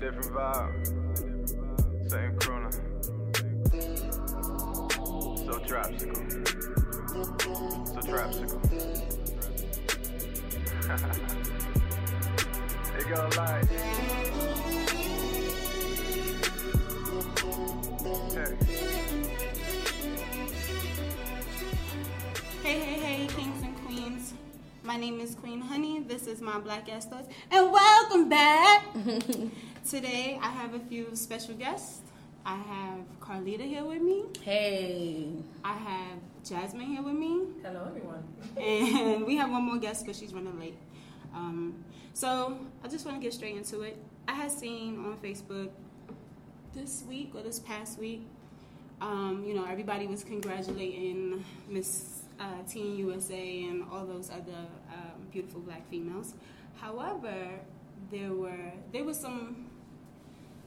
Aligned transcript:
different 0.00 0.30
vibe. 0.32 0.86
Same 2.10 2.36
crooner. 2.36 2.72
So 5.46 5.58
dropsical. 5.60 6.16
So 7.86 8.00
dropsical. 8.02 8.60
it 12.98 13.08
go 13.08 13.28
like. 13.36 13.68
Hey, 22.62 22.78
hey, 22.80 22.98
hey, 23.00 23.26
kings 23.28 23.62
and 23.62 23.76
queens. 23.86 24.34
My 24.82 24.96
name 24.96 25.20
is 25.20 25.34
Queen 25.36 25.60
Honey. 25.60 26.00
This 26.00 26.26
is 26.26 26.40
my 26.42 26.58
Black 26.58 26.88
Ass 26.90 27.06
Thoughts. 27.06 27.28
And 27.50 27.72
welcome 27.72 28.28
back. 28.28 28.84
Today, 29.88 30.36
I 30.42 30.48
have 30.48 30.74
a 30.74 30.80
few 30.80 31.14
special 31.14 31.54
guests. 31.54 32.00
I 32.44 32.56
have 32.56 32.98
Carlita 33.20 33.60
here 33.60 33.84
with 33.84 34.02
me. 34.02 34.24
Hey. 34.42 35.28
I 35.64 35.74
have 35.74 36.18
Jasmine 36.44 36.88
here 36.88 37.02
with 37.02 37.14
me. 37.14 37.44
Hello, 37.62 37.86
everyone. 37.86 38.24
And 38.56 39.24
we 39.24 39.36
have 39.36 39.48
one 39.48 39.62
more 39.62 39.76
guest, 39.76 40.04
but 40.04 40.16
she's 40.16 40.34
running 40.34 40.58
late. 40.58 40.76
Um, 41.32 41.84
so, 42.14 42.58
I 42.82 42.88
just 42.88 43.06
want 43.06 43.16
to 43.18 43.22
get 43.22 43.32
straight 43.32 43.54
into 43.54 43.82
it. 43.82 43.96
I 44.26 44.32
had 44.32 44.50
seen 44.50 45.04
on 45.04 45.18
Facebook 45.18 45.70
this 46.74 47.04
week 47.08 47.30
or 47.36 47.42
this 47.42 47.60
past 47.60 47.96
week, 47.96 48.26
um, 49.00 49.44
you 49.46 49.54
know, 49.54 49.66
everybody 49.66 50.08
was 50.08 50.24
congratulating 50.24 51.44
Miss 51.68 52.22
uh, 52.40 52.62
Teen 52.68 52.96
USA 52.96 53.62
and 53.62 53.84
all 53.92 54.04
those 54.04 54.30
other 54.30 54.66
um, 54.92 55.28
beautiful 55.30 55.60
black 55.60 55.88
females. 55.88 56.34
However, 56.74 57.50
there 58.10 58.32
were 58.32 58.72
there 58.92 59.04
was 59.04 59.18
some 59.18 59.66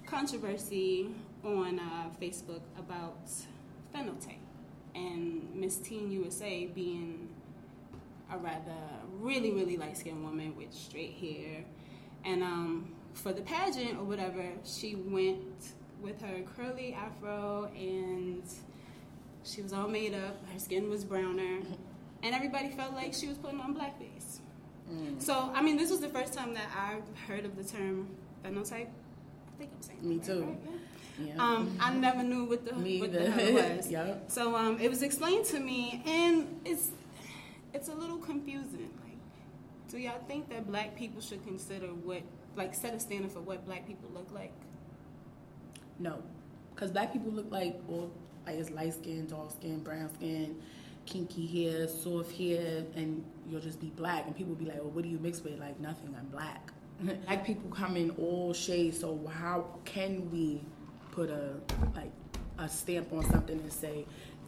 controversy 0.10 1.10
on 1.44 1.80
uh, 1.80 2.10
Facebook 2.22 2.62
about 2.78 3.28
phenotype 3.94 4.36
and 4.96 5.54
Miss 5.54 5.78
Teen 5.78 6.12
USA 6.12 6.66
being 6.68 7.30
a 8.32 8.38
rather 8.38 8.78
really 9.20 9.52
really 9.52 9.78
light 9.78 9.98
skinned 9.98 10.24
woman 10.24 10.56
with 10.56 10.74
straight 10.74 11.14
hair, 11.14 11.64
and 12.26 12.44
um, 12.44 12.94
for 13.14 13.34
the 13.34 13.42
pageant 13.42 13.98
or 13.98 14.04
whatever, 14.04 14.46
she 14.64 14.96
went 14.96 15.74
with 16.02 16.22
her 16.22 16.42
curly 16.56 16.94
afro 16.94 17.70
and 17.76 18.44
she 19.44 19.62
was 19.62 19.74
all 19.74 19.88
made 19.88 20.14
up. 20.14 20.38
Her 20.54 20.60
skin 20.60 20.90
was 20.90 21.04
browner, 21.04 21.60
and 22.24 22.36
everybody 22.36 22.70
felt 22.70 22.94
like 22.94 23.14
she 23.14 23.28
was 23.28 23.38
putting 23.38 23.60
on 23.60 23.76
blackface. 23.76 24.40
Mm. 24.92 25.22
So, 25.22 25.52
I 25.54 25.62
mean, 25.62 25.78
this 25.78 25.92
was 25.92 26.00
the 26.02 26.10
first 26.10 26.34
time 26.34 26.54
that 26.56 26.68
I 26.76 27.00
heard 27.28 27.46
of 27.46 27.56
the 27.56 27.64
term 27.64 28.10
phenotype. 28.44 28.88
I 29.60 29.64
think 29.64 29.72
I'm 29.76 29.82
saying. 29.82 30.10
Me 30.10 30.20
too. 30.20 30.44
Right, 30.44 30.58
yeah. 30.66 31.36
Yeah. 31.36 31.44
Um, 31.44 31.78
I 31.82 31.94
never 31.94 32.24
knew 32.24 32.46
what 32.46 32.66
the 32.66 32.74
Me 32.76 33.02
what 33.02 33.12
the 33.12 33.30
hell 33.30 33.76
was. 33.76 33.92
Yup. 33.92 34.32
So 34.32 34.56
um, 34.56 34.80
it 34.80 34.90
was 34.90 35.04
explained 35.04 35.46
to 35.48 35.60
me, 35.60 36.02
and 36.06 36.62
it's 36.64 36.92
it's 37.74 37.90
a 37.90 37.94
little 37.94 38.18
confusing. 38.18 38.90
Like, 39.04 39.18
do 39.90 39.98
y'all 39.98 40.24
think 40.28 40.50
that 40.50 40.66
black 40.68 40.96
people 40.96 41.22
should 41.22 41.44
consider 41.46 41.88
what 41.88 42.22
like 42.56 42.74
set 42.74 42.94
a 42.94 43.00
standard 43.00 43.32
for 43.34 43.42
what 43.42 43.66
black 43.66 43.86
people 43.86 44.10
look 44.14 44.30
like? 44.34 44.54
No, 46.00 46.24
because 46.74 46.92
black 46.92 47.12
people 47.12 47.32
look 47.32 47.52
like 47.52 47.78
all 47.90 48.12
like 48.46 48.56
it's 48.56 48.70
light 48.70 48.94
skin, 48.94 49.28
dark 49.28 49.52
skin, 49.52 49.80
brown 49.80 50.14
skin, 50.14 50.56
kinky 51.06 51.46
hair, 51.48 51.90
soft 51.90 52.32
hair, 52.32 52.86
and 52.96 53.26
you'll 53.50 53.60
just 53.60 53.82
be 53.82 53.88
black. 53.88 54.26
And 54.26 54.34
people 54.38 54.56
be 54.56 54.66
like, 54.66 54.78
"Well, 54.78 54.92
what 54.92 55.04
do 55.04 55.10
you 55.10 55.20
mix 55.20 55.42
with?" 55.42 55.60
Like 55.60 55.82
nothing. 55.82 56.16
I'm 56.18 56.28
black. 56.28 56.72
Black 57.00 57.46
people 57.46 57.70
come 57.70 57.98
in 57.98 58.12
all 58.12 58.54
shades. 58.54 59.00
So 59.00 59.20
how 59.28 59.66
can 59.86 60.30
we 60.32 60.62
put 61.12 61.30
a 61.30 61.56
like 61.96 62.12
a 62.58 62.68
stamp 62.68 63.12
on 63.14 63.30
something 63.30 63.60
and 63.60 63.72
say 63.72 64.06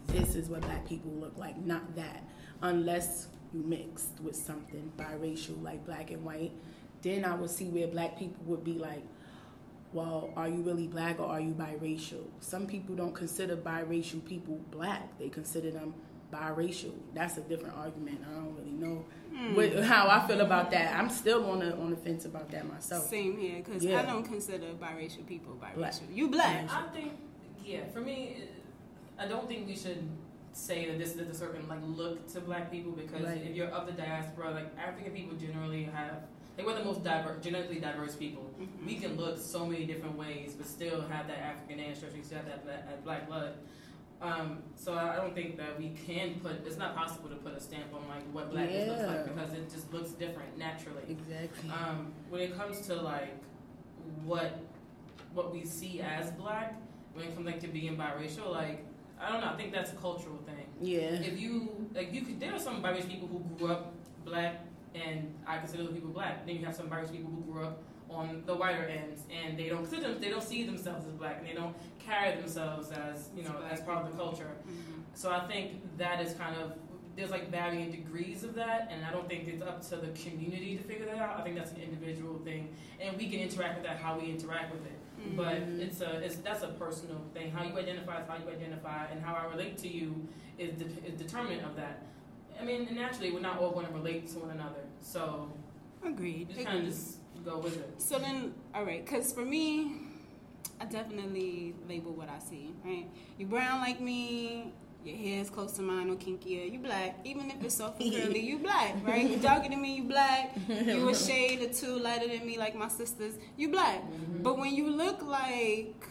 this 0.07 0.35
is 0.35 0.49
what 0.49 0.61
black 0.61 0.87
people 0.87 1.11
look 1.11 1.37
like? 1.37 1.57
Not 1.57 1.95
that, 1.95 2.23
unless 2.61 3.27
you 3.53 3.61
mixed 3.63 4.19
with 4.21 4.35
something 4.35 4.91
biracial 4.97 5.61
like 5.61 5.85
black 5.85 6.11
and 6.11 6.23
white. 6.23 6.51
Then 7.01 7.25
I 7.25 7.35
would 7.35 7.49
see 7.49 7.65
where 7.65 7.87
black 7.87 8.17
people 8.17 8.43
would 8.45 8.63
be 8.63 8.73
like, 8.73 9.03
well, 9.93 10.31
are 10.35 10.47
you 10.47 10.61
really 10.61 10.87
black 10.87 11.19
or 11.19 11.25
are 11.25 11.41
you 11.41 11.53
biracial? 11.53 12.23
Some 12.39 12.67
people 12.67 12.95
don't 12.95 13.13
consider 13.13 13.57
biracial 13.57 14.23
people 14.23 14.59
black. 14.71 15.17
They 15.19 15.29
consider 15.29 15.71
them 15.71 15.93
biracial. 16.31 16.93
That's 17.13 17.37
a 17.37 17.41
different 17.41 17.75
argument. 17.77 18.19
I 18.29 18.33
don't 18.35 18.55
really 18.55 18.71
know 18.71 19.05
what, 19.55 19.73
how 19.83 20.07
I 20.07 20.25
feel 20.27 20.41
about 20.41 20.71
that. 20.71 20.97
I'm 20.97 21.09
still 21.09 21.49
on 21.49 21.59
the 21.59 21.75
on 21.77 21.89
the 21.89 21.95
fence 21.95 22.25
about 22.25 22.49
that 22.51 22.67
myself. 22.67 23.07
Same 23.07 23.37
here, 23.37 23.61
because 23.63 23.83
Yeah. 23.83 24.01
I 24.01 24.05
don't 24.05 24.23
consider 24.23 24.67
biracial 24.79 25.25
people 25.27 25.55
biracial. 25.61 25.75
Black. 25.75 25.93
You 26.13 26.29
black. 26.29 26.69
I 26.71 26.83
think, 26.93 27.13
yeah, 27.63 27.85
for 27.93 28.01
me, 28.01 28.43
I 29.17 29.27
don't 29.27 29.47
think 29.47 29.67
we 29.67 29.75
should 29.75 30.07
say 30.53 30.85
that 30.89 30.97
this 30.99 31.15
is 31.15 31.29
a 31.29 31.33
certain 31.33 31.67
like 31.67 31.79
look 31.85 32.27
to 32.33 32.41
black 32.41 32.69
people 32.71 32.91
because 32.91 33.21
Right. 33.25 33.41
if 33.49 33.55
you're 33.55 33.67
of 33.69 33.85
the 33.87 33.93
diaspora, 33.93 34.51
like 34.51 34.67
African 34.77 35.13
people 35.13 35.37
generally 35.37 35.83
have, 35.83 36.23
like 36.57 36.67
we're 36.67 36.77
the 36.77 36.83
most 36.83 37.03
diverse, 37.03 37.41
genetically 37.43 37.79
diverse 37.79 38.15
people. 38.15 38.49
Mhm. 38.59 38.85
We 38.85 38.95
can 38.95 39.15
look 39.15 39.37
so 39.37 39.65
many 39.65 39.85
different 39.85 40.17
ways, 40.17 40.53
but 40.57 40.67
still 40.67 41.01
have 41.03 41.27
that 41.27 41.37
African 41.37 41.79
ancestry, 41.79 42.21
still 42.21 42.39
have 42.39 42.47
that 42.47 42.65
black, 42.65 42.85
that 42.89 43.03
black 43.05 43.27
blood. 43.29 43.53
Um, 44.21 44.59
so 44.75 44.93
I 44.93 45.15
don't 45.15 45.33
think 45.33 45.57
that 45.57 45.79
we 45.79 45.89
can 46.05 46.39
put. 46.41 46.65
It's 46.65 46.77
not 46.77 46.95
possible 46.95 47.29
to 47.29 47.35
put 47.35 47.53
a 47.53 47.59
stamp 47.59 47.93
on 47.93 48.07
like 48.07 48.23
what 48.31 48.51
blackness 48.51 48.89
looks 48.89 49.03
like 49.03 49.35
because 49.35 49.53
it 49.53 49.69
just 49.71 49.91
looks 49.91 50.11
different 50.11 50.57
naturally. 50.57 51.03
Exactly. 51.09 51.69
Um, 51.71 52.13
when 52.29 52.41
it 52.41 52.55
comes 52.55 52.81
to 52.87 52.95
like 52.95 53.35
what 54.23 54.59
what 55.33 55.51
we 55.51 55.65
see 55.65 56.01
as 56.01 56.29
black, 56.31 56.79
when 57.13 57.25
it 57.25 57.33
comes 57.33 57.47
like 57.47 57.59
to 57.61 57.67
being 57.67 57.97
biracial, 57.97 58.51
like 58.51 58.85
I 59.19 59.31
don't 59.31 59.41
know, 59.41 59.47
I 59.49 59.55
think 59.57 59.71
that's 59.73 59.91
a 59.91 59.95
cultural 59.95 60.37
thing. 60.45 60.65
yeah. 60.79 60.99
If 61.21 61.39
you 61.39 61.87
like, 61.95 62.13
you 62.13 62.21
could 62.21 62.39
there 62.39 62.53
are 62.53 62.59
some 62.59 62.81
biracial 62.83 63.09
people 63.09 63.27
who 63.27 63.39
grew 63.57 63.71
up 63.73 63.93
black, 64.23 64.65
and 64.93 65.33
I 65.47 65.57
consider 65.57 65.83
those 65.83 65.93
people 65.93 66.11
black. 66.11 66.45
Then 66.45 66.57
you 66.57 66.65
have 66.65 66.75
some 66.75 66.89
biracial 66.89 67.11
people 67.13 67.31
who 67.31 67.51
grew 67.51 67.63
up 67.65 67.81
on 68.11 68.43
the 68.45 68.55
whiter 68.55 68.83
ends, 68.85 69.23
and 69.31 69.57
they 69.57 69.69
don't 69.69 69.79
consider 69.79 70.09
them, 70.13 70.21
they 70.21 70.29
don't 70.29 70.43
see 70.43 70.63
themselves 70.65 71.05
as 71.07 71.13
black, 71.13 71.37
and 71.39 71.47
they 71.47 71.53
don't 71.53 71.75
carry 71.99 72.35
themselves 72.35 72.91
as 72.91 73.29
you 73.35 73.43
know 73.43 73.55
as 73.71 73.81
part 73.81 74.05
of 74.05 74.11
the 74.11 74.17
culture. 74.17 74.51
Mhm. 74.67 75.01
So 75.13 75.31
I 75.31 75.47
think 75.47 75.97
that 75.97 76.21
is 76.21 76.33
kind 76.33 76.55
of 76.57 76.73
there's 77.15 77.29
like 77.31 77.49
varying 77.51 77.91
degrees 77.91 78.43
of 78.43 78.55
that, 78.55 78.89
and 78.91 79.03
I 79.05 79.11
don't 79.11 79.27
think 79.27 79.47
it's 79.47 79.61
up 79.61 79.81
to 79.89 79.97
the 79.97 80.07
community 80.17 80.77
to 80.77 80.83
figure 80.83 81.05
that 81.07 81.17
out. 81.17 81.39
I 81.39 81.43
think 81.43 81.55
that's 81.57 81.71
an 81.71 81.81
individual 81.81 82.39
thing, 82.39 82.69
and 83.01 83.17
we 83.17 83.29
can 83.29 83.39
interact 83.39 83.75
with 83.79 83.85
that 83.85 83.97
how 83.97 84.17
we 84.17 84.27
interact 84.29 84.73
with 84.73 84.85
it. 84.85 84.97
But 85.37 85.57
Mhm. 85.57 85.79
it's 85.81 86.01
a 86.01 86.19
it's 86.25 86.37
that's 86.37 86.63
a 86.63 86.69
personal 86.69 87.21
thing. 87.33 87.51
How 87.51 87.63
you 87.63 87.77
identify 87.77 88.21
is 88.21 88.27
how 88.27 88.37
you 88.37 88.49
identify, 88.49 89.05
and 89.11 89.21
how 89.23 89.35
I 89.35 89.45
relate 89.51 89.77
to 89.79 89.87
you 89.87 90.27
is 90.57 90.71
de- 90.79 91.05
is 91.07 91.15
determinant 91.15 91.65
of 91.65 91.75
that. 91.75 92.03
I 92.59 92.63
mean, 92.63 92.87
naturally, 92.95 93.31
we're 93.31 93.39
not 93.39 93.59
all 93.59 93.71
going 93.71 93.85
to 93.87 93.93
relate 93.93 94.27
to 94.29 94.39
one 94.39 94.51
another, 94.51 94.83
so 95.01 95.49
Agreed. 96.03 96.49
just 96.49 96.65
kind 96.65 96.79
of 96.79 96.85
just 96.85 97.17
go 97.43 97.57
with 97.59 97.77
it. 97.77 98.01
So 98.01 98.19
then, 98.19 98.53
all 98.73 98.83
right, 98.83 99.05
because 99.05 99.33
for 99.33 99.45
me, 99.45 99.93
I 100.79 100.85
definitely 100.85 101.75
label 101.87 102.13
what 102.13 102.29
I 102.29 102.39
see, 102.39 102.73
right? 102.83 103.07
You 103.37 103.45
brown 103.45 103.79
like 103.81 104.01
me, 104.01 104.73
your 105.03 105.15
hair 105.15 105.41
is 105.41 105.49
close 105.49 105.73
to 105.73 105.81
mine 105.81 106.09
or 106.09 106.15
kinkier, 106.15 106.71
you 106.71 106.79
black. 106.79 107.19
Even 107.23 107.49
if 107.49 107.63
it's 107.63 107.75
soft 107.75 108.01
and 108.01 108.13
curly, 108.15 108.39
you 108.39 108.59
black, 108.59 108.95
right? 109.03 109.29
You 109.29 109.37
darker 109.37 109.69
than 109.69 109.81
me, 109.81 109.97
you 109.97 110.03
black. 110.03 110.55
You 110.67 111.09
a 111.09 111.15
shade 111.15 111.61
or 111.61 111.73
two 111.73 111.97
lighter 111.99 112.27
than 112.27 112.45
me, 112.45 112.57
like 112.57 112.75
my 112.75 112.87
sisters, 112.87 113.35
you 113.57 113.69
black. 113.69 114.01
Mm-hmm. 114.01 114.43
But 114.43 114.57
when 114.57 114.75
you 114.75 114.89
look 114.89 115.23
like 115.23 116.07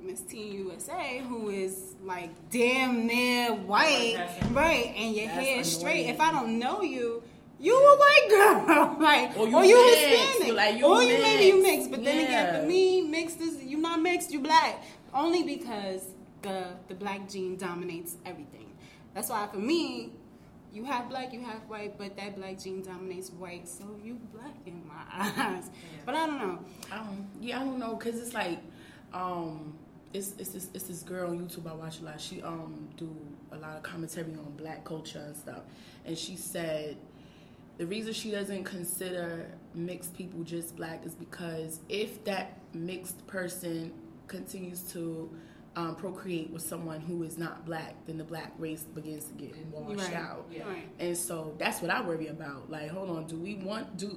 Miss 0.00 0.20
Teen 0.20 0.52
USA, 0.52 1.22
who 1.26 1.48
is 1.48 1.94
like 2.02 2.30
damn 2.50 3.06
near 3.06 3.54
white, 3.54 4.28
right, 4.52 4.92
and 4.96 5.14
your 5.14 5.28
hair 5.28 5.60
is 5.60 5.72
straight, 5.72 6.06
if 6.06 6.20
I 6.20 6.30
don't 6.30 6.58
know 6.58 6.82
you, 6.82 7.22
you 7.64 7.74
a 7.74 7.96
white 7.98 8.26
girl, 8.30 8.96
like, 9.00 9.36
Or 9.36 9.46
or 9.48 9.64
you 9.64 9.76
you, 9.76 9.86
mixed. 9.86 10.04
Hispanic, 10.04 10.46
You 10.48 10.54
like, 10.54 10.78
you 10.78 10.84
or 10.86 11.02
you 11.02 11.22
maybe 11.22 11.44
you 11.46 11.62
mixed. 11.62 11.76
mixed. 11.78 11.90
But 11.90 12.04
then 12.04 12.24
again, 12.26 12.60
for 12.60 12.66
me, 12.68 13.02
mixed 13.02 13.40
is 13.40 13.62
you 13.64 13.78
not 13.78 14.00
mixed, 14.00 14.30
you 14.32 14.40
black. 14.40 14.84
Only 15.12 15.42
because 15.44 16.02
the 16.42 16.66
the 16.88 16.94
black 16.94 17.28
gene 17.28 17.56
dominates 17.56 18.16
everything. 18.26 18.72
That's 19.14 19.28
why 19.30 19.48
for 19.52 19.58
me, 19.58 20.12
you 20.72 20.84
have 20.84 21.08
black, 21.08 21.32
you 21.32 21.40
have 21.42 21.60
white, 21.68 21.96
but 21.96 22.16
that 22.16 22.36
black 22.36 22.58
gene 22.58 22.82
dominates 22.82 23.30
white, 23.30 23.68
so 23.68 23.84
you 24.02 24.18
black 24.34 24.54
in 24.66 24.82
my 24.86 25.02
eyes. 25.12 25.70
But 26.04 26.16
I 26.16 26.26
don't 26.26 26.38
know. 26.38 26.58
I 26.92 26.96
don't, 26.96 27.28
yeah, 27.40 27.60
I 27.60 27.64
don't 27.64 27.78
know, 27.78 27.94
cause 27.96 28.16
it's 28.18 28.34
like, 28.34 28.58
um, 29.12 29.74
it's 30.12 30.34
it's 30.38 30.50
this, 30.50 30.68
it's 30.74 30.84
this 30.84 31.02
girl 31.02 31.30
on 31.30 31.38
YouTube 31.38 31.70
I 31.70 31.74
watch 31.74 32.00
a 32.00 32.04
lot. 32.04 32.20
She 32.20 32.42
um 32.42 32.88
do 32.96 33.14
a 33.52 33.56
lot 33.56 33.76
of 33.76 33.82
commentary 33.84 34.32
on 34.32 34.52
black 34.56 34.84
culture 34.84 35.22
and 35.24 35.36
stuff, 35.36 35.62
and 36.04 36.18
she 36.18 36.36
said 36.36 36.96
the 37.78 37.86
reason 37.86 38.12
she 38.12 38.30
doesn't 38.30 38.64
consider 38.64 39.50
mixed 39.74 40.14
people 40.16 40.42
just 40.44 40.76
black 40.76 41.04
is 41.04 41.14
because 41.14 41.80
if 41.88 42.22
that 42.24 42.58
mixed 42.72 43.26
person 43.26 43.92
continues 44.28 44.80
to 44.92 45.30
um, 45.76 45.96
procreate 45.96 46.50
with 46.50 46.62
someone 46.62 47.00
who 47.00 47.24
is 47.24 47.36
not 47.36 47.66
black, 47.66 47.94
then 48.06 48.16
the 48.16 48.22
black 48.24 48.52
race 48.58 48.82
begins 48.84 49.24
to 49.24 49.34
get 49.34 49.56
washed 49.72 49.98
Right. 50.08 50.14
out. 50.14 50.46
Yeah. 50.52 50.68
Right. 50.68 50.88
And 51.00 51.16
so 51.16 51.52
that's 51.58 51.82
what 51.82 51.90
I 51.90 52.00
worry 52.00 52.28
about. 52.28 52.70
Like, 52.70 52.90
hold 52.90 53.10
on, 53.10 53.26
do 53.26 53.36
we 53.36 53.56
want 53.56 53.96
do 53.96 54.16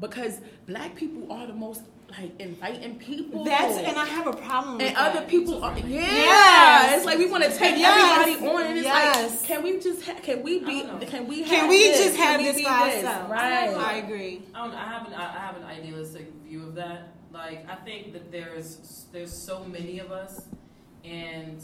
because 0.00 0.40
black 0.66 0.94
people 0.96 1.30
are 1.32 1.46
the 1.46 1.52
most 1.52 1.82
like 2.18 2.40
inviting 2.40 2.98
people. 2.98 3.44
That's 3.44 3.76
and 3.78 3.96
I 3.98 4.04
have 4.06 4.26
a 4.26 4.32
problem 4.32 4.78
with 4.78 4.86
and 4.88 4.96
that. 4.96 5.16
other 5.16 5.26
people 5.26 5.62
are 5.64 5.76
yeah. 5.78 6.00
Yes. 6.00 6.96
It's 6.98 7.06
like 7.06 7.18
we 7.18 7.30
want 7.30 7.44
to 7.44 7.50
take 7.50 7.78
Yes. 7.78 8.18
everybody 8.20 8.48
on, 8.56 8.66
and 8.66 8.78
it's 8.78 8.86
Yes. 8.86 9.40
like, 9.40 9.44
can 9.48 9.62
we 9.62 9.78
just 9.80 10.04
ha- 10.04 10.18
can 10.22 10.42
we 10.42 10.58
be 10.60 10.82
I 10.82 10.86
don't 10.86 11.06
can 11.08 11.26
we 11.26 11.42
Can 11.44 11.60
have 11.60 11.68
we 11.70 11.78
this? 11.88 12.04
just 12.04 12.16
Can 12.16 12.26
have 12.26 12.40
we 12.40 12.44
this 12.46 12.56
be 12.56 12.64
by 12.64 12.70
ourselves? 12.94 13.30
Right. 13.30 13.74
I 13.76 13.92
agree. 13.96 14.42
I 14.54 14.66
don't. 14.66 14.74
I 14.76 14.84
have 14.88 15.06
an. 15.08 15.14
I 15.14 15.38
have 15.38 15.56
an 15.56 15.64
idealistic 15.64 16.32
view 16.44 16.62
of 16.64 16.74
that. 16.76 17.08
Like 17.32 17.66
I 17.70 17.76
think 17.76 18.12
that 18.12 18.30
there's 18.30 19.06
there's 19.12 19.32
so 19.32 19.64
many 19.64 19.98
of 19.98 20.12
us, 20.12 20.46
and 21.04 21.62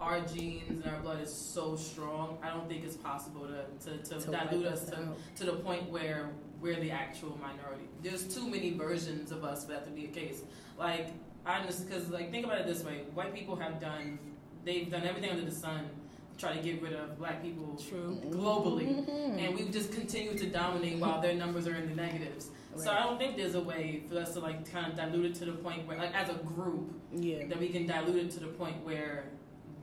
our 0.00 0.20
genes 0.20 0.84
and 0.84 0.92
our 0.92 1.00
blood 1.00 1.20
is 1.22 1.32
so 1.34 1.74
strong. 1.76 2.38
I 2.42 2.50
don't 2.50 2.68
think 2.68 2.84
it's 2.84 2.96
possible 2.96 3.46
to 3.46 3.90
to, 3.90 3.98
to, 3.98 4.20
To 4.20 4.30
dilute 4.30 4.66
us 4.66 4.82
us 4.84 4.90
to, 4.90 5.08
to 5.36 5.44
the 5.50 5.56
point 5.58 5.90
where 5.90 6.30
we're 6.60 6.78
the 6.80 6.90
actual 6.90 7.38
minority. 7.40 7.88
There's 8.02 8.22
too 8.24 8.48
many 8.48 8.72
versions 8.72 9.30
of 9.32 9.44
us 9.44 9.64
for 9.64 9.72
that 9.72 9.84
to 9.86 9.90
be 9.90 10.04
a 10.06 10.08
case. 10.08 10.42
Like 10.78 11.08
I'm 11.44 11.66
just 11.66 11.86
because 11.88 12.08
like 12.10 12.30
think 12.30 12.44
about 12.46 12.58
it 12.60 12.66
this 12.66 12.82
way: 12.84 13.04
white 13.14 13.34
people 13.34 13.56
have 13.56 13.80
done 13.80 14.18
they've 14.64 14.90
done 14.90 15.04
everything 15.04 15.30
under 15.30 15.44
the 15.44 15.50
sun 15.54 15.88
to 16.32 16.38
try 16.38 16.52
to 16.56 16.60
get 16.62 16.82
rid 16.82 16.92
of 16.92 17.16
black 17.18 17.40
people 17.40 17.76
True. 17.88 18.20
globally 18.30 19.06
Mhm. 19.06 19.38
and 19.38 19.54
we've 19.56 19.70
just 19.70 19.92
continued 19.92 20.38
to 20.38 20.46
dominate 20.48 20.98
while 20.98 21.20
their 21.20 21.34
numbers 21.34 21.66
are 21.68 21.74
in 21.76 21.88
the 21.88 21.94
negatives. 21.94 22.50
So 22.76 22.90
I 22.90 23.04
don't 23.04 23.16
think 23.16 23.36
there's 23.38 23.54
a 23.54 23.60
way 23.60 24.02
for 24.08 24.18
us 24.18 24.34
to 24.34 24.40
like 24.40 24.70
kind 24.70 24.90
of 24.92 24.96
dilute 24.98 25.24
it 25.26 25.34
to 25.36 25.44
the 25.46 25.52
point 25.52 25.86
where, 25.86 25.96
like, 25.96 26.14
as 26.14 26.28
a 26.28 26.34
group, 26.34 26.92
yeah. 27.10 27.46
that 27.46 27.58
we 27.58 27.68
can 27.70 27.86
dilute 27.86 28.16
it 28.26 28.30
to 28.32 28.40
the 28.40 28.48
point 28.48 28.84
where 28.84 29.24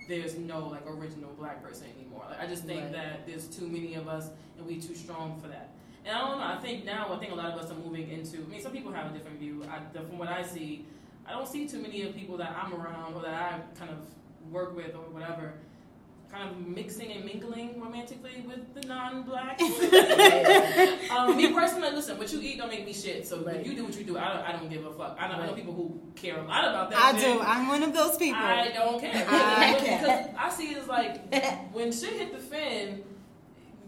there's 0.08 0.38
no 0.38 0.68
like 0.68 0.86
original 0.86 1.32
black 1.40 1.64
person 1.64 1.88
anymore. 1.98 2.26
Like, 2.30 2.42
I 2.42 2.46
just 2.46 2.66
think 2.66 2.82
Right. 2.84 2.92
that 2.92 3.26
there's 3.26 3.48
too 3.48 3.68
many 3.68 3.96
of 3.96 4.08
us 4.08 4.30
and 4.58 4.68
we 4.68 4.80
too 4.80 4.94
strong 4.94 5.40
for 5.42 5.48
that. 5.48 5.72
And 6.06 6.16
I 6.16 6.20
don't 6.28 6.38
know. 6.40 6.46
I 6.46 6.58
think 6.58 6.86
now 6.86 7.14
I 7.14 7.18
think 7.18 7.32
a 7.32 7.36
lot 7.36 7.52
of 7.54 7.60
us 7.60 7.72
are 7.72 7.76
moving 7.76 8.10
into. 8.10 8.38
I 8.44 8.48
mean, 8.48 8.62
some 8.62 8.72
people 8.72 8.92
have 8.92 9.12
a 9.12 9.18
different 9.18 9.40
view. 9.40 9.66
I, 9.72 9.80
the, 9.94 10.02
from 10.06 10.18
what 10.18 10.28
I 10.28 10.44
see, 10.44 10.86
I 11.28 11.32
don't 11.32 11.48
see 11.48 11.68
too 11.68 11.80
many 11.82 12.02
of 12.04 12.14
people 12.16 12.38
that 12.38 12.56
I'm 12.62 12.74
around 12.74 13.14
or 13.16 13.22
that 13.22 13.34
I 13.34 13.60
kind 13.80 13.90
of 13.92 14.00
work 14.52 14.76
with 14.76 14.94
or 14.96 15.04
whatever. 15.14 15.54
Kind 16.30 16.50
of 16.50 16.68
mixing 16.68 17.12
and 17.12 17.24
mingling 17.24 17.80
romantically 17.80 18.44
with 18.48 18.74
the 18.74 18.88
non-blacks. 18.88 19.62
um, 21.12 21.38
me 21.38 21.54
personally, 21.54 21.92
listen, 21.92 22.18
what 22.18 22.34
you 22.34 22.42
eat 22.42 22.58
don't 22.58 22.70
make 22.70 22.86
me 22.86 22.92
shit. 22.94 23.28
So 23.28 23.40
Right. 23.44 23.64
you 23.66 23.76
do 23.76 23.86
what 23.86 23.96
you 23.96 24.04
do. 24.04 24.18
I 24.18 24.34
don't, 24.34 24.44
I 24.48 24.52
don't 24.54 24.68
give 24.70 24.84
a 24.86 24.92
fuck. 24.92 25.16
I 25.20 25.28
know, 25.28 25.36
I 25.36 25.46
know 25.46 25.54
people 25.54 25.74
who 25.74 26.02
care 26.16 26.40
a 26.40 26.44
lot 26.44 26.66
about 26.66 26.90
that. 26.90 27.00
I 27.00 27.12
shit. 27.18 27.22
do. 27.38 27.40
I'm 27.40 27.68
one 27.68 27.84
of 27.84 27.94
those 27.94 28.18
people. 28.18 28.42
I 28.42 28.70
don't 28.74 29.00
care. 29.00 29.26
I 29.30 29.74
Because 29.74 30.06
care. 30.08 30.36
I 30.38 30.50
see 30.50 30.72
it 30.72 30.78
as 30.80 30.88
like 30.88 31.34
when 31.72 31.92
shit 31.92 32.14
hit 32.14 32.34
the 32.34 32.40
fan, 32.40 33.04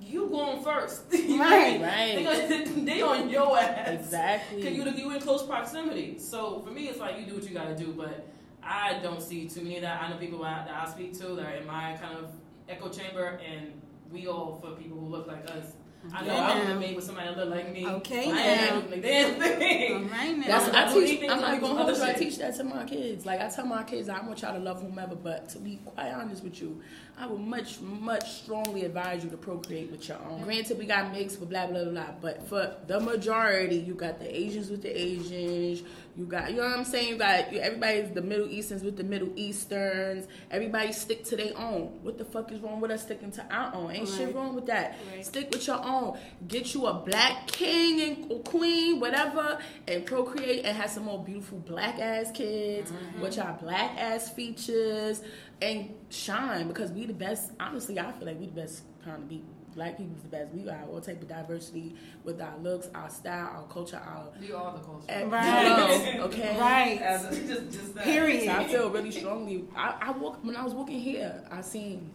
you 0.06 0.28
going 0.30 0.64
first. 0.64 1.04
You 1.14 1.40
Right. 1.40 1.80
what 1.80 1.90
I? 1.90 1.94
Right. 1.96 2.16
They, 2.16 2.24
gonna- 2.64 2.86
they 2.86 3.02
on 3.02 3.30
your 3.30 3.58
ass. 3.58 3.90
Exactly. 3.90 4.62
Cause 4.64 4.72
you 4.72 4.84
you 4.92 5.12
in 5.12 5.20
close 5.22 5.44
proximity. 5.44 6.20
So 6.20 6.60
for 6.62 6.72
me, 6.72 6.88
it's 6.88 7.00
like 7.00 7.20
you 7.20 7.26
do 7.26 7.36
what 7.36 7.44
you 7.44 7.52
gotta 7.54 7.76
do. 7.76 7.94
But 7.98 8.28
I 8.64 9.00
don't 9.02 9.22
see 9.22 9.48
too 9.48 9.62
many 9.62 9.78
of 9.78 9.82
that. 9.84 10.02
I 10.02 10.10
know 10.10 10.18
people 10.18 10.44
I, 10.44 10.66
that 10.66 10.88
I 10.88 10.90
speak 10.92 11.18
to 11.20 11.36
that 11.36 11.46
are 11.46 11.56
in 11.56 11.66
my 11.68 11.98
kind 12.02 12.18
of 12.18 12.32
echo 12.70 12.90
chamber, 12.90 13.40
and 13.48 13.82
we 14.12 14.28
all 14.28 14.60
for 14.62 14.72
people 14.82 14.98
who 15.00 15.08
look 15.08 15.28
like 15.28 15.50
us. 15.52 15.74
I 16.14 16.24
know 16.24 16.34
Yeah. 16.36 16.46
I 16.52 16.60
would 16.60 16.68
have 16.68 16.80
made 16.80 16.96
with 16.96 17.04
somebody 17.06 17.30
that 17.30 17.38
look 17.38 17.50
like 17.50 17.74
me. 17.74 17.88
Okay, 17.88 18.32
I 18.32 18.38
ain't 18.40 18.62
now. 18.62 18.80
doing 18.82 19.02
the 19.02 19.08
damn 19.08 19.34
All 19.34 19.42
thing. 19.58 20.10
right 20.12 20.38
now. 20.38 20.46
That's 20.48 20.76
I, 20.76 20.90
I 20.90 20.94
teach. 20.94 21.22
I'm 21.24 21.28
not 21.28 21.42
like 21.42 21.62
gonna 21.62 21.84
hold 21.84 21.98
you. 21.98 22.04
I 22.04 22.14
teach 22.14 22.38
that 22.38 22.56
to 22.58 22.64
my 22.64 22.86
kids. 22.86 23.26
Like 23.26 23.42
I 23.42 23.50
tell 23.50 23.66
my 23.66 23.82
kids, 23.84 24.08
I 24.08 24.22
want 24.22 24.40
y'all 24.44 24.54
to 24.54 24.60
love 24.60 24.82
whomever, 24.84 25.16
but 25.16 25.50
to 25.50 25.60
be 25.60 25.80
quite 25.84 26.12
honest 26.12 26.44
with 26.44 26.62
you, 26.62 26.80
I 27.18 27.28
would 27.28 27.40
much, 27.40 27.80
much 27.80 28.42
strongly 28.42 28.84
advise 28.84 29.24
you 29.24 29.30
to 29.30 29.38
procreate 29.38 29.90
with 29.90 30.08
your 30.08 30.18
own. 30.30 30.44
Granted, 30.44 30.78
we 30.78 30.86
got 30.86 31.14
mixed 31.14 31.40
with 31.40 31.50
blah 31.50 31.66
blah 31.68 31.84
blah, 31.84 31.92
blah, 31.92 32.12
but 32.22 32.48
for 32.48 32.76
the 32.88 33.00
majority, 33.00 33.78
you 33.78 33.94
got 33.94 34.20
the 34.20 34.36
Asians 34.36 34.70
with 34.70 34.82
the 34.82 34.90
Asians. 34.90 35.84
You 36.18 36.26
got, 36.26 36.50
you 36.50 36.58
know 36.58 36.64
what 36.64 36.78
I'm 36.78 36.86
saying? 36.86 37.10
You 37.10 37.18
got 37.18 37.52
you, 37.52 37.60
everybody's 37.60 38.10
the 38.12 38.22
Middle 38.22 38.50
Easterns 38.50 38.84
with 38.84 38.96
the 38.96 39.04
Middle 39.04 39.32
Easterns. 39.36 40.28
Everybody 40.50 40.94
stick 40.94 41.26
to 41.26 41.36
their 41.36 41.58
own. 41.58 42.00
What 42.04 42.18
the 42.18 42.24
fuck 42.24 42.52
is 42.54 42.62
wrong 42.62 42.80
with 42.80 42.92
us 42.92 43.04
sticking 43.04 43.32
to 43.32 43.46
our 43.54 43.74
own? 43.76 43.92
Ain't 43.92 44.08
shit 44.08 44.34
wrong 44.34 44.56
with 44.56 44.66
that. 44.68 44.98
Right. 45.12 45.26
Stick 45.26 45.52
with 45.52 45.68
your 45.68 45.84
own. 45.84 46.18
Get 46.48 46.74
you 46.74 46.86
a 46.86 46.94
black 46.94 47.48
king 47.48 48.02
and 48.02 48.46
queen, 48.46 49.02
whatever, 49.02 49.60
and 49.88 50.06
procreate 50.06 50.64
and 50.64 50.76
have 50.78 50.90
some 50.90 51.04
more 51.04 51.22
beautiful 51.22 51.58
black 51.60 52.00
ass 52.00 52.32
kids 52.32 52.92
mm-hmm. 52.92 53.22
with 53.22 53.38
our 53.38 53.54
black 53.62 53.98
ass 53.98 54.30
features 54.30 55.22
and 55.62 55.94
shine 56.10 56.68
because 56.68 56.92
we 56.92 57.06
the 57.06 57.14
best. 57.14 57.52
Honestly, 57.60 58.00
I 58.00 58.12
feel 58.12 58.28
like 58.28 58.40
we 58.40 58.48
the 58.48 58.52
best 58.62 58.84
kind 59.04 59.18
of 59.24 59.30
be. 59.30 59.44
Black 59.76 59.98
people's 59.98 60.22
the 60.22 60.30
best. 60.30 60.54
We 60.54 60.62
got 60.62 60.88
all 60.90 61.02
type 61.02 61.22
of 61.22 61.28
diversity 61.28 61.98
with 62.24 62.40
our 62.40 62.58
looks, 62.60 62.88
our 62.96 63.10
style, 63.10 63.50
our 63.58 63.64
culture, 63.68 63.98
our 63.98 64.30
We 64.40 64.54
are 64.54 64.72
the 64.72 64.80
culture. 64.80 65.06
Right. 65.28 66.16
okay. 66.22 66.58
Right. 66.58 67.02
As 67.02 67.26
a, 67.26 67.46
just, 67.46 67.72
just 67.78 67.96
that. 67.96 68.06
Period. 68.06 68.46
So 68.46 68.52
I 68.54 68.64
feel 68.70 68.90
really 68.90 69.12
strongly. 69.12 69.66
I, 69.76 69.96
I 70.00 70.12
walk 70.12 70.40
when 70.46 70.56
I 70.56 70.64
was 70.64 70.74
walking 70.74 71.02
here. 71.02 71.44
I 71.52 71.60
seen 71.60 72.10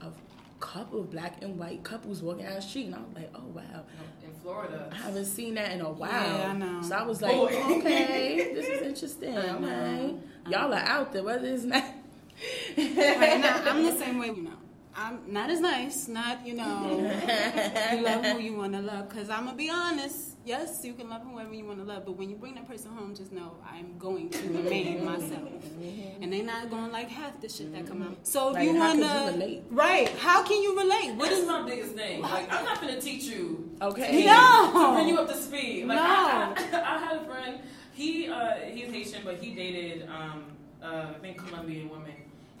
a 0.00 0.10
couple 0.60 1.00
of 1.00 1.10
black 1.10 1.42
and 1.42 1.58
white 1.58 1.82
couples 1.82 2.22
walking 2.22 2.44
down 2.44 2.54
the 2.54 2.62
street, 2.62 2.86
and 2.86 2.94
I 2.94 2.98
was 2.98 3.14
like, 3.16 3.30
"Oh 3.34 3.46
wow, 3.52 3.84
In 4.24 4.32
Florida. 4.40 4.88
I 4.92 4.94
haven't 4.94 5.24
seen 5.24 5.54
that 5.54 5.72
in 5.72 5.80
a 5.80 5.90
while." 5.90 6.08
Yeah, 6.10 6.50
I 6.50 6.56
know. 6.56 6.82
So 6.82 6.94
I 6.94 7.02
was 7.02 7.20
like, 7.20 7.34
Boy. 7.34 7.78
"Okay, 7.78 8.52
this 8.54 8.64
is 8.68 8.82
interesting. 8.86 9.36
I 9.36 9.58
know. 9.58 9.66
Okay, 9.66 10.14
y'all 10.50 10.72
are 10.72 10.76
out 10.78 11.12
there, 11.12 11.24
whether 11.24 11.48
it's 11.48 11.64
not." 11.64 11.84
Right 12.76 13.40
now, 13.40 13.62
I'm 13.66 13.82
the 13.84 13.96
same 13.96 14.18
way. 14.18 14.28
You 14.28 14.42
know, 14.42 14.50
I'm 14.94 15.20
not 15.32 15.50
as 15.50 15.60
nice. 15.60 16.08
Not 16.08 16.46
you 16.46 16.54
know, 16.54 16.98
you 17.92 18.02
love 18.02 18.24
who 18.24 18.38
you 18.40 18.54
want 18.56 18.72
to 18.74 18.80
love. 18.80 19.08
Cause 19.08 19.30
I'm 19.30 19.44
gonna 19.46 19.56
be 19.56 19.70
honest. 19.70 20.32
Yes, 20.44 20.82
you 20.84 20.92
can 20.94 21.10
love 21.10 21.22
whoever 21.28 21.52
you 21.52 21.64
want 21.64 21.80
to 21.80 21.84
love, 21.84 22.04
but 22.06 22.12
when 22.12 22.30
you 22.30 22.36
bring 22.36 22.54
that 22.54 22.68
person 22.68 22.92
home, 22.92 23.16
just 23.16 23.32
know 23.32 23.56
I'm 23.68 23.98
going 23.98 24.30
to 24.30 24.38
remain 24.46 25.04
myself, 25.04 25.50
and 26.20 26.32
they're 26.32 26.44
not 26.44 26.70
gonna 26.70 26.92
like 26.92 27.08
half 27.08 27.40
the 27.40 27.48
shit 27.48 27.72
that 27.72 27.84
come 27.88 28.00
out. 28.02 28.16
So 28.24 28.50
if 28.50 28.54
Like, 28.54 28.64
you 28.68 28.74
wanna, 28.76 29.32
relate? 29.32 29.64
right? 29.70 30.08
How 30.20 30.44
can 30.44 30.62
you 30.62 30.76
relate? 30.78 31.08
What 31.16 31.18
What 31.18 31.32
is 31.32 31.40
is 31.40 31.48
my 31.48 31.62
biggest 31.68 31.94
thing? 31.94 32.22
Like, 32.22 32.52
I'm 32.52 32.64
not 32.64 32.80
gonna 32.80 33.00
teach 33.00 33.24
you 33.24 33.68
Okay. 33.82 34.24
No. 34.24 34.70
to 34.72 34.92
bring 34.94 35.08
you 35.08 35.18
up 35.18 35.26
to 35.28 35.36
speed. 35.36 35.86
Like, 35.88 35.96
No. 35.98 36.02
I, 36.04 36.54
I, 36.72 36.94
I 36.94 36.98
had 37.04 37.16
a 37.16 37.24
friend. 37.24 37.58
He 37.92 38.28
uh, 38.28 38.54
he's 38.72 38.88
Haitian, 38.92 39.22
but 39.24 39.38
he 39.38 39.52
dated 39.52 40.08
um, 40.08 40.44
uh, 40.80 41.06
I 41.10 41.18
think 41.20 41.38
Colombian 41.44 41.88
woman, 41.88 42.12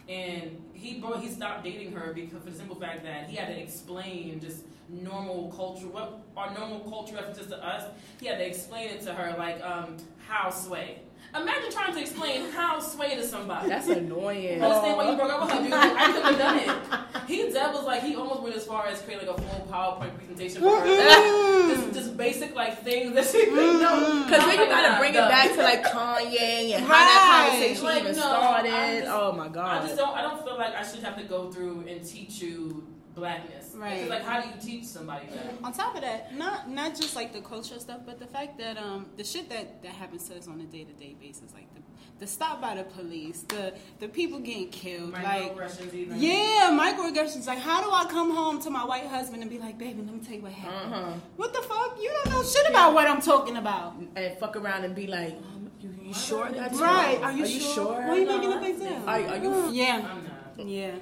and 0.08 0.62
he 0.72 1.00
bro 1.00 1.18
he 1.18 1.28
stopped 1.28 1.64
dating 1.64 1.92
her 1.92 2.12
because 2.12 2.42
for 2.42 2.50
the 2.50 2.56
simple 2.56 2.76
fact 2.76 3.02
that 3.04 3.28
he 3.28 3.36
had 3.36 3.48
to 3.48 3.60
explain 3.60 4.40
just 4.40 4.64
normal 4.88 5.52
culture, 5.56 5.86
what 5.88 6.20
our 6.36 6.52
normal 6.54 6.80
culture 6.80 7.14
references 7.14 7.48
to 7.48 7.64
us. 7.64 7.84
He 8.20 8.26
had 8.26 8.38
to 8.38 8.46
explain 8.46 8.90
it 8.90 9.00
to 9.02 9.12
her 9.12 9.36
like 9.38 9.62
um, 9.62 9.96
how 10.26 10.50
sway. 10.50 11.00
Imagine 11.34 11.70
trying 11.70 11.94
to 11.94 12.00
explain 12.00 12.50
how 12.50 12.78
sway 12.80 13.14
to 13.16 13.22
somebody. 13.26 13.68
That's 13.68 13.88
annoying. 13.88 14.62
Understand 14.62 14.96
why 14.96 15.10
you 15.10 15.16
broke 15.16 15.30
up 15.32 15.40
with 15.42 15.50
her, 15.50 15.62
dude? 15.62 15.72
I 15.72 16.06
couldn't 16.06 16.22
have 16.22 16.38
done 16.38 16.58
it. 16.58 17.02
He 17.26 17.50
devil's 17.50 17.84
like 17.84 18.02
he 18.04 18.14
almost 18.14 18.42
went 18.42 18.54
as 18.54 18.64
far 18.64 18.86
as 18.86 19.02
creating 19.02 19.26
like 19.26 19.36
a 19.36 19.42
full 19.42 19.66
PowerPoint 19.66 20.14
presentation 20.16 20.62
for 20.62 20.78
her. 20.78 20.86
Mm-hmm. 20.86 21.68
just, 21.70 21.92
just 21.92 22.16
basic 22.16 22.54
like 22.54 22.84
things 22.84 23.14
that 23.16 23.24
she 23.24 23.46
didn't 23.46 23.80
know. 23.80 23.96
Mm-hmm. 23.96 24.30
Because 24.30 24.44
then 24.46 24.60
you 24.60 24.66
gotta 24.66 25.00
bring 25.00 25.12
it 25.12 25.28
back 25.28 25.52
to 25.54 25.62
like 25.62 25.82
Kanye 25.84 26.74
and 26.76 26.84
how 26.84 26.94
that 26.94 27.48
conversation 27.50 27.84
Like, 27.84 28.02
even 28.02 28.12
no, 28.12 28.20
started. 28.20 29.00
Just- 29.00 29.10
oh 29.10 29.32
my 29.32 29.48
god. 29.48 29.82
I 29.82 29.86
just 29.86 29.96
don't. 29.96 30.16
I 30.16 30.22
don't 30.22 30.44
feel 30.44 30.56
like 30.56 30.74
I 30.76 30.86
should 30.86 31.02
have 31.02 31.16
to 31.16 31.24
go 31.24 31.50
through 31.50 31.84
and 31.88 32.04
teach 32.06 32.40
you 32.40 32.86
blackness. 33.16 33.72
Right. 33.74 33.94
Because 34.04 34.10
like, 34.10 34.24
how 34.24 34.40
do 34.40 34.48
you 34.48 34.54
teach 34.60 34.84
somebody 34.84 35.26
that? 35.34 35.54
On 35.64 35.72
top 35.72 35.94
of 35.96 36.02
that, 36.02 36.34
not 36.36 36.70
not 36.70 36.94
just 36.94 37.16
like 37.16 37.32
the 37.32 37.40
cultural 37.40 37.80
stuff, 37.80 38.00
but 38.06 38.20
the 38.20 38.26
fact 38.26 38.58
that 38.58 38.76
um 38.78 39.06
the 39.16 39.24
shit 39.24 39.48
that 39.48 39.82
that 39.82 39.92
happens 39.92 40.28
to 40.28 40.36
us 40.36 40.46
on 40.46 40.60
a 40.60 40.64
day 40.64 40.84
to 40.84 40.92
day 40.92 41.16
basis, 41.20 41.52
like 41.54 41.72
the 41.74 41.80
the 42.18 42.26
stop 42.26 42.60
by 42.62 42.74
the 42.76 42.84
police, 42.84 43.42
the 43.48 43.74
the 43.98 44.08
people 44.08 44.38
getting 44.38 44.68
killed, 44.70 45.12
like 45.12 45.24
Microaggressions 45.54 45.92
even. 45.94 46.18
yeah, 46.20 46.70
microaggressions. 46.72 47.46
Like, 47.46 47.58
how 47.58 47.82
do 47.82 47.90
I 47.90 48.04
come 48.10 48.30
home 48.34 48.60
to 48.62 48.70
my 48.70 48.84
white 48.84 49.06
husband 49.06 49.42
and 49.42 49.50
be 49.50 49.58
like, 49.58 49.76
baby, 49.78 50.00
let 50.02 50.14
me 50.14 50.20
tell 50.20 50.34
you 50.36 50.42
what 50.42 50.52
happened? 50.52 50.94
Uh-huh. 50.94 51.12
What 51.36 51.52
the 51.52 51.60
fuck? 51.62 51.98
You 52.00 52.10
don't 52.16 52.30
know 52.32 52.42
shit 52.42 52.68
about 52.70 52.94
what 52.94 53.06
I'm 53.06 53.20
talking 53.20 53.56
about. 53.58 53.96
And 54.14 54.38
fuck 54.38 54.56
around 54.56 54.84
and 54.84 54.94
be 54.94 55.06
like, 55.08 55.34
um, 55.52 55.70
you, 55.80 55.90
you 56.08 56.14
sure 56.14 56.48
that's 56.50 56.78
Right? 56.78 57.18
Are 57.22 57.32
you, 57.32 57.44
Are 57.44 57.46
you 57.46 57.60
sure? 57.60 57.74
sure? 57.74 57.92
Why 57.94 58.08
are 58.08 58.16
you 58.18 58.26
making 58.26 58.52
a 58.52 58.56
I 58.56 58.60
big 58.60 58.76
think- 58.76 59.06
Are, 59.06 59.20
are 59.32 59.36
you? 59.36 59.70
Yeah. 59.72 60.08
I'm 60.10 60.24
not. 60.24 60.66
Yeah. 60.66 60.94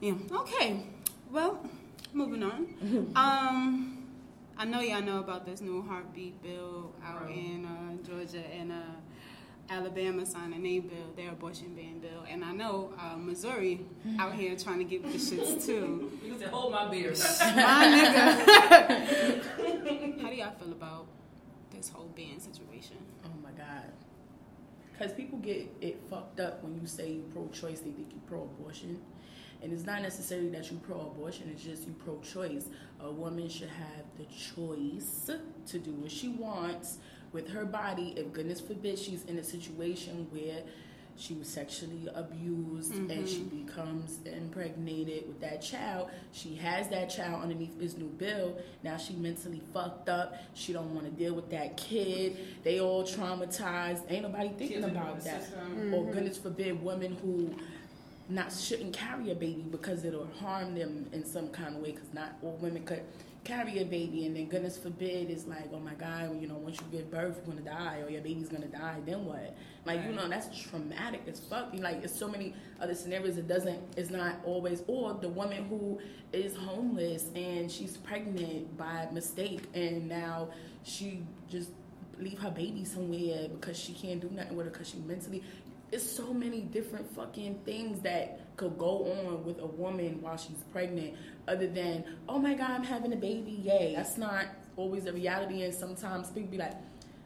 Yeah. 0.00 0.14
Okay. 0.42 0.82
Well, 1.30 1.58
moving 2.12 2.42
on. 2.42 2.66
um, 3.16 4.04
I 4.56 4.64
know 4.64 4.80
y'all 4.80 5.02
know 5.02 5.18
about 5.20 5.44
this 5.44 5.60
new 5.60 5.82
heartbeat 5.82 6.42
bill 6.42 6.92
out 7.04 7.26
Right. 7.26 7.36
in 7.36 7.64
uh, 7.66 7.96
Georgia 8.06 8.42
and 8.58 8.72
uh, 8.72 8.76
Alabama 9.68 10.24
signing 10.24 10.64
a 10.64 10.78
bill, 10.80 11.12
their 11.16 11.30
abortion 11.32 11.74
ban 11.74 11.98
bill, 11.98 12.24
and 12.30 12.44
I 12.44 12.52
know 12.52 12.92
uh, 12.98 13.16
Missouri 13.16 13.84
out 14.18 14.32
here 14.34 14.56
trying 14.56 14.78
to 14.78 14.84
get 14.84 15.02
the 15.02 15.18
shits 15.18 15.66
too. 15.66 16.12
You 16.24 16.30
can 16.32 16.38
say, 16.38 16.46
hold 16.46 16.72
my 16.72 16.86
beer. 16.88 17.10
My 17.40 17.86
nigga. 17.92 19.42
How 20.22 20.28
do 20.30 20.34
y'all 20.36 20.54
feel 20.54 20.70
about 20.72 21.06
this 21.72 21.88
whole 21.88 22.08
ban 22.16 22.38
situation? 22.38 22.96
Oh 23.24 23.30
my 23.42 23.50
god. 23.50 23.90
Because 24.92 25.12
people 25.12 25.38
get 25.40 25.68
it 25.80 26.00
fucked 26.08 26.38
up 26.40 26.62
when 26.62 26.80
you 26.80 26.86
say 26.86 27.10
you 27.10 27.24
pro-choice, 27.34 27.80
they 27.80 27.90
think 27.90 28.12
you 28.12 28.20
pro-abortion. 28.28 29.00
And 29.62 29.72
it's 29.72 29.84
not 29.84 30.02
necessarily 30.02 30.48
that 30.50 30.70
you 30.70 30.78
pro-abortion; 30.78 31.50
it's 31.52 31.62
just 31.64 31.86
you 31.86 31.94
pro-choice. 32.04 32.66
A 33.00 33.10
woman 33.10 33.48
should 33.48 33.68
have 33.68 34.04
the 34.16 34.24
choice 34.24 35.30
to 35.66 35.78
do 35.78 35.92
what 35.92 36.10
she 36.10 36.28
wants 36.28 36.98
with 37.32 37.48
her 37.48 37.64
body. 37.64 38.14
If 38.16 38.32
goodness 38.32 38.60
forbid 38.60 38.98
she's 38.98 39.24
in 39.24 39.38
a 39.38 39.44
situation 39.44 40.26
where 40.30 40.62
she 41.18 41.34
was 41.34 41.48
sexually 41.48 42.08
abused 42.14 42.94
and 42.94 43.26
she 43.26 43.40
becomes 43.44 44.18
impregnated 44.26 45.26
with 45.26 45.40
that 45.40 45.62
child 45.62 46.10
she 46.32 46.54
has 46.56 46.88
that 46.90 47.08
child 47.08 47.42
underneath 47.42 47.78
this 47.78 47.96
new 47.96 48.08
bill. 48.08 48.58
Now 48.82 48.96
she 48.98 49.14
mentally 49.14 49.62
fucked 49.72 50.08
up. 50.08 50.34
She 50.54 50.72
don't 50.74 50.94
want 50.94 51.06
to 51.06 51.12
deal 51.12 51.34
with 51.34 51.50
that 51.50 51.76
kid. 51.76 52.36
They 52.62 52.80
all 52.80 53.04
traumatized. 53.04 54.02
Ain't 54.10 54.22
nobody 54.22 54.50
thinking 54.58 54.84
about 54.84 55.20
that. 55.24 55.44
system. 55.44 55.94
or 55.94 56.12
goodness 56.12 56.36
forbid 56.36 56.82
women 56.82 57.16
who 57.22 57.54
not 58.28 58.52
shouldn't 58.52 58.92
carry 58.92 59.30
a 59.30 59.34
baby 59.34 59.64
because 59.70 60.04
it'll 60.04 60.28
harm 60.40 60.74
them 60.74 61.08
in 61.12 61.24
some 61.24 61.48
kind 61.48 61.76
of 61.76 61.82
way 61.82 61.92
because 61.92 62.12
not 62.12 62.36
all 62.42 62.58
women 62.60 62.84
could 62.84 63.02
carry 63.44 63.78
a 63.78 63.84
baby. 63.84 64.26
And 64.26 64.34
then 64.34 64.46
goodness 64.46 64.76
forbid 64.76 65.30
it's 65.30 65.46
like 65.46 65.70
oh 65.72 65.78
my 65.78 65.94
god 65.94 66.40
you 66.40 66.48
know 66.48 66.56
once 66.56 66.78
you 66.80 66.98
give 66.98 67.10
birth 67.10 67.40
you're 67.46 67.54
gonna 67.54 67.64
die 67.64 68.00
or 68.04 68.10
your 68.10 68.20
baby's 68.20 68.48
gonna 68.48 68.66
die 68.66 68.96
then 69.06 69.24
what? 69.24 69.56
Like 69.84 70.04
you 70.04 70.12
know 70.12 70.28
that's 70.28 70.48
traumatic 70.68 71.22
as 71.28 71.38
fuck. 71.40 71.72
Like 71.74 72.02
it's 72.02 72.16
so 72.16 72.28
many 72.28 72.54
other 72.80 72.94
scenarios 72.94 73.38
it 73.38 73.46
doesn't 73.46 73.78
it's 73.96 74.10
not 74.10 74.36
always 74.44 74.82
or 74.88 75.14
the 75.14 75.28
woman 75.28 75.64
who 75.66 76.00
is 76.32 76.56
homeless 76.56 77.30
and 77.36 77.70
she's 77.70 77.96
pregnant 77.96 78.76
by 78.76 79.08
mistake 79.12 79.62
and 79.74 80.08
now 80.08 80.48
she 80.82 81.22
just 81.48 81.70
leave 82.18 82.38
her 82.38 82.50
baby 82.50 82.84
somewhere 82.84 83.48
because 83.48 83.78
she 83.78 83.92
can't 83.92 84.20
do 84.20 84.30
nothing 84.30 84.56
with 84.56 84.66
her 84.66 84.72
because 84.72 84.88
she 84.88 84.98
mentally 84.98 85.42
it's 85.92 86.08
so 86.08 86.32
many 86.32 86.60
different 86.60 87.08
fucking 87.14 87.60
things 87.64 88.00
that 88.00 88.40
could 88.56 88.76
go 88.78 89.04
on 89.04 89.44
with 89.44 89.60
a 89.60 89.66
woman 89.66 90.20
while 90.20 90.36
she's 90.36 90.62
pregnant 90.72 91.14
other 91.46 91.66
than 91.66 92.04
oh 92.28 92.38
my 92.38 92.54
god 92.54 92.70
i'm 92.70 92.82
having 92.82 93.12
a 93.12 93.16
baby 93.16 93.60
yay. 93.62 93.94
That's 93.96 94.18
not 94.18 94.46
always 94.76 95.04
the 95.04 95.12
reality 95.12 95.62
and 95.62 95.74
sometimes 95.74 96.30
people 96.30 96.50
be 96.50 96.58
like 96.58 96.74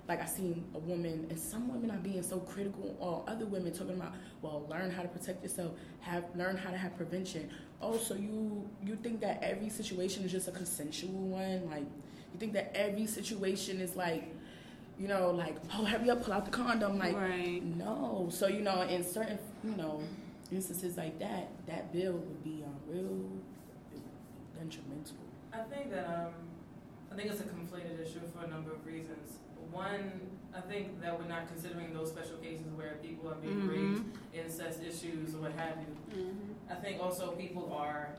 like 0.09 0.21
i 0.23 0.27
seen 0.27 0.65
a 0.75 0.79
woman 0.79 1.27
and 1.31 1.39
some 1.39 1.73
women 1.73 1.91
are 1.91 2.01
being 2.01 2.23
so 2.23 2.39
critical 2.41 2.97
or 2.99 3.25
other 3.29 3.47
women 3.47 3.73
talking 3.73 3.95
about 3.95 4.13
well 4.43 4.67
learn 4.69 4.91
how 4.91 5.03
to 5.03 5.09
protect 5.09 5.43
yourself 5.43 5.73
have 6.01 6.25
learn 6.35 6.57
how 6.57 6.71
to 6.71 6.77
have 6.77 6.97
prevention. 6.97 7.49
Oh 7.81 7.97
so 7.97 8.15
you 8.15 8.69
you 8.83 8.97
think 8.97 9.21
that 9.21 9.43
every 9.43 9.69
situation 9.71 10.25
is 10.25 10.33
just 10.33 10.49
a 10.49 10.53
consensual 10.53 11.13
one? 11.13 11.71
Like 11.71 11.87
you 12.33 12.39
think 12.39 12.53
that 12.55 12.73
every 12.75 13.07
situation 13.07 13.81
is 13.81 13.97
like 13.97 14.35
you 15.01 15.09
know, 15.09 15.31
like, 15.31 15.57
oh, 15.73 15.85
hurry 15.85 16.11
up, 16.11 16.23
pull 16.23 16.35
out 16.35 16.45
the 16.45 16.51
condom. 16.51 16.99
Like, 16.99 17.17
Right. 17.17 17.63
no. 17.65 18.29
So, 18.31 18.47
you 18.49 18.61
know, 18.61 18.83
in 18.83 19.03
certain, 19.03 19.39
you 19.65 19.75
know, 19.77 20.03
instances 20.53 20.97
like 20.99 21.19
that, 21.21 21.49
that 21.67 21.91
bill 21.93 22.13
would 22.13 22.45
be 22.45 22.63
um, 22.67 22.77
real 22.87 23.31
detrimental. 24.59 25.17
I 25.53 25.59
think 25.73 25.91
that 25.91 26.07
um, 26.07 26.33
I 27.11 27.17
think 27.17 27.31
it's 27.31 27.41
a 27.41 27.45
conflated 27.45 28.01
issue 28.01 28.21
for 28.35 28.45
a 28.45 28.49
number 28.49 28.73
of 28.73 28.85
reasons. 28.87 29.39
One, 29.73 30.21
I 30.55 30.61
think 30.61 31.01
that 31.01 31.19
we're 31.19 31.29
not 31.29 31.49
considering 31.49 31.95
those 31.95 32.11
special 32.11 32.37
cases 32.37 32.67
where 32.77 32.99
people 33.03 33.31
are 33.31 33.37
being 33.37 33.63
Mhm. 33.63 33.69
raped, 33.71 34.17
incest 34.35 34.81
issues, 34.83 35.35
or 35.35 35.39
what 35.43 35.53
have 35.53 35.77
you. 35.79 36.21
Mm-hmm. 36.23 36.73
I 36.73 36.75
think 36.77 37.01
also 37.01 37.33
people 37.33 37.73
are, 37.73 38.11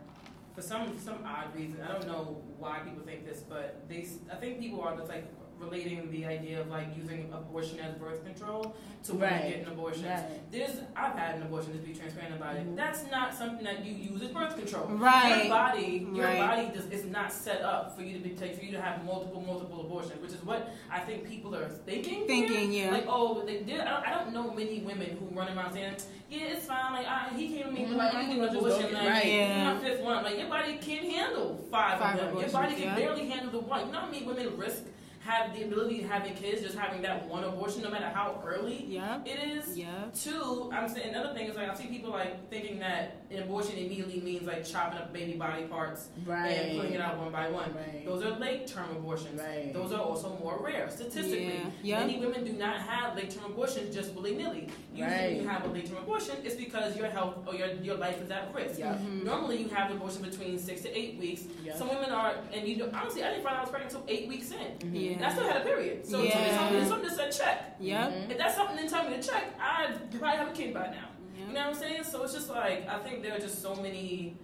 for 0.55 0.61
some 0.61 0.97
some 0.97 1.23
odd 1.25 1.53
reason, 1.55 1.81
I 1.81 1.91
don't 1.93 2.07
know 2.07 2.41
why 2.57 2.79
people 2.79 3.03
think 3.03 3.25
this, 3.25 3.41
but 3.47 3.87
they, 3.87 4.07
I 4.31 4.35
think 4.35 4.59
people 4.59 4.81
are 4.81 4.95
just 4.95 5.09
like 5.09 5.25
relating 5.61 6.09
the 6.11 6.25
idea 6.25 6.59
of 6.61 6.67
like 6.69 6.87
using 6.97 7.31
abortion 7.33 7.79
as 7.79 7.93
birth 7.95 8.23
control 8.25 8.75
to 9.03 9.13
women 9.13 9.29
Right. 9.31 9.47
getting 9.49 9.67
abortions. 9.67 10.05
Right. 10.05 10.51
There's, 10.51 10.77
I've 10.95 11.17
had 11.17 11.35
an 11.35 11.43
abortion. 11.43 11.73
Just 11.73 11.85
be 11.85 11.93
transparent 11.93 12.35
about 12.35 12.55
it. 12.55 12.67
Mhm. 12.67 12.75
That's 12.75 13.09
not 13.09 13.33
something 13.33 13.63
that 13.65 13.85
you 13.85 13.93
use 13.93 14.21
as 14.21 14.29
birth 14.29 14.55
control. 14.55 14.85
Right. 14.87 15.45
Your 15.45 15.49
body, 15.49 16.07
your 16.13 16.25
Right. 16.25 16.39
body 16.39 16.71
does, 16.73 16.85
is 16.87 17.05
not 17.05 17.31
set 17.31 17.61
up 17.61 17.95
for 17.95 18.03
you 18.03 18.13
to 18.17 18.19
be 18.23 18.31
take, 18.31 18.55
for 18.57 18.63
you 18.65 18.71
to 18.73 18.81
have 18.81 19.03
multiple, 19.05 19.41
multiple 19.41 19.81
abortions, 19.81 20.21
which 20.21 20.31
is 20.31 20.43
what 20.45 20.69
I 20.91 20.99
think 20.99 21.27
people 21.27 21.55
are 21.55 21.67
thinking. 21.69 22.19
here. 22.19 22.27
Thinking, 22.27 22.73
yeah. 22.73 22.91
Like, 22.91 23.05
oh, 23.07 23.43
they 23.45 23.61
did. 23.61 23.79
I 23.81 23.85
don't, 23.89 24.07
I 24.07 24.11
don't 24.23 24.33
know 24.33 24.51
many 24.53 24.79
women 24.81 25.17
who 25.17 25.35
run 25.35 25.55
around 25.57 25.73
saying, 25.73 25.95
"Yeah, 26.29 26.39
it's 26.53 26.65
fine." 26.65 26.93
Like, 26.93 27.07
I, 27.07 27.29
he 27.35 27.47
came 27.49 27.65
to 27.65 27.71
me, 27.71 27.85
but 27.85 27.97
like, 27.97 28.13
I'm 28.13 28.27
getting 28.27 28.43
an 28.43 28.55
abortion. 28.55 28.93
Like, 28.93 29.07
right. 29.09 29.25
Yeah. 29.25 29.73
my 29.73 29.79
fifth 29.79 30.01
one. 30.01 30.23
Like, 30.23 30.37
your 30.37 30.47
body 30.49 30.77
can't 30.81 31.05
handle 31.11 31.57
five, 31.71 31.99
Five 31.99 32.15
of 32.15 32.19
them. 32.21 32.29
abortions, 32.29 32.53
your 32.53 32.61
body 32.61 32.73
can 32.75 32.83
yeah. 32.83 32.95
barely 32.95 33.27
handle 33.29 33.51
the 33.51 33.59
one. 33.67 33.85
You 33.87 33.91
know 33.93 33.99
how 33.99 34.05
many 34.11 34.23
women 34.25 34.57
risk 34.57 34.83
have 35.23 35.55
the 35.55 35.63
ability 35.63 36.03
of 36.03 36.09
having 36.09 36.33
kids 36.33 36.61
just 36.63 36.75
having 36.75 37.01
that 37.03 37.27
one 37.27 37.43
abortion, 37.43 37.83
no 37.83 37.89
matter 37.91 38.07
how 38.09 38.41
early 38.45 38.85
Yep. 38.87 39.27
it 39.27 39.49
is. 39.57 39.77
Yep. 39.77 40.13
Two, 40.15 40.69
I'm 40.73 40.89
saying 40.89 41.09
another 41.13 41.33
thing 41.35 41.47
is 41.47 41.55
like 41.55 41.69
I 41.69 41.75
see 41.75 41.87
people 41.87 42.09
like 42.09 42.49
thinking 42.49 42.79
that 42.79 43.17
an 43.29 43.43
abortion 43.43 43.77
immediately 43.77 44.19
means 44.19 44.47
like 44.47 44.65
chopping 44.65 44.97
up 44.97 45.13
baby 45.13 45.33
body 45.33 45.63
parts 45.65 46.09
Right. 46.25 46.47
and 46.49 46.77
putting 46.79 46.93
it 46.93 47.01
out 47.01 47.17
one 47.19 47.31
by 47.31 47.49
one. 47.49 47.71
Right. 47.73 48.03
Those 48.03 48.23
are 48.23 48.31
late 48.39 48.65
term 48.65 48.89
abortions. 48.95 49.39
Right. 49.39 49.71
Those 49.73 49.93
are 49.93 50.01
also 50.01 50.35
more 50.41 50.59
rare 50.59 50.89
statistically. 50.89 51.61
Yeah. 51.83 51.99
Yep. 51.99 52.07
Many 52.07 52.19
women 52.19 52.43
do 52.43 52.53
not 52.53 52.77
have 52.81 53.15
late 53.15 53.29
term 53.29 53.45
abortions 53.45 53.93
just 53.93 54.13
willy 54.13 54.35
nilly. 54.35 54.69
Usually, 54.93 55.15
Right. 55.15 55.37
you 55.41 55.47
have 55.47 55.65
a 55.65 55.67
late 55.69 55.85
term 55.87 55.97
abortion, 55.97 56.37
it's 56.43 56.55
because 56.55 56.97
your 56.97 57.07
health 57.07 57.35
or 57.47 57.53
your, 57.53 57.67
your 57.75 57.95
life 57.95 58.19
is 58.21 58.31
at 58.31 58.53
risk. 58.53 58.79
Yeah. 58.79 58.95
Mhm. 58.95 59.23
Normally, 59.23 59.57
you 59.61 59.69
have 59.69 59.91
an 59.91 59.97
abortion 59.97 60.23
between 60.23 60.57
six 60.57 60.81
to 60.81 60.97
eight 60.97 61.17
weeks. 61.19 61.43
Yeah. 61.63 61.75
Some 61.75 61.89
women 61.89 62.09
are, 62.09 62.33
and 62.51 62.67
you 62.67 62.77
know, 62.77 62.89
honestly, 62.93 63.23
I 63.23 63.29
didn't 63.29 63.43
find 63.43 63.53
out 63.55 63.59
I 63.59 63.61
was 63.61 63.69
pregnant 63.69 63.93
until 63.93 64.07
eight 64.13 64.27
weeks 64.27 64.51
in. 64.51 64.57
Mhm. 64.89 64.91
Yeah. 64.93 65.10
And 65.17 65.25
I 65.25 65.31
still 65.33 65.47
had 65.47 65.57
a 65.61 65.65
period. 65.65 66.05
So 66.05 66.21
it's 66.21 66.33
Yeah. 66.35 66.57
something, 66.57 66.77
it's 66.79 66.87
something 66.89 67.07
that 67.09 67.15
said 67.17 67.45
check. 67.45 67.75
Yep. 67.79 68.09
Mhm. 68.11 68.29
If 68.31 68.37
that's 68.37 68.55
something 68.55 68.75
that 68.77 68.89
tell 68.89 69.09
me 69.09 69.17
to 69.17 69.21
check, 69.23 69.43
I'd 69.59 70.11
probably 70.19 70.37
have 70.37 70.47
a 70.49 70.51
kid 70.51 70.73
by 70.73 70.87
now. 70.87 71.07
You 71.37 71.47
know 71.53 71.59
what 71.61 71.69
I'm 71.69 71.73
saying? 71.75 72.03
So 72.03 72.23
it's 72.23 72.33
just 72.33 72.49
like 72.49 72.87
I 72.87 72.99
think 72.99 73.23
there 73.23 73.33
are 73.35 73.39
just 73.39 73.61
so 73.61 73.75
many 73.75 74.35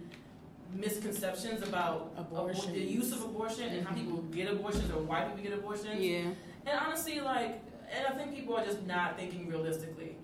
misconceptions 0.74 1.62
about 1.66 2.12
Abortion. 2.16 2.72
the 2.72 2.80
use 2.80 3.12
of 3.12 3.24
abortion 3.24 3.68
and 3.68 3.86
how 3.86 3.94
people 3.94 4.18
get 4.32 4.50
abortions 4.50 4.90
or 4.90 5.00
why 5.02 5.22
people 5.24 5.42
get 5.42 5.52
abortions. 5.58 6.00
Yeah. 6.00 6.20
And 6.66 6.78
honestly, 6.86 7.20
like, 7.20 7.62
and 7.90 8.06
I 8.06 8.10
think 8.16 8.34
people 8.34 8.54
are 8.56 8.64
just 8.64 8.82
not 8.86 9.16
thinking 9.18 9.48
realistically. 9.48 10.16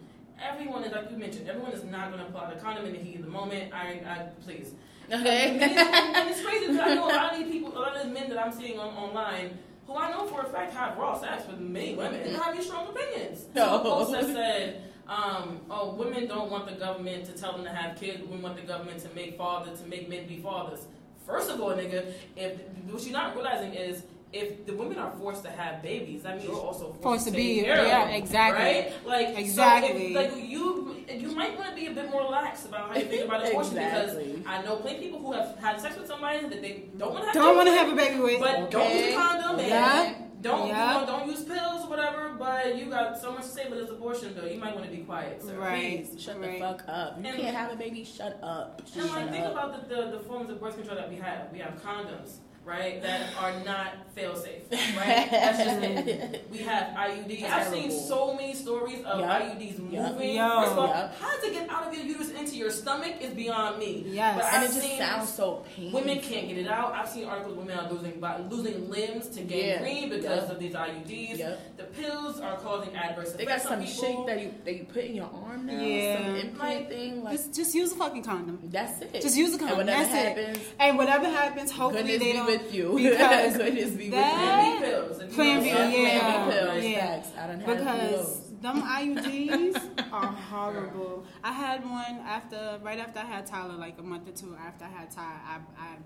Everyone 0.43 0.85
is 0.85 0.93
like 0.93 1.11
you 1.11 1.17
mentioned. 1.17 1.49
Everyone 1.49 1.73
is 1.73 1.85
not 1.85 2.13
going 2.13 2.25
to 2.25 2.31
pull 2.31 2.41
out 2.41 2.53
a 2.53 2.57
condom 2.57 2.85
in 2.87 2.93
the 2.93 2.99
heat 2.99 3.17
of 3.21 3.25
the 3.25 3.31
moment. 3.31 3.73
I, 3.73 4.03
I 4.07 4.29
please. 4.45 4.73
Okay. 5.11 5.51
and, 5.53 5.63
it's, 5.63 5.81
and 5.81 6.29
it's 6.31 6.43
crazy 6.45 6.67
because 6.67 6.81
I 6.81 6.95
know 6.95 7.07
a 7.07 7.09
lot 7.09 7.33
of 7.33 7.39
these 7.39 7.51
people, 7.51 7.77
a 7.77 7.79
lot 7.79 7.97
of 7.97 8.03
these 8.05 8.13
men 8.13 8.29
that 8.31 8.39
I'm 8.45 8.53
seeing 8.53 8.79
on 8.79 8.95
online, 8.97 9.59
who 9.87 9.97
I 9.97 10.11
know 10.11 10.27
for 10.27 10.41
a 10.43 10.49
fact 10.49 10.73
have 10.75 10.97
raw 10.97 11.19
sex 11.19 11.47
with 11.47 11.59
many 11.61 11.95
women 11.95 12.21
and 12.23 12.37
have 12.37 12.57
these 12.57 12.67
strong 12.67 12.89
opinions. 12.89 13.45
No. 13.55 13.83
So 13.83 13.83
post 13.83 14.13
that 14.13 14.25
said, 14.27 14.83
um, 15.09 15.61
"Oh, 15.71 15.95
women 15.95 16.27
don't 16.27 16.51
want 16.51 16.67
the 16.67 16.75
government 16.77 17.27
to 17.27 17.33
tell 17.33 17.53
them 17.53 17.65
to 17.65 17.71
have 17.71 17.97
kids. 17.99 18.23
Women 18.23 18.43
want 18.43 18.57
the 18.57 18.63
government 18.63 19.01
to 19.01 19.15
make 19.15 19.37
fathers, 19.37 19.81
to 19.81 19.87
make 19.87 20.09
men 20.09 20.27
be 20.27 20.39
fathers." 20.41 20.87
First 21.27 21.51
of 21.51 21.61
all, 21.61 21.71
nigga, 21.71 22.13
if 22.37 22.59
what 22.91 23.03
you're 23.03 23.13
not 23.13 23.35
realizing 23.35 23.75
is. 23.75 24.03
If 24.35 24.67
the 24.67 24.75
women 24.75 24.99
are 24.99 25.13
forced 25.13 25.45
to 25.45 25.51
have 25.51 25.81
babies, 25.83 26.23
that 26.25 26.37
means 26.37 26.49
you're 26.49 26.57
also 26.69 26.87
forced, 26.89 27.03
Forced 27.03 27.25
to 27.27 27.31
to 27.31 27.37
be- 27.37 27.55
take 27.57 27.65
care 27.67 27.81
of 27.83 27.87
yeah, 27.87 28.05
them, 28.07 28.15
exactly. 28.15 28.65
Right? 28.65 29.07
Like 29.07 29.39
Exactly. 29.39 30.13
So 30.15 30.21
if, 30.21 30.33
like 30.35 30.45
you, 30.49 30.97
you 31.09 31.31
might 31.37 31.57
want 31.57 31.69
to 31.71 31.75
be 31.77 31.87
a 31.87 31.93
bit 31.93 32.11
more 32.11 32.25
lax 32.25 32.65
about 32.67 32.89
how 32.91 32.97
you 32.99 33.05
think 33.07 33.25
about 33.27 33.47
abortion 33.47 33.79
Exactly. 33.79 34.33
because 34.33 34.47
I 34.47 34.63
know 34.63 34.77
plenty 34.77 34.97
of 34.97 35.03
people 35.05 35.21
who 35.21 35.33
have 35.33 35.57
had 35.59 35.81
sex 35.81 35.97
with 35.97 36.09
somebody 36.09 36.41
that 36.49 36.61
they 36.61 36.85
don't 36.99 37.13
want 37.13 37.23
to 37.23 37.27
have. 37.27 37.35
Don't 37.35 37.57
want 37.57 37.69
to 37.69 37.75
have 37.75 37.93
a 37.93 37.97
baby 37.97 38.19
with. 38.21 38.41
but 38.41 38.71
don't 38.73 38.91
use 38.93 39.03
Okay. 39.03 39.13
a 39.15 39.17
condom 39.17 39.59
and 39.61 39.69
Yeah. 39.69 40.15
don't 40.43 40.67
Yeah. 40.69 40.95
you 41.01 41.01
know, 41.01 41.07
don't 41.07 41.27
use 41.29 41.43
pills 41.45 41.85
or 41.85 41.89
whatever. 41.89 42.35
But 42.37 42.77
you 42.77 42.87
got 42.91 43.17
so 43.21 43.31
much 43.33 43.43
to 43.43 43.49
say 43.49 43.69
with 43.71 43.79
this 43.79 43.91
abortion 43.91 44.35
bill. 44.35 44.49
You 44.49 44.59
might 44.59 44.75
want 44.75 44.87
to 44.87 44.91
be 44.91 45.03
quiet, 45.05 45.43
sir. 45.43 45.55
Right. 45.57 46.05
Please, 46.11 46.21
shut 46.21 46.41
Right. 46.41 46.55
the 46.61 46.67
fuck 46.67 46.83
up. 46.89 47.19
You 47.23 47.29
And- 47.29 47.41
can't 47.41 47.57
have 47.57 47.73
a 47.73 47.77
baby, 47.77 48.03
shut 48.05 48.39
up. 48.43 48.81
And 48.81 48.89
Shut 49.05 49.11
like 49.15 49.31
think 49.31 49.45
up. 49.47 49.53
about 49.53 49.89
the, 49.89 49.95
the 49.95 50.01
the 50.17 50.21
forms 50.29 50.51
of 50.51 50.61
birth 50.61 50.75
control 50.77 50.97
that 50.97 51.09
we 51.09 51.17
have. 51.17 51.53
We 51.53 51.61
have 51.61 51.75
condoms, 51.83 52.39
right? 52.65 53.03
That 53.03 53.31
are 53.41 53.53
not 53.65 53.95
fail 54.15 54.37
safe, 54.37 54.63
right? 54.97 55.29
That's 55.31 55.59
just 55.59 55.83
it. 55.83 56.49
We 56.51 56.59
have 56.59 56.97
IUDs. 56.97 57.45
I've 57.45 57.69
seen 57.69 57.91
so 57.91 58.35
many 58.35 58.55
stories 58.55 59.03
of 59.05 59.21
Yup. 59.21 59.43
IUDs 59.43 59.79
moving. 59.79 60.37
Yo. 60.37 60.61
First 60.61 60.73
of 60.73 60.79
all, 60.79 60.87
Yup. 60.89 61.15
how 61.19 61.35
does 61.35 61.45
it 61.45 61.53
get 61.53 61.69
out 61.69 61.87
of 61.89 61.95
your 61.95 62.05
uterus 62.05 62.31
into 62.31 62.57
your 62.57 62.71
stomach 62.71 63.15
is 63.21 63.35
beyond 63.35 63.79
me. 63.79 64.05
Yes. 64.07 64.37
But 64.37 64.45
and 64.47 64.57
I've 64.57 64.63
it 64.71 64.75
just 64.75 64.81
seen 64.87 64.99
sounds 64.99 65.33
so 65.33 65.65
painful. 65.77 66.01
Women 66.01 66.21
can't 66.21 66.49
get 66.49 66.59
it 66.59 66.69
out. 66.69 66.93
I've 66.93 67.09
seen 67.09 67.25
articles 67.27 67.57
women 67.57 67.79
are 67.79 67.91
losing 67.91 68.21
losing 68.49 68.91
limbs 68.91 69.29
to 69.29 69.43
Yeah. 69.43 69.79
gangrene 69.83 70.11
because 70.11 70.47
Yeah. 70.49 70.53
of 70.53 70.59
these 70.61 70.75
IUDs. 70.75 71.39
Yep. 71.39 71.77
The 71.77 71.85
pills 71.85 72.41
are 72.41 72.57
causing 72.59 72.95
adverse 72.95 73.29
effects 73.35 73.39
They 73.39 73.45
got 73.47 73.63
some 73.63 73.85
shit 73.85 74.27
that 74.27 74.41
you 74.41 74.55
that 74.65 74.75
you 74.77 74.85
put 74.85 75.05
in 75.05 75.15
your 75.17 75.31
arm 75.45 75.67
now. 75.67 75.81
Yeah. 75.81 76.17
Some 76.25 76.35
implant 76.37 76.59
Like, 76.81 76.89
thing. 76.89 77.25
Like 77.25 77.37
Just, 77.37 77.55
just 77.55 77.75
use 77.75 77.93
a 77.93 77.97
fucking 77.97 78.23
condom. 78.23 78.59
that's 78.65 79.01
it. 79.03 79.21
Just 79.21 79.37
use 79.37 79.55
a 79.55 79.59
condom. 79.59 79.81
And 79.81 79.89
whatever 79.89 80.05
That's 80.13 80.15
it. 80.39 80.39
happens, 80.39 80.59
And 80.79 80.99
whatever 80.99 81.29
happens, 81.29 81.71
hopefully 81.73 82.17
they 82.17 82.33
don't. 82.33 82.54
With 82.63 82.75
you. 82.75 82.97
because 83.11 83.57
goodness 83.57 83.91
be 83.91 84.11
that- 84.11 84.35
Plan 84.35 84.81
B 84.81 84.87
pills. 84.87 85.19
and 85.19 85.33
Plan 85.33 85.63
B, 85.63 85.69
stuff 85.71 85.81
like 85.85 85.97
yeah, 85.97 86.51
pills. 86.51 86.85
Yeah. 86.85 87.17
Facts. 87.17 87.31
I 87.39 87.47
done 87.47 87.61
had 87.61 87.69
a 87.69 87.77
because 87.77 88.41
those. 88.41 88.51
them 88.61 88.83
IUDs 88.83 90.13
are 90.13 90.27
horrible. 90.27 91.25
I 91.43 91.53
had 91.53 91.85
one 91.85 92.21
after, 92.27 92.79
right 92.83 92.99
after 92.99 93.21
I 93.21 93.25
had 93.25 93.47
Tyler, 93.47 93.75
like 93.75 93.99
a 93.99 94.03
month 94.03 94.29
or 94.29 94.33
two 94.33 94.57
after 94.61 94.85
I 94.85 94.89
had 94.89 95.11
Tyler. 95.11 95.41
I, 95.47 95.59
I 95.79 95.97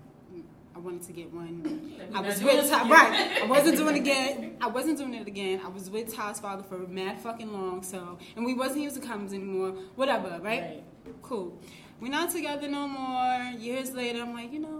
I 0.75 0.79
wanted 0.81 1.01
to 1.03 1.13
get 1.13 1.33
one. 1.33 1.91
I 2.13 2.21
was 2.21 2.39
doing 2.39 2.55
with 2.55 2.69
this 2.69 2.71
Ty, 2.71 2.89
right. 2.89 3.41
I 3.41 3.45
wasn't 3.47 3.75
doing 3.77 3.95
it 3.95 3.99
again. 4.05 4.55
I 4.61 4.67
wasn't 4.67 4.99
doing 4.99 5.15
it 5.15 5.27
again. 5.27 5.61
I 5.65 5.67
was 5.67 5.89
with 5.89 6.13
Ty's 6.15 6.39
father 6.39 6.63
for 6.63 6.77
mad 6.77 7.19
fucking 7.19 7.51
long. 7.51 7.81
So, 7.81 8.19
and 8.35 8.45
we 8.45 8.53
wasn't 8.53 8.81
using 8.83 9.01
condoms 9.01 9.33
anymore. 9.33 9.71
Whatever, 9.95 10.39
right? 10.41 10.61
Right. 10.61 10.83
Cool. 11.23 11.59
We're 11.99 12.11
not 12.11 12.29
together 12.29 12.67
no 12.69 12.87
more. 12.87 13.51
Years 13.59 13.91
later, 13.93 14.21
I'm 14.21 14.33
like, 14.33 14.53
you 14.53 14.59
know 14.59 14.78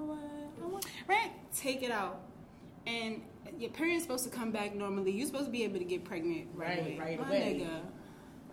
what? 1.09 1.17
I 1.17 1.21
want, 1.21 1.31
right? 1.33 1.55
Take 1.57 1.83
it 1.83 1.91
out. 1.91 2.21
And 2.87 3.21
your 3.57 3.69
period's 3.71 4.03
supposed 4.03 4.23
to 4.25 4.29
come 4.29 4.51
back 4.51 4.75
normally. 4.75 5.11
You're 5.11 5.27
supposed 5.27 5.45
to 5.45 5.51
be 5.51 5.63
able 5.63 5.79
to 5.79 5.85
get 5.85 6.03
pregnant 6.05 6.47
right, 6.53 6.69
Right, 6.69 6.79
away. 6.79 6.97
right 6.99 7.19
my 7.19 7.27
away. 7.27 7.61
nigga, 7.65 7.79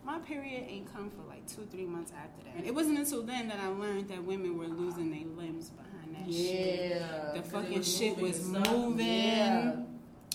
my 0.04 0.18
period 0.20 0.64
ain't 0.68 0.92
come 0.92 1.10
for 1.10 1.22
like 1.28 1.46
two, 1.46 1.66
three 1.70 1.84
months 1.86 2.12
after 2.16 2.44
that. 2.44 2.56
And 2.56 2.66
it 2.66 2.74
wasn't 2.74 2.98
until 2.98 3.22
then 3.22 3.48
that 3.48 3.58
I 3.60 3.68
learned 3.68 4.08
that 4.08 4.22
women 4.24 4.56
were 4.58 4.66
losing 4.66 5.10
their 5.10 5.26
limbs 5.36 5.70
behind 5.70 6.16
that 6.26 6.32
shit. 6.32 6.90
Yeah. 6.90 7.32
The 7.34 7.42
fucking 7.42 7.82
shit 7.82 8.16
was 8.18 8.44
moving 8.46 9.06
Yeah. 9.06 9.72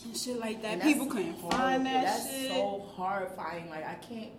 and 0.06 0.18
shit 0.18 0.40
like 0.40 0.62
that. 0.64 0.82
People 0.82 1.06
that's 1.06 1.16
couldn't 1.16 1.34
horrible. 1.34 1.58
find 1.58 1.86
that 1.86 2.04
That's 2.06 2.30
shit. 2.32 2.52
so 2.52 2.84
horrifying. 2.88 3.70
Like 3.70 3.86
I 3.86 3.96
can't. 3.96 4.32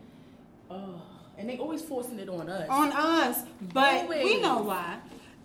Oh, 0.70 1.02
and 1.38 1.48
they 1.48 1.58
always 1.58 1.82
forcing 1.82 2.18
it 2.18 2.28
on 2.28 2.48
us. 2.48 2.68
on 2.68 2.92
us. 2.92 3.42
But 3.72 4.08
we 4.08 4.40
know 4.40 4.62
why. 4.62 4.98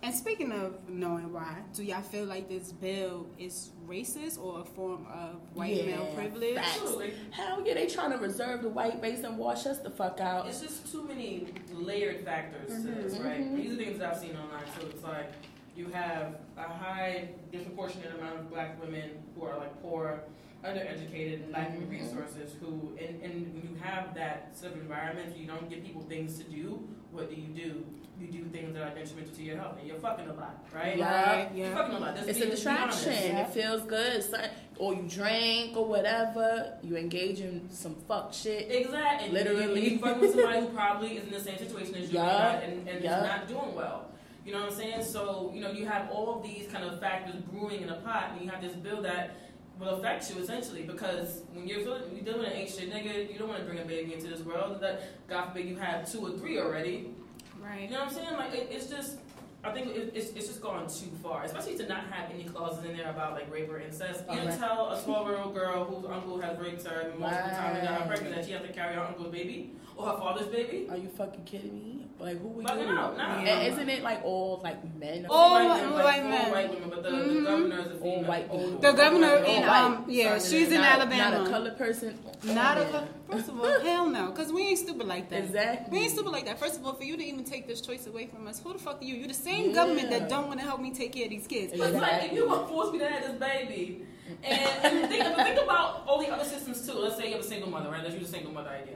And 0.04 0.14
speaking 0.14 0.52
of 0.52 0.88
knowing 0.88 1.34
why, 1.34 1.58
do 1.74 1.84
y'all 1.84 2.02
feel 2.02 2.26
like 2.26 2.48
this 2.48 2.72
bill 2.72 3.26
is 3.40 3.72
racist 3.88 4.40
or 4.42 4.62
a 4.62 4.64
form 4.64 5.06
of 5.12 5.38
white 5.56 5.76
Yeah, 5.76 5.86
male 5.98 6.06
privilege? 6.16 6.56
facts. 6.56 6.78
Absolutely. 6.80 7.14
Hell 7.32 7.64
yeah, 7.66 7.74
they 7.74 7.88
trying 7.88 8.12
to 8.12 8.18
reserve 8.18 8.62
the 8.62 8.70
white 8.70 9.02
race 9.02 9.24
and 9.24 9.38
wash 9.38 9.66
us 9.66 9.80
the 9.80 9.90
fuck 9.90 10.20
out. 10.20 10.48
It's 10.48 10.62
just 10.62 10.92
too 10.92 11.04
many 11.04 11.48
layered 11.74 12.24
factors 12.24 12.68
to 12.84 12.88
this, 12.92 13.16
Mhm. 13.16 13.26
right? 13.26 13.40
Mhm. 13.42 13.56
These 13.56 13.74
are 13.74 13.76
things 13.76 14.02
I've 14.02 14.18
seen 14.18 14.36
online. 14.38 14.66
So 14.80 14.88
it's 14.88 15.04
like 15.04 15.32
you 15.76 15.88
have 15.90 16.36
a 16.58 16.62
high 16.64 17.30
disproportionate 17.52 18.14
amount 18.20 18.40
of 18.40 18.50
black 18.52 18.80
women 18.82 19.10
who 19.36 19.46
are 19.46 19.58
like 19.58 19.82
poor, 19.82 20.22
undereducated, 20.64 21.44
and 21.44 21.52
lacking 21.52 21.90
resources. 21.90 22.56
Who 22.60 22.98
and, 23.00 23.22
and 23.22 23.54
when 23.54 23.64
you 23.64 23.76
have 23.82 24.14
that 24.16 24.58
sort 24.58 24.74
of 24.74 24.80
environment, 24.82 25.38
you 25.38 25.46
don't 25.48 25.70
give 25.70 25.84
people 25.84 26.02
things 26.04 26.38
to 26.40 26.44
do. 26.46 26.88
What 27.12 27.30
do 27.30 27.36
you 27.40 27.48
do? 27.48 27.86
You 28.20 28.28
do 28.28 28.46
things 28.46 28.74
that 28.74 28.82
are 28.82 28.96
detrimental 28.96 29.36
to 29.36 29.44
your 29.44 29.58
health, 29.58 29.76
and 29.80 29.88
you're 29.88 30.00
fucking 30.00 30.28
a 30.28 30.34
lot, 30.34 30.66
right? 30.74 30.98
Yeah. 30.98 31.36
Right, 31.36 31.52
You're 31.56 31.68
yeah. 31.68 31.76
fucking 31.76 31.96
a 31.96 32.00
lot. 32.00 32.16
Let's 32.16 32.28
It's 32.30 32.42
a 32.42 32.50
distraction. 32.50 33.14
Yeah. 33.14 33.42
It 33.48 33.50
feels 33.52 33.84
good. 33.84 34.24
Son- 34.24 34.50
Or 34.80 34.94
you 34.96 35.04
drink 35.08 35.78
or 35.78 35.86
whatever. 35.86 36.78
You 36.84 36.98
engage 36.98 37.42
in 37.42 37.70
some 37.72 37.96
fuck 38.08 38.34
shit. 38.34 38.72
Exactly. 38.72 39.30
Literally. 39.30 39.84
You, 39.86 39.90
you 39.92 40.00
fucking 40.00 40.20
with 40.22 40.34
somebody 40.34 40.60
who 40.62 40.68
probably 40.70 41.18
is 41.18 41.26
in 41.28 41.32
the 41.34 41.40
same 41.40 41.58
situation 41.60 41.94
as 41.96 42.12
you 42.12 42.18
Yeah. 42.20 42.60
and, 42.60 42.88
and 42.90 43.04
Yeah. 43.04 43.18
is 43.22 43.24
not 43.28 43.48
doing 43.48 43.76
well. 43.76 44.10
You 44.46 44.54
know 44.54 44.62
what 44.62 44.72
I'm 44.72 44.76
saying? 44.78 45.04
So, 45.04 45.52
you 45.54 45.62
know, 45.62 45.72
you 45.72 45.86
have 45.86 46.10
all 46.10 46.36
of 46.38 46.44
these 46.44 46.68
kind 46.72 46.86
of 46.86 47.00
factors 47.00 47.36
brewing 47.52 47.82
in 47.82 47.90
a 47.90 47.98
pot, 48.02 48.32
and 48.34 48.42
you 48.44 48.50
have 48.50 48.62
this 48.62 48.74
bill 48.74 49.02
that 49.04 49.36
will 49.80 49.90
affect 49.90 50.30
you 50.30 50.42
essentially 50.42 50.84
because 50.84 51.42
when 51.54 51.68
you're 51.68 51.82
feeling, 51.82 52.04
you're 52.14 52.24
dealing 52.24 52.40
with 52.40 52.54
an 52.54 52.68
shit 52.68 52.92
nigga, 52.92 53.32
you 53.32 53.38
don't 53.38 53.48
want 53.48 53.60
to 53.60 53.66
bring 53.66 53.80
a 53.80 53.86
baby 53.86 54.14
into 54.14 54.28
this 54.28 54.42
world. 54.42 54.82
That 54.82 55.28
God 55.28 55.48
forbid 55.48 55.68
you 55.68 55.76
have 55.78 56.12
two 56.12 56.26
or 56.26 56.32
three 56.38 56.60
already. 56.60 57.14
Right. 57.62 57.84
You 57.84 57.90
know 57.90 58.00
what 58.00 58.10
I'm 58.10 58.14
saying? 58.14 58.34
Like 58.34 58.54
it, 58.54 58.70
it's 58.72 58.88
just, 58.88 59.18
I 59.64 59.72
think 59.72 59.88
it, 59.88 60.12
it's, 60.14 60.30
it's 60.32 60.48
just 60.48 60.62
gone 60.62 60.88
too 60.88 61.10
far, 61.22 61.44
especially 61.44 61.76
to 61.78 61.88
not 61.88 62.06
have 62.12 62.30
any 62.32 62.44
clauses 62.46 62.86
in 62.86 62.96
there 62.96 63.10
about 63.10 63.34
like 63.34 63.52
rape 63.52 63.70
or 63.70 63.80
incest. 63.80 64.24
You 64.32 64.38
Right. 64.40 64.58
tell 64.58 64.92
a 64.92 65.02
12 65.02 65.28
year 65.28 65.38
old 65.38 65.54
girl 65.56 65.84
whose 65.86 66.06
uncle 66.10 66.40
has 66.40 66.58
raped 66.60 66.86
her 66.88 67.12
multiple 67.18 67.50
times 67.50 67.80
and 67.80 67.88
got 67.88 68.02
her 68.02 68.08
pregnant 68.08 68.36
that 68.36 68.46
she 68.46 68.52
has 68.52 68.62
to 68.62 68.70
carry 68.72 68.94
her 68.96 69.02
uncle's 69.02 69.32
baby 69.32 69.72
or 69.98 70.06
her 70.12 70.18
father's 70.18 70.48
baby. 70.48 70.88
Are 70.90 70.96
you 70.98 71.10
fucking 71.10 71.44
kidding 71.46 71.74
me? 71.74 72.06
Like 72.20 72.40
who 72.42 72.48
we 72.48 72.64
Bugging 72.64 72.88
do? 72.88 72.98
out, 72.98 73.18
nah. 73.18 73.40
And 73.40 73.74
isn't 73.74 73.90
it 73.90 74.04
like 74.04 74.22
all 74.24 74.62
like 74.64 74.78
men? 74.98 75.26
All 75.30 75.52
White 75.52 75.68
white- 75.68 75.82
women, 75.82 75.94
white 76.04 76.22
full 76.22 76.30
men. 76.30 76.52
white 76.52 76.70
women, 76.74 76.90
but 76.90 77.04
the, 77.04 77.10
Mhm. 77.10 77.28
the 77.28 77.42
governor 77.50 77.80
is 77.80 77.88
a 78.02 78.04
All 78.04 78.24
white 78.24 78.50
All- 78.50 78.60
people. 78.60 78.80
The 78.80 78.92
governor 78.94 79.28
white 79.36 79.46
in 79.50 79.62
women. 79.62 79.70
um 79.70 80.06
yeah, 80.08 80.38
Sorry, 80.38 80.60
she's 80.62 80.72
in 80.72 80.82
not, 80.82 80.92
Alabama. 81.00 81.38
Not 81.40 81.48
a 81.48 81.50
color 81.52 81.72
person. 81.72 82.18
Oh, 82.26 82.54
Not 82.54 82.78
a 82.78 82.82
man. 82.92 83.08
First 83.30 83.50
of 83.50 83.60
all, 83.60 83.80
hell 83.82 84.10
no, 84.10 84.32
because 84.32 84.52
we 84.52 84.68
ain't 84.68 84.80
stupid 84.80 85.08
like 85.08 85.30
that. 85.30 85.44
Exactly. 85.44 85.98
We 85.98 86.04
ain't 86.04 86.14
stupid 86.14 86.32
like 86.32 86.46
that. 86.46 86.60
First 86.60 86.78
of 86.80 86.86
all, 86.86 86.94
for 86.94 87.04
you 87.04 87.18
to 87.18 87.24
even 87.24 87.44
take 87.44 87.68
this 87.68 87.82
choice 87.82 88.08
away 88.08 88.28
from 88.28 88.48
us, 88.48 88.60
who 88.60 88.74
the 88.74 88.80
fuck 88.80 89.02
are 89.02 89.06
you? 89.06 89.16
You're 89.16 89.28
the 89.28 89.34
same 89.34 89.70
Yeah. 89.70 89.76
government 89.76 90.10
that 90.10 90.30
don't 90.30 90.48
want 90.48 90.60
to 90.60 90.66
help 90.66 90.80
me 90.82 90.92
take 90.92 91.14
care 91.14 91.26
of 91.26 91.30
these 91.30 91.48
kids. 91.48 91.74
It's 91.74 91.82
like 91.94 92.24
if 92.26 92.34
you 92.34 92.48
want 92.48 92.68
to 92.68 92.74
force 92.74 92.92
me 92.92 93.00
to 93.00 93.08
have 93.08 93.24
this 93.24 93.40
baby, 93.40 94.06
and, 94.44 94.60
and 94.84 95.10
think, 95.10 95.24
think 95.38 95.62
about 95.62 96.04
all 96.06 96.20
the 96.20 96.30
other 96.30 96.44
systems 96.44 96.86
too. 96.86 96.94
Let's 96.94 97.16
say 97.18 97.28
you 97.28 97.36
have 97.36 97.42
a 97.42 97.48
single 97.48 97.70
mother, 97.70 97.90
right? 97.90 98.04
Let's 98.04 98.16
use 98.16 98.28
a 98.28 98.32
single 98.32 98.52
mother 98.52 98.70
idea. 98.70 98.96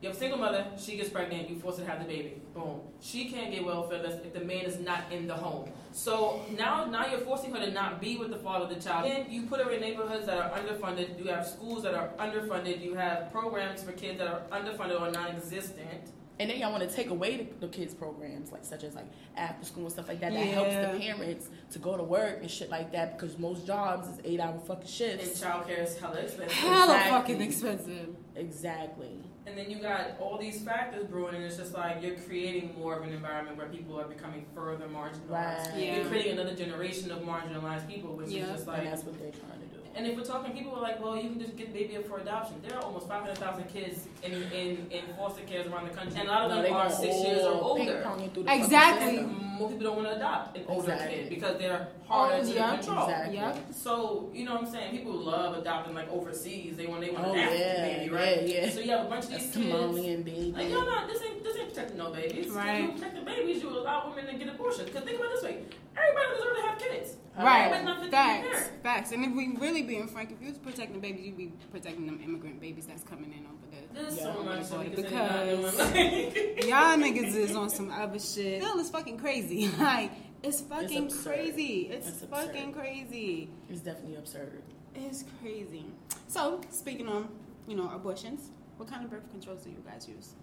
You 0.00 0.08
have 0.08 0.16
a 0.16 0.18
single 0.18 0.38
mother, 0.38 0.66
she 0.78 0.96
gets 0.96 1.10
pregnant, 1.10 1.50
you 1.50 1.58
force 1.58 1.76
her 1.76 1.84
to 1.84 1.90
have 1.90 2.00
the 2.00 2.06
baby. 2.06 2.40
Boom. 2.54 2.80
She 3.00 3.28
can't 3.28 3.52
get 3.52 3.64
welfare 3.64 3.98
unless 3.98 4.14
if 4.24 4.32
the 4.32 4.40
man 4.40 4.64
is 4.64 4.78
not 4.78 5.12
in 5.12 5.26
the 5.26 5.34
home. 5.34 5.70
So 5.92 6.40
now 6.56 6.86
now 6.86 7.06
you're 7.06 7.20
forcing 7.20 7.52
her 7.52 7.60
to 7.60 7.70
not 7.70 8.00
be 8.00 8.16
with 8.16 8.30
the 8.30 8.38
father 8.38 8.64
of 8.64 8.70
the 8.70 8.80
child. 8.80 9.10
And 9.10 9.30
you 9.30 9.42
put 9.42 9.60
her 9.60 9.70
in 9.70 9.80
neighborhoods 9.80 10.24
that 10.24 10.38
are 10.38 10.50
underfunded, 10.58 11.18
you 11.18 11.26
have 11.26 11.46
schools 11.46 11.82
that 11.82 11.94
are 11.94 12.08
underfunded, 12.18 12.82
you 12.82 12.94
have 12.94 13.30
programs 13.30 13.82
for 13.82 13.92
kids 13.92 14.18
that 14.18 14.26
are 14.26 14.40
underfunded 14.50 14.98
or 15.00 15.10
non 15.10 15.36
existent. 15.36 16.12
And 16.38 16.48
then 16.48 16.56
y'all 16.58 16.72
want 16.72 16.88
to 16.88 16.96
take 16.96 17.10
away 17.10 17.36
the, 17.36 17.66
the 17.66 17.68
kids' 17.70 17.92
programs, 17.92 18.50
like 18.50 18.64
such 18.64 18.82
as 18.82 18.94
like 18.94 19.04
after 19.36 19.66
school 19.66 19.82
and 19.82 19.92
stuff 19.92 20.08
like 20.08 20.20
that. 20.20 20.32
That 20.32 20.46
helps 20.46 20.74
the 20.74 20.98
parents 20.98 21.48
to 21.72 21.78
go 21.78 21.98
to 21.98 22.02
work 22.02 22.38
and 22.40 22.50
shit 22.50 22.70
like 22.70 22.92
that 22.92 23.18
because 23.18 23.38
most 23.38 23.66
jobs 23.66 24.08
is 24.08 24.18
eight 24.24 24.40
hour 24.40 24.58
fucking 24.60 24.86
shifts. 24.86 25.22
And 25.22 25.36
shifts. 25.36 25.42
childcare 25.42 25.82
is 25.84 25.98
hella 25.98 26.20
expensive. 26.20 26.52
Hella 26.56 26.94
Exactly. 26.94 27.10
fucking 27.10 27.40
expensive. 27.42 28.08
Exactly. 28.36 29.18
And 29.46 29.56
then 29.56 29.70
you 29.70 29.78
got 29.78 30.16
all 30.20 30.36
these 30.38 30.60
factors 30.62 31.04
brewing, 31.06 31.34
and 31.34 31.44
it's 31.44 31.56
just 31.56 31.74
like 31.74 32.02
you're 32.02 32.14
creating 32.16 32.74
more 32.78 32.94
of 32.96 33.02
an 33.02 33.12
environment 33.12 33.56
where 33.56 33.66
people 33.68 33.98
are 33.98 34.04
becoming 34.06 34.44
further 34.54 34.86
marginalized. 34.86 35.28
Right. 35.30 35.72
Yeah. 35.76 35.96
You're 35.96 36.04
creating 36.06 36.32
another 36.38 36.54
generation 36.54 37.10
of 37.10 37.20
marginalized 37.20 37.88
people, 37.88 38.14
which 38.16 38.28
Yeah. 38.28 38.42
is 38.44 38.48
just 38.50 38.68
And 38.68 38.76
like. 38.76 38.84
that's 38.84 39.02
what 39.04 39.18
they're 39.18 39.30
trying 39.32 39.60
to 39.60 39.66
do. 39.66 39.80
And 39.96 40.06
if 40.06 40.16
we're 40.16 40.22
talking, 40.24 40.52
people 40.52 40.76
are 40.76 40.82
like, 40.82 41.02
well, 41.02 41.16
you 41.16 41.30
can 41.30 41.40
just 41.40 41.56
get 41.56 41.72
baby 41.72 41.96
up 41.96 42.06
for 42.06 42.18
adoption. 42.18 42.56
There 42.66 42.76
are 42.78 42.82
almost 42.84 43.08
500,000 43.08 43.64
kids 43.64 44.06
in, 44.22 44.32
in, 44.34 44.86
in 44.90 45.02
foster 45.16 45.42
cares 45.46 45.66
around 45.66 45.88
the 45.88 45.94
country, 45.96 46.20
and 46.20 46.28
a 46.28 46.32
lot 46.32 46.42
of 46.42 46.50
No, 46.50 46.54
them 46.56 46.64
they 46.64 46.70
are 46.70 46.90
six 46.90 47.16
years 47.24 47.42
or 47.42 47.54
older. 47.60 47.84
ping-ponging 48.02 48.32
through 48.32 48.44
Exactly. 48.46 49.16
System. 49.60 49.68
More 49.68 49.70
people 49.70 49.86
don't 49.86 49.96
want 50.04 50.08
to 50.08 50.16
adopt 50.16 50.56
an 50.56 50.64
older 50.68 50.92
Exactly. 50.92 51.16
kid 51.18 51.28
because 51.28 51.58
they're 51.58 51.88
harder 52.06 52.34
Oh, 52.36 52.42
to 52.44 52.52
yeah. 52.54 52.76
control. 52.76 53.04
Exactly. 53.04 53.34
Yeah. 53.36 53.56
So 53.72 54.30
you 54.32 54.44
know 54.44 54.54
what 54.54 54.64
I'm 54.64 54.70
saying? 54.70 54.90
People 54.96 55.12
love 55.12 55.56
adopting 55.58 55.94
like 55.94 56.10
overseas. 56.10 56.76
They 56.76 56.86
want 56.86 57.00
they 57.02 57.10
want 57.10 57.26
Oh, 57.26 57.32
an 57.32 57.38
African 57.38 57.60
yeah, 57.66 57.98
baby, 57.98 58.10
right? 58.10 58.42
yeah, 58.48 58.64
yeah. 58.66 58.70
So 58.70 58.80
you 58.80 58.90
have 58.90 59.06
a 59.06 59.08
bunch 59.08 59.24
of 59.26 59.30
A 59.32 59.34
these 59.38 59.54
kids. 59.54 59.66
Somalian 59.66 60.24
baby. 60.24 60.52
Like, 60.56 60.68
no, 60.70 60.82
no, 60.84 61.06
this 61.06 61.22
ain't 61.22 61.42
this 61.44 61.56
ain't 61.56 61.68
protecting 61.68 61.98
no 61.98 62.10
babies. 62.10 62.46
If 62.46 62.54
Right. 62.56 62.82
you 62.82 62.88
protect 62.92 63.14
the 63.14 63.22
babies, 63.22 63.62
you 63.62 63.68
allow 63.70 64.08
women 64.08 64.26
to 64.32 64.38
get 64.38 64.48
abortions. 64.54 64.88
Because 64.88 65.04
think 65.04 65.18
about 65.18 65.30
it 65.30 65.34
this 65.34 65.44
way: 65.44 65.64
everybody 65.96 66.36
deserves 66.36 66.60
to 66.60 66.66
have 66.68 66.78
kids. 66.78 67.16
Right. 67.38 67.64
Everybody's 67.72 67.84
not 67.86 67.96
fit 67.96 68.04
to 68.04 68.10
be 68.10 68.16
Facts. 68.16 68.70
Facts. 68.82 69.12
And 69.12 69.24
if 69.24 69.32
we 69.34 69.56
really 69.58 69.82
being 69.82 70.08
frank, 70.08 70.30
if 70.32 70.40
you 70.42 70.48
was 70.48 70.58
protecting 70.58 71.00
babies, 71.00 71.24
you'd 71.26 71.36
be 71.36 71.52
protecting 71.70 72.06
them 72.06 72.20
immigrant 72.22 72.60
babies 72.60 72.86
that's 72.86 73.02
coming 73.04 73.32
in 73.32 73.46
over 73.46 73.66
there. 73.70 73.80
There's 74.02 74.16
Yeah. 74.18 74.34
so 74.34 74.42
much 74.42 74.68
that 74.68 74.96
Because- 74.96 75.10
can 75.10 75.72
say 75.72 76.24
not 76.26 76.34
doing. 76.34 76.68
Y'all 76.68 76.98
niggas 76.98 77.34
is 77.34 77.56
on 77.56 77.70
some 77.70 77.90
other 77.90 78.18
shit. 78.18 78.60
Bill 78.60 78.78
is 78.78 78.90
fucking 78.90 79.18
crazy. 79.18 79.70
Like, 79.78 80.12
it's 80.42 80.60
fucking 80.62 81.04
absurd. 81.04 81.34
crazy. 81.34 81.88
It's, 81.90 82.08
It's 82.08 82.22
absurd. 82.22 82.46
fucking 82.46 82.72
crazy. 82.72 83.48
It's 83.68 83.80
definitely 83.80 84.16
absurd. 84.16 84.62
It's 84.94 85.24
crazy. 85.40 85.86
So, 86.28 86.60
speaking 86.70 87.08
on, 87.08 87.28
you 87.68 87.76
know, 87.76 87.90
abortions, 87.94 88.50
what 88.76 88.88
kind 88.88 89.04
of 89.04 89.10
birth 89.10 89.30
controls 89.30 89.62
do 89.64 89.70
you 89.70 89.82
guys 89.86 90.08
use? 90.08 90.34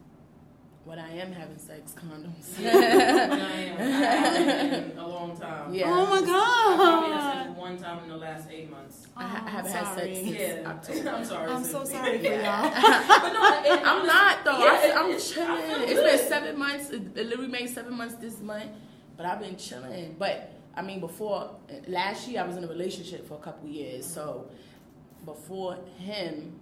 When 0.88 1.00
I 1.00 1.17
am 1.17 1.34
having 1.34 1.58
sex, 1.58 1.93
condoms. 1.93 2.58
I 2.65 2.69
am. 2.69 3.78
I 3.82 3.84
haven't 3.84 4.91
in 4.93 4.97
a 4.97 5.06
long 5.08 5.38
time. 5.38 5.73
Yeah. 5.73 5.84
Oh 5.88 6.06
my 6.06 6.17
I 6.17 6.21
probably 6.21 7.12
had 7.12 7.19
god. 7.19 7.45
sex 7.47 7.58
one 7.60 7.78
time 7.78 8.04
in 8.06 8.10
the 8.10 8.15
last 8.15 8.47
eight 8.50 8.71
months. 8.71 9.06
I 9.17 9.23
ha- 9.23 9.43
Oh, 9.45 9.50
haven't 9.50 9.71
I'm 9.76 9.76
had 9.86 9.86
sex 9.86 9.89
oh, 9.91 9.95
sorry. 9.97 10.15
since 10.15 10.30
Yeah, 10.39 10.69
October. 10.69 11.10
I'm 11.17 11.26
sorry. 11.26 11.52
I'm 11.52 11.63
so 11.65 11.84
sorry 11.84 12.17
for 12.19 12.23
y'all. 12.23 12.71
but 12.71 13.34
no, 13.34 13.62
it, 13.65 13.82
I'm 13.86 14.08
not 14.08 14.45
though. 14.45 14.60
Yeah, 14.60 14.80
I, 14.82 14.93
I'm 14.95 15.19
chilling. 15.19 15.89
It's 15.89 16.02
been 16.21 16.30
seven 16.30 16.58
months. 16.58 16.89
It, 16.91 17.02
it 17.17 17.28
literally 17.28 17.50
made 17.52 17.69
seven 17.69 17.93
months 17.93 18.15
this 18.15 18.39
month, 18.39 18.71
but 19.17 19.26
I've 19.26 19.41
been 19.41 19.58
chilling. 19.58 20.15
But 20.17 20.54
I 20.73 20.84
mean, 20.84 21.02
before 21.02 21.52
last 21.89 22.30
year, 22.30 22.41
I 22.41 22.47
was 22.47 22.56
in 22.56 22.63
a 22.63 22.67
relationship 22.67 23.28
for 23.28 23.34
a 23.34 23.39
couple 23.41 23.67
years. 23.67 24.06
So 24.06 24.50
before 25.26 25.80
him, 25.97 26.62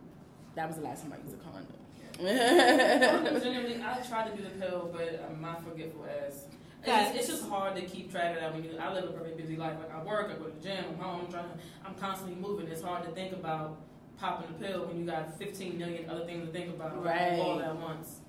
that 0.55 0.67
was 0.67 0.77
the 0.77 0.83
last 0.83 1.03
time 1.03 1.13
I 1.13 1.23
used 1.23 1.35
a 1.35 1.43
condom. 1.43 1.67
Genuinely, 2.19 3.81
I 3.83 3.97
try 4.07 4.27
to 4.29 4.35
do 4.35 4.43
the 4.43 4.49
pill, 4.51 4.89
but 4.93 5.25
I'm 5.29 5.41
not 5.41 5.63
forgetful 5.63 6.05
as. 6.05 6.45
It's 6.83 6.87
just, 6.93 7.15
it's 7.15 7.27
just 7.27 7.49
hard 7.49 7.75
to 7.75 7.81
keep 7.81 8.11
track 8.11 8.35
of 8.35 8.41
that 8.41 8.53
when 8.53 8.63
you. 8.63 8.77
I 8.79 8.93
live 8.93 9.05
a 9.05 9.11
very 9.11 9.33
busy 9.33 9.55
life. 9.57 9.73
Like 9.79 9.93
I 9.93 10.03
work, 10.03 10.29
I 10.31 10.37
go 10.37 10.45
to 10.45 10.51
the 10.55 10.61
gym, 10.61 10.85
I'm 10.89 10.97
home, 10.99 11.21
I'm 11.25 11.31
trying. 11.31 11.45
To, 11.45 11.57
I'm 11.85 11.95
constantly 11.95 12.35
moving. 12.35 12.67
It's 12.67 12.83
hard 12.83 13.03
to 13.05 13.11
think 13.11 13.33
about 13.33 13.81
popping 14.17 14.47
the 14.57 14.65
pill 14.65 14.85
when 14.85 14.99
you 14.99 15.05
got 15.05 15.37
15 15.39 15.77
million 15.77 16.09
other 16.09 16.25
things 16.25 16.45
to 16.45 16.51
think 16.53 16.69
about 16.75 17.03
Right. 17.03 17.39
all 17.39 17.59
at 17.59 17.75
once. 17.75 18.19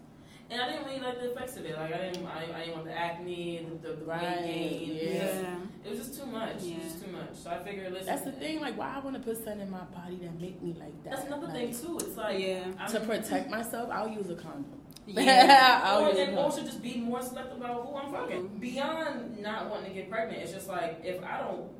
And 0.48 0.60
I 0.62 0.70
didn't 0.70 0.86
really 0.86 1.00
like 1.00 1.18
the 1.20 1.32
effects 1.32 1.56
of 1.56 1.64
it. 1.64 1.76
Like 1.76 1.92
I 1.92 1.98
didn't, 1.98 2.24
I, 2.26 2.44
I 2.54 2.58
didn't 2.60 2.74
want 2.74 2.84
the 2.86 2.96
acne, 2.96 3.66
the, 3.82 3.88
the, 3.88 3.96
the 3.96 4.04
Right, 4.04 4.22
weight 4.42 4.46
gain. 4.46 4.88
yeah. 4.96 5.02
It, 5.02 5.24
was, 5.34 5.42
Yeah. 5.42 5.56
it 5.84 5.90
was 5.90 5.98
just 5.98 6.20
too 6.20 6.26
much. 6.26 6.56
It 6.56 6.62
Yeah. 6.62 6.74
was 6.78 6.84
just 6.92 7.04
too 7.04 7.10
much. 7.10 7.34
So 7.34 7.50
I 7.50 7.58
figured, 7.64 7.92
listen. 7.92 8.06
That's 8.06 8.22
the 8.22 8.32
thing. 8.32 8.60
Like, 8.60 8.78
why 8.78 8.94
I 8.94 9.00
want 9.00 9.16
to 9.16 9.22
put 9.22 9.36
something 9.38 9.60
in 9.62 9.70
my 9.70 9.80
body 9.84 10.16
that 10.22 10.40
make 10.40 10.62
me 10.62 10.76
like 10.78 11.02
that? 11.04 11.16
That's 11.16 11.26
another 11.26 11.48
Like, 11.48 11.74
thing 11.74 11.86
too. 11.86 11.96
It's 12.00 12.16
like 12.16 12.38
Yeah. 12.38 12.64
I'm, 12.78 12.92
To 12.92 13.00
protect 13.00 13.50
myself, 13.50 13.90
I'll 13.92 14.08
use 14.08 14.30
a 14.30 14.36
condom. 14.36 14.66
Yeah. 15.06 15.80
I'll 15.84 16.04
or, 16.04 16.08
use 16.10 16.16
a 16.18 16.20
and 16.20 16.28
condom. 16.28 16.44
also 16.44 16.62
just 16.62 16.80
be 16.82 16.96
more 16.98 17.22
selective 17.22 17.56
about 17.56 17.84
who 17.86 17.96
I'm 17.96 18.12
fucking. 18.12 18.42
Mm-hmm. 18.42 18.58
Beyond 18.60 19.38
not 19.40 19.68
wanting 19.68 19.88
to 19.90 19.94
get 19.94 20.08
pregnant, 20.10 20.42
it's 20.42 20.52
just 20.52 20.68
like 20.68 21.00
if 21.04 21.22
I 21.24 21.38
don't 21.40 21.70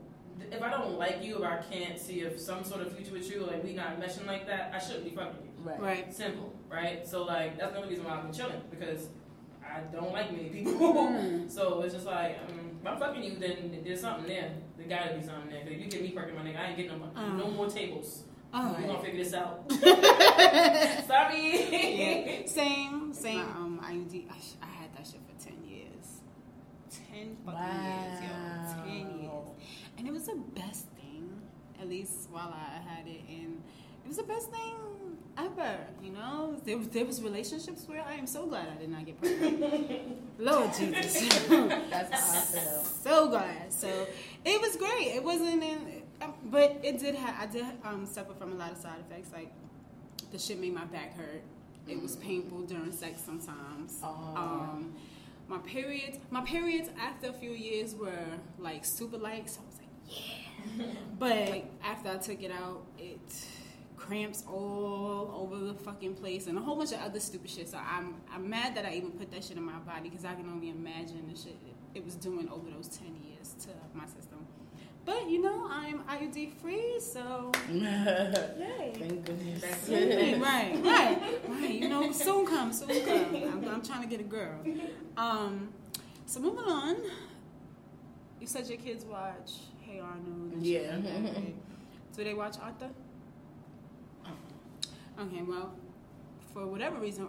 if 0.52 0.61
I 0.62 0.70
don't 0.70 0.98
like 0.98 1.22
you 1.24 1.38
if 1.38 1.44
I 1.44 1.57
can't 1.62 1.98
see 1.98 2.20
if 2.20 2.38
some 2.38 2.62
sort 2.64 2.81
of 2.83 2.94
future 2.96 3.12
with 3.12 3.31
you, 3.31 3.40
like 3.46 3.62
we 3.64 3.72
not 3.74 3.98
meshing 4.00 4.26
like 4.26 4.46
that, 4.48 4.72
I 4.74 4.79
shouldn't 4.79 5.05
be 5.05 5.11
fucking 5.11 5.38
you. 5.42 5.50
Right. 5.64 5.81
Right. 5.81 6.14
Simple, 6.14 6.52
right? 6.70 7.07
So 7.07 7.24
like 7.24 7.59
that's 7.59 7.72
the 7.72 7.79
only 7.79 7.90
reason 7.90 8.05
why 8.05 8.16
I've 8.16 8.22
been 8.22 8.33
chilling 8.33 8.61
because 8.70 9.09
I 9.64 9.81
don't 9.92 10.12
like 10.12 10.31
many 10.33 10.48
people. 10.48 10.72
Mm. 10.79 11.50
so 11.57 11.83
it's 11.83 11.94
just 11.94 12.07
like 12.07 12.38
um, 12.48 12.70
if 12.81 12.87
I'm 12.87 12.98
fucking 12.98 13.22
you, 13.22 13.38
then 13.38 13.81
there's 13.85 14.00
something 14.00 14.26
there. 14.26 14.50
There 14.79 14.87
gotta 14.88 15.14
be 15.14 15.22
something 15.24 15.50
there. 15.50 15.62
'Cause 15.62 15.72
if 15.72 15.81
you 15.81 15.87
get 15.90 16.02
me 16.02 16.11
fucking 16.14 16.35
my 16.35 16.42
nigga, 16.42 16.59
I 16.61 16.66
ain't 16.68 16.76
getting 16.76 16.98
no, 16.98 17.09
Uh. 17.14 17.26
no 17.33 17.50
more 17.50 17.68
tables. 17.68 18.24
Oh, 18.55 18.76
We're 18.79 18.87
gonna 18.87 19.02
figure 19.02 19.22
this 19.24 19.35
out. 19.35 19.64
Sorry. 21.07 21.42
yeah. 22.40 22.46
Same, 22.46 23.12
same. 23.12 23.40
Um, 23.40 23.81
IUD. 23.85 24.31
I, 24.31 24.38
sh- 24.38 24.55
I 24.62 24.66
had 24.66 24.94
that 24.96 25.07
shit 25.07 25.20
for 25.26 25.44
ten 25.44 25.62
years. 25.64 26.20
Ten 26.90 27.37
fucking 27.44 27.61
years, 27.61 28.20
yo. 28.22 28.85
Ten 28.85 29.20
years. 29.20 29.48
And 29.98 30.07
it 30.07 30.12
was 30.12 30.26
the 30.26 30.37
best 30.55 30.87
thing, 30.90 31.40
at 31.81 31.88
least 31.88 32.29
while 32.31 32.55
I 32.55 32.81
had 32.88 33.07
it, 33.07 33.22
and 33.29 33.62
it 34.05 34.09
was 34.09 34.16
the 34.18 34.22
best 34.22 34.50
thing 34.50 34.74
ever. 35.38 35.79
You 36.03 36.12
know, 36.12 36.57
there 36.64 36.79
was 36.79 36.88
there 36.88 37.05
was 37.05 37.22
relationships 37.22 37.85
where 37.87 38.03
I 38.03 38.14
am 38.14 38.27
so 38.27 38.46
glad 38.46 38.68
I 38.68 38.81
did 38.81 38.90
not 38.90 39.07
get 39.07 39.20
pregnant. 39.20 40.18
Lord 40.38 40.70
Jesus, 40.79 41.46
That's 41.49 42.11
how 42.12 42.38
I 42.38 42.40
feel. 42.40 42.85
so 42.85 43.29
glad. 43.29 43.72
So 43.72 44.07
it 44.44 44.61
was 44.61 44.77
great. 44.77 45.14
It 45.14 45.25
wasn't 45.25 45.62
in, 45.62 46.03
um, 46.22 46.35
but 46.44 46.79
it 46.83 46.99
did 46.99 47.14
have. 47.14 47.35
I 47.40 47.53
did 47.53 47.64
um, 47.85 48.07
suffer 48.07 48.35
from 48.35 48.53
a 48.53 48.57
lot 48.57 48.72
of 48.72 48.79
side 48.79 48.99
effects. 49.09 49.31
Like 49.33 49.53
the 50.33 50.38
shit 50.38 50.61
made 50.61 50.75
my 50.75 50.85
back 50.85 51.16
hurt. 51.16 51.42
It 51.88 52.01
was 52.01 52.16
painful 52.16 52.62
during 52.62 52.92
sex 52.92 53.20
sometimes. 53.25 54.01
Oh. 54.03 54.33
Um, 54.37 54.94
my 55.49 55.59
periods, 55.59 56.18
my 56.31 56.40
periods 56.40 56.90
after 57.01 57.29
a 57.29 57.33
few 57.33 57.51
years 57.51 57.94
were 57.94 58.12
like 58.59 58.85
super 58.85 59.16
light. 59.16 59.49
So 59.49 59.61
I 59.61 59.66
was 59.66 59.79
like, 59.79 60.18
yeah. 60.79 60.94
but 61.18 61.49
like, 61.51 61.70
after 61.85 62.11
I 62.11 62.16
took 62.16 62.42
it 62.42 62.51
out, 62.51 62.83
it 62.99 63.20
cramps 64.06 64.44
all 64.48 65.32
over 65.50 65.64
the 65.64 65.74
fucking 65.74 66.14
place 66.14 66.46
and 66.46 66.56
a 66.56 66.60
whole 66.60 66.76
bunch 66.76 66.92
of 66.92 67.00
other 67.00 67.20
stupid 67.20 67.50
shit. 67.50 67.68
So 67.68 67.78
I'm 67.78 68.14
I'm 68.32 68.48
mad 68.48 68.74
that 68.76 68.84
I 68.84 68.92
even 68.94 69.10
put 69.12 69.30
that 69.32 69.42
shit 69.44 69.56
in 69.56 69.62
my 69.62 69.78
body 69.80 70.08
because 70.08 70.24
I 70.24 70.34
can 70.34 70.48
only 70.48 70.70
imagine 70.70 71.28
the 71.32 71.36
shit 71.36 71.56
it, 71.66 71.98
it 71.98 72.04
was 72.04 72.14
doing 72.14 72.48
over 72.50 72.70
those 72.70 72.88
ten 72.88 73.16
years 73.28 73.54
to 73.64 73.68
my 73.98 74.06
system. 74.06 74.46
But 75.04 75.30
you 75.30 75.40
know, 75.40 75.68
I'm 75.70 76.00
IUD 76.04 76.54
free, 76.60 76.98
so 77.00 77.52
yay. 77.72 78.92
Thank 78.98 79.24
goodness. 79.24 79.88
right, 79.88 80.40
right, 80.40 80.84
right, 80.84 81.40
right. 81.48 81.70
You 81.70 81.88
know, 81.88 82.10
soon 82.12 82.44
come, 82.46 82.72
soon 82.72 82.88
come. 83.04 83.34
I'm, 83.34 83.68
I'm 83.68 83.82
trying 83.82 84.02
to 84.02 84.08
get 84.08 84.20
a 84.20 84.24
girl. 84.24 84.58
Um, 85.16 85.68
so 86.26 86.40
moving 86.40 86.64
on. 86.64 86.96
You 88.40 88.46
said 88.46 88.66
your 88.68 88.78
kids 88.78 89.04
watch 89.04 89.52
Hey 89.80 90.00
Arnold. 90.00 90.52
and 90.54 90.66
Yeah. 90.66 90.96
like 90.96 91.02
that. 91.34 91.42
Do 92.16 92.24
they 92.24 92.34
watch 92.34 92.56
Arthur? 92.60 92.90
Okay, 95.18 95.42
well, 95.42 95.72
for 96.52 96.66
whatever 96.66 96.98
reason, 96.98 97.26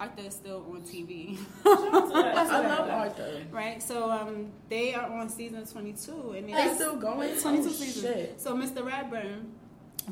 Arthur 0.00 0.22
is 0.22 0.34
still 0.34 0.64
on 0.70 0.82
TV. 0.82 1.36
I 1.66 2.60
love 2.62 2.88
Arthur. 2.88 3.42
right? 3.50 3.82
So 3.82 4.10
um, 4.10 4.50
they 4.68 4.94
are 4.94 5.10
on 5.10 5.28
season 5.28 5.66
22, 5.66 6.32
and 6.36 6.48
They 6.48 6.52
it's 6.52 6.76
still 6.76 6.96
going? 6.96 7.36
22 7.38 7.68
Oh, 7.68 7.72
seasons. 7.72 8.42
So 8.42 8.54
Mr. 8.56 8.82
Ratburn, 8.88 9.46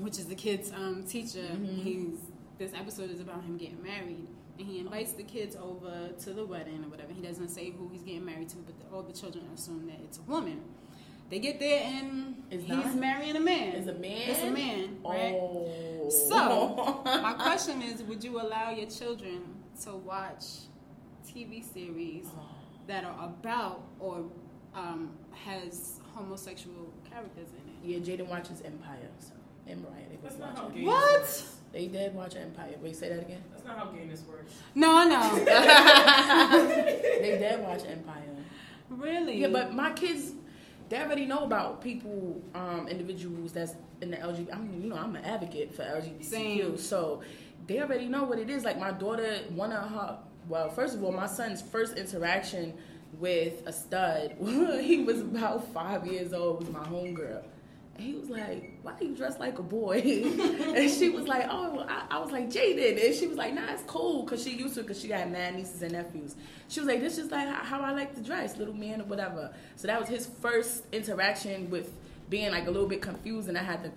which 0.00 0.18
is 0.18 0.26
the 0.26 0.34
kid's 0.34 0.72
um, 0.72 1.04
teacher, 1.04 1.38
Mhm. 1.52 1.82
he's 1.82 2.18
this 2.58 2.72
episode 2.74 3.10
is 3.10 3.20
about 3.20 3.42
him 3.44 3.56
getting 3.58 3.82
married, 3.82 4.26
and 4.58 4.66
he 4.66 4.78
invites 4.80 5.12
the 5.12 5.22
kids 5.22 5.56
over 5.56 6.08
to 6.18 6.32
the 6.32 6.44
wedding 6.44 6.82
or 6.84 6.88
whatever. 6.88 7.12
He 7.12 7.20
doesn't 7.20 7.48
say 7.48 7.70
who 7.70 7.88
he's 7.92 8.00
getting 8.02 8.24
married 8.24 8.48
to, 8.50 8.56
but 8.56 8.74
the, 8.78 8.94
all 8.96 9.02
the 9.02 9.12
children 9.12 9.44
assume 9.54 9.86
that 9.88 9.98
it's 10.02 10.18
a 10.18 10.22
woman. 10.22 10.62
They 11.28 11.38
get 11.40 11.58
there 11.58 11.82
and 11.84 12.42
It's 12.50 12.62
he's 12.64 12.72
not? 12.72 12.94
marrying 12.96 13.36
a 13.36 13.40
man. 13.40 13.74
It's 13.76 13.88
a 13.88 13.94
man? 13.94 14.22
It's 14.28 14.42
a 14.42 14.50
man, 14.50 14.98
right? 15.04 15.34
Oh. 15.34 16.08
So, 16.08 17.00
My 17.04 17.32
question 17.34 17.82
is, 17.82 18.02
would 18.04 18.22
you 18.22 18.40
allow 18.40 18.70
your 18.70 18.86
children 18.88 19.42
to 19.82 19.96
watch 19.96 20.44
TV 21.28 21.64
series 21.72 22.26
that 22.86 23.04
are 23.04 23.24
about 23.24 23.82
or 23.98 24.24
um, 24.74 25.10
has 25.44 25.98
homosexual 26.14 26.92
characters 27.10 27.48
in 27.50 27.90
it? 27.90 27.98
Yeah, 28.08 28.16
Jaden 28.16 28.28
watches 28.28 28.62
Empire. 28.64 29.08
So, 29.18 29.32
and 29.66 29.82
Mariah, 29.82 29.94
they 30.08 30.16
was 30.22 30.36
That's 30.36 30.38
not 30.38 30.56
how 30.56 30.68
watching. 30.68 30.86
What? 30.86 31.44
They 31.72 31.88
did 31.88 32.14
watch 32.14 32.36
Empire. 32.36 32.74
Wait, 32.80 32.94
say 32.94 33.08
that 33.08 33.20
again. 33.20 33.42
That's 33.50 33.64
not 33.64 33.76
how 33.78 33.86
gayness 33.86 34.22
works. 34.28 34.52
No, 34.76 34.96
I 34.96 35.04
know. 35.06 35.44
they 37.20 37.36
did 37.38 37.60
watch 37.62 37.82
Empire. 37.84 38.22
really? 38.88 39.40
Yeah, 39.40 39.48
but 39.48 39.74
my 39.74 39.90
kids, 39.92 40.32
they 40.88 40.98
already 41.00 41.26
know 41.26 41.40
about 41.40 41.82
people, 41.82 42.40
um, 42.54 42.88
individuals 42.88 43.52
that's 43.52 43.74
in 44.00 44.10
the 44.10 44.16
LGBT. 44.18 44.54
I 44.54 44.58
mean, 44.58 44.82
you 44.82 44.88
know, 44.88 44.96
I'm 44.96 45.16
an 45.16 45.24
advocate 45.24 45.74
for 45.74 45.82
LGBTQ, 45.82 46.24
Same. 46.24 46.78
so 46.78 47.22
they 47.66 47.80
already 47.80 48.06
know 48.06 48.24
what 48.24 48.38
it 48.38 48.50
is. 48.50 48.64
Like 48.64 48.78
my 48.78 48.92
daughter, 48.92 49.40
one 49.50 49.72
of 49.72 49.90
her, 49.90 50.18
well, 50.48 50.68
first 50.68 50.94
of 50.94 51.02
all, 51.02 51.12
my 51.12 51.26
son's 51.26 51.60
first 51.62 51.96
interaction 51.96 52.74
with 53.18 53.62
a 53.66 53.72
stud, 53.72 54.36
he 54.80 55.02
was 55.02 55.20
about 55.20 55.72
five 55.72 56.06
years 56.06 56.32
old. 56.32 56.60
Was 56.60 56.70
my 56.70 56.84
homegirl. 56.84 57.42
He 57.98 58.14
was 58.14 58.28
like, 58.28 58.78
"Why 58.82 58.94
you 59.00 59.14
dress 59.14 59.38
like 59.38 59.58
a 59.58 59.62
boy?" 59.62 60.00
and 60.04 60.90
she 60.90 61.08
was 61.10 61.26
like, 61.26 61.46
"Oh," 61.50 61.84
I, 61.88 62.06
I 62.10 62.18
was 62.18 62.30
like, 62.30 62.50
"Jaden," 62.50 63.04
and 63.04 63.14
she 63.14 63.26
was 63.26 63.36
like, 63.36 63.54
"Nah, 63.54 63.72
it's 63.72 63.82
cool," 63.84 64.24
because 64.24 64.42
she 64.42 64.50
used 64.50 64.74
to, 64.74 64.82
because 64.82 65.00
she 65.00 65.08
got 65.08 65.30
mad 65.30 65.54
nieces 65.54 65.82
and 65.82 65.92
nephews. 65.92 66.34
She 66.68 66.80
was 66.80 66.88
like, 66.88 67.00
"This 67.00 67.18
is 67.18 67.30
like 67.30 67.48
how 67.48 67.80
I 67.80 67.92
like 67.92 68.14
to 68.14 68.22
dress, 68.22 68.56
little 68.56 68.74
man 68.74 69.00
or 69.00 69.04
whatever." 69.04 69.52
So 69.76 69.86
that 69.88 69.98
was 70.00 70.08
his 70.08 70.26
first 70.26 70.84
interaction 70.92 71.70
with 71.70 71.92
being 72.28 72.50
like 72.50 72.66
a 72.66 72.70
little 72.70 72.88
bit 72.88 73.02
confused, 73.02 73.48
and 73.48 73.56
I 73.56 73.62
had 73.62 73.82
to 73.84 73.90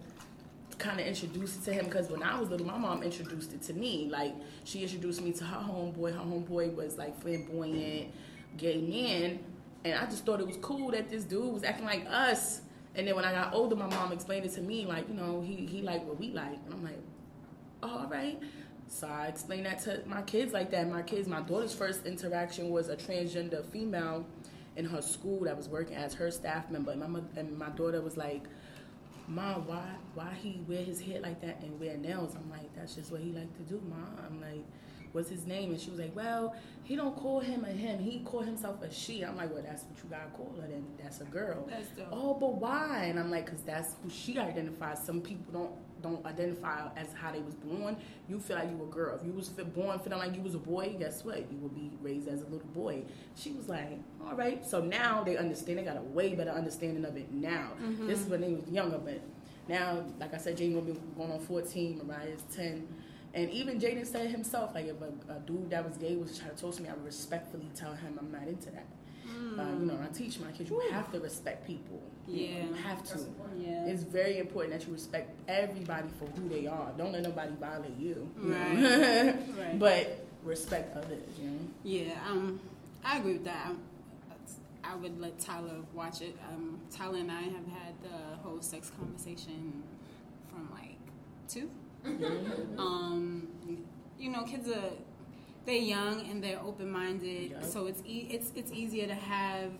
kind 0.77 0.99
of 0.99 1.05
introduce 1.05 1.57
it 1.57 1.63
to 1.65 1.73
him 1.73 1.85
because 1.85 2.09
when 2.09 2.23
I 2.23 2.39
was 2.39 2.49
little, 2.49 2.65
my 2.65 2.77
mom 2.77 3.03
introduced 3.03 3.53
it 3.53 3.61
to 3.63 3.73
me. 3.73 4.07
Like 4.09 4.33
she 4.63 4.81
introduced 4.83 5.21
me 5.21 5.33
to 5.33 5.43
her 5.43 5.57
homeboy. 5.57 6.13
Her 6.13 6.19
homeboy 6.19 6.73
was 6.73 6.97
like 6.97 7.21
flamboyant, 7.21 8.13
gay 8.57 8.77
man, 8.77 9.39
and 9.83 9.93
I 9.95 10.05
just 10.05 10.25
thought 10.25 10.39
it 10.39 10.47
was 10.47 10.57
cool 10.61 10.91
that 10.91 11.09
this 11.09 11.23
dude 11.23 11.53
was 11.53 11.63
acting 11.63 11.85
like 11.85 12.05
us. 12.09 12.61
And 12.95 13.07
then 13.07 13.15
when 13.15 13.25
I 13.25 13.31
got 13.31 13.53
older, 13.53 13.75
my 13.75 13.87
mom 13.87 14.11
explained 14.11 14.45
it 14.45 14.53
to 14.53 14.61
me 14.61 14.85
like, 14.85 15.07
you 15.07 15.15
know, 15.15 15.41
he 15.41 15.65
he 15.65 15.81
like 15.81 16.05
what 16.05 16.19
we 16.19 16.31
like, 16.31 16.59
and 16.65 16.73
I'm 16.73 16.83
like, 16.83 17.01
all 17.83 18.07
right. 18.09 18.39
So 18.87 19.07
I 19.07 19.27
explained 19.27 19.67
that 19.67 19.79
to 19.83 20.01
my 20.07 20.23
kids 20.23 20.51
like 20.51 20.71
that. 20.71 20.89
My 20.89 21.03
kids, 21.03 21.27
my 21.27 21.41
daughter's 21.41 21.73
first 21.73 22.05
interaction 22.05 22.71
was 22.71 22.89
a 22.89 22.95
transgender 22.95 23.63
female 23.65 24.25
in 24.75 24.85
her 24.85 25.01
school 25.01 25.41
that 25.41 25.55
was 25.55 25.69
working 25.69 25.95
as 25.95 26.13
her 26.15 26.31
staff 26.31 26.69
member, 26.71 26.91
and 26.91 26.99
my 26.99 27.07
mother, 27.07 27.27
and 27.35 27.57
my 27.57 27.69
daughter 27.69 28.01
was 28.01 28.17
like, 28.17 28.43
Mom, 29.27 29.67
why 29.67 29.83
why 30.15 30.33
he 30.41 30.61
wear 30.67 30.83
his 30.83 30.99
hair 30.99 31.21
like 31.21 31.39
that 31.41 31.61
and 31.61 31.79
wear 31.79 31.95
nails? 31.97 32.35
I'm 32.35 32.49
like, 32.49 32.73
that's 32.75 32.95
just 32.95 33.11
what 33.11 33.21
he 33.21 33.31
like 33.31 33.55
to 33.57 33.63
do, 33.63 33.81
Mom. 33.87 34.17
I'm 34.25 34.41
like, 34.41 34.65
what's 35.11 35.29
his 35.29 35.45
name? 35.45 35.71
And 35.71 35.79
she 35.79 35.89
was 35.89 35.99
like, 35.99 36.15
well, 36.15 36.55
he 36.83 36.95
don't 36.95 37.15
call 37.15 37.39
him 37.39 37.65
a 37.65 37.69
him. 37.69 37.99
He 37.99 38.19
call 38.19 38.41
himself 38.41 38.81
a 38.81 38.91
she. 38.91 39.23
I'm 39.23 39.37
like, 39.37 39.53
well, 39.53 39.63
that's 39.63 39.83
what 39.83 39.97
you 40.03 40.09
gotta 40.09 40.29
call 40.31 40.55
her. 40.59 40.67
Then 40.67 40.85
that's 41.01 41.21
a 41.21 41.25
girl. 41.25 41.67
That's. 41.69 41.87
Oh, 42.11 42.33
but 42.33 42.55
why? 42.55 43.05
And 43.05 43.19
I'm 43.19 43.29
like, 43.29 43.47
cause 43.47 43.61
that's 43.65 43.95
who 44.03 44.09
she 44.09 44.37
identifies. 44.37 45.03
Some 45.03 45.21
people 45.21 45.51
don't 45.51 45.71
don't 46.01 46.25
identify 46.25 46.87
as 46.95 47.07
how 47.13 47.31
they 47.31 47.41
was 47.41 47.55
born. 47.55 47.97
You 48.29 48.39
feel 48.39 48.55
like 48.55 48.69
you 48.69 48.81
a 48.81 48.93
girl. 48.93 49.17
If 49.19 49.25
you 49.25 49.33
was 49.33 49.49
born 49.49 49.99
feeling 49.99 50.19
like 50.19 50.35
you 50.35 50.41
was 50.41 50.55
a 50.55 50.59
boy, 50.59 50.95
guess 50.97 51.25
what? 51.25 51.51
You 51.51 51.57
will 51.59 51.69
be 51.69 51.91
raised 52.01 52.27
as 52.27 52.41
a 52.41 52.45
little 52.45 52.67
boy. 52.73 53.03
She 53.35 53.51
was 53.51 53.67
like, 53.67 53.99
all 54.25 54.35
right. 54.35 54.65
So 54.65 54.81
now 54.81 55.23
they 55.23 55.37
understand. 55.37 55.79
They 55.79 55.83
got 55.83 55.97
a 55.97 56.01
way 56.01 56.35
better 56.35 56.51
understanding 56.51 57.05
of 57.05 57.17
it 57.17 57.31
now. 57.31 57.71
Mm-hmm. 57.81 58.07
This 58.07 58.21
is 58.21 58.27
when 58.27 58.41
they 58.41 58.53
was 58.53 58.67
younger, 58.69 58.97
but 58.97 59.21
now, 59.67 60.03
like 60.19 60.33
I 60.33 60.37
said, 60.37 60.57
Jaden 60.57 60.73
will 60.73 60.81
be 60.81 60.99
going 61.15 61.31
on 61.31 61.39
14. 61.39 62.01
Mariah 62.03 62.29
is 62.29 62.41
10. 62.55 62.87
And 63.33 63.49
even 63.51 63.79
Jaden 63.79 64.05
said 64.05 64.31
himself, 64.31 64.73
like 64.73 64.87
if 64.87 64.95
a, 65.01 65.33
a 65.33 65.39
dude 65.39 65.69
that 65.69 65.87
was 65.87 65.97
gay 65.97 66.15
was 66.15 66.37
trying 66.37 66.51
to 66.51 66.61
toast 66.61 66.79
me, 66.79 66.89
I 66.89 66.93
would 66.93 67.05
respectfully 67.05 67.69
tell 67.75 67.93
him 67.93 68.17
I'm 68.19 68.31
not 68.31 68.47
into 68.47 68.71
that. 68.71 68.87
Uh, 69.57 69.63
you 69.79 69.85
know, 69.85 69.99
I 70.01 70.07
teach 70.13 70.39
my 70.39 70.51
kids 70.51 70.69
you 70.69 70.81
have 70.91 71.11
to 71.11 71.19
respect 71.19 71.65
people. 71.65 72.01
Yeah. 72.27 72.63
you 72.63 72.73
have 72.73 73.03
to. 73.09 73.19
Yeah. 73.57 73.85
It's 73.85 74.03
very 74.03 74.39
important 74.39 74.73
that 74.73 74.87
you 74.87 74.93
respect 74.93 75.31
everybody 75.47 76.07
for 76.17 76.25
who 76.25 76.49
they 76.49 76.67
are. 76.67 76.91
Don't 76.97 77.11
let 77.11 77.23
nobody 77.23 77.53
violate 77.59 77.97
you. 77.97 78.29
Right. 78.37 79.35
Right. 79.57 79.79
but 79.79 80.25
respect 80.43 80.95
others, 80.97 81.21
you 81.39 81.49
know. 81.49 81.59
Yeah, 81.83 82.13
um, 82.27 82.59
I 83.03 83.17
agree 83.17 83.33
with 83.33 83.45
that. 83.45 83.71
I 84.83 84.95
would 84.95 85.19
let 85.19 85.39
Tyler 85.39 85.75
watch 85.93 86.21
it. 86.21 86.35
Um, 86.51 86.79
Tyler 86.89 87.17
and 87.19 87.31
I 87.31 87.41
have 87.41 87.67
had 87.67 87.93
the 88.01 88.37
whole 88.41 88.61
sex 88.61 88.91
conversation 88.97 89.83
from 90.49 90.69
like 90.71 90.95
2 91.49 91.69
Um, 92.77 93.47
you 94.19 94.29
know, 94.31 94.43
kids 94.43 94.69
are 94.69 94.91
they're 95.65 95.75
young 95.75 96.25
and 96.29 96.43
they're 96.43 96.59
open 96.59 96.89
minded, 96.89 97.51
Yup. 97.51 97.63
so 97.63 97.87
it's 97.87 98.01
e- 98.05 98.27
it's 98.31 98.51
it's 98.55 98.71
easier 98.71 99.07
to 99.07 99.13
have 99.15 99.71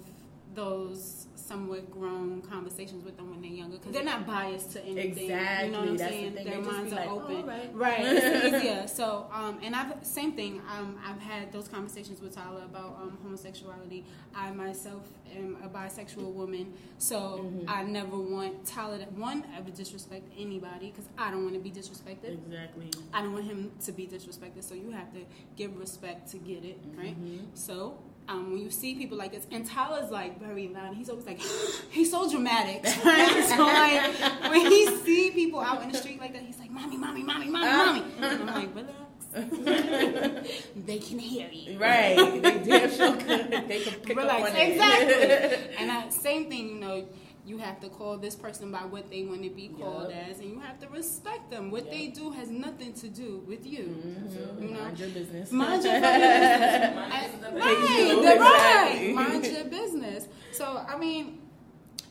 those 0.56 1.28
somewhat 1.36 1.90
grown 1.90 2.42
conversations 2.42 3.04
with 3.04 3.18
them 3.18 3.32
when 3.32 3.42
they're 3.42 3.50
younger 3.50 3.78
because 3.78 3.92
they're 3.92 4.04
not 4.04 4.28
biased 4.28 4.72
to 4.72 4.84
anything. 4.84 5.30
Exactly. 5.32 5.66
You 5.68 5.72
know 5.72 5.80
what 5.80 5.88
I'm 5.90 5.98
That's 5.98 6.12
saying? 6.12 6.34
thing. 6.34 6.46
Their 6.46 6.62
minds 6.62 6.94
are 6.94 6.96
like, 6.98 7.10
open. 7.10 7.36
"Oh, 7.44 7.48
right." 7.48 7.70
Right. 7.74 8.00
It's 8.02 8.46
easier. 8.64 8.88
So, 8.88 9.26
um, 9.34 9.60
and 9.64 9.76
I've 9.76 9.94
same 10.06 10.34
thing. 10.34 10.62
Um, 10.72 10.98
I've 11.04 11.20
had 11.20 11.52
those 11.52 11.68
conversations 11.68 12.22
with 12.22 12.36
Tyler 12.36 12.64
about 12.66 13.00
um, 13.02 13.18
homosexuality. 13.24 14.06
I 14.36 14.52
myself 14.52 15.08
am 15.36 15.58
a 15.64 15.68
bisexual 15.68 16.32
woman, 16.34 16.74
so 16.98 17.18
Mm-hmm. 17.50 17.70
I 17.70 17.84
never 17.84 18.18
want 18.18 18.66
Tyler 18.66 18.98
to 19.00 19.06
one 19.06 19.44
ever 19.58 19.70
disrespect 19.72 20.32
anybody 20.38 20.92
because 20.92 21.06
I 21.18 21.32
don't 21.32 21.44
want 21.44 21.56
to 21.56 21.60
be 21.62 21.72
disrespected. 21.72 22.34
Exactly. 22.46 22.90
I 23.14 23.22
don't 23.22 23.34
want 23.34 23.46
him 23.46 23.72
to 23.86 23.92
be 23.92 24.08
disrespected. 24.08 24.64
So 24.64 24.76
you 24.76 24.92
have 24.92 25.12
to 25.14 25.20
give 25.56 25.78
respect 25.80 26.30
to 26.32 26.38
get 26.38 26.64
it, 26.64 26.80
right? 26.98 27.16
Mm-hmm. 27.20 27.46
So 27.54 27.98
um, 28.30 28.52
when 28.52 28.62
you 28.62 28.70
see 28.70 28.94
people 28.94 29.18
like 29.18 29.32
this, 29.32 29.46
and 29.52 29.66
Tyler's 29.66 30.12
like 30.12 30.40
very 30.40 30.68
loud. 30.68 30.96
He's 30.96 31.10
always 31.10 31.26
like, 31.26 31.42
he's 31.90 32.12
so 32.12 32.30
dramatic, 32.30 32.84
right? 33.04 33.44
so 33.46 33.64
like 33.64 34.52
when 34.52 34.72
he 34.72 34.86
see 34.98 35.32
people 35.32 35.60
out 35.60 35.82
in 35.82 35.92
the 35.92 35.98
street 35.98 36.20
like 36.20 36.34
that, 36.34 36.44
he's 36.44 36.60
like, 36.60 36.70
mommy, 36.70 36.96
mommy, 36.96 37.24
mommy, 37.24 37.50
mommy, 37.50 37.68
mommy. 37.68 38.04
And 38.20 38.50
I'm 38.50 38.56
like, 38.56 38.76
relax. 38.76 38.94
they 40.76 40.98
can 40.98 41.20
hear 41.20 41.50
you. 41.52 41.78
Right. 41.78 42.16
They 42.42 42.64
damn 42.64 42.92
sure 42.92 43.16
could. 43.16 43.68
They 43.68 43.82
can 43.82 43.94
pick 44.02 44.18
Relax. 44.18 44.42
up 44.42 44.50
on 44.50 44.56
it. 44.56 44.70
Exactly. 44.72 45.76
and 45.78 45.92
I, 45.92 46.10
same 46.10 46.50
thing, 46.50 46.70
you 46.70 46.76
know, 46.80 47.06
you 47.46 47.58
have 47.58 47.80
to 47.80 47.90
call 47.90 48.18
this 48.18 48.36
person 48.36 48.72
by 48.72 48.80
what 48.86 49.10
they 49.10 49.24
want 49.24 49.44
to 49.44 49.50
be 49.50 49.70
called 49.70 50.10
Yup. 50.12 50.30
as, 50.30 50.40
and 50.40 50.50
you 50.52 50.60
have 50.60 50.80
to 50.80 50.88
respect 50.90 51.50
them. 51.50 51.72
What 51.72 51.90
they 51.90 52.08
do 52.08 52.32
has 52.32 52.50
nothing 52.50 52.94
to 52.94 53.08
do 53.08 53.44
with 53.48 53.66
you. 53.66 53.86
Mhm. 54.06 54.62
You 54.62 54.68
know? 54.70 54.82
Mind 54.84 55.00
your 55.00 55.10
business. 55.10 55.52
Mind 55.52 55.84
your 55.84 55.94
business. 56.02 57.34
Is 57.34 57.54
right, 57.54 58.08
you, 58.08 58.24
right. 58.40 59.12
Mind 59.16 59.46
your 59.46 59.64
business. 59.80 60.28
So 60.52 60.66
I 60.88 60.98
mean, 60.98 61.40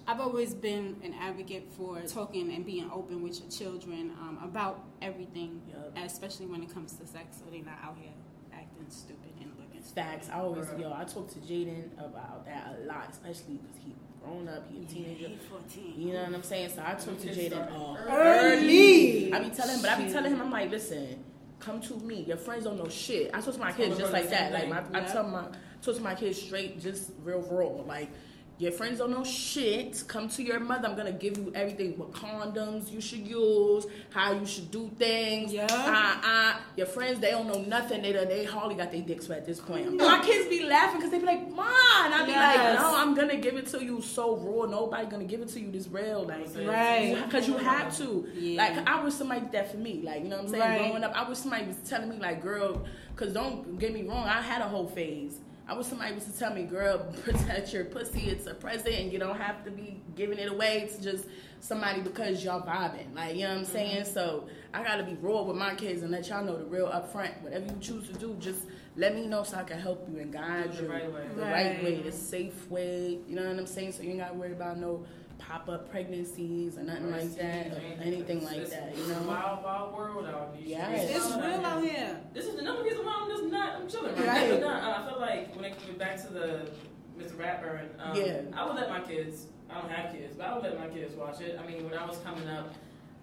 I've 0.07 0.21
always 0.21 0.55
been 0.55 0.97
an 1.05 1.15
advocate 1.21 1.69
for 1.77 2.01
talking 2.03 2.51
and 2.55 2.65
being 2.65 2.91
open 2.91 3.23
with 3.23 3.39
your 3.41 3.51
children 3.51 4.11
um, 4.21 4.39
about 4.43 4.83
everything, 5.03 5.61
Yup. 5.71 5.99
especially 6.05 6.47
when 6.47 6.63
it 6.63 6.73
comes 6.73 6.95
to 6.95 7.07
sex, 7.07 7.37
so 7.39 7.45
they're 7.51 7.63
not 7.63 7.79
out 7.85 7.97
here 8.01 8.13
acting 8.55 8.87
stupid 8.89 9.31
and 9.41 9.51
looking 9.61 9.83
stupid. 9.83 9.95
Facts. 10.03 10.29
I 10.33 10.39
always, 10.41 10.67
Bruh. 10.67 10.81
yo, 10.81 10.93
I 10.95 11.05
talk 11.05 11.29
to 11.33 11.39
Jaden 11.41 11.93
about 11.99 12.47
that 12.47 12.79
a 12.81 12.87
lot, 12.87 13.09
especially 13.11 13.57
because 13.59 13.77
he 13.85 13.95
grown 14.23 14.49
up, 14.49 14.65
he 14.71 14.83
a 14.83 14.85
teenager. 14.87 15.29
He's 15.29 15.39
14. 15.49 15.95
You 15.97 16.13
know 16.13 16.23
what 16.25 16.35
I'm 16.35 16.43
saying? 16.43 16.71
So 16.71 16.83
I 16.85 16.95
talk 16.95 17.19
to 17.21 17.29
Jaden 17.29 17.73
uh, 17.73 17.97
early. 18.11 19.33
I 19.33 19.41
be 19.41 19.51
telling 19.51 19.75
him, 19.77 19.83
but 19.83 19.91
I 19.91 20.05
be 20.05 20.13
telling 20.13 20.33
him, 20.33 20.41
I'm 20.41 20.51
like, 20.51 20.71
listen, 20.71 21.25
come 21.61 21.81
to 21.83 21.95
me. 21.97 22.23
Your 22.23 22.37
friends 22.37 22.65
don't 22.65 22.77
know 22.77 22.89
shit. 22.89 23.31
I 23.35 23.41
talk 23.41 23.55
to 23.55 23.61
my 23.61 23.73
kids 23.73 23.99
just 23.99 24.13
like 24.13 24.31
that. 24.31 24.53
Like 24.53 24.69
my, 24.69 24.83
I 24.99 25.05
tell 25.05 25.25
my 25.25 25.45
talk 25.83 25.97
to 25.97 26.01
my 26.01 26.15
kids 26.15 26.41
straight, 26.41 26.81
just 26.81 27.13
real 27.23 27.41
raw. 27.43 27.83
Like 27.85 28.11
your 28.59 28.73
friends 28.73 28.99
don't 28.99 29.11
know 29.11 29.25
shit. 29.25 30.03
Come 30.09 30.29
to 30.31 30.43
your 30.43 30.59
mother. 30.61 30.89
I'm 30.89 30.97
gonna 30.97 31.13
give 31.13 31.37
you 31.39 31.53
everything. 31.55 31.97
What 31.97 32.13
condoms 32.13 32.91
you 32.91 33.01
should 33.01 33.27
use, 33.27 33.87
how 34.11 34.33
you 34.33 34.45
should 34.47 34.71
do 34.71 34.91
things. 34.99 35.53
Yeah. 35.53 35.67
Uh, 35.71 36.27
uh, 36.27 36.59
your 36.77 36.87
friends 36.87 37.21
they 37.21 37.31
don't 37.31 37.47
know 37.47 37.63
nothing. 37.63 38.03
They 38.03 38.13
they 38.13 38.45
hardly 38.45 38.75
got 38.75 38.91
their 38.91 39.03
dicks 39.03 39.29
wet 39.29 39.39
at 39.39 39.47
this 39.47 39.61
point. 39.61 39.95
My 39.97 40.21
kids 40.25 40.49
be 40.49 40.65
laughing 40.65 40.97
because 40.99 41.11
they 41.13 41.19
be 41.19 41.27
like, 41.27 41.49
"Mom," 41.51 41.67
I 41.69 42.23
be 42.27 42.33
Yes. 42.33 42.57
like, 42.57 42.81
"No, 42.81 42.97
I'm 42.97 43.15
gonna 43.15 43.37
give 43.37 43.57
it 43.57 43.67
to 43.69 43.85
you 43.85 44.01
so 44.03 44.37
raw. 44.37 44.67
Nobody 44.67 45.07
gonna 45.07 45.25
give 45.25 45.41
it 45.41 45.49
to 45.51 45.61
you 45.61 45.71
this 45.71 45.87
real 45.89 46.25
like." 46.27 46.49
Right. 46.67 47.17
Because 47.25 47.47
you 47.47 47.57
have 47.59 47.97
to. 47.99 48.27
Yeah. 48.35 48.59
Like, 48.63 48.89
I 48.89 49.03
wish 49.05 49.15
somebody 49.15 49.41
did 49.43 49.53
that 49.53 49.71
for 49.71 49.77
me. 49.77 50.03
Like, 50.03 50.23
you 50.23 50.29
know 50.29 50.37
what 50.37 50.47
I'm 50.47 50.51
saying? 50.51 50.63
Right. 50.63 50.89
Growing 50.89 51.05
up, 51.05 51.13
I 51.15 51.29
wish 51.29 51.39
somebody 51.39 51.67
was 51.67 51.77
telling 51.89 52.09
me, 52.09 52.17
like, 52.19 52.43
girl, 52.43 52.85
because 53.15 53.33
don't 53.33 53.79
get 53.79 53.93
me 53.93 54.03
wrong, 54.03 54.27
I 54.27 54.41
had 54.43 54.63
a 54.63 54.69
whole 54.69 54.89
phase. 54.89 55.39
I 55.69 55.75
wish 55.75 55.87
somebody 55.87 56.15
was 56.15 56.25
to 56.25 56.33
tell 56.33 56.55
me, 56.55 56.63
girl, 56.63 56.99
protect 57.25 57.75
your 57.75 57.85
pussy. 57.85 58.21
It's 58.31 58.47
a 58.47 58.55
present, 58.55 58.95
and 58.95 59.13
you 59.13 59.19
don't 59.19 59.39
have 59.39 59.65
to 59.65 59.71
be 59.71 60.01
giving 60.17 60.39
it 60.39 60.51
away 60.51 60.89
to 60.91 61.03
just 61.03 61.27
somebody 61.61 62.01
because 62.01 62.43
y'all 62.43 62.63
vibing. 62.67 63.15
Like, 63.15 63.37
you 63.37 63.43
know 63.43 63.51
what 63.51 63.59
I'm 63.59 63.65
mm-hmm. 63.65 63.73
saying? 63.73 64.05
So, 64.07 64.49
I 64.73 64.83
gotta 64.83 65.05
be 65.05 65.15
raw 65.21 65.43
with 65.43 65.57
my 65.57 65.75
kids 65.75 66.03
and 66.03 66.11
let 66.11 66.27
y'all 66.29 66.43
know 66.43 66.57
the 66.57 66.65
real 66.65 66.87
up 66.87 67.13
front. 67.13 67.43
Whatever 67.43 67.67
you 67.67 67.77
choose 67.81 68.09
to 68.09 68.15
do, 68.15 68.35
just 68.41 68.61
let 68.97 69.15
me 69.15 69.27
know 69.27 69.43
so 69.43 69.59
I 69.59 69.63
can 69.65 69.79
help 69.79 70.09
you 70.11 70.21
and 70.21 70.33
guide 70.33 70.71
Do 70.73 70.77
you 70.77 70.83
the 70.85 70.89
right 70.89 71.13
way. 71.13 71.27
the 71.35 71.43
right 71.43 71.53
Right. 71.53 71.85
way, 71.85 72.01
the 72.01 72.13
safe 72.13 72.71
way. 72.71 73.19
You 73.29 73.37
know 73.37 73.47
what 73.47 73.59
I'm 73.59 73.67
saying? 73.67 73.93
So 73.93 74.03
you 74.03 74.11
ain't 74.11 74.21
gotta 74.21 74.35
worry 74.35 74.53
about 74.53 74.79
no 74.79 75.05
pop 75.39 75.69
up 75.69 75.89
pregnancies 75.91 76.77
or 76.77 76.83
nothing 76.83 77.11
like 77.11 77.35
that 77.37 77.69
or 77.69 77.81
anything 78.03 78.45
like 78.45 78.57
It's- 78.59 78.71
that. 78.71 78.89
it's 78.89 78.99
You 78.99 79.15
a 79.15 79.21
know? 79.21 79.29
wild, 79.29 79.63
wild 79.65 79.95
world 79.97 80.27
out 80.27 80.55
here. 80.57 80.79
Yes. 80.79 81.11
It's 81.17 81.37
real 81.37 81.65
out 81.65 81.83
here. 81.83 82.21
This 82.35 82.47
is 82.47 82.57
another 82.57 82.83
reason 82.83 83.07
why 83.07 83.21
I'm 83.23 83.31
just 83.31 83.45
not. 83.45 83.77
I'm 83.77 83.89
chilling. 83.89 84.17
Right. 84.17 84.27
Right. 84.27 84.53
I'm 84.53 84.61
not, 84.61 84.83
I 84.83 85.11
feel 85.11 85.18
like 85.29 85.55
when 85.55 85.65
it 85.65 85.79
comes 85.79 85.99
back 85.99 86.17
to 86.23 86.33
the 86.33 86.71
Mr. 87.19 87.39
Rapper, 87.39 87.83
um, 87.99 88.17
Yeah. 88.17 88.43
I 88.55 88.67
would 88.67 88.77
let 88.77 88.89
my 88.89 89.01
kids. 89.01 89.47
I 89.71 89.81
don't 89.81 89.91
have 89.91 90.13
kids, 90.13 90.35
but 90.37 90.47
I 90.47 90.55
would 90.55 90.63
let 90.63 90.79
my 90.79 90.89
kids 90.89 91.15
watch 91.15 91.41
it. 91.41 91.59
I 91.63 91.67
mean, 91.67 91.85
when 91.85 91.99
I 91.99 92.07
was 92.07 92.19
coming 92.19 92.49
up, 92.49 92.73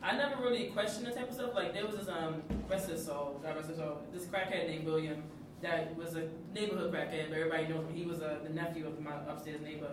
I 0.04 0.16
never 0.16 0.42
really 0.42 0.66
questioned 0.68 1.08
this 1.08 1.16
type 1.16 1.30
of 1.30 1.34
stuff. 1.34 1.56
Like 1.56 1.74
there 1.74 1.86
was 1.86 1.96
this 1.96 2.08
um, 2.08 2.44
rest 2.70 2.90
his 2.90 3.04
soul, 3.04 3.40
God 3.42 3.56
rest 3.56 3.70
his 3.70 3.78
soul. 3.78 4.02
This 4.14 4.26
crackhead 4.26 4.68
named 4.68 4.86
William 4.86 5.24
that 5.62 5.96
was 5.96 6.16
a 6.16 6.28
neighborhood 6.54 6.94
crackhead, 6.94 7.30
but 7.30 7.38
everybody 7.40 7.68
knows 7.68 7.88
him. 7.88 7.96
He 7.96 8.06
was 8.06 8.22
uh, 8.22 8.38
the 8.44 8.50
nephew 8.50 8.86
of 8.86 9.00
my 9.02 9.14
upstairs 9.28 9.62
neighbor, 9.62 9.90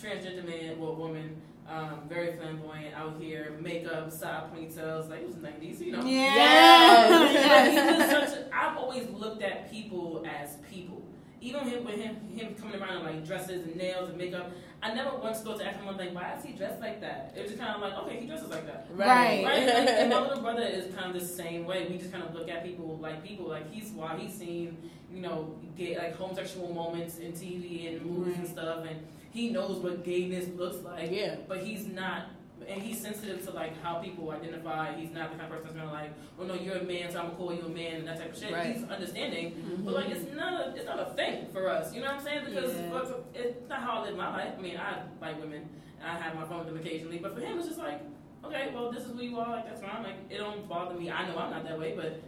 transgender 0.00 0.46
man, 0.46 0.78
well 0.80 0.94
woman. 0.96 1.36
Um, 1.68 2.00
very 2.08 2.36
flamboyant 2.36 2.94
out 2.96 3.20
here, 3.20 3.56
makeup, 3.60 4.10
side 4.10 4.52
ponytails, 4.52 5.08
like 5.08 5.20
it 5.20 5.26
was 5.28 5.36
nineties, 5.36 5.80
you 5.80 5.92
know. 5.92 6.04
Yeah. 6.04 7.08
Yeah, 7.32 7.70
he 7.92 7.98
was 7.98 8.10
such 8.30 8.38
a, 8.40 8.48
I've 8.52 8.76
always 8.76 9.08
looked 9.10 9.42
at 9.42 9.70
people 9.70 10.24
as 10.28 10.56
people. 10.70 11.02
Even 11.42 11.66
him 11.66 11.84
with 11.84 11.96
him 11.96 12.16
him 12.34 12.54
coming 12.54 12.80
around 12.80 12.98
in 12.98 13.04
like 13.04 13.26
dresses 13.26 13.66
and 13.66 13.76
nails 13.76 14.08
and 14.08 14.16
makeup, 14.16 14.50
I 14.82 14.94
never 14.94 15.16
once 15.16 15.40
thought 15.40 15.58
to 15.58 15.66
ask 15.66 15.78
him, 15.78 15.88
I'm 15.88 15.96
like, 15.96 16.14
why 16.14 16.34
is 16.38 16.44
he 16.44 16.52
dressed 16.52 16.80
like 16.80 17.00
that? 17.00 17.34
It 17.36 17.42
was 17.42 17.50
just 17.50 17.60
kind 17.60 17.74
of 17.74 17.80
like, 17.82 17.94
okay, 18.04 18.20
he 18.20 18.26
dresses 18.26 18.48
like 18.48 18.66
that. 18.66 18.86
Right. 18.90 19.44
Right? 19.44 19.66
Like, 19.66 19.88
and 19.88 20.10
my 20.10 20.20
little 20.26 20.40
brother 20.40 20.62
is 20.62 20.94
kind 20.94 21.14
of 21.14 21.20
the 21.20 21.26
same 21.26 21.66
way. 21.66 21.86
We 21.90 21.98
just 21.98 22.12
kind 22.12 22.24
of 22.24 22.32
look 22.34 22.48
at 22.48 22.64
people 22.64 22.96
like 23.02 23.24
people. 23.24 23.48
Like 23.48 23.72
he's 23.72 23.90
why 23.90 24.16
he's 24.18 24.34
seen, 24.34 24.76
you 25.12 25.20
know, 25.20 25.54
gay, 25.76 25.98
like 25.98 26.16
homosexual 26.16 26.72
moments 26.72 27.18
in 27.18 27.32
TV 27.32 27.92
and 27.92 28.06
movies 28.06 28.38
and 28.38 28.48
stuff, 28.48 28.86
and 28.88 29.04
he 29.30 29.50
knows 29.50 29.78
what 29.78 30.04
gayness 30.04 30.46
looks 30.56 30.84
like. 30.84 31.10
Yeah. 31.10 31.36
But 31.48 31.58
he's 31.58 31.86
not, 31.86 32.26
and 32.68 32.82
he's 32.82 33.00
sensitive 33.00 33.44
to 33.46 33.50
like 33.52 33.80
how 33.82 33.94
people 33.96 34.30
identify. 34.30 34.94
He's 34.94 35.10
not 35.10 35.30
the 35.32 35.38
kind 35.38 35.52
of 35.52 35.62
person 35.62 35.76
that's 35.76 35.86
gonna 35.86 35.92
like, 35.92 36.12
oh 36.38 36.44
no, 36.44 36.54
you're 36.54 36.76
a 36.76 36.82
man, 36.84 37.10
so 37.10 37.18
I'm 37.20 37.26
gonna 37.26 37.36
call 37.36 37.54
you 37.54 37.62
a 37.62 37.68
man 37.68 37.96
and 37.96 38.08
that 38.08 38.18
type 38.18 38.32
of 38.32 38.38
shit. 38.38 38.52
Right. 38.52 38.74
He's 38.76 38.84
understanding, 38.88 39.52
Mhm. 39.52 39.84
but 39.84 39.94
like 39.94 40.08
it's 40.10 40.32
not 40.34 40.52
a, 40.60 40.74
it's 40.76 40.86
not 40.86 40.98
a 41.00 41.12
thing 41.14 41.46
for 41.52 41.68
us. 41.68 41.94
You 41.94 42.00
know 42.00 42.08
what 42.08 42.16
I'm 42.16 42.22
saying? 42.24 42.44
Because 42.46 42.74
Yeah. 42.74 43.40
it's 43.42 43.68
not 43.68 43.80
how 43.80 43.98
I 43.98 44.02
live 44.04 44.16
my 44.16 44.30
life. 44.36 44.54
I 44.58 44.60
mean, 44.60 44.76
I 44.76 45.02
like 45.20 45.40
women, 45.40 45.68
and 46.00 46.08
I 46.10 46.18
have 46.20 46.34
my 46.34 46.44
fun 46.44 46.58
with 46.58 46.68
them 46.68 46.76
occasionally, 46.78 47.18
but 47.18 47.34
for 47.34 47.40
him, 47.40 47.58
it's 47.58 47.68
just 47.68 47.78
like, 47.78 48.00
okay, 48.44 48.70
well, 48.74 48.90
this 48.90 49.04
is 49.04 49.12
who 49.12 49.22
you 49.22 49.38
are. 49.38 49.50
Like 49.50 49.66
that's 49.66 49.80
fine. 49.80 50.02
Like 50.02 50.16
it 50.30 50.38
don't 50.38 50.68
bother 50.68 50.94
me. 50.98 51.10
I 51.10 51.26
know 51.28 51.38
I'm 51.38 51.50
not 51.50 51.64
that 51.64 51.78
way, 51.78 51.94
but 51.96 52.20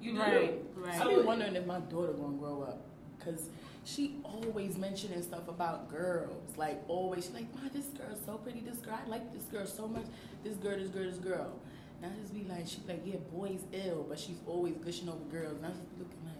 you 0.00 0.12
do. 0.12 0.18
Right. 0.20 0.60
Right. 0.74 1.08
be 1.08 1.22
wondering 1.22 1.54
if 1.56 1.66
my 1.66 1.78
daughter 1.80 2.12
gonna 2.12 2.36
grow 2.36 2.62
up, 2.62 2.80
cause 3.24 3.48
she 3.84 4.16
always 4.24 4.78
mentioning 4.78 5.22
stuff 5.22 5.48
about 5.48 5.90
girls. 5.90 6.56
Like 6.56 6.82
always, 6.88 7.24
she's 7.26 7.34
like, 7.34 7.52
"Ma, 7.54 7.68
this 7.72 7.86
girl's 7.86 8.20
so 8.24 8.34
pretty. 8.38 8.60
This 8.60 8.78
girl, 8.78 8.98
I 9.04 9.08
like 9.08 9.32
this 9.32 9.44
girl 9.44 9.66
so 9.66 9.88
much. 9.88 10.04
This 10.44 10.56
girl, 10.56 10.76
this 10.78 10.88
girl, 10.88 11.04
this 11.04 11.16
girl." 11.18 11.52
And 12.02 12.12
I 12.12 12.20
just 12.20 12.34
be 12.34 12.44
like, 12.48 12.66
she's 12.66 12.80
like, 12.88 13.02
"Yeah, 13.04 13.16
boys 13.32 13.60
ill," 13.72 14.06
but 14.08 14.18
she's 14.18 14.38
always 14.46 14.74
gushing 14.84 15.08
over 15.08 15.18
girls. 15.30 15.56
And 15.58 15.66
I 15.66 15.70
just 15.70 15.88
be 15.90 16.02
looking 16.02 16.18
like, 16.24 16.32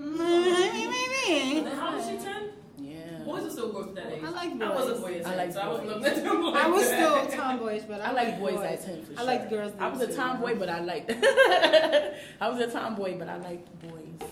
Maybe. 0.00 1.58
And 1.58 1.68
how 1.78 1.96
was 1.96 2.06
she 2.08 2.16
ten? 2.16 2.50
yeah. 2.78 3.18
Boys 3.24 3.44
are 3.44 3.50
still 3.50 3.70
gross 3.72 3.94
that 3.94 4.12
age. 4.12 4.22
I 4.24 4.30
like 4.30 4.58
boys. 4.58 4.62
I 4.62 4.74
was 4.74 4.98
a 4.98 5.00
boy 5.02 5.14
at 5.14 5.26
I 5.26 5.28
10, 5.30 5.36
like 5.38 5.52
so 5.52 5.60
I 5.60 5.68
wasn't 5.68 5.88
boys. 5.88 6.02
looking 6.02 6.18
at 6.18 6.24
them 6.24 6.42
like 6.42 6.64
I 6.64 6.68
was 6.68 6.88
that. 6.90 7.30
still 7.30 7.40
tomboyish, 7.40 7.82
but 7.88 8.00
I, 8.00 8.04
I 8.06 8.12
like 8.12 8.40
boys 8.40 8.60
at 8.60 8.84
ten 8.84 9.02
for 9.04 9.12
sure. 9.12 9.20
I 9.20 9.22
like 9.24 9.50
girls. 9.50 9.72
I 9.78 9.88
was 9.88 10.00
a 10.00 10.12
tomboy, 10.14 10.54
but 10.58 10.68
I 10.68 10.80
liked. 10.80 11.10
I 12.40 12.48
was 12.48 12.60
a 12.60 12.70
tomboy, 12.70 13.18
but 13.18 13.28
I 13.28 13.36
liked 13.36 13.68
boys. 13.82 14.28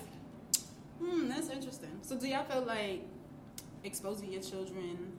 Hmm, 1.02 1.28
that's 1.28 1.48
interesting. 1.50 1.87
So, 2.08 2.16
do 2.16 2.26
y'all 2.26 2.42
feel 2.44 2.62
like 2.62 3.02
exposing 3.84 4.32
your 4.32 4.40
children 4.40 5.12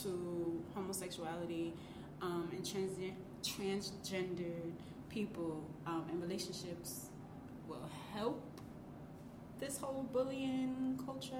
to 0.00 0.64
homosexuality 0.74 1.74
um, 2.22 2.48
and 2.50 2.64
trans- 2.66 2.96
transgendered 3.42 4.72
people 5.10 5.62
um, 5.86 6.06
and 6.08 6.22
relationships 6.22 7.10
will 7.68 7.86
help 8.14 8.42
this 9.58 9.76
whole 9.76 10.08
bullying 10.14 10.98
culture? 11.04 11.36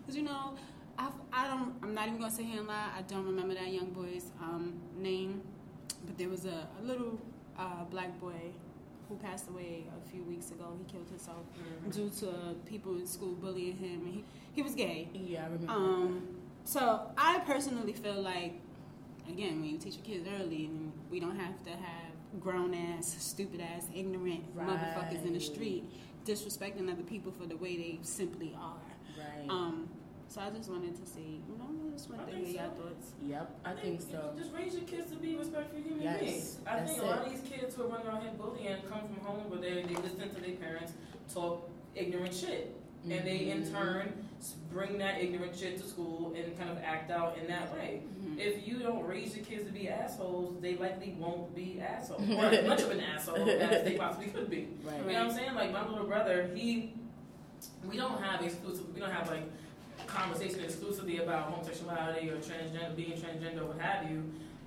Because 0.00 0.16
you 0.16 0.24
know, 0.24 0.54
I've, 0.98 1.12
I 1.32 1.46
don't. 1.46 1.72
I'm 1.80 1.94
not 1.94 2.08
even 2.08 2.18
gonna 2.18 2.32
sit 2.32 2.46
here 2.46 2.58
and 2.58 2.66
lie. 2.66 2.88
I 2.98 3.02
don't 3.02 3.26
remember 3.26 3.54
that 3.54 3.68
young 3.68 3.90
boy's 3.90 4.32
um, 4.42 4.80
name, 4.98 5.42
but 6.04 6.18
there 6.18 6.28
was 6.28 6.44
a, 6.44 6.66
a 6.76 6.82
little 6.82 7.20
uh, 7.56 7.84
black 7.88 8.18
boy 8.18 8.50
who 9.10 9.16
passed 9.16 9.48
away 9.48 9.84
a 10.04 10.10
few 10.10 10.22
weeks 10.22 10.50
ago. 10.50 10.72
He 10.78 10.90
killed 10.90 11.08
himself 11.08 11.44
due 11.90 12.08
to 12.20 12.54
people 12.64 12.96
in 12.96 13.06
school 13.06 13.34
bullying 13.34 13.76
him, 13.76 14.00
and 14.06 14.14
he, 14.14 14.24
he 14.52 14.62
was 14.62 14.74
gay. 14.74 15.08
Yeah, 15.12 15.42
I 15.42 15.44
remember. 15.46 15.72
Um, 15.72 16.22
so 16.64 17.02
I 17.18 17.40
personally 17.40 17.92
feel 17.92 18.22
like, 18.22 18.54
again, 19.28 19.60
when 19.60 19.70
you 19.70 19.78
teach 19.78 19.96
your 19.96 20.04
kids 20.04 20.26
early, 20.40 20.70
we 21.10 21.20
don't 21.20 21.38
have 21.38 21.62
to 21.64 21.70
have 21.70 22.12
grown 22.40 22.72
ass, 22.74 23.16
stupid 23.18 23.60
ass, 23.60 23.86
ignorant 23.94 24.56
motherfuckers 24.56 25.26
in 25.26 25.32
the 25.34 25.40
street 25.40 25.84
disrespecting 26.24 26.90
other 26.92 27.02
people 27.02 27.32
for 27.32 27.46
the 27.46 27.56
way 27.56 27.76
they 27.76 27.98
simply 28.02 28.54
are. 28.60 28.76
right. 29.18 29.48
Um, 29.50 29.88
So 30.28 30.40
I 30.40 30.50
just 30.50 30.70
wanted 30.70 30.94
to 30.94 31.10
see, 31.10 31.40
you 31.48 31.56
know, 31.58 31.66
just 32.00 32.12
I 32.12 32.16
wanted 32.16 32.30
to 32.30 32.36
think 32.36 32.46
hear 32.48 32.62
y'all 32.62 32.76
so. 32.76 32.82
thoughts. 32.82 33.06
Yep, 33.26 33.50
I 33.64 33.72
think 33.74 34.00
so. 34.00 34.32
Just 34.38 34.52
raise 34.54 34.74
your 34.74 34.82
kids 34.84 35.10
to 35.10 35.16
be 35.16 35.36
respectful 35.36 35.78
human 35.80 36.02
Yes, 36.02 36.20
beings. 36.20 36.56
I 36.66 36.76
that's 36.80 36.92
think 36.92 37.02
a 37.02 37.06
lot 37.06 37.26
of 37.26 37.30
these 37.32 37.42
kids 37.50 37.74
who 37.74 37.82
are 37.84 37.88
running 37.88 38.06
around 38.06 38.22
here 38.22 38.30
bullying 38.38 38.66
and 38.68 38.88
come 38.90 39.00
from 39.00 39.16
home 39.24 39.50
where 39.50 39.60
they, 39.60 39.82
they 39.82 39.94
listen 39.94 40.28
to 40.34 40.40
their 40.40 40.56
parents 40.56 40.92
talk 41.32 41.68
ignorant 41.94 42.34
shit. 42.34 42.76
And 43.04 43.26
they 43.26 43.48
in 43.50 43.62
Mhm. 43.62 43.72
turn 43.72 44.12
bring 44.70 44.98
that 44.98 45.22
ignorant 45.22 45.56
shit 45.56 45.78
to 45.78 45.86
school 45.86 46.34
and 46.36 46.56
kind 46.58 46.68
of 46.70 46.78
act 46.84 47.10
out 47.10 47.36
in 47.38 47.46
that 47.48 47.72
way. 47.74 48.02
Mm-hmm. 48.06 48.38
If 48.38 48.66
you 48.68 48.78
don't 48.78 49.06
raise 49.06 49.34
your 49.34 49.44
kids 49.44 49.64
to 49.66 49.72
be 49.72 49.88
assholes, 49.88 50.60
they 50.60 50.76
likely 50.76 51.14
won't 51.18 51.54
be 51.54 51.80
assholes. 51.80 52.22
Or 52.30 52.44
as 52.44 52.66
much 52.68 52.82
of 52.82 52.90
an 52.90 53.00
asshole 53.00 53.48
as 53.48 53.84
they 53.84 53.96
possibly 53.96 54.26
could 54.28 54.50
be. 54.50 54.68
Right. 54.84 54.98
You 54.98 55.12
know 55.12 55.12
what 55.12 55.16
I'm 55.16 55.30
saying? 55.30 55.54
Like 55.54 55.72
my 55.72 55.86
little 55.88 56.06
brother, 56.06 56.50
he, 56.54 56.92
we 57.88 57.96
don't 57.96 58.22
have 58.22 58.42
exclusive, 58.42 58.92
we 58.94 59.00
don't 59.00 59.10
have 59.12 59.28
like 59.30 59.44
conversation 60.06 60.60
exclusively 60.60 61.18
about 61.18 61.50
homosexuality 61.50 62.28
or 62.30 62.36
transgender, 62.36 62.94
being 62.96 63.12
transgender, 63.12 63.62
or 63.62 63.66
what 63.66 63.80
have 63.80 64.10
you. 64.10 64.22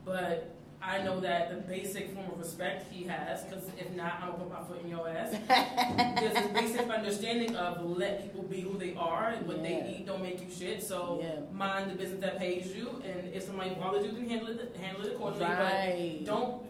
But 0.05 0.49
I 0.81 1.01
know 1.01 1.19
that 1.21 1.49
the 1.49 1.55
basic 1.55 2.13
form 2.13 2.29
of 2.29 2.37
respect 2.37 2.91
he 2.91 3.05
has, 3.05 3.43
because 3.43 3.63
if 3.77 3.89
not, 3.91 4.15
I'm 4.21 4.31
gonna 4.31 4.43
put 4.43 4.51
my 4.51 4.63
foot 4.67 4.81
in 4.83 4.89
your 4.89 5.07
ass. 5.07 5.31
There's 6.19 6.33
this 6.33 6.47
basic 6.47 6.89
understanding 6.89 7.55
of 7.55 7.85
let 7.97 8.21
people 8.23 8.43
be 8.43 8.59
who 8.61 8.77
they 8.77 8.93
are, 8.95 9.29
and 9.29 9.47
what 9.47 9.57
Yeah. 9.57 9.63
they 9.63 9.95
eat 9.99 10.05
don't 10.05 10.21
make 10.21 10.41
you 10.41 10.47
shit. 10.53 10.83
So 10.83 11.19
Yeah. 11.21 11.39
mind 11.55 11.89
the 11.91 11.95
business 11.95 12.19
that 12.21 12.37
pays 12.37 12.75
you, 12.75 13.01
and 13.05 13.33
if 13.33 13.43
somebody 13.43 13.69
bothers 13.75 14.05
you, 14.05 14.11
then 14.11 14.27
handle 14.29 14.49
it, 14.49 14.75
handle 14.75 15.05
it 15.05 15.13
accordingly. 15.13 15.45
But 15.45 16.25
don't 16.25 16.63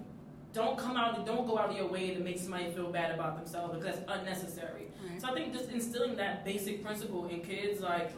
don't 0.53 0.77
come 0.77 0.95
out 0.95 1.25
don't 1.25 1.47
go 1.47 1.57
out 1.57 1.71
of 1.71 1.75
your 1.75 1.87
way 1.87 2.13
to 2.13 2.19
make 2.19 2.37
somebody 2.37 2.69
feel 2.69 2.91
bad 2.91 3.09
about 3.15 3.35
themselves 3.37 3.73
because 3.75 3.95
that's 3.97 4.11
unnecessary 4.19 4.83
Right. 5.09 5.19
so 5.19 5.27
i 5.29 5.33
think 5.33 5.51
just 5.51 5.71
instilling 5.71 6.15
that 6.17 6.45
basic 6.45 6.83
principle 6.83 7.25
in 7.27 7.41
kids 7.41 7.81
like 7.81 8.11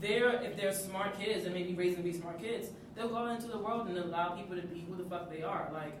they're 0.00 0.42
if 0.42 0.56
they're 0.56 0.72
smart 0.72 1.18
kids 1.18 1.44
and 1.46 1.54
maybe 1.54 1.74
raising 1.74 1.96
to 1.96 2.02
be 2.02 2.12
smart 2.12 2.40
kids 2.40 2.68
they'll 2.94 3.08
go 3.08 3.16
out 3.16 3.36
into 3.36 3.48
the 3.50 3.58
world 3.58 3.88
and 3.88 3.98
allow 3.98 4.30
people 4.30 4.56
to 4.56 4.62
be 4.62 4.84
who 4.88 4.96
the 4.96 5.08
fuck 5.08 5.30
they 5.30 5.42
are 5.42 5.68
like 5.72 5.94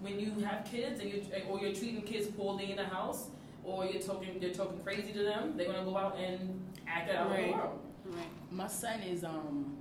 when 0.00 0.18
you 0.18 0.32
have 0.44 0.64
kids 0.64 1.00
and 1.00 1.10
you 1.10 1.22
or 1.48 1.60
you're 1.60 1.74
treating 1.74 2.02
kids 2.02 2.26
poorly 2.28 2.70
in 2.70 2.76
the 2.76 2.84
house 2.84 3.28
or 3.64 3.84
you're 3.86 4.02
talking 4.02 4.40
you're 4.40 4.52
talking 4.52 4.78
crazy 4.80 5.12
to 5.12 5.22
them 5.22 5.54
they're 5.56 5.66
gonna 5.66 5.84
go 5.84 5.96
out 5.96 6.16
and 6.18 6.60
act 6.88 7.10
it 7.10 7.16
out 7.16 7.30
in 7.38 7.50
the 7.50 7.56
world 7.56 7.78
Right. 8.06 8.26
My 8.50 8.66
son 8.66 9.00
is 9.02 9.24
um 9.24 9.76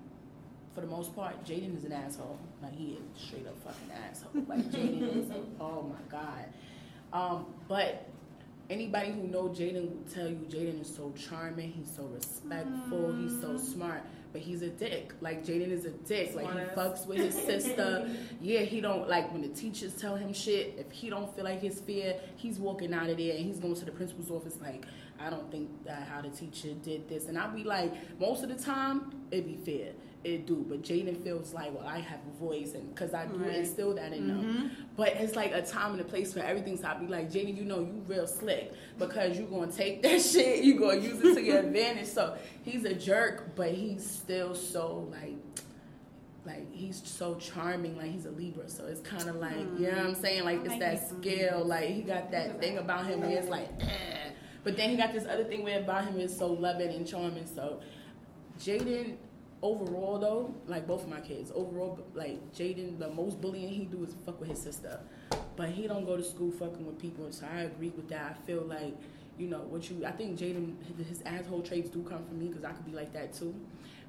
for 0.75 0.81
the 0.81 0.87
most 0.87 1.15
part, 1.15 1.43
Jaden 1.45 1.75
is 1.75 1.83
an 1.83 1.91
asshole. 1.93 2.37
Like 2.61 2.75
he 2.75 2.91
is 2.93 3.21
straight 3.21 3.47
up 3.47 3.55
fucking 3.63 3.91
asshole. 4.09 4.43
Like 4.47 4.65
Jaden 4.71 5.17
is 5.25 5.31
oh 5.59 5.83
my 5.83 6.01
god. 6.09 6.45
Um, 7.11 7.47
but 7.67 8.05
anybody 8.69 9.11
who 9.11 9.23
know 9.23 9.49
Jaden 9.49 9.89
will 9.89 10.13
tell 10.13 10.27
you 10.27 10.45
Jaden 10.49 10.81
is 10.81 10.93
so 10.93 11.11
charming, 11.17 11.71
he's 11.71 11.93
so 11.95 12.03
respectful, 12.03 13.13
he's 13.13 13.39
so 13.41 13.49
mm. 13.49 13.59
smart. 13.59 14.03
But 14.31 14.41
he's 14.41 14.61
a 14.61 14.69
dick. 14.69 15.13
Like 15.21 15.43
Jaden 15.43 15.71
is 15.71 15.85
a 15.85 15.89
dick. 15.89 16.35
Like 16.35 16.51
he 16.51 16.59
fucks 16.75 17.07
with 17.07 17.17
his 17.17 17.33
sister. 17.33 18.07
yeah, 18.41 18.59
he 18.59 18.79
don't 18.79 19.09
like 19.09 19.31
when 19.31 19.41
the 19.41 19.47
teachers 19.47 19.95
tell 19.95 20.15
him 20.15 20.33
shit. 20.33 20.75
If 20.77 20.91
he 20.91 21.09
don't 21.09 21.33
feel 21.35 21.45
like 21.45 21.61
his 21.61 21.79
fear, 21.79 22.15
he's 22.35 22.59
walking 22.59 22.93
out 22.93 23.09
of 23.09 23.17
there 23.17 23.35
and 23.35 23.43
he's 23.43 23.57
going 23.57 23.73
to 23.73 23.85
the 23.85 23.91
principal's 23.91 24.29
office 24.29 24.57
like, 24.61 24.85
I 25.19 25.31
don't 25.31 25.49
think 25.51 25.83
that 25.85 26.07
how 26.07 26.21
the 26.21 26.29
teacher 26.29 26.75
did 26.83 27.09
this. 27.09 27.25
And 27.25 27.39
I'll 27.39 27.51
be 27.55 27.63
like, 27.63 27.91
most 28.19 28.43
of 28.43 28.49
the 28.49 28.63
time, 28.63 29.11
it 29.31 29.47
be 29.47 29.55
fair. 29.55 29.93
It 30.23 30.45
do. 30.45 30.65
But 30.67 30.81
Jaden 30.81 31.23
feels 31.23 31.53
like, 31.53 31.73
well, 31.73 31.87
I 31.87 31.99
have 31.99 32.19
a 32.27 32.43
voice 32.43 32.73
and 32.73 32.93
because 32.93 33.13
I 33.13 33.25
do 33.25 33.37
Right. 33.37 33.55
instill 33.55 33.93
that 33.95 34.11
in 34.11 34.27
them. 34.27 34.71
But 34.97 35.13
it's 35.15 35.35
like 35.35 35.53
a 35.53 35.61
time 35.61 35.93
and 35.93 36.01
a 36.01 36.03
place 36.03 36.33
for 36.33 36.41
everything. 36.41 36.75
So 36.77 36.87
I'll 36.89 36.99
be 36.99 37.07
like, 37.07 37.31
Jaden, 37.31 37.55
you 37.55 37.63
know, 37.63 37.79
you 37.79 38.03
real 38.05 38.27
slick 38.27 38.73
because 38.97 39.39
you 39.39 39.45
going 39.45 39.71
to 39.71 39.77
take 39.77 40.01
that 40.03 40.21
shit, 40.21 40.61
you 40.63 40.77
going 40.77 41.01
to 41.01 41.07
use 41.07 41.21
it 41.23 41.35
to 41.35 41.41
your 41.41 41.59
advantage. 41.59 42.07
So 42.07 42.35
he's 42.63 42.83
a 42.83 42.93
jerk, 42.93 43.55
but 43.55 43.71
he's 43.71 44.05
still 44.05 44.53
so 44.55 45.07
like, 45.09 45.37
like 46.45 46.69
he's 46.73 47.01
so 47.05 47.35
charming, 47.35 47.95
like 47.97 48.11
he's 48.11 48.25
a 48.25 48.31
Libra, 48.31 48.67
so 48.69 48.87
it's 48.87 49.01
kind 49.01 49.29
of 49.29 49.35
like 49.37 49.55
you 49.77 49.87
know 49.91 49.97
what 49.97 50.05
I'm 50.07 50.15
saying, 50.15 50.43
like 50.45 50.61
I 50.61 50.63
it's 50.65 50.79
that 50.79 51.09
skill, 51.09 51.63
like 51.65 51.89
he 51.89 52.01
got 52.01 52.31
that 52.31 52.59
thing 52.59 52.77
about 52.77 53.05
him 53.05 53.21
where 53.21 53.37
it's 53.37 53.49
like, 53.49 53.69
eh. 53.81 54.31
but 54.63 54.75
then 54.75 54.89
he 54.89 54.95
got 54.95 55.13
this 55.13 55.25
other 55.25 55.43
thing 55.43 55.63
where 55.63 55.79
about 55.79 56.05
him 56.05 56.19
is 56.19 56.35
so 56.35 56.47
loving 56.47 56.89
and 56.93 57.05
charming. 57.07 57.45
So 57.45 57.81
Jaden, 58.59 59.15
overall 59.61 60.17
though, 60.19 60.53
like 60.67 60.87
both 60.87 61.03
of 61.03 61.09
my 61.09 61.19
kids, 61.19 61.51
overall, 61.53 61.99
like 62.13 62.39
Jaden, 62.53 62.99
the 62.99 63.09
most 63.09 63.41
bullying 63.41 63.69
he 63.69 63.85
do 63.85 64.03
is 64.03 64.15
fuck 64.25 64.39
with 64.39 64.49
his 64.49 64.61
sister, 64.61 64.99
but 65.55 65.69
he 65.69 65.87
don't 65.87 66.05
go 66.05 66.17
to 66.17 66.23
school 66.23 66.51
fucking 66.51 66.85
with 66.85 66.99
people. 66.99 67.27
So 67.31 67.45
I 67.51 67.61
agree 67.61 67.89
with 67.89 68.09
that. 68.09 68.37
I 68.39 68.45
feel 68.45 68.61
like. 68.63 68.95
You 69.37 69.47
know 69.47 69.59
what 69.69 69.89
you? 69.89 70.05
I 70.05 70.11
think 70.11 70.37
Jaden, 70.37 70.73
his 71.07 71.21
asshole 71.21 71.61
traits 71.61 71.89
do 71.89 72.03
come 72.03 72.25
from 72.25 72.39
me 72.41 72.47
because 72.49 72.65
I 72.65 72.73
could 72.73 72.85
be 72.85 72.91
like 72.91 73.13
that 73.13 73.33
too. 73.33 73.55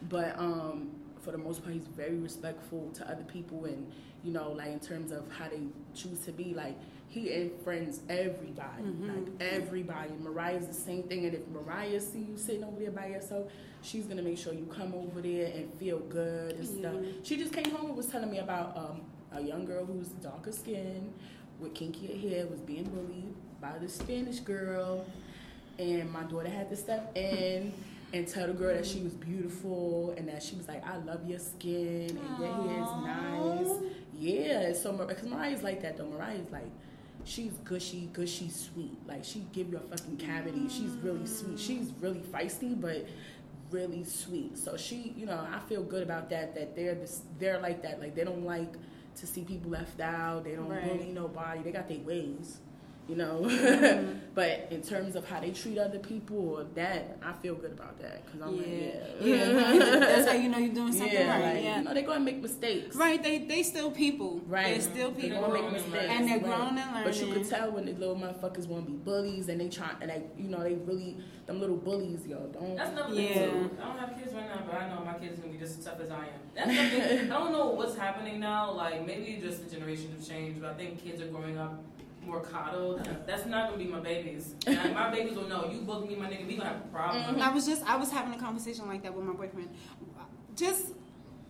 But 0.08 0.36
um, 0.36 0.90
for 1.20 1.30
the 1.30 1.38
most 1.38 1.62
part, 1.62 1.74
he's 1.74 1.86
very 1.86 2.16
respectful 2.16 2.90
to 2.94 3.08
other 3.08 3.22
people, 3.22 3.64
and 3.66 3.86
you 4.24 4.32
know, 4.32 4.50
like 4.50 4.68
in 4.68 4.80
terms 4.80 5.12
of 5.12 5.30
how 5.30 5.48
they 5.48 5.60
choose 5.94 6.18
to 6.24 6.32
be. 6.32 6.52
Like 6.54 6.76
he 7.10 7.32
and 7.32 7.50
friends 7.62 8.00
everybody, 8.08 8.84
like 9.00 9.26
everybody. 9.40 10.10
Mariah's 10.22 10.68
the 10.68 10.72
same 10.72 11.02
thing, 11.02 11.26
and 11.26 11.34
if 11.34 11.46
Mariah 11.48 12.00
see 12.00 12.20
you 12.20 12.36
sitting 12.36 12.62
over 12.62 12.78
there 12.78 12.92
by 12.92 13.06
yourself, 13.08 13.50
she's 13.82 14.06
gonna 14.06 14.22
make 14.22 14.38
sure 14.38 14.54
you 14.54 14.64
come 14.66 14.94
over 14.94 15.20
there 15.20 15.52
and 15.52 15.74
feel 15.74 15.98
good 15.98 16.54
and 16.54 16.66
stuff. 16.66 16.94
She 17.24 17.36
just 17.36 17.52
came 17.52 17.74
home 17.74 17.88
and 17.88 17.96
was 17.96 18.06
telling 18.06 18.30
me 18.30 18.38
about 18.38 18.76
um, 18.76 19.00
a 19.32 19.42
young 19.42 19.64
girl 19.66 19.84
who's 19.84 20.08
darker 20.08 20.52
skin 20.52 21.12
with 21.58 21.74
kinky 21.74 22.16
hair 22.28 22.46
was 22.46 22.60
being 22.60 22.84
bullied 22.84 23.34
by 23.60 23.76
the 23.78 23.88
Spanish 23.88 24.38
girl, 24.38 25.04
and 25.80 26.10
my 26.12 26.22
daughter 26.22 26.48
had 26.48 26.70
to 26.70 26.76
step 26.76 27.10
in 27.16 27.72
and 28.12 28.26
tell 28.28 28.46
the 28.46 28.52
girl 28.52 28.74
that 28.74 28.86
she 28.86 29.00
was 29.00 29.14
beautiful 29.14 30.14
and 30.16 30.28
that 30.28 30.42
she 30.42 30.54
was 30.56 30.68
like, 30.68 30.84
I 30.86 30.96
love 30.98 31.28
your 31.28 31.38
skin 31.40 32.10
and 32.10 32.38
your 32.38 32.52
hair 32.52 32.82
is 32.82 33.04
nice. 33.04 33.92
Yeah, 34.16 34.72
so 34.74 34.92
because 34.92 35.28
Mariah's 35.28 35.62
like 35.62 35.82
that 35.82 35.96
though. 35.96 36.06
Mariah's 36.06 36.50
like, 36.52 36.70
she's 37.24 37.52
gushy, 37.64 38.08
gushy, 38.12 38.48
sweet. 38.48 38.96
Like 39.06 39.24
she 39.24 39.44
give 39.52 39.70
you 39.70 39.78
a 39.78 39.96
fucking 39.96 40.16
cavity. 40.16 40.68
She's 40.68 40.92
really 41.02 41.26
sweet. 41.26 41.58
She's 41.58 41.92
really 42.00 42.20
feisty, 42.20 42.78
but 42.80 43.06
really 43.70 44.04
sweet. 44.04 44.58
So 44.58 44.76
she, 44.76 45.14
you 45.16 45.26
know, 45.26 45.46
I 45.52 45.60
feel 45.68 45.82
good 45.82 46.02
about 46.02 46.30
that. 46.30 46.54
That 46.54 46.74
they're 46.76 46.94
this, 46.94 47.22
they're 47.38 47.60
like 47.60 47.82
that. 47.82 48.00
Like 48.00 48.14
they 48.14 48.24
don't 48.24 48.44
like 48.44 48.72
to 49.16 49.26
see 49.26 49.42
people 49.42 49.70
left 49.70 50.00
out. 50.00 50.44
They 50.44 50.54
don't 50.54 50.68
Right. 50.68 50.84
bully 50.84 51.12
nobody. 51.12 51.62
They 51.62 51.72
got 51.72 51.88
their 51.88 51.98
ways. 51.98 52.58
You 53.10 53.16
know, 53.16 53.40
Mm-hmm. 53.50 54.18
but 54.36 54.68
in 54.70 54.82
terms 54.82 55.16
of 55.16 55.28
how 55.28 55.40
they 55.40 55.50
treat 55.50 55.78
other 55.78 55.98
people 55.98 56.38
or 56.58 56.64
that, 56.76 57.18
I 57.22 57.32
feel 57.42 57.56
good 57.56 57.72
about 57.72 57.98
that 58.00 58.24
because 58.24 58.40
I'm 58.40 58.54
Yeah. 58.54 58.62
like, 58.62 59.26
Yeah. 59.26 59.98
That's 59.98 60.28
how 60.28 60.34
you 60.34 60.48
know 60.48 60.58
you're 60.58 60.72
doing 60.74 60.92
something 60.92 61.12
yeah, 61.12 61.30
right. 61.40 61.54
like, 61.56 61.64
yeah. 61.64 61.78
you 61.78 61.84
know, 61.84 61.94
they're 61.94 62.04
gonna 62.04 62.20
make 62.30 62.40
mistakes. 62.40 62.94
Right, 62.94 63.20
they 63.20 63.38
they 63.38 63.64
still 63.64 63.90
people. 63.90 64.40
Right. 64.46 64.66
They're 64.74 64.80
still 64.92 65.10
They 65.10 65.22
people. 65.22 65.40
gonna 65.40 65.54
make 65.60 65.72
mistakes. 65.72 66.04
And 66.08 66.28
they're 66.28 66.36
right. 66.38 66.44
growing 66.44 66.78
and 66.78 66.94
learning. 66.94 67.04
But 67.04 67.20
you 67.20 67.32
could 67.32 67.48
tell 67.48 67.72
when 67.72 67.84
the 67.86 67.92
little 67.94 68.14
motherfuckers 68.14 68.68
want 68.68 68.84
to 68.86 68.92
be 68.92 68.96
bullies 68.98 69.48
and 69.48 69.60
they 69.60 69.68
try 69.68 69.90
and 70.00 70.08
like 70.08 70.28
you 70.38 70.48
know 70.48 70.62
they 70.62 70.74
really 70.74 71.16
them 71.46 71.58
little 71.60 71.76
bullies, 71.88 72.24
yo. 72.28 72.38
Don't. 72.52 72.76
That's 72.76 72.92
another 72.92 73.14
Yeah. 73.14 73.28
thing 73.34 73.50
too. 73.50 73.70
I 73.82 73.86
don't 73.88 73.98
have 73.98 74.16
kids 74.16 74.32
right 74.32 74.46
now, 74.46 74.62
but 74.70 74.74
I 74.80 74.88
know 74.90 75.04
my 75.04 75.14
kids 75.14 75.38
are 75.38 75.42
gonna 75.42 75.54
be 75.54 75.58
just 75.58 75.80
as 75.80 75.84
tough 75.84 76.00
as 76.00 76.10
I 76.12 76.26
am. 76.34 76.40
That's 76.54 76.76
something. 76.76 77.32
I 77.32 77.38
don't 77.40 77.50
know 77.52 77.66
what's 77.78 77.96
happening 77.96 78.38
now. 78.38 78.70
Like 78.72 79.04
maybe 79.04 79.40
just 79.42 79.64
the 79.68 79.74
generations 79.74 80.10
have 80.16 80.36
changed, 80.36 80.60
but 80.60 80.70
I 80.70 80.74
think 80.74 81.02
kids 81.02 81.20
are 81.20 81.26
growing 81.26 81.58
up 81.58 81.82
more 82.24 82.40
coddled. 82.40 83.08
That's 83.26 83.46
not 83.46 83.70
gonna 83.70 83.82
be 83.82 83.90
my 83.90 84.00
babies. 84.00 84.54
And 84.66 84.94
my 84.94 85.10
babies 85.10 85.36
will 85.36 85.48
know. 85.48 85.70
You 85.70 85.80
bully 85.80 86.08
me, 86.08 86.16
my 86.16 86.26
nigga, 86.26 86.46
we 86.46 86.56
gonna 86.56 86.68
have 86.70 86.78
a 86.84 86.88
problem. 86.88 87.22
Mm-hmm. 87.24 87.42
I 87.42 87.50
was 87.52 87.66
just 87.66 87.82
I 87.84 87.96
was 87.96 88.10
having 88.10 88.34
a 88.34 88.38
conversation 88.38 88.86
like 88.88 89.02
that 89.02 89.14
with 89.14 89.24
my 89.24 89.32
boyfriend. 89.32 89.70
Just 90.56 90.92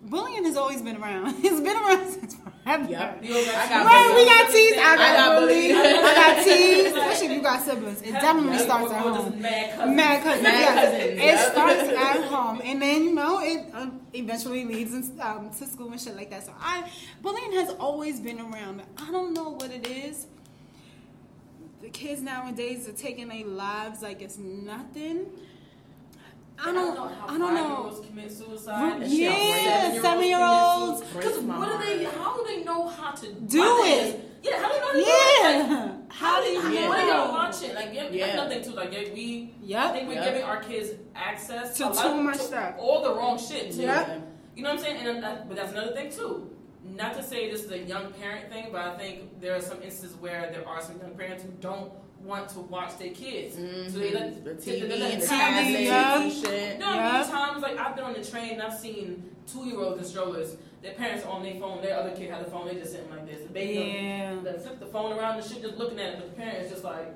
bullying 0.03 0.45
has 0.45 0.55
always 0.57 0.81
been 0.81 0.97
around. 0.97 1.35
It's 1.43 1.59
been 1.59 1.75
around 1.77 2.11
since 2.11 2.35
forever. 2.35 2.89
Yep. 2.89 3.23
You 3.23 3.33
don't 3.33 3.47
I 3.49 3.69
got 3.69 3.85
Right, 3.85 4.13
we 4.15 4.25
got 4.25 4.51
teased. 4.51 4.77
I 4.79 4.93
I 4.93 4.95
got, 4.95 5.17
got 5.17 5.39
bullied. 5.39 5.71
bullied. 5.71 5.75
I 5.75 6.15
got 6.15 6.43
teased. 6.45 6.85
Especially 6.95 7.25
if 7.27 7.31
you 7.33 7.41
got 7.41 7.61
siblings. 7.61 8.01
It 8.01 8.11
definitely 8.13 8.57
starts 8.59 8.91
at 8.93 9.01
home. 9.01 9.41
Mad 9.41 9.75
cousins. 9.75 9.95
Mad 9.97 10.23
cousins. 10.23 10.43
Yes. 10.43 10.91
cousins, 10.91 11.21
It 11.21 11.51
starts 11.51 11.89
at 11.89 12.23
home, 12.29 12.61
and 12.63 12.81
then 12.81 13.03
you 13.03 13.13
know 13.13 13.39
it 13.41 13.65
um, 13.73 14.01
eventually 14.13 14.65
leads 14.65 14.93
in, 14.93 15.19
um, 15.21 15.49
to 15.51 15.65
school 15.67 15.91
and 15.91 15.99
shit 16.01 16.15
like 16.15 16.29
that. 16.29 16.45
So 16.45 16.53
I 16.59 16.89
bullying 17.21 17.51
has 17.53 17.69
always 17.71 18.19
been 18.19 18.39
around. 18.39 18.81
I 18.97 19.11
don't 19.11 19.33
know 19.33 19.49
what 19.49 19.71
it 19.71 19.87
is. 19.87 20.27
The 21.81 21.89
kids 21.89 22.21
nowadays 22.21 22.87
are 22.87 22.93
taking 22.93 23.27
their 23.29 23.45
lives 23.45 24.01
like 24.01 24.21
it's 24.21 24.37
nothing. 24.37 25.25
I 26.63 26.71
don't. 26.71 26.95
how 26.95 27.25
I 27.27 27.37
don't 27.39 27.39
know. 27.39 27.47
five-year-olds 27.47 28.07
commit 28.07 28.31
suicide. 28.31 29.03
Yeah, 29.07 29.99
seven-year-olds. 30.01 31.01
Because 31.15 31.39
what 31.39 31.71
do 31.71 31.85
they? 31.85 32.03
How 32.05 32.37
do 32.37 32.43
they 32.45 32.63
know 32.63 32.87
how 32.87 33.11
to 33.11 33.33
Do 33.33 33.57
my 33.59 33.81
thing 33.83 33.91
it. 33.91 34.15
is- 34.15 34.21
Yeah, 34.43 34.61
how 34.61 34.67
do 34.71 34.73
they 34.73 34.79
know 34.79 34.85
how 34.87 34.91
to 34.91 34.97
do? 34.97 34.99
Like, 34.99 35.69
Yeah. 35.71 35.91
How 36.09 36.43
do 36.43 36.49
you? 36.49 36.69
Yeah. 36.69 36.87
What 36.89 36.99
are 36.99 37.07
y'all 37.07 37.31
watching? 37.31 37.73
Like, 37.73 37.93
yeah, 37.93 38.09
Yeah. 38.11 38.25
that's 38.27 38.33
another 38.33 38.49
thing 38.55 38.63
too. 38.63 38.71
Like, 38.73 38.93
yeah, 38.93 39.13
we. 39.13 39.53
I 39.75 39.91
think 39.91 40.07
we're 40.07 40.13
Yep. 40.15 40.25
giving 40.25 40.43
our 40.43 40.61
kids 40.61 40.89
access 41.15 41.77
To 41.77 41.87
a 41.87 41.89
lot- 41.89 42.03
too 42.03 42.21
much 42.21 42.37
to 42.37 42.43
stuff. 42.43 42.75
all 42.77 43.01
the 43.01 43.13
wrong 43.15 43.39
shit 43.39 43.71
too. 43.71 43.81
Yep. 43.81 44.21
You 44.55 44.63
know 44.63 44.69
what 44.69 44.79
I'm 44.79 44.83
saying? 44.85 45.07
And 45.07 45.23
that, 45.23 45.47
but 45.47 45.57
that's 45.57 45.71
another 45.71 45.93
thing 45.93 46.11
too. 46.11 46.47
Not 46.95 47.13
to 47.15 47.23
say 47.23 47.49
this 47.49 47.63
is 47.63 47.71
a 47.71 47.79
young 47.79 48.11
parent 48.13 48.51
thing, 48.51 48.67
but 48.71 48.81
I 48.81 48.97
think 48.97 49.39
there 49.39 49.55
are 49.55 49.61
some 49.61 49.81
instances 49.81 50.15
where 50.17 50.49
there 50.51 50.67
are 50.67 50.81
some 50.81 50.97
young 50.99 51.11
parents 51.15 51.43
who 51.43 51.49
don't 51.61 51.91
want 52.23 52.49
to 52.49 52.59
watch 52.59 52.97
their 52.99 53.09
kids. 53.11 53.55
Mhm. 53.55 53.91
So 53.91 53.97
they 53.99 54.11
let 54.13 54.43
the 54.43 54.53
TV 54.55 54.87
they 54.87 54.99
let 54.99 55.11
and 55.13 55.21
the 55.21 55.27
parents- 55.27 55.27
tablet 55.27 55.79
Yeah. 55.81 56.21
and 56.21 56.31
shit. 56.31 56.79
No, 56.79 56.93
Yeah. 56.93 57.11
many 57.13 57.31
times 57.31 57.61
like 57.63 57.77
I've 57.79 57.95
been 57.95 58.05
on 58.05 58.13
the 58.13 58.23
train 58.23 58.51
and 58.53 58.61
I've 58.61 58.77
seen 58.77 59.35
two 59.51 59.65
year 59.65 59.79
olds 59.79 59.97
in 59.99 60.05
strollers. 60.05 60.55
Their 60.83 60.93
parents 60.93 61.25
are 61.25 61.29
on 61.31 61.43
their 61.43 61.55
phone. 61.55 61.81
Their 61.81 61.97
other 61.97 62.11
kid 62.11 62.29
had 62.29 62.41
a 62.41 62.49
phone. 62.49 62.67
They 62.67 62.75
just 62.75 62.91
sitting 62.91 63.09
like 63.09 63.25
this. 63.27 63.41
The 63.47 63.53
baby 63.53 63.73
Yeah. 63.73 64.35
they 64.43 64.53
flip 64.59 64.79
the 64.79 64.85
phone 64.87 65.13
around 65.17 65.39
and 65.39 65.45
shit, 65.49 65.61
just 65.63 65.77
looking 65.77 65.99
at 65.99 66.13
it. 66.13 66.19
But 66.19 66.29
the 66.29 66.35
parent 66.41 66.57
is 66.65 66.71
just 66.71 66.83
like, 66.83 67.07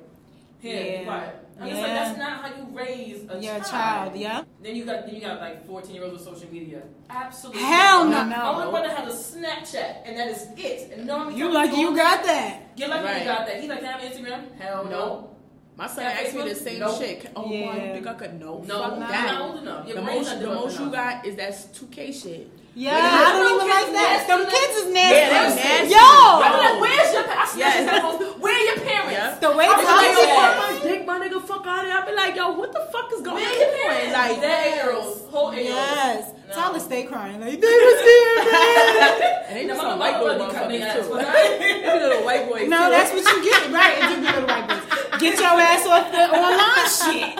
here, 0.59 0.81
be 0.83 0.89
Yeah. 0.89 1.03
quiet. 1.03 1.35
I'm 1.59 1.69
just 1.69 1.81
like, 1.81 1.87
Yeah. 1.87 2.03
that's 2.03 2.17
not 2.19 2.31
how 2.41 2.47
you 2.57 2.67
raise 2.71 3.29
a 3.29 3.39
Your 3.39 3.53
child. 3.59 3.65
child, 3.65 4.15
yeah. 4.17 4.41
Then 4.61 4.75
you 4.75 4.83
got 4.83 5.05
then 5.05 5.15
you 5.15 5.21
got 5.21 5.39
like 5.39 5.65
14 5.65 5.95
year 5.95 6.03
olds 6.03 6.13
with 6.25 6.35
social 6.35 6.51
media. 6.51 6.81
Absolutely. 7.09 7.61
Hell 7.61 8.05
no. 8.09 8.23
My 8.25 8.47
older 8.53 8.71
brother 8.71 8.89
has 8.89 9.13
a 9.13 9.37
Snapchat, 9.37 9.97
and 10.05 10.17
that 10.17 10.27
is 10.27 10.47
it. 10.57 10.91
And 10.97 11.07
no, 11.07 11.29
You 11.29 11.49
lucky 11.51 11.77
you 11.77 11.95
got 11.95 12.23
that. 12.25 12.75
Get 12.75 12.89
lucky 12.89 13.05
Right. 13.05 13.19
you 13.19 13.25
got 13.25 13.47
that. 13.47 13.61
He 13.61 13.67
like, 13.69 13.79
can 13.79 13.87
I 13.87 13.91
have 13.97 14.11
Instagram? 14.11 14.57
Hell 14.59 14.83
no. 14.85 14.89
No. 14.89 15.29
My 15.77 15.87
son 15.87 16.03
Yeah, 16.05 16.09
asked 16.23 16.33
me 16.33 16.41
the 16.43 16.49
Facebook? 16.51 16.63
same 16.63 16.79
Nope. 16.79 16.97
shit. 16.99 17.31
Oh, 17.35 17.51
Yeah. 17.51 17.65
mom, 17.65 17.75
you 17.75 17.93
think 17.93 18.07
I 18.07 18.13
could? 18.13 18.39
No, 18.39 18.63
No, 18.65 18.79
fuck 18.79 18.91
you're 18.91 18.99
not 18.99 19.09
that. 19.11 19.41
old 19.41 19.57
enough. 19.57 19.87
Your 19.87 19.95
The 19.97 20.01
brain's 20.03 20.19
most, 20.19 20.27
not 20.27 20.33
the 20.35 20.39
developed 20.45 20.65
most 20.65 20.79
you 20.79 20.85
enough. 20.85 20.93
got 21.15 21.25
is 21.25 21.35
that's 21.35 21.63
2K 21.77 22.11
shit. 22.13 22.49
Yeah, 22.77 22.91
Wait, 22.95 23.03
I 23.03 23.31
don't 23.31 23.43
them 23.43 23.53
even 23.55 23.67
kids 23.67 23.75
like 23.75 23.93
that. 23.95 24.27
nasty. 24.27 24.27
Them 24.27 24.43
kids 24.51 24.75
is 24.75 24.93
nasty. 24.93 25.15
Yeah, 25.15 25.29
they 25.29 25.55
nasty. 25.55 25.93
Yo, 25.95 25.99
I'm 25.99 26.59
like, 26.59 26.81
where's 26.81 27.13
your 27.13 27.23
parents? 27.23 27.55
Yes. 27.57 28.34
Where 28.45 28.53
are 28.53 28.65
your 28.69 28.79
parents? 28.85 29.11
Yeah. 29.17 29.39
the 29.41 29.51
way 29.57 29.65
I 29.65 29.73
was 29.73 29.85
like, 29.89 30.13
yo, 30.13 30.21
Yeah. 30.21 30.61
my 30.61 30.71
dick, 30.85 31.01
my 31.09 31.17
nigga, 31.19 31.41
fuck 31.41 31.65
out 31.65 31.79
of 31.83 31.89
here. 31.89 31.97
I 31.97 32.05
be 32.05 32.13
like, 32.15 32.35
yo, 32.35 32.51
what 32.53 32.71
the 32.71 32.83
fuck 32.93 33.09
is 33.13 33.21
going 33.21 33.41
Where 33.41 33.49
are 33.49 33.57
your 33.57 34.05
on? 34.05 34.13
Like, 34.13 34.41
that 34.41 34.57
eight 34.67 34.75
year 34.75 34.91
olds, 34.93 35.21
whole 35.33 35.51
eight 35.51 35.65
year 35.65 35.73
olds. 35.73 35.97
Yes. 35.97 36.31
No. 36.47 36.53
Tyler 36.53 36.79
stay 36.79 37.03
crying 37.09 37.39
like 37.41 37.59
they 37.59 37.73
was 37.89 37.99
here, 38.05 38.37
man. 38.45 39.49
and 39.49 39.55
they 39.57 39.65
Now, 39.65 39.73
just 39.73 39.81
my 39.81 39.89
some 39.89 39.99
white 39.99 40.19
boy 40.21 40.37
mother 40.37 40.53
motherfuckers 40.53 40.93
too. 40.93 41.13
okay? 41.17 41.99
Little 41.99 42.23
white 42.23 42.45
boys 42.49 42.69
No, 42.69 42.79
too. 42.85 42.91
that's 42.93 43.11
what 43.17 43.25
you 43.33 43.37
get. 43.49 43.61
Right, 43.73 43.97
it 43.97 44.05
do 44.13 44.15
be 44.21 44.27
little 44.29 44.45
white 44.45 44.67
boys. 44.69 44.85
Get 45.19 45.33
your 45.41 45.57
ass 45.57 45.83
off 45.89 46.05
the 46.13 46.23
online 46.37 46.89
shit. 47.01 47.33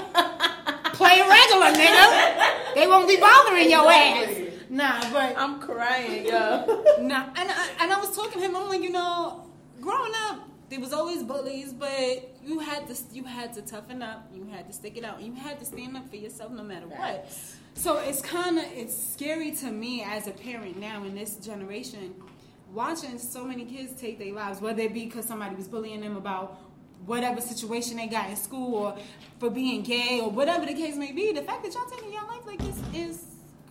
Play 0.97 1.17
regular, 1.21 1.69
nigga. 1.77 2.05
They 2.73 2.87
won't 2.87 3.07
be 3.07 3.17
bothering 3.17 3.69
your 3.69 3.85
ass. 3.91 4.29
Nah, 4.69 4.99
but 5.13 5.37
I'm 5.37 5.59
crying, 5.61 6.25
yo. 6.25 6.83
Nah, 6.99 7.25
and 7.37 7.51
I, 7.51 7.67
and 7.81 7.93
I 7.93 7.99
was 7.99 8.15
talking 8.15 8.41
to 8.41 8.45
him. 8.47 8.55
I'm 8.55 8.67
like, 8.69 8.81
you 8.81 8.89
know, 8.89 9.45
growing 9.79 10.11
up, 10.27 10.49
there 10.70 10.80
was 10.80 10.93
always 10.93 11.24
bullies, 11.24 11.74
but 11.74 12.36
you 12.43 12.59
had 12.59 12.88
to 12.88 12.95
you 13.13 13.24
had 13.24 13.53
to 13.53 13.61
toughen 13.61 14.01
up. 14.01 14.28
You 14.34 14.47
had 14.51 14.68
to 14.68 14.74
stick 14.74 14.97
it 14.97 15.03
out. 15.03 15.22
You 15.22 15.34
had 15.34 15.59
to 15.59 15.66
stand 15.66 15.95
up 15.95 16.09
for 16.09 16.16
yourself 16.16 16.51
no 16.51 16.63
matter 16.63 16.88
what. 16.88 17.32
So 17.76 17.97
it's 17.97 18.22
kind 18.22 18.57
of 18.57 18.66
it's 18.74 18.95
scary 18.95 19.51
to 19.51 19.72
me 19.72 20.03
as 20.03 20.28
a 20.28 20.32
parent 20.32 20.78
now 20.78 21.03
in 21.03 21.13
this 21.13 21.36
generation, 21.36 22.16
watching 22.74 23.20
so 23.20 23.45
many 23.45 23.66
kids 23.66 23.99
take 23.99 24.18
their 24.18 24.34
lives, 24.34 24.59
whether 24.59 24.82
it 24.82 24.93
be 24.93 25.05
because 25.05 25.26
somebody 25.26 25.55
was 25.55 25.68
bullying 25.68 26.01
them 26.01 26.18
about 26.18 26.59
whatever 27.05 27.41
situation 27.41 27.97
they 27.97 28.07
got 28.07 28.30
in 28.30 28.36
school 28.36 28.76
or 28.76 28.97
for 29.39 29.51
being 29.51 29.84
gay 29.84 30.20
or 30.22 30.32
whatever 30.32 30.66
the 30.66 30.74
case 30.74 30.95
may 30.95 31.11
be. 31.11 31.32
The 31.32 31.43
fact 31.43 31.63
that 31.63 31.74
y'all 31.74 31.86
taking 31.86 32.11
your 32.11 32.26
life 32.26 32.45
like 32.47 32.59
this 32.59 32.82
is 32.93 33.24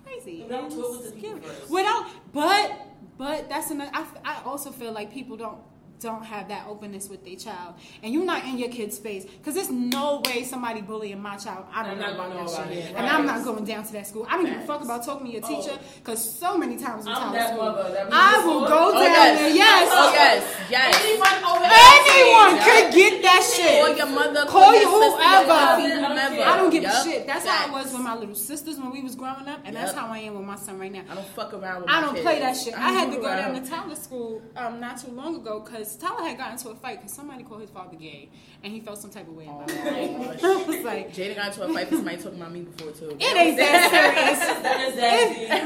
crazy. 0.05 0.43
Without 0.45 0.67
It's 0.67 0.77
talking 0.77 1.05
to 1.05 1.11
people 1.13 1.41
scary. 1.41 1.71
Without, 1.71 2.07
but 2.33 2.73
but 3.19 3.49
that's 3.49 3.71
another. 3.71 3.91
I, 3.93 4.07
I 4.25 4.43
also 4.45 4.71
feel 4.71 4.93
like 4.93 5.13
people 5.13 5.37
don't 5.37 5.59
don't 6.01 6.25
have 6.25 6.49
that 6.49 6.67
openness 6.69 7.09
with 7.09 7.25
their 7.25 7.37
child, 7.37 7.75
and 8.03 8.13
you're 8.13 8.25
not 8.25 8.45
in 8.45 8.59
your 8.59 8.69
kid's 8.69 8.99
face 8.99 9.25
because 9.25 9.55
there's 9.55 9.71
no 9.71 10.23
way 10.27 10.45
somebody 10.45 10.81
bullying 10.83 11.21
my 11.21 11.37
child. 11.37 11.65
I 11.73 11.83
don't 11.83 11.93
I'm 11.93 11.99
know 11.99 12.07
not 12.07 12.15
about 12.15 12.29
gonna 12.33 12.45
that 12.47 12.55
about 12.55 12.69
shit, 12.69 12.79
it. 12.85 12.95
and 12.97 13.07
I'm 13.07 13.27
not 13.27 13.45
going 13.45 13.65
down 13.65 13.85
to 13.85 13.93
that 13.95 14.07
school. 14.07 14.27
I 14.29 14.37
don't 14.37 14.47
give 14.47 14.57
a 14.59 14.67
fuck 14.67 14.83
about 14.83 15.05
talking 15.05 15.27
to 15.27 15.33
your 15.33 15.43
Oh. 15.45 15.49
teacher 15.63 15.79
because 15.97 16.21
so 16.39 16.59
many 16.59 16.77
times 16.77 17.07
in 17.07 17.13
I'm 17.13 17.19
Tyler 17.19 17.33
that 17.39 17.49
school, 17.55 17.65
mother 17.65 17.93
that 17.93 18.09
I 18.13 18.45
will 18.45 18.61
saw. 18.63 18.69
go 18.69 18.89
Oh, 18.89 18.93
down 18.93 19.03
yes. 19.03 19.39
there. 19.39 19.55
Yes, 19.55 19.89
Oh, 19.93 20.13
yes, 20.13 20.57
yes. 20.71 21.05
Anyone 21.05 21.45
over 21.51 21.65
anyone 21.65 22.57
Yeah. 22.57 22.65
could 22.65 22.95
get 22.95 23.23
that 23.23 23.41
Call 23.41 23.87
shit. 23.87 23.97
your 23.97 24.07
mother, 24.07 24.45
Call 24.47 24.73
your 24.73 24.83
you 24.83 24.89
whoever. 24.89 25.11
your 25.47 25.53
auntie, 25.53 25.85
I 25.85 25.89
don't 25.89 26.05
whomever. 26.11 26.35
care. 26.37 26.47
I 26.49 26.57
don't 26.57 26.71
give 26.71 26.83
Yup. 26.83 26.95
a 26.95 27.05
shit. 27.05 27.27
That's 27.27 27.47
how 27.47 27.67
it 27.67 27.73
was 27.73 27.93
with 27.93 28.03
my 28.03 28.15
little 28.17 28.35
sisters 28.35 28.77
when 28.79 28.91
we 28.91 29.01
was 29.03 29.15
growing 29.15 29.49
up, 29.49 29.61
and 29.65 29.75
that's 29.77 29.93
how 29.93 30.09
I 30.09 30.19
am 30.19 30.35
with 30.35 30.45
my 30.47 30.57
son 30.57 30.79
right 30.79 30.93
now. 30.93 31.03
I 31.11 31.15
don't 31.15 31.27
fuck 31.29 31.53
around 31.55 31.83
with 31.83 31.91
I 31.91 32.01
don't 32.01 32.15
kids. 32.15 32.25
play 32.25 32.39
that 32.41 32.57
shit. 32.57 32.75
I, 32.79 32.91
had 32.93 33.11
to 33.13 33.17
go 33.17 33.23
down 33.25 33.53
around. 33.55 33.65
to 33.65 33.71
Tyler 33.71 33.95
school 33.97 34.43
um, 34.57 34.81
not 34.81 35.01
too 35.01 35.11
long 35.13 35.37
ago 35.37 35.61
because 35.61 35.84
Tyler 35.97 36.23
had 36.23 36.37
gotten 36.39 36.55
into 36.55 36.69
a 36.71 36.75
fight 36.75 36.99
because 37.01 37.13
somebody 37.13 37.45
called 37.45 37.61
his 37.61 37.71
father 37.71 37.97
gay, 37.97 38.29
and 38.63 38.73
he 38.73 38.81
felt 38.81 38.99
some 38.99 39.11
type 39.11 39.29
of 39.29 39.35
way 39.35 39.45
about 39.45 39.71
it. 39.71 40.41
Oh, 40.43 40.63
I 40.65 40.67
was 40.67 40.85
like, 40.85 41.13
Jada 41.15 41.35
got 41.37 41.47
into 41.49 41.63
a 41.63 41.73
fight 41.73 41.87
because 41.87 41.99
somebody 41.99 42.17
talking 42.17 42.41
about 42.41 42.53
me 42.53 42.63
before 42.63 42.93
too. 42.93 43.17
it 43.19 43.37
ain't 43.37 43.57
that 43.57 43.91
serious. 43.91 44.39
That 44.63 44.81
is 44.89 44.95
that 44.97 45.65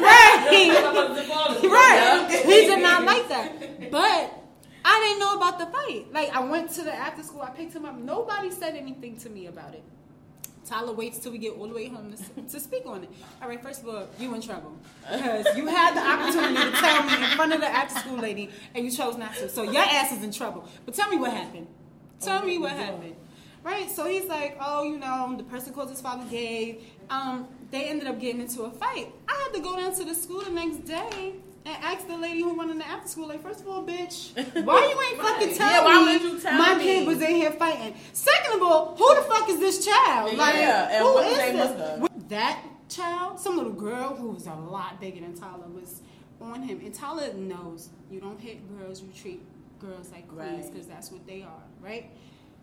right, 1.62 2.28
right. 2.30 2.44
He 2.44 2.66
did 2.66 2.82
not 2.82 3.04
like 3.04 3.28
that, 3.28 3.90
but. 3.90 4.34
I 4.84 5.00
didn't 5.00 5.18
know 5.20 5.36
about 5.36 5.58
the 5.58 5.66
fight. 5.66 6.12
Like 6.14 6.34
I 6.34 6.40
went 6.40 6.70
to 6.70 6.82
the 6.82 6.94
after 6.94 7.22
school, 7.22 7.42
I 7.42 7.50
picked 7.50 7.74
him 7.74 7.84
up. 7.84 7.98
Nobody 7.98 8.50
said 8.50 8.74
anything 8.74 9.18
to 9.18 9.28
me 9.28 9.46
about 9.46 9.74
it. 9.74 9.82
Tyler 10.68 10.92
waits 10.92 11.18
till 11.18 11.32
we 11.32 11.38
get 11.38 11.54
all 11.54 11.66
the 11.66 11.74
way 11.74 11.88
home 11.88 12.14
to, 12.14 12.42
to 12.42 12.60
speak 12.60 12.84
on 12.86 13.04
it. 13.04 13.10
All 13.40 13.48
right, 13.48 13.62
first 13.62 13.82
of 13.82 13.88
all, 13.88 14.06
you 14.18 14.34
in 14.34 14.42
trouble 14.42 14.76
because 15.10 15.56
you 15.56 15.66
had 15.66 15.96
the 15.96 16.00
opportunity 16.00 16.70
to 16.70 16.76
tell 16.76 17.02
me 17.04 17.14
in 17.14 17.30
front 17.36 17.52
of 17.54 17.60
the 17.60 17.66
after 17.66 17.98
school 18.00 18.18
lady 18.18 18.50
and 18.74 18.84
you 18.84 18.90
chose 18.90 19.16
not 19.16 19.34
to. 19.36 19.48
So 19.48 19.62
your 19.62 19.82
ass 19.82 20.12
is 20.12 20.22
in 20.22 20.30
trouble. 20.30 20.68
But 20.84 20.94
tell 20.94 21.08
me 21.08 21.16
what 21.16 21.32
happened. 21.32 21.66
Tell 22.20 22.44
me 22.44 22.58
what 22.58 22.72
happened. 22.72 23.16
Right? 23.64 23.90
So 23.90 24.06
he's 24.06 24.26
like, 24.26 24.56
oh, 24.60 24.82
you 24.84 24.98
know, 24.98 25.34
the 25.36 25.44
person 25.44 25.72
calls 25.72 25.90
his 25.90 26.00
father 26.00 26.24
gay. 26.30 26.78
Um, 27.10 27.48
they 27.70 27.84
ended 27.84 28.06
up 28.06 28.20
getting 28.20 28.40
into 28.40 28.62
a 28.62 28.70
fight. 28.70 29.12
I 29.28 29.42
had 29.42 29.54
to 29.54 29.60
go 29.60 29.76
down 29.76 29.94
to 29.94 30.04
the 30.04 30.14
school 30.14 30.42
the 30.42 30.50
next 30.50 30.84
day 30.84 31.34
and 31.68 31.84
ask 31.84 32.06
the 32.06 32.16
lady 32.16 32.40
who 32.42 32.56
running 32.58 32.78
the 32.78 32.86
after 32.88 33.08
school, 33.08 33.28
like, 33.28 33.42
first 33.42 33.60
of 33.60 33.68
all, 33.68 33.84
bitch, 33.86 34.32
why 34.64 34.80
you 34.80 35.00
ain't 35.12 35.20
fucking 35.22 35.48
Right. 35.48 35.56
tell 35.56 35.70
Yeah, 35.70 35.84
why 35.84 36.18
me 36.18 36.24
you 36.24 36.38
tell 36.40 36.52
my 36.58 36.74
me? 36.76 36.84
kid 36.84 37.06
was 37.06 37.20
in 37.20 37.34
here 37.36 37.50
fighting? 37.52 37.94
Second 38.12 38.54
of 38.54 38.62
all, 38.62 38.94
who 38.96 39.14
the 39.14 39.22
fuck 39.22 39.48
is 39.48 39.58
this 39.58 39.84
child? 39.84 40.34
Like, 40.36 40.54
Yeah, 40.54 40.88
and 40.90 41.04
who 41.04 41.18
is 41.18 41.36
this? 41.38 42.08
That 42.28 42.62
child, 42.88 43.38
some 43.38 43.56
little 43.56 43.72
girl 43.72 44.14
who 44.16 44.28
was 44.30 44.46
a 44.46 44.54
lot 44.54 45.00
bigger 45.00 45.20
than 45.20 45.34
Tyler, 45.34 45.66
was 45.68 46.00
on 46.40 46.62
him. 46.62 46.80
And 46.84 46.94
Tyler 46.94 47.32
knows 47.34 47.88
you 48.10 48.20
don't 48.20 48.40
hit 48.40 48.58
girls, 48.78 49.02
you 49.02 49.08
treat 49.14 49.40
girls 49.80 50.10
like 50.10 50.26
queens 50.28 50.64
Right. 50.64 50.72
because 50.72 50.86
that's 50.86 51.10
what 51.12 51.26
they 51.26 51.42
are, 51.42 51.62
right? 51.82 52.10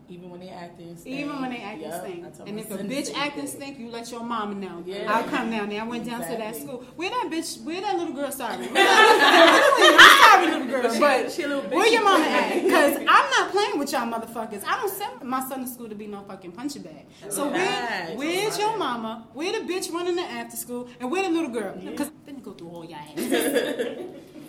Even 0.08 0.30
when 0.30 0.40
they 0.40 0.48
acting 0.50 0.96
stink. 0.96 1.16
Even 1.16 1.40
when 1.40 1.50
they 1.50 1.60
acting 1.60 1.88
Yup, 1.90 2.00
stink. 2.04 2.24
And 2.46 2.60
if 2.60 2.70
a 2.70 2.78
bitch 2.78 3.12
acting 3.14 3.46
stink, 3.48 3.78
you 3.78 3.90
let 3.90 4.10
your 4.10 4.22
mama 4.22 4.54
know. 4.54 4.82
Yeah. 4.86 5.12
I'll 5.12 5.24
come 5.24 5.50
down 5.50 5.68
there. 5.68 5.80
I 5.82 5.84
went 5.84 6.04
down 6.06 6.20
to 6.20 6.36
that 6.36 6.54
school. 6.54 6.84
Where 6.94 7.10
that 7.10 7.28
bitch, 7.32 7.60
where 7.64 7.80
that 7.80 7.96
little 7.98 8.12
girl, 8.14 8.30
sorry. 8.30 8.56
Where 8.58 8.68
that, 8.74 10.40
I'm 10.40 10.48
sorry, 10.50 10.60
little 10.60 10.82
girl, 10.82 10.92
She- 10.94 11.00
but 11.00 11.32
she 11.32 11.42
a 11.42 11.48
little 11.48 11.62
where 11.70 11.86
bitch. 11.86 11.92
your 11.92 12.04
mama 12.04 12.24
at? 12.24 12.62
Because 12.66 12.96
I'm 12.98 13.30
not 13.30 13.50
playing 13.50 13.78
with 13.78 13.92
y'all 13.92 14.06
motherfuckers. 14.10 14.62
I 14.64 14.76
don't 14.80 14.92
send 14.92 15.22
my 15.22 15.40
son 15.48 15.64
to 15.64 15.68
school 15.70 15.88
to 15.88 15.94
be 15.94 16.06
no 16.06 16.22
fucking 16.22 16.52
punching 16.52 16.82
bag. 16.82 17.06
So 17.28 17.48
where, 17.50 18.14
where's 18.16 18.58
your 18.58 18.76
mama? 18.76 19.26
Where 19.34 19.52
the 19.52 19.72
bitch 19.72 19.90
running 19.92 20.16
the 20.16 20.22
after 20.22 20.56
school? 20.56 20.88
And 21.00 21.10
where 21.10 21.22
the 21.22 21.30
little 21.30 21.50
girl? 21.50 21.74
Because 21.76 22.10
then 22.24 22.40
go 22.40 22.52
through 22.52 22.68
all 22.68 22.84
y'all 22.84 22.94
ass. 23.16 23.16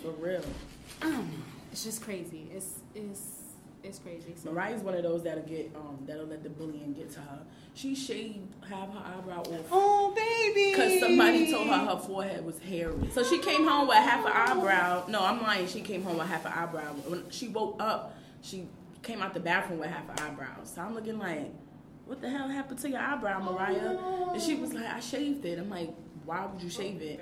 For 0.02 0.10
real. 0.18 0.42
I 1.02 1.04
don't 1.06 1.26
know. 1.26 1.38
It's 1.72 1.84
just 1.84 2.02
crazy. 2.02 2.48
It's, 2.54 2.80
it's, 2.94 3.37
it's 3.82 3.98
crazy. 3.98 4.34
So, 4.36 4.50
Mariah's 4.50 4.82
one 4.82 4.94
of 4.94 5.02
those 5.02 5.22
that'll 5.22 5.42
get 5.44 5.74
um 5.76 5.98
that'll 6.06 6.26
let 6.26 6.42
the 6.42 6.50
bullying 6.50 6.92
get 6.92 7.10
to 7.12 7.20
her. 7.20 7.40
She 7.74 7.94
shaved 7.94 8.38
half 8.68 8.92
her 8.92 9.02
eyebrow 9.16 9.40
off. 9.40 9.66
oh, 9.70 10.12
baby. 10.14 10.72
Because 10.72 11.00
somebody 11.00 11.50
told 11.52 11.68
her 11.68 11.78
her 11.86 11.96
forehead 11.98 12.44
was 12.44 12.58
hairy. 12.58 13.08
So 13.12 13.22
she 13.22 13.38
came 13.38 13.66
home 13.66 13.86
with 13.86 13.96
half 13.98 14.24
an 14.26 14.32
eyebrow. 14.32 15.04
No, 15.08 15.24
I'm 15.24 15.40
lying. 15.40 15.68
She 15.68 15.80
came 15.80 16.02
home 16.02 16.18
with 16.18 16.26
half 16.26 16.44
an 16.44 16.52
eyebrow. 16.52 16.92
When 17.06 17.30
she 17.30 17.48
woke 17.48 17.76
up, 17.80 18.16
she 18.42 18.66
came 19.02 19.22
out 19.22 19.32
the 19.32 19.40
bathroom 19.40 19.78
with 19.78 19.90
half 19.90 20.08
an 20.08 20.24
eyebrow. 20.26 20.64
So 20.64 20.82
I'm 20.82 20.94
looking 20.94 21.18
like, 21.18 21.52
what 22.06 22.20
the 22.20 22.28
hell 22.28 22.48
happened 22.48 22.80
to 22.80 22.90
your 22.90 23.00
eyebrow, 23.00 23.40
Mariah? 23.40 23.96
And 24.32 24.42
she 24.42 24.56
was 24.56 24.72
like, 24.72 24.86
I 24.86 24.98
shaved 25.00 25.44
it. 25.44 25.58
I'm 25.58 25.70
like, 25.70 25.94
why 26.24 26.46
would 26.46 26.60
you 26.60 26.70
shave 26.70 27.00
it? 27.00 27.20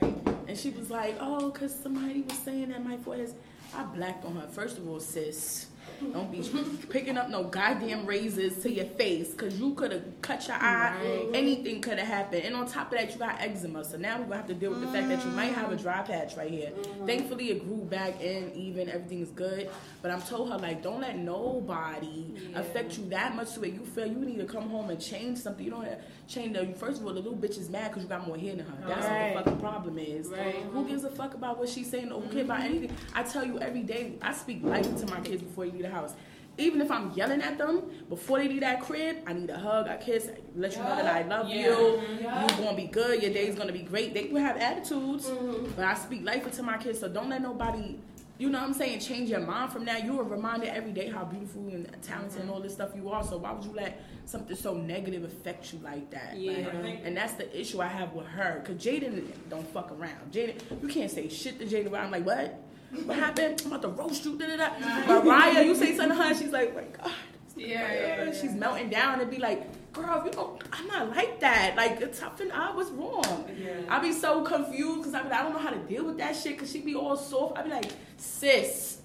And 0.49 0.57
she 0.57 0.71
was 0.71 0.91
like, 0.91 1.17
oh, 1.21 1.51
because 1.51 1.75
somebody 1.75 2.23
was 2.23 2.39
saying 2.39 2.71
that 2.71 2.83
my 2.85 2.97
forehead 2.97 3.27
is. 3.29 3.35
I 3.75 3.83
blacked 3.83 4.25
on 4.25 4.37
her. 4.37 4.47
First 4.49 4.79
of 4.79 4.89
all, 4.89 5.01
sis, 5.01 5.67
don't 6.13 6.31
be 6.31 6.43
picking 6.89 7.17
up 7.17 7.29
no 7.29 7.45
goddamn 7.45 8.07
razors 8.07 8.63
to 8.63 8.71
your 8.71 8.85
face 8.85 9.31
because 9.31 9.59
you 9.59 9.75
could 9.75 9.93
have 9.93 10.21
cut 10.23 10.47
your 10.47 10.57
eye. 10.57 10.97
Right. 11.01 11.31
Anything 11.35 11.81
could 11.81 11.99
have 11.99 12.09
happened. 12.09 12.45
And 12.45 12.55
on 12.55 12.67
top 12.67 12.93
of 12.93 12.99
that, 12.99 13.13
you 13.13 13.19
got 13.19 13.41
eczema. 13.41 13.85
So 13.85 13.97
now 13.97 14.19
we're 14.19 14.27
going 14.27 14.31
to 14.31 14.37
have 14.37 14.47
to 14.49 14.55
deal 14.55 14.71
with 14.71 14.81
the 14.81 14.89
fact 14.89 15.09
that 15.09 15.25
you 15.25 15.31
might 15.33 15.53
have 15.53 15.73
a 15.73 15.77
dry 15.77 16.03
patch 16.03 16.37
right 16.37 16.51
here. 16.51 16.71
Mm-hmm. 16.71 17.07
Thankfully, 17.07 17.51
it 17.51 17.67
grew 17.67 17.85
back 17.85 18.21
in 18.21 18.53
even. 18.55 18.89
Everything's 18.89 19.31
good. 19.31 19.71
But 20.03 20.11
I'm 20.11 20.23
told 20.23 20.51
her, 20.51 20.59
like, 20.59 20.83
don't 20.83 21.01
let 21.01 21.19
nobody 21.19 22.27
Yeah. 22.51 22.61
affect 22.61 22.99
you 22.99 23.09
that 23.11 23.35
much 23.35 23.55
to 23.55 23.61
where 23.61 23.71
you 23.71 23.85
feel 23.85 24.07
you 24.07 24.19
need 24.19 24.39
to 24.39 24.45
come 24.47 24.69
home 24.69 24.91
and 24.91 25.01
change 25.01 25.39
something. 25.39 25.65
You 25.65 25.71
don't 25.71 25.85
have 25.85 26.01
change 26.29 26.57
the 26.57 26.67
First 26.77 27.01
of 27.01 27.07
all, 27.07 27.15
the 27.15 27.21
little 27.21 27.39
bitch 27.39 27.59
is 27.59 27.71
mad 27.71 27.89
because 27.89 28.03
you 28.03 28.09
got 28.09 28.27
more 28.27 28.37
hair 28.37 28.55
than 28.57 28.67
her. 28.67 28.89
That's 28.89 29.07
Right. 29.07 29.35
what 29.35 29.45
the 29.45 29.51
fucking 29.51 29.61
problem 29.61 29.99
is. 29.99 30.29
Right. 30.29 30.55
Who 30.73 30.87
gives 30.87 31.05
a 31.05 31.11
fuck 31.11 31.35
about 31.35 31.59
what 31.59 31.69
she's 31.69 31.89
saying 31.89 32.13
or 32.13 32.21
who 32.21 32.29
care 32.33 32.43
about 32.45 32.59
mm-hmm. 32.61 32.67
anything? 32.67 32.97
I 33.15 33.23
tell 33.23 33.45
you 33.45 33.59
every 33.61 33.83
day, 33.83 34.15
I 34.21 34.33
speak 34.33 34.63
life 34.63 34.85
to 35.01 35.07
my 35.07 35.21
kids 35.21 35.43
before 35.43 35.65
you 35.65 35.85
the 35.87 35.95
house. 35.95 36.15
Even 36.59 36.81
if 36.81 36.91
I'm 36.91 37.13
yelling 37.13 37.43
at 37.43 37.59
them 37.59 37.83
before 38.09 38.39
they 38.39 38.49
leave 38.49 38.61
that 38.61 38.81
crib, 38.81 39.19
I 39.27 39.35
need 39.35 39.51
a 39.51 39.59
hug, 39.59 39.89
a 39.89 39.99
kiss, 39.99 40.31
let 40.55 40.73
you 40.73 40.83
know 40.83 40.97
that 40.97 41.07
I 41.07 41.23
love 41.23 41.49
Yeah. 41.49 41.57
you. 41.57 42.01
Yeah. 42.21 42.41
You're 42.41 42.65
gonna 42.65 42.77
be 42.77 42.87
good. 42.87 43.23
Your 43.23 43.33
day's 43.33 43.55
gonna 43.55 43.73
be 43.73 43.83
great. 43.83 44.15
They 44.15 44.29
will 44.29 44.41
have 44.41 44.57
attitudes, 44.57 45.27
mm-hmm. 45.27 45.73
but 45.77 45.85
I 45.85 45.95
speak 45.95 46.25
life 46.25 46.47
into 46.47 46.63
my 46.63 46.79
kids. 46.79 47.01
So 47.01 47.09
don't 47.09 47.29
let 47.29 47.43
nobody 47.43 47.99
you 48.39 48.51
know 48.51 48.61
what 48.61 48.69
I'm 48.69 48.75
saying, 48.75 49.01
change 49.01 49.31
your 49.31 49.41
mind 49.41 49.73
from 49.73 49.87
that. 49.87 50.05
You 50.05 50.21
are 50.21 50.25
reminded 50.25 50.69
every 50.69 50.93
day 50.93 51.09
how 51.09 51.25
beautiful 51.25 51.69
and 51.69 51.91
talented 52.03 52.41
and 52.41 52.45
mm-hmm. 52.45 52.53
all 52.53 52.61
this 52.61 52.75
stuff 52.75 52.91
you 52.95 53.09
are. 53.09 53.25
So 53.25 53.39
why 53.39 53.53
would 53.53 53.65
you 53.65 53.73
let 53.73 54.03
something 54.27 54.55
so 54.55 54.75
negative 54.75 55.25
affect 55.25 55.73
you 55.73 55.79
like 55.83 56.11
that? 56.11 56.37
Yeah. 56.37 56.69
Like, 56.83 57.01
and 57.05 57.17
that's 57.17 57.33
the 57.35 57.59
issue 57.59 57.81
I 57.81 57.87
have 57.87 58.13
with 58.13 58.27
her. 58.27 58.63
Cause 58.67 58.77
Jaden 58.77 59.27
don't 59.49 59.67
fuck 59.73 59.91
around. 59.91 60.33
Jaden, 60.33 60.61
you 60.83 60.89
can't 60.89 61.11
say 61.11 61.29
shit 61.29 61.59
to 61.61 61.65
Jaden. 61.65 61.99
I'm 61.99 62.11
like, 62.11 62.27
what? 62.27 62.61
What 63.05 63.17
happened? 63.19 63.63
I'm 63.65 63.73
about 63.73 63.83
to 63.83 63.89
roast 63.89 64.25
you. 64.25 64.39
Da, 64.39 64.47
da, 64.47 64.57
da. 64.57 65.21
Raya, 65.23 65.65
you 65.65 65.75
say 65.75 65.97
something 65.97 66.17
to 66.17 66.23
her, 66.25 66.35
she's 66.35 66.51
like, 66.53 66.75
my 66.75 66.83
God. 66.83 67.13
Yeah, 67.57 67.67
yeah, 67.69 68.23
uh, 68.23 68.25
yeah. 68.27 68.33
She's 68.39 68.53
melting 68.53 68.91
down 68.91 69.21
and 69.21 69.31
be 69.31 69.39
like, 69.39 69.93
girl, 69.93 70.23
you 70.27 70.31
know, 70.33 70.59
I'm 70.73 70.87
not 70.89 71.17
like 71.17 71.41
that. 71.41 71.75
Like, 71.75 71.99
toughen 72.15 72.51
up. 72.53 72.77
What's 72.77 72.91
wrong? 72.91 73.49
Yeah. 73.59 73.71
I 73.89 73.99
be 73.99 74.13
so 74.13 74.43
confused 74.43 74.99
because 74.99 75.15
I 75.15 75.23
be 75.23 75.31
like, 75.31 75.41
I 75.41 75.43
don't 75.43 75.53
know 75.55 75.59
how 75.59 75.71
to 75.71 75.79
deal 75.79 76.05
with 76.05 76.19
that 76.19 76.37
shit 76.37 76.53
because 76.57 76.71
she 76.71 76.81
be 76.81 76.95
all 76.95 77.17
soft. 77.17 77.57
I 77.59 77.63
be 77.63 77.71
like, 77.71 77.91
sis, 78.19 78.99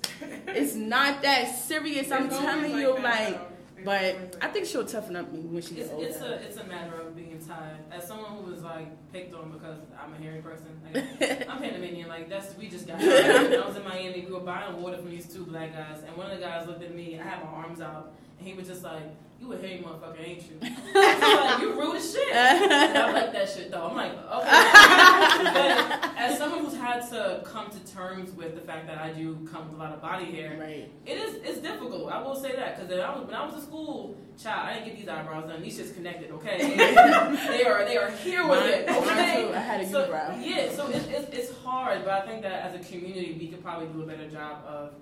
it's 0.48 0.76
not 0.96 1.22
that 1.22 1.56
serious. 1.56 2.12
I'm 2.12 2.28
telling 2.30 2.74
like 2.74 2.82
you, 2.82 2.94
that, 2.96 3.04
like, 3.04 3.34
though. 3.40 3.48
But 3.84 4.36
I 4.42 4.48
think 4.50 4.66
she'll 4.68 4.86
toughen 4.86 5.16
up 5.16 5.32
me 5.32 5.40
when 5.40 5.62
she 5.64 5.76
It's, 5.76 5.90
older. 5.92 6.06
it's 6.06 6.20
a 6.22 6.34
it's 6.46 6.58
a 6.58 6.64
matter 6.66 7.02
of 7.02 7.16
being 7.16 7.40
tired. 7.44 7.78
As 7.92 8.06
someone 8.06 8.32
who 8.34 8.51
was 8.51 8.51
like 8.76 9.12
picked 9.14 9.34
on 9.34 9.52
because 9.52 9.78
I'm 10.02 10.14
a 10.14 10.18
hairy 10.18 10.42
person, 10.42 10.82
like, 10.94 11.48
I'm 11.50 11.60
Panamanian. 11.60 12.08
Like 12.08 12.30
that's 12.30 12.56
we 12.58 12.68
just 12.68 12.88
got. 12.88 13.02
I 13.02 13.66
was 13.68 13.76
in 13.76 13.84
Miami, 13.84 14.26
we 14.26 14.32
were 14.32 14.40
buying 14.40 14.82
water 14.82 14.98
from 14.98 15.10
these 15.10 15.32
two 15.32 15.46
black 15.46 15.74
guys, 15.74 16.02
and 16.08 16.16
one 16.16 16.30
of 16.32 16.40
the 16.40 16.46
guys 16.46 16.68
looked 16.68 16.84
at 16.84 16.96
me. 16.96 17.20
I 17.20 17.24
had 17.24 17.44
my 17.44 17.50
arms 17.50 17.82
out, 17.82 18.14
he 18.44 18.54
was 18.54 18.68
just 18.68 18.84
like, 18.84 19.04
"You 19.40 19.54
a 19.54 19.58
hairy 19.58 19.84
motherfucker, 19.86 20.20
ain't 20.20 20.44
you?" 20.44 20.58
Like, 20.94 21.62
"You 21.62 21.74
rude 21.74 21.96
as 21.96 22.12
shit." 22.12 22.34
And 22.34 22.98
I 22.98 23.12
like 23.12 23.34
that 23.34 23.50
shit 23.50 23.72
though. 23.72 23.88
I'm 23.88 23.96
like, 23.96 24.12
okay. 24.12 24.50
but 25.54 26.18
as 26.18 26.38
someone 26.38 26.66
who's 26.66 26.78
had 26.78 27.08
to 27.12 27.42
come 27.46 27.70
to 27.70 27.94
terms 27.94 28.32
with 28.32 28.56
the 28.56 28.62
fact 28.62 28.88
that 28.88 28.98
I 28.98 29.12
do 29.12 29.48
come 29.52 29.70
with 29.70 29.80
a 29.80 29.84
lot 29.84 29.94
of 29.94 30.02
body 30.02 30.26
hair, 30.26 30.58
right. 30.60 30.92
it 31.06 31.18
is. 31.18 31.36
It's 31.44 31.60
difficult. 31.60 32.12
I 32.12 32.22
will 32.22 32.36
say 32.36 32.56
that 32.56 32.76
because 32.76 32.90
when 32.90 33.00
I 33.00 33.16
was 33.16 33.26
when 33.26 33.36
I 33.36 33.46
was 33.46 33.56
in 33.56 33.62
school, 33.62 34.16
child, 34.42 34.68
I 34.68 34.74
didn't 34.74 34.88
get 34.88 34.98
these 34.98 35.08
eyebrows 35.08 35.50
done. 35.50 35.62
These 35.62 35.78
shit's 35.78 35.92
connected. 35.92 36.32
Okay, 36.32 36.76
they 37.48 37.64
are 37.64 37.86
they 37.86 37.98
are 37.98 38.12
here 38.12 38.48
with 38.48 38.66
it. 38.66 38.90
Okay. 38.90 39.54
I 39.54 39.60
had 39.60 39.82
a 39.82 39.90
So, 39.90 40.08
yeah, 40.40 40.72
so 40.72 40.88
it, 40.90 41.08
it, 41.10 41.30
it's 41.34 41.56
hard, 41.64 42.04
but 42.04 42.14
I 42.14 42.26
think 42.26 42.42
that 42.42 42.64
as 42.64 42.76
a 42.76 42.80
community, 42.80 43.38
we 43.40 43.48
could 43.48 43.64
probably 43.64 43.88
do 43.88 44.04
a 44.04 44.06
better 44.06 44.30
job 44.30 44.64
of 44.66 44.94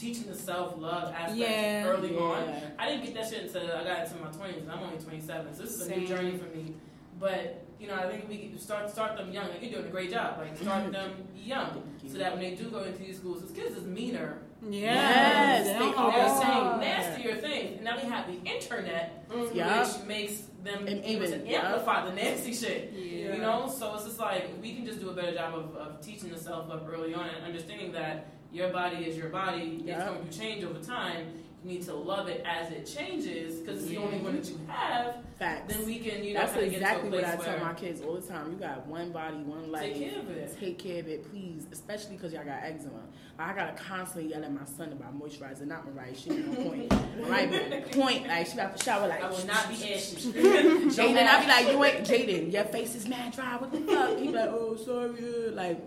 teaching 0.00 0.26
the 0.26 0.34
self 0.34 0.78
love 0.78 1.12
aspect 1.12 1.36
Yeah. 1.38 1.84
early 1.86 2.16
on. 2.16 2.54
I 2.78 2.88
didn't 2.88 3.04
get 3.04 3.14
that 3.14 3.28
shit 3.28 3.42
until 3.44 3.62
I 3.76 3.84
got 3.84 4.06
into 4.06 4.16
my 4.24 4.30
twenties, 4.30 4.62
and 4.62 4.72
I'm 4.72 4.80
only 4.82 4.98
27, 4.98 5.54
so 5.54 5.62
this 5.62 5.74
is 5.74 5.80
a 5.82 5.84
Same. 5.84 6.00
new 6.00 6.06
journey 6.06 6.36
for 6.38 6.46
me. 6.56 6.74
But 7.18 7.64
you 7.78 7.86
know, 7.86 7.94
I 7.94 8.08
think 8.10 8.28
we 8.28 8.52
start 8.58 8.90
start 8.90 9.16
them 9.16 9.30
young. 9.32 9.48
Like 9.50 9.62
you're 9.62 9.72
doing 9.72 9.86
a 9.86 9.90
great 9.90 10.10
job. 10.10 10.38
Like 10.38 10.56
start 10.56 10.90
them 10.98 11.12
young, 11.36 11.82
so 12.10 12.18
that 12.18 12.32
when 12.32 12.40
they 12.42 12.54
do 12.54 12.70
go 12.70 12.82
into 12.82 12.98
these 12.98 13.18
schools, 13.18 13.42
these 13.42 13.52
kids 13.52 13.76
is 13.76 13.84
meaner. 13.84 14.38
Yes, 14.62 15.66
yes. 15.66 15.78
they 15.78 15.94
are 15.94 16.12
They're 16.12 16.38
saying 16.42 16.80
nastier 16.80 17.36
things, 17.36 17.76
and 17.76 17.84
now 17.84 17.96
we 17.96 18.06
have 18.08 18.26
the 18.26 18.38
internet, 18.50 19.24
Yeah. 19.54 19.80
which 19.86 20.06
makes 20.06 20.42
them 20.62 20.86
And 20.86 21.02
able 21.02 21.24
even- 21.24 21.44
to 21.44 21.50
yeah. 21.50 21.66
amplify 21.68 22.04
the 22.04 22.12
nasty 22.14 22.52
shit. 22.52 22.92
Yeah. 22.94 23.34
You 23.36 23.40
know, 23.40 23.66
so 23.74 23.94
it's 23.94 24.04
just 24.04 24.18
like 24.18 24.50
we 24.60 24.74
can 24.74 24.84
just 24.84 25.00
do 25.00 25.08
a 25.08 25.14
better 25.14 25.32
job 25.32 25.54
of, 25.54 25.74
of 25.76 26.00
teaching 26.02 26.28
the 26.30 26.36
self 26.38 26.68
love 26.68 26.86
early 26.92 27.14
on 27.14 27.26
and 27.30 27.42
understanding 27.46 27.92
that 27.92 28.26
your 28.52 28.70
body 28.70 29.04
is 29.04 29.16
your 29.16 29.28
body. 29.28 29.82
It's 29.86 30.04
going 30.04 30.28
to 30.28 30.38
change 30.38 30.64
over 30.64 30.78
time. 30.80 31.26
You 31.62 31.72
need 31.72 31.82
to 31.86 31.94
love 31.94 32.28
it 32.28 32.42
as 32.46 32.72
it 32.72 32.86
changes 32.86 33.56
because 33.60 33.82
it's 33.82 33.90
the 33.90 33.98
only 33.98 34.18
one 34.18 34.34
that 34.34 34.48
you 34.48 34.58
have. 34.66 35.16
Facts. 35.38 35.74
Then 35.74 35.84
we 35.84 35.98
can, 35.98 36.24
you 36.24 36.32
know, 36.32 36.40
That's 36.40 36.56
exactly 36.56 37.10
to 37.10 37.16
what 37.16 37.24
I 37.24 37.36
tell 37.36 37.58
my 37.58 37.74
kids 37.74 38.00
all 38.00 38.14
the 38.14 38.26
time. 38.26 38.50
You 38.52 38.56
got 38.56 38.86
one 38.86 39.12
body, 39.12 39.36
one 39.36 39.70
life. 39.70 39.82
take 39.82 40.10
care 40.10 40.20
of 40.20 40.30
it. 40.30 40.56
Take 40.58 40.78
care 40.78 41.00
of 41.00 41.08
it, 41.08 41.30
please. 41.30 41.66
Especially 41.70 42.16
because 42.16 42.32
y'all 42.32 42.44
got 42.44 42.62
eczema. 42.62 43.00
I 43.38 43.52
gotta 43.54 43.72
constantly 43.72 44.30
yell 44.30 44.42
at 44.44 44.52
my 44.52 44.64
son 44.64 44.92
about 44.92 45.18
moisturizer. 45.18 45.66
Not 45.66 45.86
Mariah. 45.94 46.14
She 46.14 46.30
on 46.30 46.56
point. 46.56 46.92
Mariah 47.20 47.82
point. 47.90 48.26
Like 48.26 48.46
she 48.46 48.56
got 48.56 48.76
the 48.76 48.82
shower. 48.84 49.08
Like 49.08 49.22
I 49.22 49.30
will 49.30 49.46
not 49.46 49.68
be 49.68 49.94
ashy. 49.94 50.16
Jaden, 50.32 51.26
I'll 51.26 51.40
be 51.42 51.48
like, 51.48 51.68
you 51.72 51.84
ain't 51.84 52.06
Jaden. 52.06 52.52
Your 52.52 52.64
face 52.64 52.94
is 52.94 53.06
mad 53.08 53.34
dry. 53.34 53.56
What 53.56 53.72
the 53.72 53.80
fuck? 53.80 54.18
He 54.18 54.26
be 54.28 54.32
like, 54.32 54.50
oh 54.50 54.76
sorry. 54.76 55.50
Like, 55.50 55.78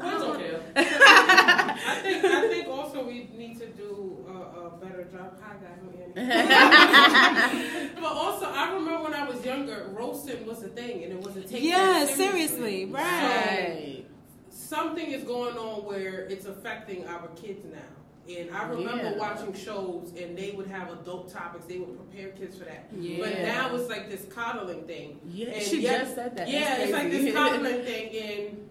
I 0.00 0.10
don't 0.18 0.38
care. 0.38 0.60
I 0.76 2.00
think 2.02 2.24
I 2.24 2.48
think 2.48 2.68
also 2.68 3.04
we 3.04 3.28
need 3.36 3.58
to 3.60 3.66
do 3.68 4.24
a, 4.28 4.32
a 4.66 4.70
better 4.80 5.04
job. 5.04 5.38
Hi 5.42 5.54
guys, 5.54 5.78
but 7.94 8.04
also, 8.04 8.46
I 8.46 8.72
remember 8.74 9.02
when 9.04 9.14
I 9.14 9.26
was 9.28 9.44
younger, 9.44 9.88
roasting 9.92 10.46
was 10.46 10.62
a 10.62 10.68
thing, 10.68 11.04
and 11.04 11.12
it 11.12 11.18
wasn't 11.20 11.48
taken 11.48 11.68
Yeah, 11.68 12.04
that 12.04 12.08
seriously, 12.10 12.84
right. 12.86 13.02
Right. 13.02 14.04
Something 14.50 15.10
is 15.12 15.24
going 15.24 15.56
on 15.56 15.84
where 15.84 16.20
it's 16.26 16.44
affecting 16.46 17.06
our 17.06 17.28
kids 17.28 17.64
now. 17.64 17.78
And 18.28 18.50
I 18.54 18.68
remember 18.68 19.02
Yeah. 19.04 19.16
watching 19.16 19.52
shows, 19.54 20.12
and 20.16 20.36
they 20.38 20.52
would 20.52 20.66
have 20.68 20.92
adult 20.92 21.32
topics. 21.32 21.64
They 21.66 21.78
would 21.78 21.96
prepare 21.96 22.30
kids 22.32 22.56
for 22.58 22.64
that. 22.64 22.86
Yeah. 22.96 23.18
But 23.20 23.38
now 23.40 23.74
it's 23.74 23.88
like 23.90 24.08
this 24.10 24.24
coddling 24.32 24.82
thing. 24.86 25.18
Yeah, 25.26 25.48
And 25.50 25.62
she 25.62 25.80
yet- 25.80 26.02
just 26.02 26.14
said 26.14 26.36
that. 26.36 26.48
Yeah, 26.48 26.76
it's 26.78 26.92
like 26.92 27.10
this 27.10 27.34
coddling 27.34 27.82
thing, 27.84 28.16
and 28.16 28.68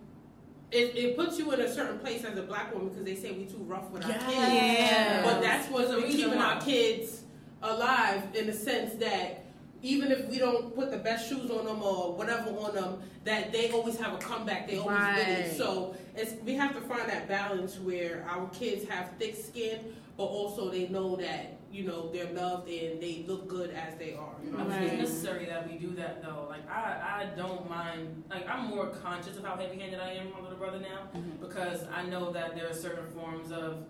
it, 0.71 0.95
it 0.95 1.15
puts 1.17 1.37
you 1.37 1.51
in 1.51 1.59
a 1.61 1.71
certain 1.73 1.99
place 1.99 2.23
as 2.23 2.37
a 2.37 2.43
black 2.43 2.73
woman 2.73 2.89
because 2.89 3.03
they 3.05 3.15
say 3.15 3.31
we 3.31 3.45
too 3.45 3.57
rough 3.67 3.89
with 3.91 4.03
our 4.05 4.11
kids. 4.11 4.23
Yeah. 4.33 5.21
But 5.23 5.41
that's 5.41 5.69
what's 5.69 5.89
There's 5.89 6.03
keeping 6.15 6.35
why. 6.37 6.53
our 6.55 6.61
kids 6.61 7.21
alive 7.61 8.23
in 8.35 8.47
the 8.47 8.53
sense 8.53 8.93
that 8.95 9.45
even 9.83 10.11
if 10.11 10.27
we 10.29 10.37
don't 10.37 10.75
put 10.75 10.91
the 10.91 10.97
best 10.97 11.27
shoes 11.27 11.49
on 11.49 11.65
them 11.65 11.81
or 11.81 12.13
whatever 12.13 12.49
on 12.51 12.73
them, 12.75 12.99
that 13.23 13.51
they 13.51 13.71
always 13.71 13.97
have 13.99 14.13
a 14.13 14.17
comeback. 14.17 14.67
They 14.67 14.77
always 14.77 14.95
Right. 14.97 15.27
win. 15.47 15.55
So 15.57 15.95
it's 16.15 16.33
we 16.45 16.53
have 16.53 16.73
to 16.75 16.81
find 16.81 17.09
that 17.09 17.27
balance 17.27 17.79
where 17.79 18.25
our 18.29 18.47
kids 18.49 18.87
have 18.89 19.09
thick 19.19 19.35
skin, 19.35 19.79
but 20.17 20.25
also 20.25 20.69
they 20.69 20.87
know 20.87 21.15
that 21.17 21.57
you 21.71 21.83
know 21.83 22.11
they're 22.11 22.31
loved 22.33 22.67
and 22.69 23.01
they 23.01 23.23
look 23.27 23.47
good 23.47 23.69
as 23.71 23.95
they 23.97 24.13
are. 24.13 24.35
You 24.43 24.51
know 24.51 24.59
I'm 24.59 24.71
I 24.71 24.77
Right. 24.79 24.83
it's 24.93 25.01
necessary 25.01 25.45
that 25.45 25.67
we 25.69 25.77
do 25.77 25.91
that 25.95 26.21
though. 26.23 26.47
Like 26.49 26.69
I, 26.69 27.23
I 27.31 27.35
don't 27.37 27.69
mind. 27.69 28.23
Like 28.29 28.47
I'm 28.49 28.67
more 28.67 28.87
conscious 28.87 29.37
of 29.37 29.45
how 29.45 29.55
heavy-handed 29.55 29.99
I 29.99 30.11
am 30.13 30.25
with 30.27 30.35
my 30.35 30.41
little 30.41 30.57
brother 30.57 30.79
now 30.79 31.09
Mhm. 31.15 31.39
because 31.39 31.85
I 31.93 32.03
know 32.03 32.31
that 32.31 32.55
there 32.55 32.69
are 32.69 32.73
certain 32.73 33.07
forms 33.11 33.51
of 33.51 33.83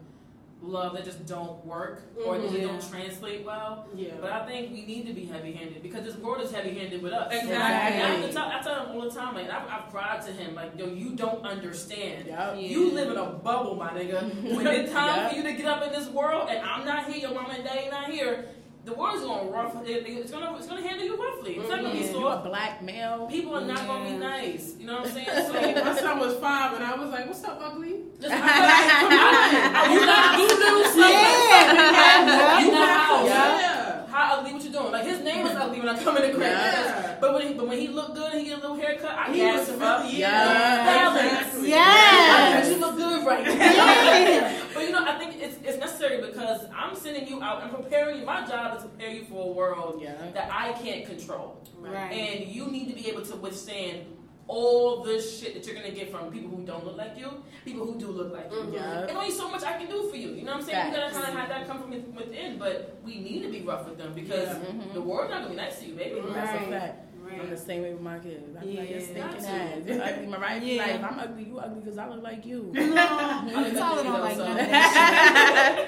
love 0.61 0.93
that 0.93 1.03
just 1.03 1.25
don't 1.25 1.65
work 1.65 2.03
or 2.23 2.35
Mhm. 2.35 2.51
they 2.51 2.61
Yeah. 2.61 2.67
don't 2.67 2.89
translate 2.89 3.43
well. 3.43 3.87
Yeah. 3.95 4.11
But 4.21 4.31
I 4.31 4.45
think 4.45 4.71
we 4.71 4.85
need 4.85 5.07
to 5.07 5.13
be 5.13 5.25
heavy-handed 5.25 5.81
because 5.81 6.03
this 6.05 6.15
world 6.17 6.41
is 6.43 6.51
heavy-handed 6.51 7.01
with 7.01 7.13
us. 7.13 7.33
Exactly. 7.33 8.01
And 8.01 8.23
I, 8.23 8.27
to 8.27 8.31
tell, 8.33 8.45
I 8.47 8.61
tell 8.61 8.85
him 8.85 8.95
all 8.95 9.01
the 9.01 9.09
time, 9.11 9.33
like 9.35 9.49
I've, 9.49 9.67
I've 9.67 9.91
cried 9.91 10.21
to 10.27 10.31
him, 10.31 10.53
like 10.53 10.77
yo, 10.77 10.85
you 10.85 11.11
don't 11.15 11.43
understand. 11.43 12.27
Yup. 12.27 12.55
Yeah. 12.55 12.61
You 12.61 12.91
live 12.91 13.09
in 13.11 13.17
a 13.17 13.25
bubble, 13.25 13.75
my 13.75 13.89
nigga. 13.89 14.21
When 14.55 14.67
it's 14.67 14.91
time 14.91 15.07
Yeah. 15.15 15.29
for 15.29 15.35
you 15.35 15.43
to 15.43 15.53
get 15.53 15.65
up 15.65 15.81
in 15.83 15.91
this 15.91 16.07
world, 16.09 16.47
and 16.49 16.63
I'm 16.63 16.85
not 16.85 17.05
here, 17.05 17.17
your 17.17 17.33
mama 17.33 17.53
and 17.55 17.63
daddy 17.63 17.89
not 17.89 18.05
here, 18.11 18.49
the 18.85 18.93
world's 18.93 19.23
gonna 19.23 19.49
rough. 19.49 19.75
It's 19.85 20.31
gonna 20.31 20.55
it's 20.57 20.67
gonna 20.67 20.81
handle 20.87 21.05
you 21.05 21.15
roughly. 21.15 21.55
It's 21.57 21.69
not 21.69 21.81
gonna 21.81 21.93
be 21.93 21.99
Mhm. 22.01 22.13
You 22.13 22.27
a 22.27 22.31
soft. 22.33 22.45
black 22.45 22.81
male. 22.83 23.27
People 23.27 23.55
are 23.55 23.61
not 23.65 23.85
gonna 23.87 24.09
be 24.09 24.15
nice. 24.17 24.75
You 24.79 24.87
know 24.87 24.97
what 25.01 25.07
I'm 25.07 25.11
saying? 25.13 25.27
So 25.75 25.83
my 25.85 25.95
son 25.99 26.19
was 26.19 26.35
five, 26.37 26.73
and 26.75 26.83
I 26.83 26.95
was 26.95 27.09
like, 27.11 27.25
"What's 27.27 27.43
up, 27.43 27.59
ugly?" 27.63 28.00
Just 28.21 28.33
come 28.33 28.41
on. 28.43 28.51
You 29.91 29.99
got 30.05 30.39
you 30.39 30.47
little 30.47 30.83
stuff. 30.83 31.09
Yeah. 31.11 32.59
You 32.59 32.75
house. 32.75 33.25
Yeah. 33.27 34.07
How 34.07 34.39
ugly? 34.39 34.53
What 34.53 34.63
you 34.63 34.71
doing? 34.71 34.91
Like 34.91 35.05
his 35.05 35.19
name 35.21 35.45
is 35.45 35.55
ugly 35.55 35.79
when 35.79 35.89
I 35.89 36.01
come 36.03 36.17
in 36.17 36.23
the 36.23 36.29
crib. 36.37 36.49
Yeah. 36.51 37.17
But 37.19 37.33
when 37.33 37.47
he, 37.47 37.53
but 37.53 37.67
when 37.67 37.79
he 37.79 37.87
look 37.87 38.13
good 38.15 38.31
and 38.31 38.41
he 38.41 38.47
get 38.47 38.57
a 38.59 38.61
little 38.61 38.75
haircut, 38.75 39.11
I 39.11 39.35
gas 39.35 39.59
was 39.67 39.69
him 39.75 39.81
up. 39.81 40.05
Yeah. 40.11 40.19
yeah. 40.19 41.15
Exactly. 41.39 41.69
Yes. 41.69 42.69
You 42.69 42.77
look 42.79 42.95
good 42.97 43.25
right 43.25 43.43
now. 43.45 44.57
but 44.73 44.83
you 44.83 44.91
know, 44.91 45.03
I 45.05 45.17
think 45.17 45.35
it's, 45.41 45.57
it's 45.63 45.77
necessary 45.79 46.21
because 46.21 46.65
I'm 46.75 46.95
sending 46.95 47.27
you 47.27 47.41
out 47.41 47.63
and 47.63 47.71
preparing 47.71 48.19
you. 48.19 48.25
My 48.25 48.45
job 48.45 48.75
is 48.77 48.83
to 48.83 48.89
prepare 48.89 49.11
you 49.11 49.23
for 49.25 49.49
a 49.49 49.51
world 49.51 50.01
Yeah. 50.01 50.13
that 50.33 50.49
I 50.51 50.73
can't 50.73 51.05
control. 51.05 51.57
Right. 51.77 52.11
And 52.11 52.47
you 52.47 52.67
need 52.67 52.89
to 52.89 52.95
be 52.95 53.07
able 53.09 53.23
to 53.25 53.35
withstand 53.35 54.05
all 54.51 55.01
the 55.03 55.19
shit 55.21 55.53
that 55.55 55.65
you're 55.65 55.75
gonna 55.75 55.91
get 55.91 56.11
from 56.11 56.29
people 56.29 56.49
who 56.49 56.63
don't 56.65 56.85
look 56.85 56.97
like 56.97 57.17
you, 57.17 57.29
people 57.63 57.85
who 57.85 57.97
do 57.97 58.07
look 58.11 58.33
like 58.33 58.51
you. 58.51 58.57
Mhm. 58.57 58.73
Yeah. 58.73 58.81
There's 59.07 59.11
only 59.15 59.31
so 59.31 59.49
much 59.49 59.63
I 59.63 59.77
can 59.79 59.87
do 59.89 60.09
for 60.09 60.17
you. 60.17 60.29
You 60.29 60.43
know 60.43 60.51
what 60.53 60.61
I'm 60.61 60.67
saying? 60.67 60.91
You 60.91 60.97
gotta 60.97 61.13
kind 61.13 61.25
of 61.31 61.35
have 61.39 61.49
that 61.49 61.67
come 61.67 61.79
from 61.81 61.91
within, 62.15 62.57
but 62.59 62.97
we 63.05 63.19
need 63.27 63.43
to 63.43 63.49
be 63.49 63.61
rough 63.61 63.85
with 63.87 63.97
them 63.97 64.11
because 64.13 64.49
Yeah. 64.49 64.59
Mhm. 64.73 64.93
the 64.93 65.01
world's 65.01 65.31
not 65.31 65.37
gonna 65.43 65.51
be 65.55 65.55
nice 65.55 65.79
to 65.79 65.85
you, 65.87 65.93
baby. 65.95 66.19
Mhm. 66.19 66.33
That's 66.33 66.51
Right. 66.59 66.67
a 66.67 66.71
fact. 66.79 67.07
I'm 67.39 67.49
the 67.49 67.55
same 67.55 67.81
way 67.83 67.93
with 67.93 68.01
my 68.01 68.19
kids. 68.19 68.43
I'm 68.49 68.55
like, 68.55 68.65
you're 68.65 68.83
Yeah. 68.83 68.99
stinking 68.99 69.21
Got 69.21 69.35
ass. 69.35 69.45
to. 69.45 69.51
You're 69.93 70.03
ugly. 70.03 70.27
Mariah 70.27 70.59
be 70.59 70.65
Yeah. 70.75 70.83
like, 70.83 70.95
if 70.95 71.03
I'm 71.05 71.19
ugly, 71.19 71.43
you 71.45 71.57
ugly 71.59 71.79
because 71.79 71.97
I 71.97 72.09
look 72.09 72.21
like 72.23 72.45
you. 72.45 72.71
No, 72.73 72.81
I'm 72.83 73.47
Tyler 73.73 74.03
don't 74.03 74.19
like 74.27 74.35
so- 74.35 74.43
none 74.43 74.59
of 74.59 74.67
that 74.67 75.75
shit. 75.77 75.87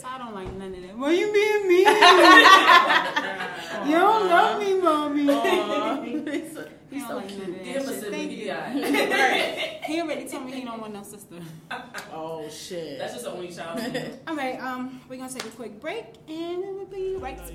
Tyler 0.00 0.18
don't 0.24 0.34
like 0.36 0.52
none 0.54 0.72
of 0.74 0.80
that. 0.82 0.96
Why 0.96 1.10
you 1.20 1.32
being 1.32 1.66
mean? 1.72 1.88
you 3.90 3.96
don't 3.98 4.24
love 4.28 4.60
me, 4.62 4.70
mommy. 4.78 5.26
Aw. 6.90 6.94
he's 6.94 7.06
so, 7.06 7.08
He 7.08 7.08
don't 7.08 7.16
like 7.16 7.28
cute. 7.28 7.48
none 7.48 7.58
of 7.58 7.64
Give 7.64 7.74
that 7.74 7.82
him 7.82 7.88
a 7.88 8.00
sibling, 8.00 8.30
he 8.30 8.36
you. 8.42 8.46
got. 8.46 9.74
He 9.88 10.02
already 10.02 10.28
told 10.28 10.44
me 10.44 10.52
he 10.52 10.64
don't 10.66 10.80
want 10.80 10.92
no 10.92 11.02
sister. 11.02 11.36
Oh 12.12 12.48
shit. 12.48 12.98
That's 12.98 13.12
just 13.12 13.24
the 13.24 13.32
only 13.32 13.48
child. 13.52 13.80
All 14.26 14.34
right, 14.34 14.58
um, 14.60 15.00
we're 15.08 15.16
gonna 15.18 15.30
take 15.32 15.44
a 15.44 15.48
quick 15.50 15.78
break 15.80 16.04
and 16.28 16.58
we'll 16.58 16.86
be 16.86 17.14
right 17.16 17.36
back. 17.38 17.46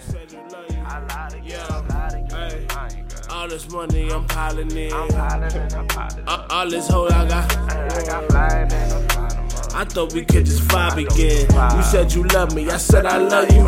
Said 0.00 0.32
you 0.32 0.38
love 0.50 0.70
you. 0.70 0.76
I 0.84 1.04
lied 1.06 1.34
again, 1.34 1.44
Yeah. 1.46 1.66
I 1.70 1.98
lied 1.98 2.12
again. 2.14 2.50
Hey. 2.50 2.66
I 2.70 2.88
ain't 2.88 3.08
gonna- 3.08 3.34
All 3.34 3.48
this 3.48 3.70
money 3.70 4.10
I'm 4.10 4.24
piling 4.26 4.70
in. 4.76 4.92
I'm 4.92 5.08
piling 5.08 5.52
and 5.52 5.74
I'm 5.74 5.86
piling 5.88 6.24
Uh, 6.28 6.46
all 6.50 6.68
this 6.68 6.88
hoe 6.88 7.06
I 7.08 7.26
got. 7.28 7.56
I 7.56 8.04
got 8.04 8.28
flight 8.30 8.72
and 8.72 8.92
I'm 8.92 9.08
flying 9.08 9.28
them 9.28 9.44
up. 9.46 9.49
I 9.74 9.84
thought 9.84 10.12
we 10.12 10.24
could 10.24 10.46
just 10.46 10.62
vibe 10.62 10.98
again. 11.06 11.76
You 11.76 11.82
said 11.82 12.12
you 12.12 12.24
love 12.24 12.54
me, 12.54 12.68
I 12.70 12.76
said 12.76 13.06
I 13.06 13.18
love 13.18 13.50
you. 13.52 13.62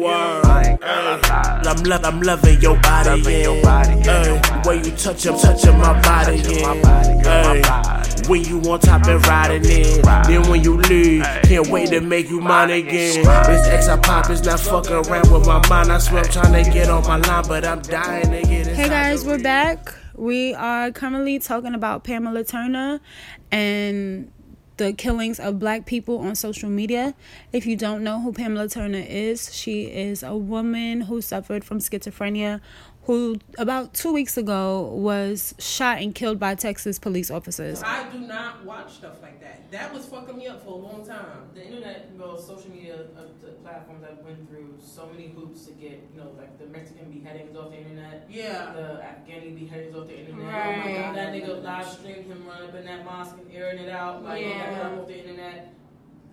Word. 0.00 0.44
I'm, 1.66 1.82
lo- 1.84 1.98
I'm 2.02 2.20
loving 2.20 2.60
your 2.60 2.78
body, 2.80 3.20
yeah. 3.20 3.62
Ay, 3.64 4.62
When 4.64 4.84
you 4.84 4.90
touch, 4.92 5.26
I'm 5.26 5.38
touching 5.38 5.78
my 5.78 6.00
body, 6.02 6.38
yeah. 6.38 6.74
Ay, 7.24 8.22
When 8.28 8.44
you 8.44 8.60
on 8.70 8.80
top 8.80 9.06
and 9.06 9.24
riding 9.26 9.62
it, 9.64 10.02
then 10.26 10.48
when 10.48 10.62
you 10.62 10.76
leave, 10.78 11.22
can't 11.44 11.68
wait 11.68 11.88
to 11.90 12.00
make 12.00 12.28
you 12.30 12.40
mine 12.40 12.70
again. 12.70 13.24
This 13.46 13.66
ex 13.68 13.88
I 13.88 13.98
pop 13.98 14.30
is 14.30 14.42
not 14.44 14.60
fucking 14.60 14.92
around 14.92 15.30
with 15.32 15.46
my 15.46 15.66
mind. 15.68 15.92
I 15.92 15.98
swear 15.98 16.24
I'm 16.24 16.30
trying 16.30 16.64
to 16.64 16.70
get 16.70 16.88
on 16.90 17.02
my 17.04 17.16
line, 17.16 17.44
but 17.46 17.64
I'm 17.64 17.80
dying 17.82 18.30
to 18.30 18.42
get 18.42 18.66
inside 18.66 18.76
Hey 18.76 18.88
guys, 18.88 19.24
we're 19.24 19.38
back. 19.42 19.94
We 20.16 20.54
are 20.54 20.90
currently 20.92 21.38
talking 21.38 21.74
about 21.74 22.04
Pamela 22.04 22.44
Turner 22.44 23.00
and 23.50 24.30
the 24.76 24.92
killings 24.92 25.38
of 25.38 25.58
black 25.58 25.86
people 25.86 26.18
on 26.18 26.34
social 26.34 26.68
media. 26.68 27.14
If 27.52 27.66
you 27.66 27.76
don't 27.76 28.02
know 28.02 28.20
who 28.20 28.32
Pamela 28.32 28.68
Turner 28.68 29.04
is, 29.06 29.54
she 29.54 29.84
is 29.84 30.22
a 30.22 30.36
woman 30.36 31.02
who 31.02 31.20
suffered 31.20 31.64
from 31.64 31.78
schizophrenia 31.78 32.60
who 33.04 33.36
about 33.58 33.92
2 33.94 34.12
weeks 34.12 34.36
ago 34.36 34.82
was 34.94 35.54
shot 35.58 35.98
and 35.98 36.14
killed 36.14 36.38
by 36.38 36.54
Texas 36.54 36.98
police 36.98 37.30
officers. 37.30 37.82
I 37.84 38.08
do 38.10 38.18
not 38.20 38.64
watch 38.64 38.94
stuff 38.94 39.20
like 39.22 39.40
that. 39.40 39.70
That 39.70 39.92
was 39.92 40.06
fucking 40.06 40.36
me 40.36 40.46
up 40.46 40.62
for 40.62 40.70
a 40.70 40.76
long 40.76 41.06
time. 41.06 41.26
The 41.54 41.66
internet, 41.66 42.10
well, 42.18 42.38
social 42.38 42.70
media 42.70 42.94
uh, 43.16 43.22
the 43.42 43.50
platforms 43.62 44.04
I've 44.04 44.24
went 44.24 44.48
through 44.48 44.78
so 44.80 45.08
many 45.10 45.28
hoops 45.28 45.66
to 45.66 45.72
get, 45.72 46.08
you 46.12 46.20
know, 46.20 46.30
like 46.38 46.58
the 46.58 46.66
Mexican 46.66 47.10
beheadings 47.10 47.54
off 47.56 47.70
the 47.70 47.78
internet, 47.78 48.26
Yeah. 48.30 48.72
the 48.72 49.02
Afghani 49.02 49.54
beheadings 49.54 49.94
off 49.94 50.08
the 50.08 50.18
internet. 50.20 50.54
Right. 50.54 50.74
Oh 50.78 50.88
my 50.88 50.92
God, 50.96 51.16
that 51.16 51.32
nigga 51.34 51.62
live 51.62 51.88
streamed 51.90 52.24
him 52.24 52.46
running 52.46 52.68
up 52.70 52.74
in 52.74 52.84
that 52.86 53.04
mosque 53.04 53.36
and 53.38 53.54
airing 53.54 53.78
it 53.78 53.90
out, 53.90 54.24
like 54.24 54.40
Yeah. 54.40 54.70
got 54.78 54.92
off 55.00 55.06
the 55.08 55.18
internet. 55.18 55.74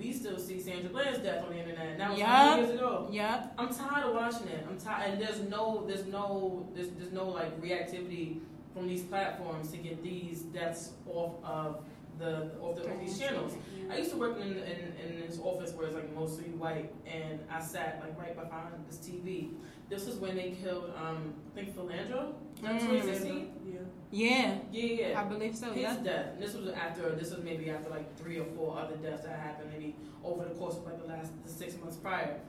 We 0.02 0.12
still 0.14 0.40
see 0.40 0.60
Sandra 0.60 0.90
Bland's 0.90 1.20
death 1.20 1.44
on 1.46 1.52
the 1.52 1.60
internet. 1.60 1.88
and 1.90 2.00
That 2.00 2.10
was 2.10 2.20
Yup. 2.20 2.58
years 2.58 2.70
ago. 2.72 3.08
Yep. 3.12 3.54
I'm 3.60 3.74
tired 3.74 4.06
of 4.08 4.16
watching 4.16 4.48
it. 4.48 4.66
I'm 4.68 4.78
tired, 4.80 5.12
and 5.12 5.22
there's 5.22 5.42
no, 5.42 5.84
there's 5.88 6.06
no, 6.08 6.68
there's, 6.74 6.90
there's 6.98 7.12
no 7.12 7.28
like 7.30 7.62
reactivity 7.62 8.40
from 8.74 8.88
these 8.88 9.04
platforms 9.04 9.70
to 9.72 9.78
get 9.78 10.02
these 10.02 10.42
deaths 10.42 10.94
off 11.08 11.34
of 11.44 11.84
the 12.18 12.52
off, 12.60 12.76
the, 12.78 12.90
off 12.92 13.00
these 13.00 13.20
channels. 13.20 13.54
I 13.92 13.98
used 13.98 14.12
to 14.12 14.18
work 14.18 14.38
in, 14.38 14.54
in 14.54 14.94
in 15.04 15.28
this 15.28 15.40
office 15.44 15.72
where 15.74 15.86
it's 15.88 15.96
like 15.96 16.14
mostly 16.16 16.46
white, 16.46 16.92
and 17.06 17.40
I 17.52 17.62
sat 17.62 18.02
like 18.04 18.18
right 18.18 18.36
behind 18.36 18.74
this 18.88 18.98
TV. 18.98 19.50
This 19.92 20.06
was 20.06 20.16
when 20.16 20.38
they 20.38 20.52
killed, 20.52 20.90
um, 20.96 21.34
I 21.52 21.56
think 21.56 21.76
Philando, 21.76 22.34
Mm. 22.62 22.80
2016. 22.80 23.52
Yeah. 23.66 23.80
Yeah, 24.10 24.58
Yeah, 24.72 24.84
yeah. 25.10 25.22
I 25.22 25.26
believe 25.26 25.54
so. 25.56 25.68
His 25.74 25.82
Yeah. 25.84 25.98
death. 26.02 26.26
And 26.34 26.42
this 26.42 26.54
was 26.54 26.70
after. 26.70 27.10
This 27.14 27.32
was 27.36 27.44
maybe 27.44 27.70
after 27.70 27.90
like 27.90 28.16
three 28.16 28.40
or 28.40 28.46
four 28.56 28.78
other 28.78 28.96
deaths 28.96 29.24
that 29.24 29.38
happened, 29.38 29.70
maybe 29.74 29.96
over 30.24 30.46
the 30.46 30.52
course 30.56 30.78
of 30.78 30.86
like 30.86 30.98
the 31.02 31.08
last 31.08 31.32
the 31.44 31.52
six 31.52 31.78
months 31.78 31.98
prior. 31.98 32.40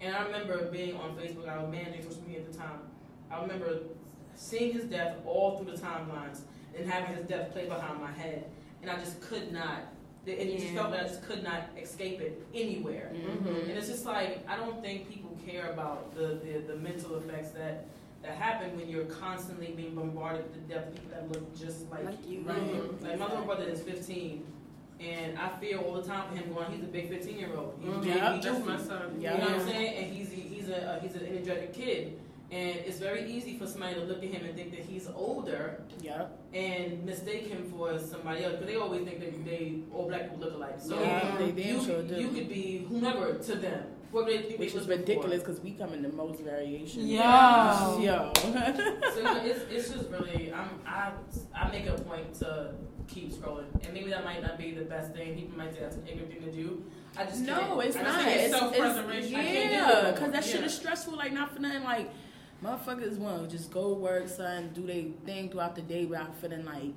And 0.00 0.14
I 0.14 0.22
remember 0.24 0.70
being 0.70 0.94
on 0.94 1.16
Facebook. 1.16 1.48
I 1.48 1.60
was 1.60 1.72
managing 1.72 2.02
social 2.04 2.22
media 2.22 2.40
at 2.42 2.52
the 2.52 2.56
time. 2.58 2.78
I 3.32 3.40
remember 3.42 3.80
seeing 4.36 4.72
his 4.72 4.84
death 4.84 5.16
all 5.26 5.58
through 5.58 5.74
the 5.74 5.80
timelines 5.82 6.42
and 6.76 6.88
having 6.88 7.16
his 7.16 7.26
death 7.26 7.50
play 7.52 7.66
behind 7.66 8.00
my 8.00 8.12
head, 8.12 8.44
and 8.80 8.90
I 8.90 8.96
just 8.96 9.20
could 9.20 9.52
not. 9.52 9.80
It 10.24 10.30
it 10.38 10.58
just 10.60 10.72
felt 10.74 10.92
that 10.92 11.00
I 11.00 11.08
just 11.08 11.22
could 11.24 11.42
not 11.42 11.62
escape 11.80 12.20
it 12.20 12.46
anywhere. 12.54 13.10
Mm-hmm. 13.14 13.48
And 13.48 13.70
it's 13.70 13.88
just 13.88 14.06
like 14.06 14.44
I 14.48 14.56
don't 14.56 14.80
think 14.80 15.08
people 15.10 15.36
care 15.44 15.70
about 15.72 16.14
the, 16.14 16.38
the, 16.44 16.62
the 16.68 16.76
mental 16.76 17.16
effects 17.16 17.50
that 17.50 17.86
that 18.22 18.36
happen 18.36 18.76
when 18.76 18.88
you're 18.88 19.06
constantly 19.06 19.72
being 19.76 19.96
bombarded 19.96 20.44
with 20.44 20.54
the 20.54 20.74
death 20.74 20.86
of 20.86 20.94
people 20.94 21.10
that 21.10 21.28
look 21.32 21.58
just 21.58 21.90
like, 21.90 22.04
Like 22.04 22.30
you. 22.30 22.42
Right. 22.42 22.56
Mhm. 22.56 23.02
Like 23.02 23.18
my 23.18 23.26
little 23.26 23.44
brother 23.44 23.64
is 23.64 23.80
15, 23.82 24.44
and 25.00 25.36
I 25.36 25.48
feel 25.58 25.80
all 25.80 25.94
the 25.94 26.04
time 26.06 26.28
for 26.30 26.36
him 26.36 26.54
going. 26.54 26.70
He's 26.70 26.84
a 26.84 26.86
big 26.86 27.08
15 27.08 27.36
year 27.36 27.50
old. 27.56 27.74
He's 27.80 27.90
Mhm. 27.90 28.02
big, 28.02 28.14
Yep. 28.14 28.16
he 28.16 28.20
That's 28.40 28.44
just- 28.46 28.64
my 28.64 28.76
son. 28.78 29.20
You 29.20 29.26
know 29.26 29.34
what 29.38 29.50
I'm 29.50 29.66
saying? 29.66 30.04
And 30.04 30.14
he's 30.14 30.30
he's 30.30 30.68
a 30.68 30.88
uh, 30.92 31.00
he's 31.00 31.16
an 31.16 31.26
energetic 31.26 31.72
kid, 31.72 32.20
and 32.52 32.76
it's 32.86 32.98
very 32.98 33.24
easy 33.32 33.56
for 33.58 33.66
somebody 33.66 33.94
to 33.94 34.02
look 34.02 34.18
at 34.22 34.30
him 34.30 34.44
and 34.44 34.54
think 34.54 34.70
that 34.72 34.80
he's 34.80 35.08
older 35.14 35.82
Yep. 36.02 36.38
and 36.52 37.04
mistake 37.04 37.46
him 37.48 37.64
for 37.70 37.98
somebody 37.98 38.44
else. 38.44 38.52
Because 38.54 38.66
they 38.66 38.76
always 38.76 39.04
think 39.04 39.20
that 39.20 39.44
they 39.44 39.80
all 39.92 40.06
black 40.06 40.22
people 40.24 40.38
look 40.38 40.54
alike. 40.54 40.78
So 40.78 41.00
Yeah, 41.00 41.36
they 41.38 41.50
damn 41.50 41.76
you, 41.76 41.82
sure 41.84 42.02
do. 42.02 42.14
you 42.14 42.28
could 42.28 42.48
be 42.48 42.84
whomever 42.88 43.34
to 43.34 43.54
them. 43.54 43.84
Whoever 44.12 44.30
they 44.30 44.42
think 44.42 44.60
Which 44.60 44.74
is 44.74 44.86
ridiculous 44.86 45.40
because 45.42 45.60
we 45.60 45.70
come 45.72 45.94
in 45.94 46.02
the 46.02 46.10
most 46.10 46.42
variation. 46.42 47.06
Yo. 47.06 47.98
Yo. 47.98 48.32
So 48.36 48.48
you 49.16 49.22
know, 49.22 49.40
it's, 49.42 49.60
it's 49.70 49.88
just 49.94 50.10
really 50.10 50.52
I'm 50.52 50.68
I 50.86 51.12
I 51.54 51.70
make 51.70 51.86
a 51.86 51.92
point 51.94 52.34
to 52.40 52.74
keep 53.08 53.32
scrolling, 53.32 53.64
and 53.82 53.94
maybe 53.94 54.10
that 54.10 54.24
might 54.24 54.42
not 54.42 54.58
be 54.58 54.72
the 54.72 54.84
best 54.84 55.14
thing. 55.14 55.34
People 55.34 55.56
might 55.56 55.72
say 55.74 55.80
that's 55.80 55.96
an 55.96 56.06
ignorant 56.06 56.30
thing 56.30 56.42
to 56.42 56.52
do. 56.52 56.84
I 57.16 57.24
just 57.24 57.40
no, 57.40 57.58
can't. 57.58 57.82
it's 57.84 57.96
I 57.96 58.02
not. 58.02 58.26
It's. 58.26 58.54
It's, 58.54 58.54
I 58.54 59.02
can't 59.02 59.22
do 59.24 59.28
yeah, 59.30 60.10
because 60.12 60.32
that 60.32 60.44
shit 60.44 60.62
is 60.62 60.74
stressful. 60.74 61.16
Like 61.16 61.32
not 61.32 61.54
for 61.54 61.60
nothing. 61.60 61.82
Like 61.84 62.10
motherfuckers 62.62 63.18
want 63.18 63.48
to 63.48 63.56
just 63.56 63.70
go 63.70 63.92
work, 63.94 64.28
son, 64.28 64.70
do 64.74 64.86
their 64.86 65.04
thing 65.26 65.50
throughout 65.50 65.74
the 65.74 65.82
day 65.82 66.04
without 66.04 66.36
feeling 66.36 66.64
like, 66.64 66.92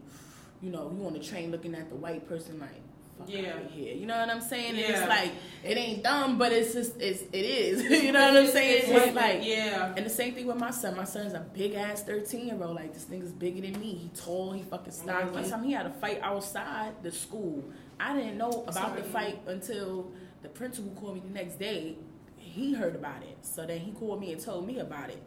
you 0.61 0.71
know, 0.71 0.91
you 0.97 1.05
on 1.05 1.13
the 1.13 1.19
train 1.19 1.51
looking 1.51 1.75
at 1.75 1.89
the 1.89 1.95
white 1.95 2.27
person 2.27 2.59
like. 2.59 2.81
Yeah. 3.27 3.53
here. 3.69 3.95
You 3.95 4.05
know 4.07 4.17
what 4.17 4.29
I'm 4.29 4.41
saying? 4.41 4.71
And 4.71 4.77
Yeah. 4.77 4.99
it's 4.99 5.07
like 5.09 5.31
it 5.63 5.77
ain't 5.77 6.03
dumb, 6.03 6.37
but 6.37 6.51
it's 6.51 6.73
just 6.73 6.99
it's 6.99 7.21
it 7.31 7.45
is. 7.45 7.81
you 8.03 8.11
know 8.11 8.19
what 8.33 8.43
I'm 8.43 8.47
saying? 8.47 8.83
It's, 8.83 8.89
It's 9.05 9.15
like 9.15 9.39
yeah. 9.41 9.93
and 9.95 10.05
the 10.05 10.09
same 10.09 10.35
thing 10.35 10.45
with 10.45 10.57
my 10.57 10.71
son. 10.71 10.97
My 10.97 11.05
son's 11.05 11.33
a 11.33 11.39
big 11.39 11.75
ass 11.75 12.03
13 12.03 12.47
year 12.47 12.61
old. 12.61 12.75
Like, 12.75 12.93
this 12.93 13.05
nigga's 13.05 13.31
bigger 13.31 13.61
than 13.61 13.79
me. 13.79 13.93
He 13.95 14.09
tall, 14.09 14.51
he 14.51 14.63
fucking 14.63 14.91
stocky. 14.91 15.29
One 15.29 15.49
time 15.49 15.63
he 15.63 15.71
had 15.71 15.85
a 15.85 15.91
fight 15.93 16.19
outside 16.21 17.01
the 17.03 17.11
school. 17.11 17.63
I 18.01 18.13
didn't 18.17 18.37
know 18.37 18.65
about 18.67 18.97
the 18.97 19.03
fight 19.03 19.39
until 19.47 20.11
the 20.43 20.49
principal 20.49 20.91
called 20.99 21.13
me 21.15 21.21
the 21.25 21.33
next 21.33 21.57
day. 21.57 21.95
He 22.35 22.73
heard 22.73 22.95
about 22.95 23.23
it. 23.23 23.37
So 23.43 23.65
then 23.65 23.79
he 23.79 23.91
called 23.93 24.19
me 24.19 24.33
and 24.33 24.41
told 24.41 24.67
me 24.67 24.79
about 24.79 25.09
it. 25.09 25.23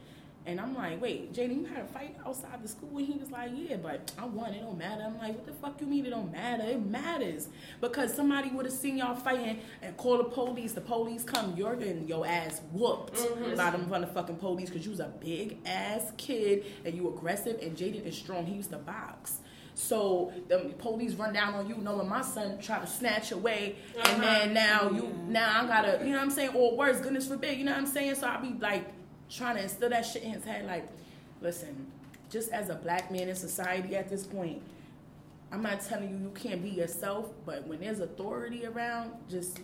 And 0.49 0.59
I'm 0.59 0.75
like, 0.75 0.99
wait, 0.99 1.35
Jaden, 1.35 1.61
you 1.61 1.65
had 1.67 1.85
a 1.85 1.87
fight 1.89 2.17
outside 2.27 2.63
the 2.63 2.69
school? 2.69 2.97
And 2.97 3.07
he 3.07 3.19
was 3.19 3.31
like, 3.31 3.51
yeah, 3.55 3.77
but 3.77 4.11
I 4.19 4.25
won. 4.25 4.55
It 4.55 4.63
don't 4.63 4.79
matter. 4.79 5.03
I'm 5.03 5.19
like, 5.19 5.35
what 5.35 5.45
the 5.45 5.53
fuck 5.53 5.79
you 5.79 5.87
mean 5.87 6.07
it 6.07 6.11
don't 6.11 6.33
matter? 6.33 6.65
It 6.65 6.81
matters. 6.87 7.49
Because 7.83 8.15
somebody 8.15 8.49
would 8.49 8.65
have 8.65 8.75
seen 8.75 8.97
y'all 8.97 9.15
fighting 9.15 9.61
and 9.83 9.95
called 9.99 10.21
the 10.21 10.31
police. 10.31 10.73
The 10.73 10.81
police 10.81 11.23
come, 11.23 11.55
you're 11.55 11.77
getting 11.77 12.09
your 12.09 12.27
ass 12.27 12.63
whooped 12.73 13.13
mm-hmm. 13.13 13.57
by 13.57 13.73
them 13.73 13.91
motherfucking 13.91 14.41
police 14.41 14.71
because 14.71 14.87
you 14.87 14.91
was 14.91 15.01
a 15.01 15.13
big 15.21 15.59
ass 15.67 16.13
kid 16.17 16.65
and 16.83 16.95
you 16.95 17.09
aggressive 17.09 17.61
and 17.61 17.77
Jaden 17.77 18.07
is 18.07 18.17
strong. 18.17 18.47
He 18.47 18.55
used 18.55 18.71
to 18.71 18.79
box. 18.79 19.41
So 19.75 20.33
the 20.49 20.75
police 20.79 21.13
run 21.13 21.35
down 21.35 21.53
on 21.55 21.69
you 21.69 21.77
knowing 21.77 22.09
my 22.09 22.23
son 22.23 22.59
tried 22.59 22.81
to 22.81 22.87
snatch 22.87 23.33
away 23.33 23.77
and 23.97 24.07
uh-huh. 24.07 24.21
then 24.21 24.55
now 24.55 24.91
you 24.91 25.03
mm-hmm. 25.03 25.33
now 25.33 25.63
I 25.63 25.67
gotta 25.69 26.05
you 26.05 26.11
know 26.11 26.17
what 26.17 26.25
I'm 26.25 26.31
saying 26.31 26.51
or 26.55 26.77
worse 26.77 27.01
goodness 27.01 27.29
forbid 27.29 27.59
you 27.59 27.65
know 27.65 27.71
what 27.71 27.79
I'm 27.79 27.87
saying 27.87 28.17
so 28.17 28.27
I 28.27 28.39
be 28.39 28.55
like 28.59 28.89
trying 29.31 29.57
to 29.57 29.63
instill 29.63 29.91
that 29.91 30.05
shit 30.07 30.23
in 30.23 30.33
his 30.33 30.45
head 30.45 30.67
like 30.67 30.87
listen 31.41 31.87
just 32.31 32.51
as 32.51 32.69
a 32.69 32.75
black 32.75 33.11
man 33.11 33.29
in 33.29 33.35
society 33.37 33.97
at 33.97 34.09
this 34.09 34.27
point 34.27 34.61
I'm 35.51 35.63
not 35.63 35.81
telling 35.81 36.11
you 36.11 36.17
you 36.17 36.31
can't 36.35 36.63
be 36.63 36.71
yourself 36.71 37.31
but 37.47 37.67
when 37.67 37.81
there's 37.81 38.01
authority 38.01 38.67
around 38.67 39.13
just 39.31 39.61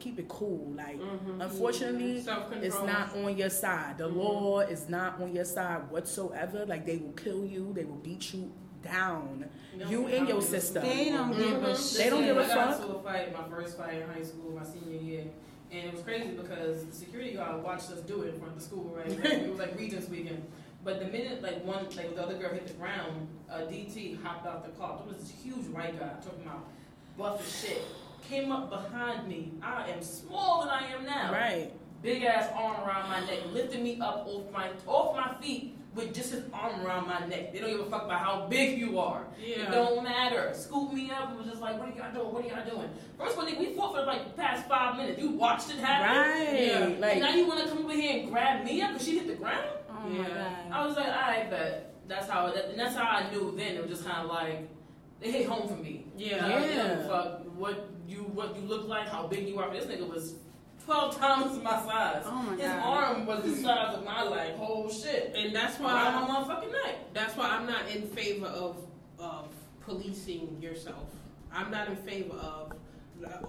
keep 0.00 0.18
it 0.18 0.28
cool 0.28 0.72
like 0.76 0.98
unfortunately 1.40 2.20
Self-control. 2.22 2.64
it's 2.64 2.82
not 2.82 3.16
on 3.16 3.36
your 3.36 3.50
side. 3.50 3.98
The 3.98 4.08
law 4.08 4.60
is 4.60 4.88
not 4.88 5.20
on 5.20 5.34
your 5.34 5.44
side 5.44 5.88
whatsoever. 5.90 6.66
Like 6.66 6.84
they 6.86 6.96
will 6.96 7.12
kill 7.12 7.44
you, 7.44 7.72
they 7.72 7.84
will 7.84 7.94
beat 7.96 8.34
you 8.34 8.50
down. 8.82 9.48
No, 9.76 9.88
You 9.88 10.06
and 10.06 10.26
your 10.28 10.40
don't 10.40 10.42
sister. 10.42 10.80
They 10.80 11.10
don't 11.10 11.30
give 11.36 11.62
a 11.62 11.66
Mhm. 11.68 11.92
shit. 11.92 11.98
They 12.04 12.10
don't 12.10 12.24
give 12.24 12.36
a 12.36 12.44
I 12.44 12.48
got 12.48 12.74
fuck. 12.74 12.82
into 12.84 12.96
a 12.96 13.02
fight, 13.02 13.32
my 13.32 13.48
first 13.48 13.76
fight 13.78 13.94
in 14.02 14.08
high 14.08 14.22
school, 14.22 14.52
my 14.58 14.64
senior 14.64 15.00
year. 15.00 15.24
And 15.72 15.84
it 15.84 15.92
was 15.92 16.02
crazy 16.02 16.28
because 16.28 16.84
the 16.84 16.94
security 16.94 17.34
guard 17.34 17.62
watched 17.62 17.90
us 17.90 18.00
do 18.00 18.22
it 18.22 18.34
in 18.34 18.40
front 18.40 18.54
of 18.54 18.58
the 18.60 18.64
school, 18.64 18.96
right? 18.96 19.10
It 19.24 19.50
was 19.50 19.58
like 19.58 19.76
Regents 19.76 20.08
weekend. 20.08 20.42
But 20.84 21.00
the 21.00 21.06
minute 21.06 21.42
like 21.42 21.64
one 21.64 21.84
like 21.96 22.14
the 22.14 22.22
other 22.22 22.34
girl 22.34 22.50
hit 22.50 22.68
the 22.68 22.74
ground, 22.74 23.26
a 23.50 23.62
DT 23.62 24.22
hopped 24.22 24.46
out 24.46 24.64
the 24.64 24.70
car. 24.80 24.98
There 24.98 25.14
was 25.14 25.22
this 25.22 25.32
huge 25.42 25.66
white 25.66 25.98
guy 25.98 26.10
talking 26.22 26.44
about 26.44 26.68
buff 27.18 27.40
as 27.40 27.60
shit. 27.60 27.82
Came 28.28 28.52
up 28.52 28.70
behind 28.70 29.28
me. 29.28 29.52
I 29.62 29.90
am 29.90 30.02
smaller 30.02 30.66
than 30.66 30.74
I 30.74 30.86
am 30.92 31.04
now. 31.04 31.32
Right. 31.32 31.72
Big 32.02 32.22
ass 32.22 32.50
arm 32.54 32.86
around 32.86 33.08
my 33.08 33.20
neck, 33.20 33.40
lifted 33.52 33.82
me 33.82 33.98
up 34.00 34.26
off 34.28 34.52
my 34.52 34.68
off 34.86 35.16
my 35.16 35.34
feet 35.40 35.75
with 35.96 36.14
just 36.14 36.30
his 36.30 36.44
arm 36.52 36.84
around 36.84 37.06
my 37.08 37.26
neck. 37.26 37.52
They 37.52 37.58
don't 37.60 37.70
give 37.70 37.80
a 37.80 37.90
fuck 37.90 38.04
about 38.04 38.20
how 38.20 38.46
big 38.48 38.78
you 38.78 38.98
are. 38.98 39.24
It 39.42 39.58
Yeah. 39.58 39.70
don't 39.70 40.04
matter. 40.04 40.52
Scoop 40.54 40.92
me 40.92 41.10
up. 41.10 41.30
and 41.30 41.38
was 41.38 41.46
just 41.48 41.60
like, 41.60 41.78
what 41.78 41.88
are 41.88 41.92
y'all 41.92 42.12
doing? 42.12 42.32
What 42.34 42.44
are 42.44 42.48
y'all 42.48 42.70
doing? 42.70 42.88
First 43.18 43.36
one, 43.36 43.46
nigga, 43.48 43.58
we 43.58 43.74
fought 43.74 43.94
for 43.94 44.02
like 44.04 44.24
the 44.24 44.30
past 44.42 44.68
five 44.68 44.96
minutes. 44.98 45.20
You 45.20 45.30
watched 45.30 45.70
it 45.70 45.76
happen. 45.78 46.16
Right. 46.16 46.66
Yeah. 46.66 46.78
And 46.84 47.00
Like 47.00 47.18
now 47.18 47.30
you 47.34 47.46
want 47.48 47.62
to 47.64 47.68
come 47.68 47.78
over 47.84 47.94
here 47.94 48.20
and 48.20 48.30
grab 48.30 48.62
me 48.64 48.82
up 48.82 48.92
because 48.92 49.06
she 49.06 49.18
hit 49.18 49.26
the 49.26 49.34
ground? 49.34 49.66
Oh 49.90 50.08
my 50.08 50.18
Yeah. 50.18 50.28
god. 50.28 50.72
I 50.72 50.86
was 50.86 50.96
like, 50.96 51.08
I 51.08 51.46
bet. 51.50 51.94
That's 52.06 52.28
how. 52.28 52.52
That, 52.52 52.66
and 52.66 52.78
that's 52.78 52.94
how 52.94 53.08
I 53.08 53.30
knew 53.30 53.54
then. 53.56 53.74
It 53.76 53.80
was 53.82 53.90
just 53.90 54.06
kind 54.06 54.22
of 54.24 54.28
like 54.30 54.68
they 55.20 55.32
hit 55.32 55.46
home 55.46 55.66
for 55.66 55.74
me. 55.82 56.06
Yeah. 56.16 56.46
Yeah. 56.46 56.88
don't 56.88 57.08
fuck 57.08 57.40
what 57.56 57.88
you 58.06 58.18
what 58.34 58.54
you 58.54 58.62
look 58.62 58.86
like, 58.86 59.08
how 59.08 59.26
big 59.26 59.48
you 59.48 59.58
are. 59.58 59.72
This 59.72 59.86
nigga 59.86 60.06
was 60.08 60.34
twelve 60.86 61.18
times 61.18 61.62
my 61.62 61.82
size. 61.84 62.22
Oh 62.24 62.30
my 62.42 62.52
His 62.56 62.62
God. 62.62 62.82
arm 62.82 63.26
was 63.26 63.42
the 63.44 63.56
size 63.56 63.94
of 63.96 64.04
my 64.04 64.22
like 64.22 64.56
whole 64.56 64.88
shit. 64.88 65.34
And 65.36 65.54
that's 65.54 65.78
Around 65.80 65.84
why 65.84 66.26
my 66.26 66.54
motherfucking 66.54 66.72
neck. 66.72 67.12
that's 67.12 67.36
why 67.36 67.46
I'm 67.48 67.66
not 67.66 67.88
in 67.88 68.02
favor 68.08 68.46
of 68.46 68.76
of 69.18 69.48
policing 69.80 70.58
yourself. 70.60 71.08
I'm 71.52 71.70
not 71.70 71.88
in 71.88 71.96
favor 71.96 72.34
of 72.36 72.72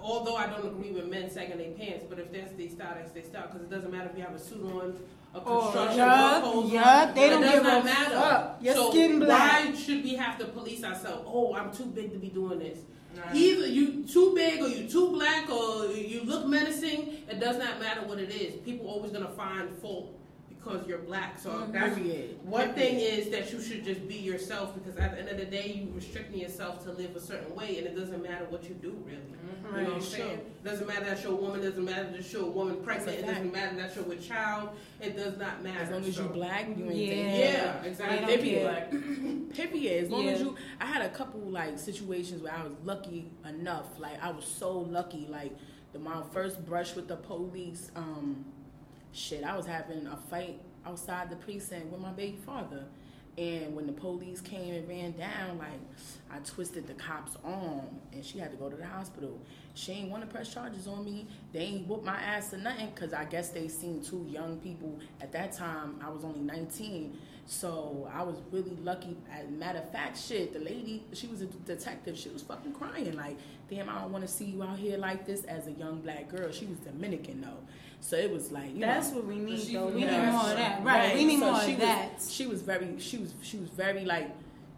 although 0.02 0.36
I 0.36 0.46
don't 0.46 0.66
agree 0.66 0.90
with 0.92 1.08
men 1.08 1.30
sagging 1.30 1.58
their 1.58 1.70
pants, 1.72 2.04
but 2.08 2.18
if 2.18 2.32
that's 2.32 2.52
their 2.52 2.68
style, 2.70 2.94
that's 2.96 3.12
their 3.12 3.22
style. 3.24 3.48
Because 3.48 3.62
it 3.62 3.70
doesn't 3.70 3.90
matter 3.92 4.08
if 4.10 4.16
you 4.18 4.24
have 4.24 4.34
a 4.34 4.38
suit 4.38 4.62
on, 4.64 4.96
a 5.34 5.40
Oh, 5.44 5.60
construction 5.60 5.98
yeah, 5.98 6.32
work 6.42 6.52
clothes 6.52 6.72
yeah, 6.72 7.12
they 7.14 7.28
don't 7.28 7.42
does 7.42 7.52
give 7.52 7.62
not 7.62 7.80
a 7.82 7.84
matter. 7.84 8.14
fuck. 8.14 8.58
Your 8.62 8.74
so 8.74 8.90
skin 8.90 9.18
black. 9.18 9.64
why 9.66 9.74
should 9.74 10.02
we 10.02 10.14
have 10.14 10.38
to 10.38 10.46
police 10.46 10.82
ourselves? 10.82 11.24
Oh, 11.26 11.54
I'm 11.54 11.70
too 11.70 11.84
big 11.84 12.12
to 12.12 12.18
be 12.18 12.28
doing 12.30 12.58
this. 12.60 12.78
Right. 13.24 13.34
Either 13.34 13.66
you 13.66 14.04
too 14.04 14.34
big 14.34 14.62
or 14.62 14.68
you 14.68 14.88
too 14.88 15.10
black 15.10 15.50
or 15.50 15.86
you 15.86 16.22
look 16.24 16.46
menacing. 16.46 17.24
It 17.28 17.40
does 17.40 17.58
not 17.58 17.80
matter 17.80 18.02
what 18.02 18.18
it 18.18 18.30
is. 18.30 18.56
People 18.64 18.88
always 18.88 19.12
gonna 19.12 19.30
find 19.30 19.70
fault 19.78 20.18
because 20.48 20.86
you're 20.86 20.98
black. 20.98 21.38
So 21.38 21.50
mm-hmm. 21.50 21.72
that's 21.72 21.96
Period. 21.96 22.38
one 22.42 22.74
thing 22.74 22.98
is 22.98 23.30
that 23.30 23.52
you 23.52 23.60
should 23.60 23.84
just 23.84 24.06
be 24.08 24.16
yourself 24.16 24.74
because 24.74 24.96
at 24.96 25.12
the 25.12 25.20
end 25.20 25.28
of 25.28 25.38
the 25.38 25.46
day, 25.46 25.72
you 25.72 25.92
restricting 25.94 26.40
yourself 26.40 26.84
to 26.84 26.92
live 26.92 27.16
a 27.16 27.20
certain 27.20 27.54
way, 27.54 27.78
and 27.78 27.86
it 27.86 27.96
doesn't 27.96 28.22
matter 28.22 28.44
what 28.48 28.64
you 28.64 28.74
do 28.74 28.96
really. 29.04 29.22
You 29.68 29.76
know 29.76 29.82
what 29.84 29.86
I'm 29.88 29.92
Right, 29.94 30.02
saying? 30.02 30.40
Doesn't 30.64 30.86
matter 30.86 31.04
that 31.04 31.22
you're 31.22 31.32
a 31.32 31.36
woman. 31.36 31.60
Doesn't 31.62 31.84
matter 31.84 32.10
that 32.10 32.32
you're 32.32 32.42
a 32.42 32.46
woman 32.50 32.76
pregnant. 32.82 33.18
It 33.18 33.26
doesn't 33.26 33.52
matter 33.52 33.76
that 33.76 33.94
you're 33.94 34.04
with 34.04 34.26
child. 34.26 34.70
It 35.00 35.16
does 35.16 35.36
not 35.38 35.62
matter. 35.62 35.78
As 35.80 35.90
long 35.90 36.04
as 36.04 36.16
So- 36.16 36.22
you 36.24 36.28
black, 36.30 36.66
you 36.76 36.84
ain't 36.84 36.94
Yeah. 36.94 37.06
dating. 37.06 37.38
Yeah, 37.38 37.80
They 37.82 37.88
exactly. 37.88 38.18
don't 38.18 38.26
They 38.26 38.36
be 38.36 38.58
black. 38.60 38.90
Period. 39.54 40.04
As 40.04 40.10
long 40.10 40.28
as 40.28 40.40
you, 40.40 40.56
I 40.80 40.86
had 40.86 41.02
a 41.02 41.08
couple 41.10 41.40
like 41.40 41.78
situations 41.78 42.42
where 42.42 42.52
I 42.52 42.62
was 42.64 42.72
lucky 42.84 43.30
enough. 43.48 43.98
Like 43.98 44.22
I 44.22 44.30
was 44.30 44.44
so 44.44 44.72
lucky. 44.78 45.26
Like 45.28 45.52
the 45.92 45.98
my 45.98 46.22
first 46.32 46.64
brush 46.66 46.94
with 46.96 47.08
the 47.08 47.16
police. 47.16 47.90
Um, 47.96 48.44
shit, 49.12 49.44
I 49.44 49.56
was 49.56 49.66
having 49.66 50.06
a 50.06 50.16
fight 50.16 50.60
outside 50.86 51.30
the 51.30 51.36
precinct 51.36 51.90
with 51.92 52.00
my 52.00 52.12
baby 52.12 52.38
father. 52.44 52.84
And 53.38 53.76
when 53.76 53.86
the 53.86 53.92
police 53.92 54.40
came 54.40 54.74
and 54.74 54.88
ran 54.88 55.12
down, 55.12 55.58
like 55.58 55.68
I 56.28 56.38
twisted 56.40 56.88
the 56.88 56.94
cop's 56.94 57.36
arm, 57.44 57.86
and 58.12 58.24
she 58.24 58.38
had 58.38 58.50
to 58.50 58.56
go 58.56 58.68
to 58.68 58.76
the 58.76 58.84
hospital. 58.84 59.38
She 59.74 59.92
ain't 59.92 60.10
want 60.10 60.24
to 60.24 60.28
press 60.28 60.52
charges 60.52 60.88
on 60.88 61.04
me. 61.04 61.28
They 61.52 61.60
ain't 61.60 61.86
whoop 61.86 62.02
my 62.02 62.20
ass 62.20 62.52
or 62.52 62.58
nothing, 62.58 62.90
cause 62.96 63.12
I 63.12 63.24
guess 63.26 63.50
they 63.50 63.68
seen 63.68 64.02
two 64.02 64.26
young 64.28 64.58
people 64.58 64.98
at 65.20 65.30
that 65.32 65.52
time. 65.52 66.00
I 66.04 66.10
was 66.10 66.24
only 66.24 66.40
19, 66.40 67.16
so 67.46 68.10
I 68.12 68.24
was 68.24 68.34
really 68.50 68.76
lucky. 68.82 69.16
As 69.32 69.48
matter 69.48 69.78
of 69.78 69.92
fact, 69.92 70.18
shit, 70.18 70.52
the 70.52 70.58
lady, 70.58 71.04
she 71.12 71.28
was 71.28 71.40
a 71.40 71.46
detective. 71.46 72.18
She 72.18 72.30
was 72.30 72.42
fucking 72.42 72.72
crying, 72.72 73.14
like, 73.16 73.36
damn, 73.70 73.88
I 73.88 74.00
don't 74.00 74.10
want 74.10 74.26
to 74.26 74.32
see 74.32 74.46
you 74.46 74.64
out 74.64 74.78
here 74.78 74.98
like 74.98 75.26
this 75.26 75.44
as 75.44 75.68
a 75.68 75.72
young 75.72 76.00
black 76.00 76.28
girl. 76.28 76.50
She 76.50 76.66
was 76.66 76.78
Dominican 76.78 77.40
though, 77.42 77.62
so 78.00 78.16
it 78.16 78.30
was 78.30 78.50
like, 78.52 78.74
you 78.74 78.80
That's 78.80 79.10
know, 79.10 79.16
what 79.16 79.26
we 79.26 79.36
need, 79.38 79.60
she 79.60 79.74
though. 79.74 79.86
from 79.86 79.94
We 79.94 80.00
need 80.04 80.10
more 80.10 80.50
of 80.50 80.56
that. 80.56 80.82
Right. 80.84 81.14
We 81.14 81.24
need 81.24 81.40
so 81.40 81.50
more 81.52 81.60
she 81.60 81.72
of 81.74 81.78
was, 81.80 81.88
that. 81.88 82.10
She 82.28 82.46
was 82.46 82.62
very, 82.62 82.98
she 82.98 83.18
was, 83.18 83.34
she 83.42 83.56
was 83.58 83.68
very 83.70 84.04
like 84.04 84.30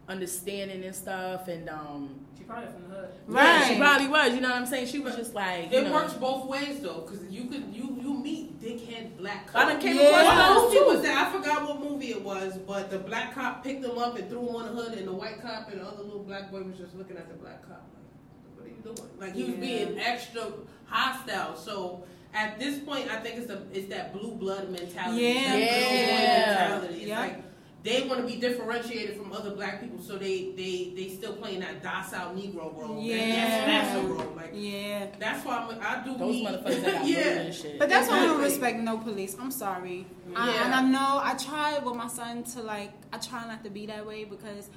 understanding 0.08 0.82
and 0.84 0.94
stuff, 0.94 1.46
and 1.48 1.68
um, 1.68 2.14
She 2.36 2.44
probably 2.44 2.66
from 2.72 2.88
the 2.88 2.96
hood. 2.96 3.08
yeah, 3.30 3.68
she 3.68 3.76
probably 3.76 4.08
was. 4.08 4.34
You 4.34 4.40
know 4.40 4.48
what 4.48 4.56
I'm 4.58 4.66
saying? 4.66 4.86
She 4.88 4.98
was 4.98 5.14
just 5.16 5.34
like, 5.34 5.70
you 5.70 5.78
It 5.78 5.84
know, 5.84 5.92
works 5.92 6.14
both 6.14 6.46
ways 6.46 6.80
though, 6.80 7.02
because 7.06 7.24
you 7.30 7.44
could 7.44 7.64
you 7.72 7.96
you 8.00 8.14
meet 8.14 8.60
dickhead 8.60 9.16
black 9.18 9.48
I 9.54 9.64
done 9.64 9.72
cops. 9.74 9.84
came 9.84 9.96
Yeah. 9.96 10.02
across 10.08 10.26
What 10.26 10.54
those 10.54 10.62
movie 10.64 10.78
too. 10.78 10.84
was 10.86 11.02
that? 11.02 11.26
I 11.28 11.38
forgot 11.38 11.62
what 11.68 11.80
movie 11.90 12.10
it 12.10 12.22
was, 12.22 12.58
but 12.58 12.90
the 12.90 12.98
black 12.98 13.34
cop 13.34 13.62
picked 13.62 13.84
him 13.84 13.96
up 13.98 14.18
and 14.18 14.28
threw 14.28 14.40
him 14.48 14.56
on 14.56 14.74
the 14.74 14.82
hood, 14.82 14.98
and 14.98 15.06
the 15.06 15.12
white 15.12 15.40
cop 15.40 15.70
and 15.70 15.80
the 15.80 15.84
other 15.86 16.02
little 16.02 16.24
black 16.24 16.50
boy 16.50 16.62
was 16.62 16.76
just 16.76 16.96
looking 16.96 17.16
at 17.16 17.28
the 17.28 17.34
black 17.34 17.62
cop 17.68 17.82
like, 17.94 18.56
"What 18.56 18.66
are 18.66 18.68
you 18.68 18.82
doing?" 18.94 19.10
Like 19.20 19.34
he 19.34 19.44
was 19.44 19.54
being 19.60 19.98
extra 20.00 20.46
hostile. 20.86 21.54
So 21.56 22.02
at 22.34 22.58
this 22.58 22.78
point, 22.78 23.10
I 23.10 23.16
think 23.20 23.36
it's 23.38 23.46
the 23.48 23.62
it's 23.72 23.88
that 23.88 24.12
blue 24.12 24.32
blood 24.32 24.70
mentality. 24.70 25.22
Yeah. 25.22 25.30
It's 25.30 25.50
blue 25.50 25.58
Yeah. 25.60 26.46
mentality. 26.46 26.94
It's 26.94 27.06
Yeah. 27.06 27.20
like 27.20 27.42
they 27.82 28.02
want 28.06 28.20
to 28.20 28.26
be 28.26 28.38
differentiated 28.38 29.16
from 29.16 29.32
other 29.32 29.52
black 29.54 29.80
people, 29.80 30.00
so 30.02 30.18
they 30.18 30.52
they 30.56 30.92
they 30.94 31.08
still 31.08 31.32
playing 31.34 31.60
that 31.60 31.82
docile 31.82 32.34
Negro 32.34 32.76
role. 32.78 33.00
Yeah. 33.00 33.16
that, 33.16 33.66
that's 33.66 33.94
massa 33.94 34.06
role. 34.06 34.32
Like 34.36 34.50
Yeah. 34.54 35.06
that's 35.18 35.44
why 35.44 35.56
I'm, 35.56 35.78
I 35.80 36.04
do 36.04 36.16
those 36.18 36.34
need- 36.34 36.46
motherfuckers 36.46 36.82
that 36.84 36.92
got 36.94 37.06
yeah. 37.08 37.16
murdered 37.24 37.46
and 37.46 37.54
shit. 37.54 37.78
But 37.78 37.88
that's 37.88 38.08
why 38.08 38.20
I 38.20 38.26
don't 38.26 38.40
respect 38.42 38.78
no 38.80 38.98
police. 38.98 39.36
I'm 39.40 39.50
sorry. 39.50 40.06
I, 40.36 40.50
and 40.64 40.74
I 40.74 40.82
know 40.82 41.20
I 41.22 41.34
try 41.34 41.78
with 41.78 41.96
my 41.96 42.06
son 42.06 42.44
to 42.54 42.62
like, 42.62 42.92
I 43.12 43.18
try 43.18 43.46
not 43.48 43.64
to 43.64 43.70
be 43.70 43.86
that 43.86 44.06
way 44.06 44.24
because 44.24 44.68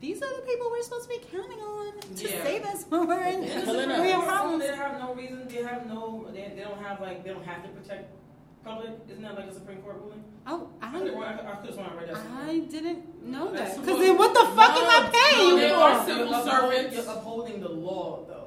these 0.00 0.22
are 0.22 0.36
the 0.36 0.42
people 0.42 0.68
we're 0.70 0.82
supposed 0.82 1.10
to 1.10 1.18
be 1.18 1.24
counting 1.30 1.58
on 1.60 2.00
to 2.00 2.28
Yeah. 2.28 2.42
save 2.42 2.64
us 2.64 2.84
when 2.88 3.06
we're 3.06 3.22
in, 3.22 3.42
Yeah. 3.42 3.64
we're 3.66 4.04
in 4.06 4.22
problems. 4.22 4.62
They 4.64 4.74
have 4.76 4.98
no 4.98 5.14
reason. 5.14 5.46
They 5.48 5.62
have 5.62 5.86
no. 5.86 6.26
They, 6.32 6.52
they 6.56 6.62
don't 6.62 6.82
have 6.82 7.00
like. 7.00 7.22
They 7.24 7.30
don't 7.30 7.44
have 7.44 7.62
to 7.62 7.68
protect 7.68 8.10
public. 8.64 8.90
Isn't 9.10 9.22
that 9.22 9.34
like 9.36 9.46
a 9.46 9.54
Supreme 9.54 9.78
Court 9.82 9.96
ruling? 10.02 10.24
Oh, 10.46 10.68
I 10.82 10.88
I, 10.88 10.98
could 10.98 11.12
have 11.12 11.22
I 11.22 11.32
could 11.56 11.66
have 11.66 11.74
sworn 11.74 11.90
I 11.90 11.94
read 12.00 12.08
that. 12.08 12.16
I 12.46 12.58
didn't 12.60 13.26
know 13.26 13.52
that. 13.52 13.76
Because 13.78 13.98
then 14.00 14.16
what 14.16 14.32
the 14.32 14.40
fuck 14.56 14.70
am 14.70 14.88
I 14.88 15.10
paying 15.12 15.48
No, 15.48 15.54
you 15.54 15.60
they 15.60 15.68
for? 15.68 15.74
are 15.76 16.04
civil 16.06 16.26
You're 16.26 16.34
upholding- 16.34 16.70
servants. 16.80 16.96
You're 16.96 17.14
upholding 17.16 17.60
the 17.60 17.68
law, 17.68 18.24
though. 18.26 18.39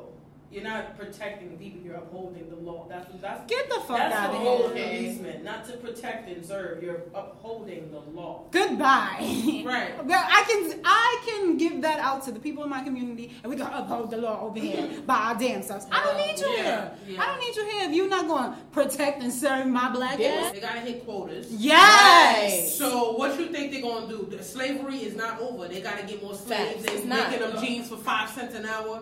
You're 0.54 0.64
not 0.64 0.96
protecting 0.98 1.50
the 1.50 1.58
people. 1.58 1.82
You're 1.82 1.96
upholding 1.96 2.48
the 2.50 2.56
law. 2.56 2.86
That's 2.88 3.08
that's 3.22 3.50
Get 3.50 3.68
the 3.70 3.80
fuck 3.82 3.98
that's 3.98 4.16
out 4.16 4.36
of 4.36 4.42
here. 4.42 4.86
policeman, 4.88 5.44
not 5.44 5.66
to 5.68 5.78
protect 5.78 6.30
and 6.30 6.46
serve. 6.46 6.84
You're 6.84 7.02
upholding 7.16 7.90
the 7.92 8.00
law. 8.00 8.44
Goodbye. 8.52 9.64
Right. 9.66 9.94
I 10.10 10.44
can 10.48 10.80
I 10.86 11.24
can 11.26 11.58
give 11.58 11.82
that 11.82 12.00
out 12.00 12.24
to 12.26 12.32
the 12.32 12.40
people 12.40 12.64
in 12.64 12.70
my 12.70 12.84
community, 12.84 13.34
and 13.42 13.50
we 13.50 13.58
can 13.58 13.66
uphold 13.68 14.12
the 14.12 14.18
law 14.18 14.42
over 14.46 14.60
here 14.60 14.88
by 15.08 15.16
our 15.16 15.36
damn 15.36 15.64
selves. 15.64 15.88
I 15.92 16.04
don't 16.04 16.18
need 16.18 16.40
you 16.40 16.48
Yeah, 16.52 16.64
here. 16.64 16.92
yeah. 17.16 17.22
I 17.24 17.26
don't 17.28 17.40
need 17.40 17.56
you 17.56 17.66
here 17.72 17.90
if 17.90 17.96
you're 17.96 18.10
not 18.10 18.28
going 18.28 18.52
to 18.52 18.58
protect 18.72 19.24
and 19.24 19.34
serve 19.34 19.66
my 19.68 19.90
black 19.92 20.20
ass. 20.20 20.52
They 20.52 20.60
gotta 20.60 20.82
hit 20.82 21.04
quotas. 21.06 21.48
Yes. 21.52 22.78
So 22.78 23.14
what 23.14 23.40
you 23.40 23.48
think 23.48 23.72
they're 23.72 23.82
gonna 23.82 24.08
do? 24.08 24.28
The 24.30 24.44
slavery 24.44 24.98
is 24.98 25.16
not 25.16 25.40
over. 25.40 25.68
They 25.68 25.82
gotta 25.82 26.06
get 26.06 26.22
more 26.24 26.36
slaves. 26.36 26.86
Facts. 26.86 27.02
They're 27.02 27.06
making 27.06 27.40
them 27.40 27.60
jeans 27.64 27.90
for 27.90 27.98
five 27.98 28.30
cents 28.30 28.56
an 28.56 28.66
hour. 28.66 29.02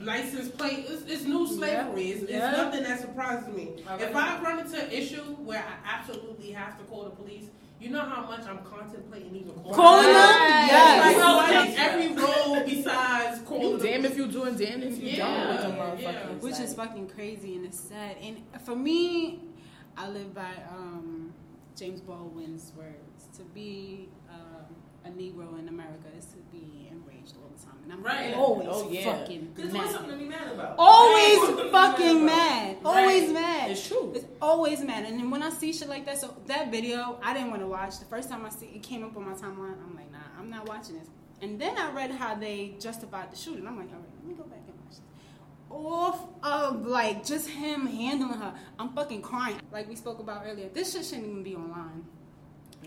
License 0.00 0.48
plate. 0.50 0.86
It's, 0.88 1.02
it's 1.10 1.24
new 1.24 1.46
slavery. 1.46 2.10
It's, 2.10 2.22
it's 2.22 2.32
Yeah. 2.32 2.50
nothing 2.52 2.82
that 2.84 3.00
surprises 3.00 3.48
me. 3.54 3.70
Okay. 3.90 4.04
If 4.04 4.14
I 4.14 4.40
run 4.42 4.60
into 4.60 4.80
an 4.80 4.90
issue 4.92 5.22
where 5.44 5.58
I 5.64 5.96
absolutely 5.98 6.52
have 6.52 6.78
to 6.78 6.84
call 6.84 7.04
the 7.04 7.10
police, 7.10 7.46
you 7.80 7.90
know 7.90 8.00
how 8.00 8.22
much 8.26 8.44
I'm 8.46 8.58
contemplating 8.64 9.34
even 9.36 9.52
calling. 9.54 9.74
Calling 9.74 10.06
them? 10.06 10.14
them? 10.14 10.22
Right. 10.40 10.66
Yes. 10.68 11.06
Like, 11.06 11.16
Well, 11.16 11.36
what 11.36 11.50
that's 11.50 11.78
every 11.78 12.08
role 12.14 12.64
besides 12.64 13.40
calling 13.46 13.62
You 13.70 13.78
damn 13.78 14.04
if 14.04 14.16
you 14.16 14.26
do 14.28 14.42
and 14.44 14.58
damn 14.58 14.82
if 14.82 14.98
you 15.00 15.08
Yeah, 15.10 15.16
don't 15.60 16.00
yeah. 16.00 16.12
motherfuckers. 16.12 16.40
Which 16.42 16.58
is 16.60 16.74
fucking 16.74 17.08
crazy 17.08 17.54
and 17.56 17.64
it's 17.64 17.78
sad. 17.80 18.16
And 18.22 18.38
for 18.64 18.74
me, 18.76 19.40
I 19.96 20.08
live 20.08 20.34
by 20.34 20.52
um, 20.70 21.32
James 21.76 22.00
Baldwin's 22.00 22.72
words: 22.76 23.26
to 23.36 23.42
be 23.44 24.08
um, 24.30 24.74
a 25.04 25.08
Negro 25.10 25.58
in 25.58 25.68
America 25.68 26.06
is 26.16 26.24
to 26.26 26.36
be 26.52 26.88
enraged 26.90 27.34
all 27.36 27.50
the 27.56 27.64
time. 27.64 27.74
And 27.90 27.94
I'm 28.00 28.02
Right. 28.04 28.34
always 28.34 28.68
Oh, 28.70 28.88
yeah. 28.90 29.04
fucking 29.18 29.54
mad. 29.56 29.74
always 29.74 29.90
something 29.92 30.10
to 30.10 30.16
be 30.18 30.24
mad 30.28 30.52
about. 30.52 30.74
Always 30.78 31.38
fucking 31.70 32.24
mad. 32.26 32.76
Always 32.84 33.22
Right. 33.24 33.32
mad. 33.32 33.70
It's 33.70 33.88
true. 33.88 34.12
It's 34.14 34.26
always 34.42 34.80
mad. 34.82 35.06
And 35.06 35.18
then 35.18 35.30
when 35.30 35.42
I 35.42 35.48
see 35.48 35.72
shit 35.72 35.88
like 35.88 36.04
that, 36.04 36.18
so 36.20 36.34
that 36.46 36.70
video 36.70 37.18
I 37.22 37.32
didn't 37.32 37.48
want 37.50 37.62
to 37.62 37.66
watch. 37.68 37.98
The 37.98 38.04
first 38.04 38.28
time 38.28 38.44
I 38.44 38.50
see 38.50 38.66
it 38.66 38.82
came 38.82 39.04
up 39.04 39.16
on 39.16 39.24
my 39.24 39.32
timeline, 39.32 39.82
I'm 39.82 39.96
like, 39.96 40.12
nah, 40.12 40.18
I'm 40.38 40.50
not 40.50 40.68
watching 40.68 40.98
this. 40.98 41.08
And 41.40 41.58
then 41.58 41.78
I 41.78 41.90
read 41.92 42.10
how 42.10 42.34
they 42.34 42.74
justified 42.78 43.32
the 43.32 43.36
shooting. 43.36 43.66
I'm 43.66 43.78
like, 43.78 43.88
all 43.88 44.00
right, 44.00 44.08
let 44.18 44.26
me 44.26 44.34
go 44.34 44.42
back 44.44 44.58
and 44.66 44.76
watch 44.84 44.90
this. 44.90 45.00
Off 45.70 46.26
of 46.42 46.86
like 46.86 47.24
just 47.24 47.48
him 47.48 47.86
handling 47.86 48.38
her, 48.38 48.52
I'm 48.78 48.90
fucking 48.92 49.22
crying. 49.22 49.60
Like 49.72 49.88
we 49.88 49.96
spoke 49.96 50.18
about 50.18 50.42
earlier, 50.46 50.68
this 50.68 50.92
shit 50.92 51.06
shouldn't 51.06 51.26
even 51.26 51.42
be 51.42 51.54
online. 51.56 52.04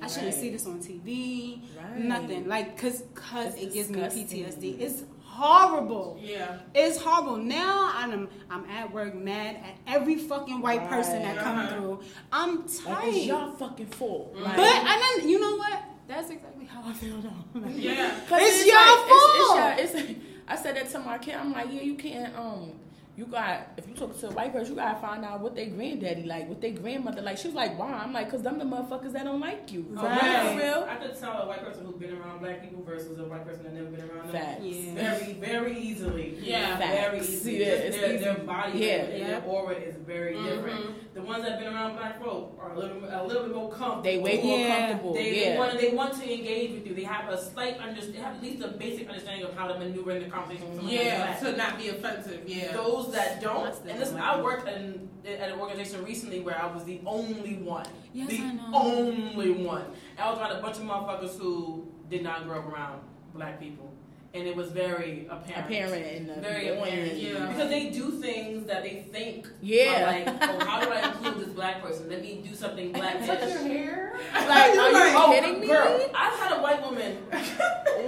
I 0.01 0.07
shouldn't 0.07 0.33
Right. 0.33 0.41
see 0.41 0.49
this 0.49 0.65
on 0.65 0.79
TV. 0.79 1.61
Right. 1.77 1.97
Nothing. 1.99 2.47
Like, 2.47 2.77
cause, 2.77 3.03
cause 3.13 3.53
It's 3.55 3.63
it 3.63 3.73
gives 3.73 3.89
me. 3.89 3.99
PTSD. 4.01 4.79
It's 4.81 5.03
horrible. 5.23 6.19
Yeah. 6.21 6.57
It's 6.75 6.97
horrible. 6.97 7.37
Now 7.37 7.91
I'm 7.93 8.27
I'm 8.49 8.65
at 8.69 8.91
work 8.93 9.15
mad 9.15 9.55
at 9.57 9.75
every 9.95 10.15
fucking 10.17 10.61
white 10.61 10.87
person 10.89 11.21
that 11.21 11.35
Right. 11.37 11.43
come 11.43 11.57
Uh-huh. 11.59 11.73
through. 11.75 11.99
I'm 12.31 12.55
Like, 12.57 12.65
it's 12.65 12.79
tired. 12.79 13.13
y'all 13.15 13.51
fucking 13.51 13.87
fault. 13.87 14.35
Like, 14.35 14.55
but 14.57 14.75
and 14.75 15.01
then 15.21 15.29
you 15.29 15.39
know 15.39 15.55
what? 15.57 15.83
That's 16.07 16.29
exactly 16.29 16.65
how 16.65 16.81
I 16.85 16.93
feel 16.93 17.17
though. 17.21 17.59
Like, 17.59 17.73
Yeah. 17.77 18.11
'cause 18.27 18.41
It's 18.41 18.65
your 18.65 18.75
like, 18.75 19.07
fault. 19.07 19.79
It's, 19.79 19.93
it's, 19.93 19.93
your- 19.93 20.09
it's, 20.09 20.19
I 20.47 20.55
said 20.57 20.75
that 20.75 20.89
to 20.89 20.99
my 20.99 21.17
kid. 21.17 21.35
I'm 21.35 21.53
like, 21.53 21.67
yeah, 21.71 21.81
you 21.81 21.95
can't. 21.95 22.35
Um, 22.37 22.73
you 23.17 23.25
got 23.25 23.67
if 23.77 23.87
you 23.87 23.93
talk 23.93 24.17
to 24.19 24.27
a 24.29 24.31
white 24.31 24.53
person, 24.53 24.71
you 24.71 24.75
gotta 24.77 24.99
find 24.99 25.25
out 25.25 25.41
what 25.41 25.53
their 25.55 25.67
granddaddy 25.67 26.23
like, 26.23 26.47
what 26.47 26.61
their 26.61 26.71
grandmother 26.71 27.21
like. 27.21 27.37
She 27.37 27.47
was 27.47 27.55
like, 27.55 27.77
why? 27.77 27.91
I'm 27.91 28.13
like, 28.13 28.31
cause 28.31 28.41
them 28.41 28.57
the 28.57 28.63
motherfuckers 28.65 29.11
that 29.13 29.25
don't 29.25 29.39
like 29.41 29.71
you. 29.71 29.85
Oh, 29.97 30.03
Right. 30.05 30.51
For 30.53 30.57
real. 30.57 30.87
I 30.89 30.95
could 30.95 31.19
tell 31.19 31.41
a 31.41 31.47
white 31.47 31.63
person 31.63 31.85
who's 31.85 31.95
been 31.95 32.15
around 32.17 32.39
black 32.39 32.61
people 32.61 32.83
versus 32.83 33.19
a 33.19 33.23
white 33.25 33.45
person 33.45 33.63
that 33.63 33.73
never 33.73 33.87
been 33.87 34.09
around 34.09 34.31
them. 34.31 34.41
Facts. 34.41 34.63
Yeah. 34.63 34.93
Very, 35.19 35.33
very 35.33 35.77
easily. 35.79 36.37
Yeah. 36.41 36.77
very 36.77 37.19
Facts. 37.19 37.29
easily. 37.29 37.59
Yeah, 37.59 37.65
Just 37.75 37.83
it's 37.85 37.97
their, 37.97 38.17
their 38.35 38.43
body 38.45 38.79
Yeah. 38.79 38.87
and 38.95 39.17
Yeah. 39.19 39.27
their 39.27 39.43
aura 39.45 39.75
is 39.75 39.95
very 39.97 40.35
Mhm. 40.35 40.43
different. 40.55 41.10
The 41.13 41.21
ones 41.21 41.43
that 41.43 41.51
have 41.51 41.59
been 41.59 41.73
around 41.73 41.97
black 41.97 42.23
folk 42.23 42.57
are 42.61 42.71
a 42.71 42.79
little, 42.79 42.97
a 43.03 43.27
little 43.27 43.43
bit 43.43 43.53
more 43.53 43.69
comfortable. 43.69 44.01
They 44.03 44.17
way 44.19 44.41
more 44.41 44.57
Yeah. 44.59 44.87
comfortable. 44.87 45.13
They, 45.13 45.41
yeah. 45.41 45.51
they 45.51 45.57
want 45.57 45.79
they 45.81 45.89
want 45.93 46.13
to 46.21 46.33
engage 46.33 46.71
with 46.71 46.87
you. 46.87 46.95
They 46.95 47.03
have 47.03 47.27
a 47.29 47.37
slight 47.37 47.77
under, 47.81 47.99
they 47.99 48.17
have 48.19 48.35
at 48.35 48.41
least 48.41 48.63
a 48.63 48.69
basic 48.69 49.09
understanding 49.09 49.45
of 49.45 49.53
how 49.53 49.67
to 49.67 49.77
maneuver 49.77 50.11
in 50.11 50.23
the 50.23 50.29
conversation. 50.29 50.69
with 50.69 50.77
someone 50.77 50.93
Yeah. 50.95 51.35
To 51.41 51.57
not 51.57 51.77
be 51.77 51.89
offensive. 51.89 52.43
Yeah. 52.47 52.71
Those 52.71 53.11
that 53.11 53.41
don't, 53.41 53.67
and 53.87 53.99
listen. 53.99 54.17
I 54.19 54.41
worked 54.41 54.69
in, 54.69 55.09
at 55.25 55.49
an 55.51 55.59
organization 55.59 56.05
recently 56.05 56.39
where 56.39 56.57
I 56.61 56.73
was 56.73 56.85
the 56.85 57.01
only 57.05 57.55
one. 57.57 57.87
Yes, 58.13 58.29
the 58.29 58.37
I 58.37 58.53
know. 58.53 58.69
only 58.73 59.51
one. 59.51 59.83
I 60.17 60.29
was 60.29 60.39
around 60.39 60.55
a 60.55 60.61
bunch 60.61 60.77
of 60.77 60.83
motherfuckers 60.83 61.37
who 61.37 61.91
did 62.09 62.23
not 62.23 62.45
grow 62.45 62.59
up 62.59 62.71
around 62.73 63.01
black 63.33 63.59
people. 63.59 63.90
And 64.33 64.47
it 64.47 64.55
was 64.55 64.69
very 64.71 65.27
apparent. 65.29 65.65
Apparent 65.65 66.05
in 66.05 66.27
the 66.27 66.35
Very 66.35 66.73
morning. 66.75 66.93
apparent, 66.93 67.17
Yeah. 67.17 67.47
Because 67.47 67.69
they 67.69 67.89
do 67.89 68.11
things 68.11 68.65
that 68.67 68.81
they 68.83 69.05
think, 69.11 69.47
Yeah. 69.61 70.03
are 70.03 70.05
like, 70.05 70.43
oh, 70.49 70.65
how 70.65 70.79
do 70.81 70.89
I 70.89 71.07
include 71.09 71.39
this 71.39 71.53
black 71.53 71.81
person? 71.81 72.09
Let 72.09 72.21
me 72.21 72.41
do 72.47 72.55
something 72.55 72.91
black. 72.93 73.25
Touch 73.25 73.41
your 73.41 73.59
hair. 73.59 74.19
Like, 74.33 74.47
are 74.77 75.07
you 75.09 75.17
oh, 75.17 75.31
kidding 75.33 75.59
me? 75.59 75.67
Girl, 75.67 76.09
I've 76.15 76.39
had 76.39 76.57
a 76.57 76.61
white 76.61 76.81
woman. 76.83 77.17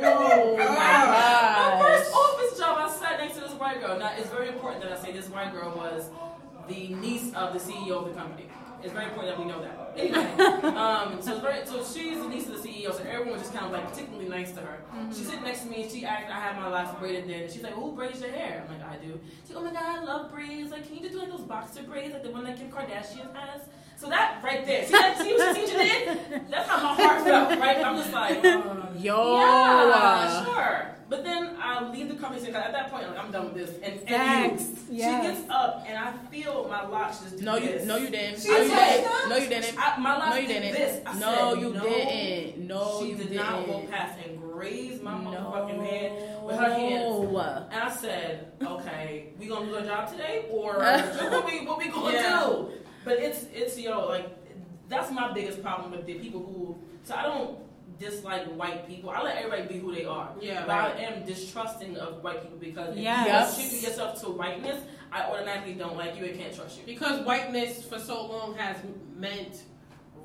Oh 0.06 0.58
my 0.58 0.64
god. 0.66 1.80
My 1.80 1.88
first 1.88 2.14
office 2.14 2.58
job, 2.58 2.78
I 2.80 2.90
sat 2.92 3.20
next 3.20 3.36
to 3.36 3.42
this 3.42 3.52
white 3.52 3.80
girl. 3.80 3.98
Now, 4.00 4.12
it's 4.18 4.30
very 4.30 4.48
important 4.48 4.82
that 4.84 4.92
I 4.92 5.02
say 5.02 5.12
this 5.12 5.30
white 5.30 5.52
girl 5.54 5.72
was 5.76 6.10
the 6.68 6.96
niece 6.96 7.32
of 7.36 7.54
the 7.54 7.60
CEO 7.60 7.92
of 8.04 8.06
the 8.06 8.20
company. 8.20 8.48
It's 8.84 8.92
very 8.92 9.06
important 9.06 9.36
that 9.36 9.40
we 9.40 9.50
know 9.50 9.62
that. 9.62 9.80
Anyway, 9.96 10.74
um, 10.76 11.22
so, 11.22 11.40
very, 11.40 11.64
so 11.68 11.78
she's 11.84 12.18
the 12.18 12.28
niece 12.28 12.48
of 12.50 12.62
the 12.62 12.68
CEO, 12.68 12.92
so 12.92 13.04
everyone 13.04 13.34
was 13.34 13.42
just 13.44 13.54
kind 13.54 13.68
of 13.68 13.72
like 13.72 13.88
particularly 13.92 14.28
nice 14.28 14.52
to 14.54 14.62
her. 14.62 14.80
She's 15.10 15.28
sitting 15.28 15.44
next 15.44 15.62
to 15.62 15.68
me, 15.70 15.84
and 15.84 15.92
she 15.92 16.04
asked, 16.04 16.32
I 16.32 16.40
have 16.40 16.56
my 16.56 16.68
last 16.68 17.00
braided 17.00 17.30
then. 17.30 17.48
She's 17.48 17.62
like, 17.62 17.74
Who 17.74 17.92
braids 17.92 18.20
your 18.20 18.32
hair? 18.32 18.66
I'm 18.68 18.76
like, 18.80 18.88
I 18.90 18.98
do. 18.98 19.20
She's 19.46 19.56
like, 19.56 19.64
Oh 19.64 19.68
my 19.68 19.74
God, 19.74 20.00
I 20.00 20.04
love 20.04 20.32
braids. 20.32 20.72
Like, 20.72 20.88
can 20.88 20.96
you 20.96 21.02
just 21.02 21.14
do 21.14 21.20
like 21.20 21.30
those 21.30 21.42
boxer 21.42 21.84
braids, 21.84 22.14
like 22.14 22.24
the 22.24 22.32
one 22.32 22.44
that 22.46 22.58
Kim 22.58 22.72
Kardashian 22.72 23.34
has? 23.36 23.62
So 24.04 24.10
that 24.10 24.41
right 24.43 24.66
there, 24.66 24.84
see 24.86 24.91
that? 24.91 25.18
See 25.18 25.34
what 25.34 25.56
she 25.56 25.66
did? 25.66 26.49
That's 26.51 26.68
how 26.68 26.84
my 26.84 26.93
heart 27.01 27.24
felt, 27.24 27.58
right? 27.58 27.78
I'm 27.86 27.95
just 27.95 28.12
like, 28.12 28.43
uh, 28.43 28.62
Yo. 28.99 29.38
yeah, 29.38 30.43
sure. 30.43 30.89
But 31.10 31.24
then 31.24 31.56
I 31.62 31.89
leave 31.89 32.10
the 32.10 32.16
conversation 32.16 32.54
'cause 32.54 32.64
at 32.66 32.74
that 32.74 32.91
point, 32.91 33.08
like, 33.08 33.18
I'm 33.18 33.32
done 33.32 33.54
with 33.54 33.56
this. 33.66 33.70
And, 33.82 33.93
and 33.99 34.08
Facts. 34.60 34.64
you, 34.89 34.97
Yes. 34.97 35.24
she 35.24 35.30
gets 35.41 35.49
up, 35.49 35.86
and 35.88 35.97
I 35.97 36.12
feel 36.30 36.68
my 36.70 36.86
locks 36.86 37.20
just 37.22 37.38
do 37.38 37.45
No, 37.45 37.56
you 37.56 37.68
this. 37.70 37.86
no 37.86 37.95
you 37.95 38.10
didn't. 38.10 38.41
She 38.41 38.49
no, 38.49 38.58
you 38.58 38.68
didn't. 38.70 39.30
No, 39.30 39.38
you 39.38 39.47
didn't. 39.47 39.80
I, 39.80 39.97
my 39.99 40.18
locks 40.18 40.30
No, 40.32 40.36
you 40.36 40.47
did 40.47 40.62
didn't. 40.64 40.74
this. 40.74 41.01
I 41.06 41.14
No, 41.20 41.54
said, 41.54 41.62
you 41.62 41.74
no. 41.74 41.82
didn't. 41.84 42.68
No, 42.68 42.99
she 42.99 43.10
you 43.10 43.16
did 43.16 43.28
didn't. 43.30 43.38
not 43.45 43.68
walk 43.70 43.89
past 43.89 44.20
and 44.26 44.41
graze 44.41 45.01
my 45.01 45.18
no. 45.24 45.30
motherfucking 45.32 45.86
head 45.86 46.43
with 46.43 46.56
her 46.58 46.74
hands. 46.74 47.70
And 47.72 47.84
I 47.84 47.89
said, 47.95 48.51
okay, 48.62 49.30
we 49.39 49.47
gonna 49.47 49.66
do 49.68 49.76
our 49.78 49.82
job 49.86 50.12
today, 50.12 50.45
or 50.49 50.74
what 50.80 51.45
we 51.45 51.66
what 51.66 51.78
we 51.78 51.88
gonna 51.88 52.14
Yeah. 52.14 52.39
do? 52.43 52.70
But 53.04 53.20
it's 53.20 53.45
it's 53.54 53.78
you 53.78 53.89
know 53.89 54.06
like 54.08 54.28
that's 54.89 55.12
my 55.12 55.32
biggest 55.34 55.62
problem 55.62 55.91
with 55.91 56.06
the 56.06 56.16
people 56.16 56.41
who. 56.41 56.78
So 57.04 57.16
I 57.16 57.24
don't 57.24 57.60
dislike 57.99 58.45
white 58.56 58.88
people. 58.88 59.10
I 59.10 59.22
let 59.22 59.38
everybody 59.38 59.68
be 59.74 59.80
who 59.80 59.93
they 59.93 60.06
are. 60.06 60.30
Yeah, 60.41 60.62
But 60.66 60.70
right. 60.70 60.95
I 60.95 61.01
am 61.01 61.26
distrusting 61.26 61.97
of 61.97 62.24
white 62.24 62.41
people 62.41 62.58
because 62.58 62.97
Yes. 62.97 63.58
if 63.58 63.64
you 63.66 63.70
ship 63.80 63.89
yourself 63.89 64.20
to 64.22 64.30
whiteness, 64.30 64.82
I 65.12 65.24
automatically 65.24 65.74
don't 65.76 65.95
like 65.95 66.18
you 66.18 66.26
and 66.26 66.38
can't 66.39 66.54
trust 66.56 66.78
you. 66.80 66.84
Because 66.86 67.24
whiteness 67.26 67.84
for 67.84 67.99
so 67.99 68.26
long 68.26 68.56
has 68.56 68.78
meant 69.16 69.64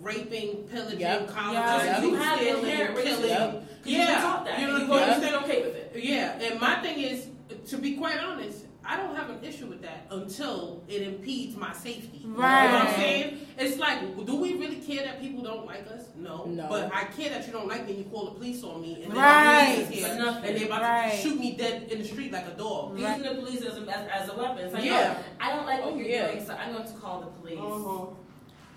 raping, 0.00 0.64
pillaging, 0.68 1.00
Yep. 1.00 1.28
colonizing, 1.28 1.86
Yep. 1.88 2.02
You 2.02 2.14
have 2.14 2.40
inherent 2.42 2.96
racism. 2.96 3.04
killing. 3.04 3.28
Yep. 3.28 3.50
'Cause 3.82 3.92
You 3.92 3.98
been 3.98 4.06
taught 4.22 4.44
that. 4.46 4.58
You 4.60 4.64
and 4.68 4.72
know, 4.74 4.80
you 4.82 4.86
go 4.86 4.96
yeah. 4.98 5.14
you 5.18 5.22
stay 5.26 5.34
okay 5.36 5.62
with 5.62 5.76
it. 5.76 5.92
Yeah, 5.96 6.38
and 6.40 6.60
my 6.60 6.76
thing 6.82 6.98
is, 7.00 7.26
to 7.70 7.76
be 7.78 7.96
quite 7.96 8.18
honest, 8.18 8.64
I 8.90 8.96
don't 8.96 9.14
have 9.14 9.28
an 9.28 9.44
issue 9.44 9.66
with 9.66 9.82
that 9.82 10.06
until 10.10 10.82
it 10.88 11.02
impedes 11.02 11.54
my 11.56 11.74
safety. 11.74 12.22
Right. 12.24 12.24
You 12.24 12.32
know 12.32 12.38
what 12.38 12.82
I'm 12.82 12.86
Right. 12.86 12.96
saying? 12.96 13.38
It's 13.58 13.78
like, 13.78 14.26
do 14.26 14.36
we 14.36 14.54
really 14.54 14.76
care 14.76 15.04
that 15.04 15.20
people 15.20 15.42
don't 15.44 15.66
like 15.66 15.86
us? 15.88 16.04
No. 16.16 16.46
No. 16.46 16.66
But 16.70 16.90
I 16.94 17.04
care 17.04 17.28
that 17.28 17.46
you 17.46 17.52
don't 17.52 17.68
like 17.68 17.84
me 17.84 17.90
and 17.96 17.98
you 18.04 18.10
call 18.10 18.24
the 18.24 18.30
police 18.32 18.64
on 18.64 18.80
me 18.80 18.94
and 19.02 19.12
then 19.12 19.18
Right. 19.18 19.76
the 19.76 19.84
police 19.84 19.98
is 20.00 20.06
here 20.06 20.32
and 20.42 20.56
they're 20.56 20.66
about 20.66 20.80
Right. 20.82 21.10
to 21.12 21.16
shoot 21.18 21.38
me 21.38 21.52
dead 21.56 21.82
in 21.92 21.98
the 21.98 22.04
street 22.08 22.32
like 22.32 22.46
a 22.46 22.56
dog. 22.56 22.98
Using 22.98 23.22
the 23.22 23.34
police 23.34 23.60
as 23.62 23.76
a, 23.76 23.82
as, 23.82 24.08
as 24.22 24.28
a 24.30 24.34
weapon. 24.38 24.58
It's 24.64 24.72
like, 24.74 24.84
Yeah. 24.84 25.12
no, 25.12 25.44
I 25.46 25.54
don't 25.54 25.66
like 25.66 25.84
what 25.84 25.92
Oh, 25.92 25.96
you're 25.98 26.08
yeah. 26.08 26.32
doing, 26.32 26.46
so 26.46 26.54
I'm 26.54 26.72
going 26.72 26.86
to 26.88 26.94
call 26.94 27.20
the 27.20 27.26
police. 27.26 27.58
Uh-huh. 27.58 28.06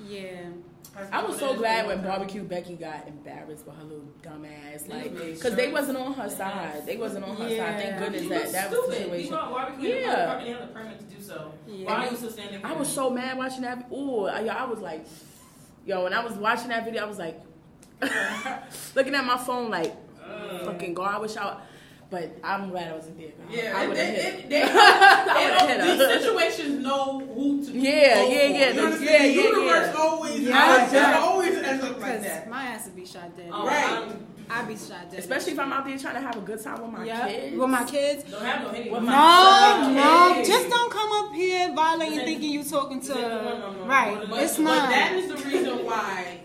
Yeah. 0.07 0.41
I 1.11 1.23
was 1.23 1.39
so 1.39 1.55
glad 1.55 1.87
when 1.87 2.01
Barbecue 2.01 2.43
Becky 2.43 2.75
got 2.75 3.07
embarrassed 3.07 3.65
with 3.65 3.77
her 3.77 3.83
little 3.83 4.03
dumb 4.21 4.45
ass, 4.45 4.87
like, 4.89 5.15
because 5.15 5.55
they 5.55 5.71
wasn't 5.71 5.97
on 5.97 6.13
her 6.15 6.29
side. 6.29 6.85
They 6.85 6.97
wasn't 6.97 7.23
on 7.23 7.37
her 7.37 7.43
side. 7.43 7.49
Yeah. 7.49 7.77
Thank 7.77 7.99
goodness 7.99 8.27
that 8.27 8.51
that 8.51 8.71
was 8.71 8.79
the 8.79 8.85
stupid. 8.85 8.97
situation. 8.97 9.23
People 9.23 9.37
are 9.37 9.49
barbecue 9.51 9.89
Yeah. 9.89 9.99
yeah. 9.99 10.37
and 10.39 10.49
have 10.49 10.61
the 10.61 10.73
permit 10.73 10.99
to 10.99 11.05
do 11.15 11.21
so. 11.21 11.53
Yeah. 11.65 11.85
Why 11.85 11.93
are 12.07 12.11
you 12.11 12.17
still 12.17 12.29
standing 12.29 12.65
I 12.65 12.73
was 12.73 12.89
so 12.93 13.09
mad 13.09 13.37
watching 13.37 13.61
that. 13.61 13.87
Ooh, 13.91 14.25
I, 14.25 14.45
I 14.47 14.65
was 14.65 14.79
like, 14.79 15.05
yo, 15.85 16.03
when 16.03 16.13
I 16.13 16.23
was 16.25 16.33
watching 16.33 16.67
that 16.69 16.83
video, 16.83 17.03
I 17.03 17.07
was 17.07 17.17
like, 17.19 17.39
looking 18.95 19.15
at 19.15 19.23
my 19.23 19.37
phone, 19.37 19.69
like, 19.69 19.95
fucking 20.65 20.93
God, 20.93 21.15
I 21.15 21.19
wish 21.19 21.37
I. 21.37 21.61
But 22.11 22.35
I'm 22.43 22.69
glad 22.71 22.91
I 22.91 22.95
wasn't 22.95 23.17
there. 23.17 23.29
Yeah, 23.49 23.73
I 23.77 23.85
it, 23.85 23.87
would 23.87 23.97
have 23.97 24.07
hit. 24.15 24.33
it, 24.39 24.49
they, 24.49 24.61
I 24.63 25.65
would've 25.77 25.97
they, 25.97 25.97
these 25.97 26.23
situations 26.23 26.83
know 26.83 27.19
who 27.33 27.65
to 27.65 27.71
Yeah, 27.71 28.15
go 28.15 28.27
yeah, 28.27 28.27
for. 28.27 28.33
yeah, 28.33 28.67
You 28.67 28.73
the- 28.73 28.83
understand? 28.83 29.01
yeah, 29.09 29.17
the 29.21 29.33
yeah, 29.33 29.41
universe 29.41 29.89
yeah. 29.95 30.01
always, 30.01 30.39
Yeah, 30.41 30.85
it 30.87 30.93
yeah. 30.93 31.19
always 31.21 31.57
ends 31.57 31.83
up 31.85 32.01
like 32.01 32.21
that. 32.21 32.49
my 32.49 32.63
ass 32.63 32.85
would 32.87 32.95
be 32.97 33.05
shot 33.05 33.35
dead. 33.37 33.49
Oh, 33.53 33.65
Right. 33.65 33.83
I'm- 33.89 34.27
I'd 34.53 34.67
be 34.67 34.75
shot 34.75 35.09
dead. 35.09 35.19
Especially 35.21 35.53
if 35.53 35.59
I'm 35.59 35.71
out 35.71 35.85
there 35.85 35.97
trying 35.97 36.15
to 36.15 36.19
have 36.19 36.35
a 36.35 36.41
good 36.41 36.61
time 36.61 36.81
with 36.81 36.91
my 36.91 37.05
yeah. 37.05 37.25
kids. 37.29 37.55
With 37.57 37.69
my 37.69 37.83
kids. 37.85 38.23
Don't 38.29 38.43
have 38.43 38.63
no 38.63 38.69
hitting. 38.71 38.91
With 38.91 38.99
with 38.99 39.09
my 39.09 39.13
No, 39.15 39.81
son. 39.85 39.95
no, 39.95 40.33
Hey. 40.33 40.43
just 40.43 40.69
don't 40.69 40.91
come 40.91 41.11
up 41.13 41.33
here 41.33 41.73
violating 41.73 42.19
thinking 42.25 42.51
you 42.51 42.63
talking 42.65 42.99
to. 42.99 43.07
this 43.07 43.15
ain't 43.15 43.29
no, 43.29 43.71
no. 43.71 43.85
Right, 43.85 44.17
But- 44.29 44.43
it's 44.43 44.57
but 44.57 44.63
not. 44.63 44.89
that 44.89 45.13
is 45.13 45.29
the 45.29 45.37
reason 45.49 45.85
why 45.85 46.40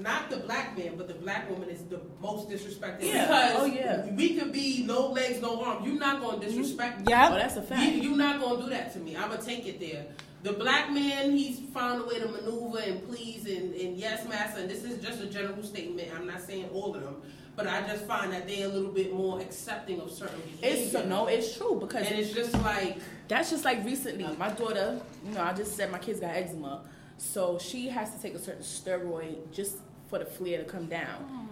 not 0.00 0.30
the 0.30 0.38
black 0.38 0.76
man, 0.76 0.96
but 0.96 1.08
the 1.08 1.14
black 1.14 1.48
woman 1.50 1.68
is 1.68 1.82
the 1.84 2.00
most 2.20 2.48
disrespected. 2.48 3.02
Yeah. 3.02 3.26
Because 3.26 3.56
Oh, 3.62 3.64
yeah. 3.66 4.10
we 4.12 4.36
could 4.36 4.52
be 4.52 4.84
no 4.86 5.08
legs, 5.08 5.40
no 5.40 5.62
arms. 5.62 5.86
You're 5.86 5.98
not 5.98 6.20
gonna 6.20 6.38
mm-hmm. 6.38 6.46
disrespect 6.46 7.00
me. 7.00 7.04
Oh, 7.08 7.10
Yep. 7.10 7.30
that's 7.32 7.56
a 7.56 7.62
fact. 7.62 7.82
You, 7.82 8.02
you're 8.02 8.16
not 8.16 8.40
gonna 8.40 8.62
do 8.62 8.70
that 8.70 8.92
to 8.94 8.98
me. 8.98 9.16
I'm 9.16 9.30
gonna 9.30 9.42
take 9.42 9.66
it 9.66 9.80
there. 9.80 10.06
The 10.42 10.54
black 10.54 10.90
man, 10.90 11.32
he's 11.32 11.60
found 11.74 12.00
a 12.00 12.04
way 12.06 12.18
to 12.18 12.26
maneuver 12.26 12.78
and 12.78 13.06
please 13.06 13.44
and, 13.46 13.74
and 13.74 13.96
yes, 13.96 14.26
master. 14.26 14.60
And 14.60 14.70
this 14.70 14.84
is 14.84 15.02
just 15.04 15.20
a 15.20 15.26
general 15.26 15.62
statement. 15.62 16.08
I'm 16.16 16.26
not 16.26 16.40
saying 16.40 16.70
all 16.72 16.94
of 16.94 17.02
them, 17.02 17.16
but 17.56 17.66
I 17.66 17.86
just 17.86 18.06
find 18.06 18.32
that 18.32 18.48
they're 18.48 18.64
a 18.64 18.68
little 18.70 18.90
bit 18.90 19.12
more 19.12 19.38
accepting 19.40 20.00
of 20.00 20.10
certain 20.10 20.40
behavior. 20.40 20.98
It's 21.00 21.06
no, 21.06 21.26
it's 21.26 21.56
true 21.58 21.78
because 21.78 22.06
and 22.06 22.18
it's 22.18 22.32
just 22.32 22.54
like 22.62 22.98
That's 23.28 23.50
just 23.50 23.66
like 23.66 23.84
recently. 23.84 24.24
My 24.38 24.48
daughter, 24.50 25.00
you 25.26 25.32
know, 25.32 25.42
I 25.42 25.52
just 25.52 25.76
said 25.76 25.92
my 25.92 25.98
kids 25.98 26.20
got 26.20 26.30
eczema. 26.34 26.84
So 27.18 27.58
she 27.58 27.88
has 27.88 28.14
to 28.14 28.22
take 28.22 28.34
a 28.34 28.38
certain 28.38 28.62
steroid 28.62 29.52
just 29.52 29.76
for 30.10 30.18
the 30.18 30.26
flare 30.26 30.58
to 30.58 30.64
come 30.64 30.86
down. 30.86 31.46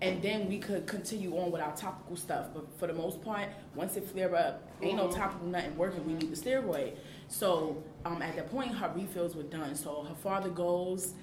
And 0.00 0.20
then 0.20 0.48
we 0.48 0.58
could 0.58 0.86
continue 0.88 1.36
on 1.38 1.52
with 1.52 1.62
our 1.62 1.74
topical 1.76 2.16
stuff. 2.16 2.46
But 2.52 2.66
for 2.78 2.88
the 2.88 2.92
most 2.92 3.22
part, 3.22 3.48
once 3.76 3.96
it 3.96 4.04
flare 4.08 4.34
up, 4.34 4.68
ain't 4.82 4.96
no 4.96 5.10
topical 5.10 5.46
nothing 5.46 5.76
working. 5.76 6.04
We 6.04 6.14
need 6.14 6.30
the 6.32 6.36
steroid. 6.36 6.96
So 7.28 7.82
um, 8.04 8.20
at 8.20 8.34
that 8.34 8.50
point, 8.50 8.74
her 8.74 8.92
refills 8.96 9.36
were 9.36 9.44
done. 9.44 9.76
So 9.76 10.02
her 10.08 10.14
father 10.16 10.48
goes 10.50 11.14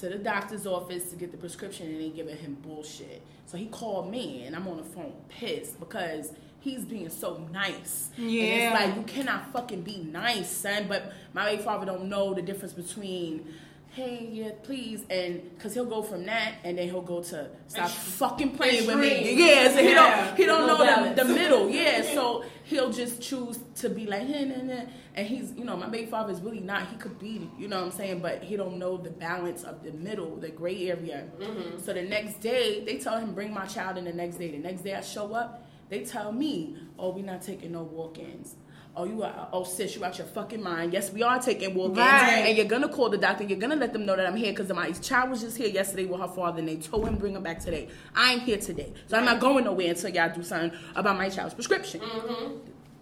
to 0.00 0.10
the 0.10 0.18
doctor's 0.18 0.66
office 0.66 1.08
to 1.10 1.16
get 1.16 1.32
the 1.32 1.38
prescription 1.38 1.86
and 1.86 1.98
they 1.98 2.10
giving 2.10 2.36
him 2.36 2.58
bullshit. 2.60 3.22
So 3.46 3.56
he 3.56 3.66
called 3.66 4.10
me 4.10 4.44
and 4.44 4.54
I'm 4.54 4.68
on 4.68 4.76
the 4.76 4.82
phone 4.84 5.14
pissed 5.30 5.80
because 5.80 6.30
he's 6.60 6.84
being 6.84 7.08
so 7.08 7.48
nice. 7.52 8.10
And 8.18 8.30
Yeah. 8.30 8.42
it's 8.44 8.74
like 8.74 8.96
you 8.96 9.02
cannot 9.04 9.50
fucking 9.54 9.80
be 9.80 9.96
nice, 9.98 10.50
son. 10.50 10.86
But 10.88 11.10
my 11.32 11.46
baby 11.46 11.62
father 11.62 11.86
don't 11.86 12.10
know 12.10 12.34
the 12.34 12.42
difference 12.42 12.74
between 12.74 13.46
hey, 13.96 14.28
yeah, 14.30 14.50
please, 14.62 15.06
and 15.08 15.42
because 15.56 15.72
he'll 15.72 15.86
go 15.86 16.02
from 16.02 16.26
that 16.26 16.56
and 16.64 16.76
then 16.76 16.86
he'll 16.86 17.00
go 17.00 17.22
to 17.22 17.48
stop 17.66 17.88
fucking 17.88 18.50
playing 18.50 18.86
with 18.86 18.98
me. 18.98 19.32
Yeah, 19.32 19.70
so 19.72 19.82
he 19.82 19.88
Yeah. 19.88 20.26
don't 20.26 20.36
he 20.36 20.44
don't 20.44 20.66
No 20.66 20.76
know 20.76 21.14
the, 21.14 21.24
the 21.24 21.34
middle. 21.34 21.70
Yeah, 21.70 22.02
so 22.14 22.44
he'll 22.64 22.92
just 22.92 23.22
choose 23.22 23.58
to 23.76 23.88
be 23.88 24.04
like, 24.06 24.28
nah, 24.28 24.44
nah, 24.44 24.62
nah. 24.74 24.82
and 25.14 25.26
he's 25.26 25.52
you 25.52 25.64
know 25.64 25.78
my 25.78 25.88
baby 25.88 26.10
father 26.10 26.30
is 26.30 26.42
really 26.42 26.60
not. 26.60 26.88
He 26.88 26.96
could 26.96 27.18
be, 27.18 27.48
you 27.58 27.68
know 27.68 27.78
what 27.78 27.86
I'm 27.86 27.90
saying, 27.92 28.20
but 28.20 28.42
he 28.42 28.54
don't 28.56 28.78
know 28.78 28.98
the 28.98 29.10
balance 29.10 29.64
of 29.64 29.82
the 29.82 29.92
middle, 29.92 30.36
the 30.36 30.50
gray 30.50 30.90
area. 30.90 31.24
Mm-hmm. 31.40 31.80
So 31.80 31.94
the 31.94 32.02
next 32.02 32.40
day 32.42 32.84
they 32.84 32.98
tell 32.98 33.16
him 33.18 33.32
bring 33.32 33.54
my 33.54 33.64
child 33.64 33.96
in. 33.96 34.04
The 34.04 34.12
next 34.12 34.36
day, 34.36 34.50
the 34.50 34.58
next 34.58 34.82
day 34.82 34.94
I 34.94 35.00
show 35.00 35.32
up, 35.32 35.66
they 35.88 36.04
tell 36.04 36.32
me, 36.32 36.76
oh, 36.98 37.12
we're 37.14 37.24
not 37.24 37.40
taking 37.40 37.72
no 37.72 37.82
walk-ins. 37.84 38.56
Oh, 38.98 39.04
you 39.04 39.22
are, 39.22 39.48
oh 39.52 39.62
sis, 39.62 39.94
you're 39.94 40.06
out 40.06 40.16
your 40.16 40.26
fucking 40.26 40.62
mind. 40.62 40.94
Yes, 40.94 41.12
we 41.12 41.22
are 41.22 41.38
taking 41.38 41.74
walk-ins, 41.74 41.98
Right. 41.98 42.46
and 42.46 42.56
you're 42.56 42.64
gonna 42.64 42.88
call 42.88 43.10
the 43.10 43.18
doctor. 43.18 43.44
You're 43.44 43.58
gonna 43.58 43.76
let 43.76 43.92
them 43.92 44.06
know 44.06 44.16
that 44.16 44.26
I'm 44.26 44.36
here 44.36 44.52
because 44.52 44.72
my 44.72 44.90
child 44.92 45.28
was 45.30 45.42
just 45.42 45.58
here 45.58 45.68
yesterday 45.68 46.06
with 46.06 46.18
her 46.18 46.28
father, 46.28 46.60
and 46.60 46.68
they 46.68 46.76
told 46.76 47.06
him 47.06 47.16
bring 47.16 47.34
her 47.34 47.40
back 47.40 47.60
today. 47.60 47.88
I'm 48.14 48.40
here 48.40 48.56
today, 48.56 48.94
so 49.06 49.18
I'm 49.18 49.26
not 49.26 49.38
going 49.38 49.64
nowhere 49.64 49.90
until 49.90 50.08
y'all 50.08 50.34
do 50.34 50.42
something 50.42 50.72
about 50.94 51.18
my 51.18 51.28
child's 51.28 51.52
prescription. 51.52 52.00
Mm-hmm. 52.00 52.54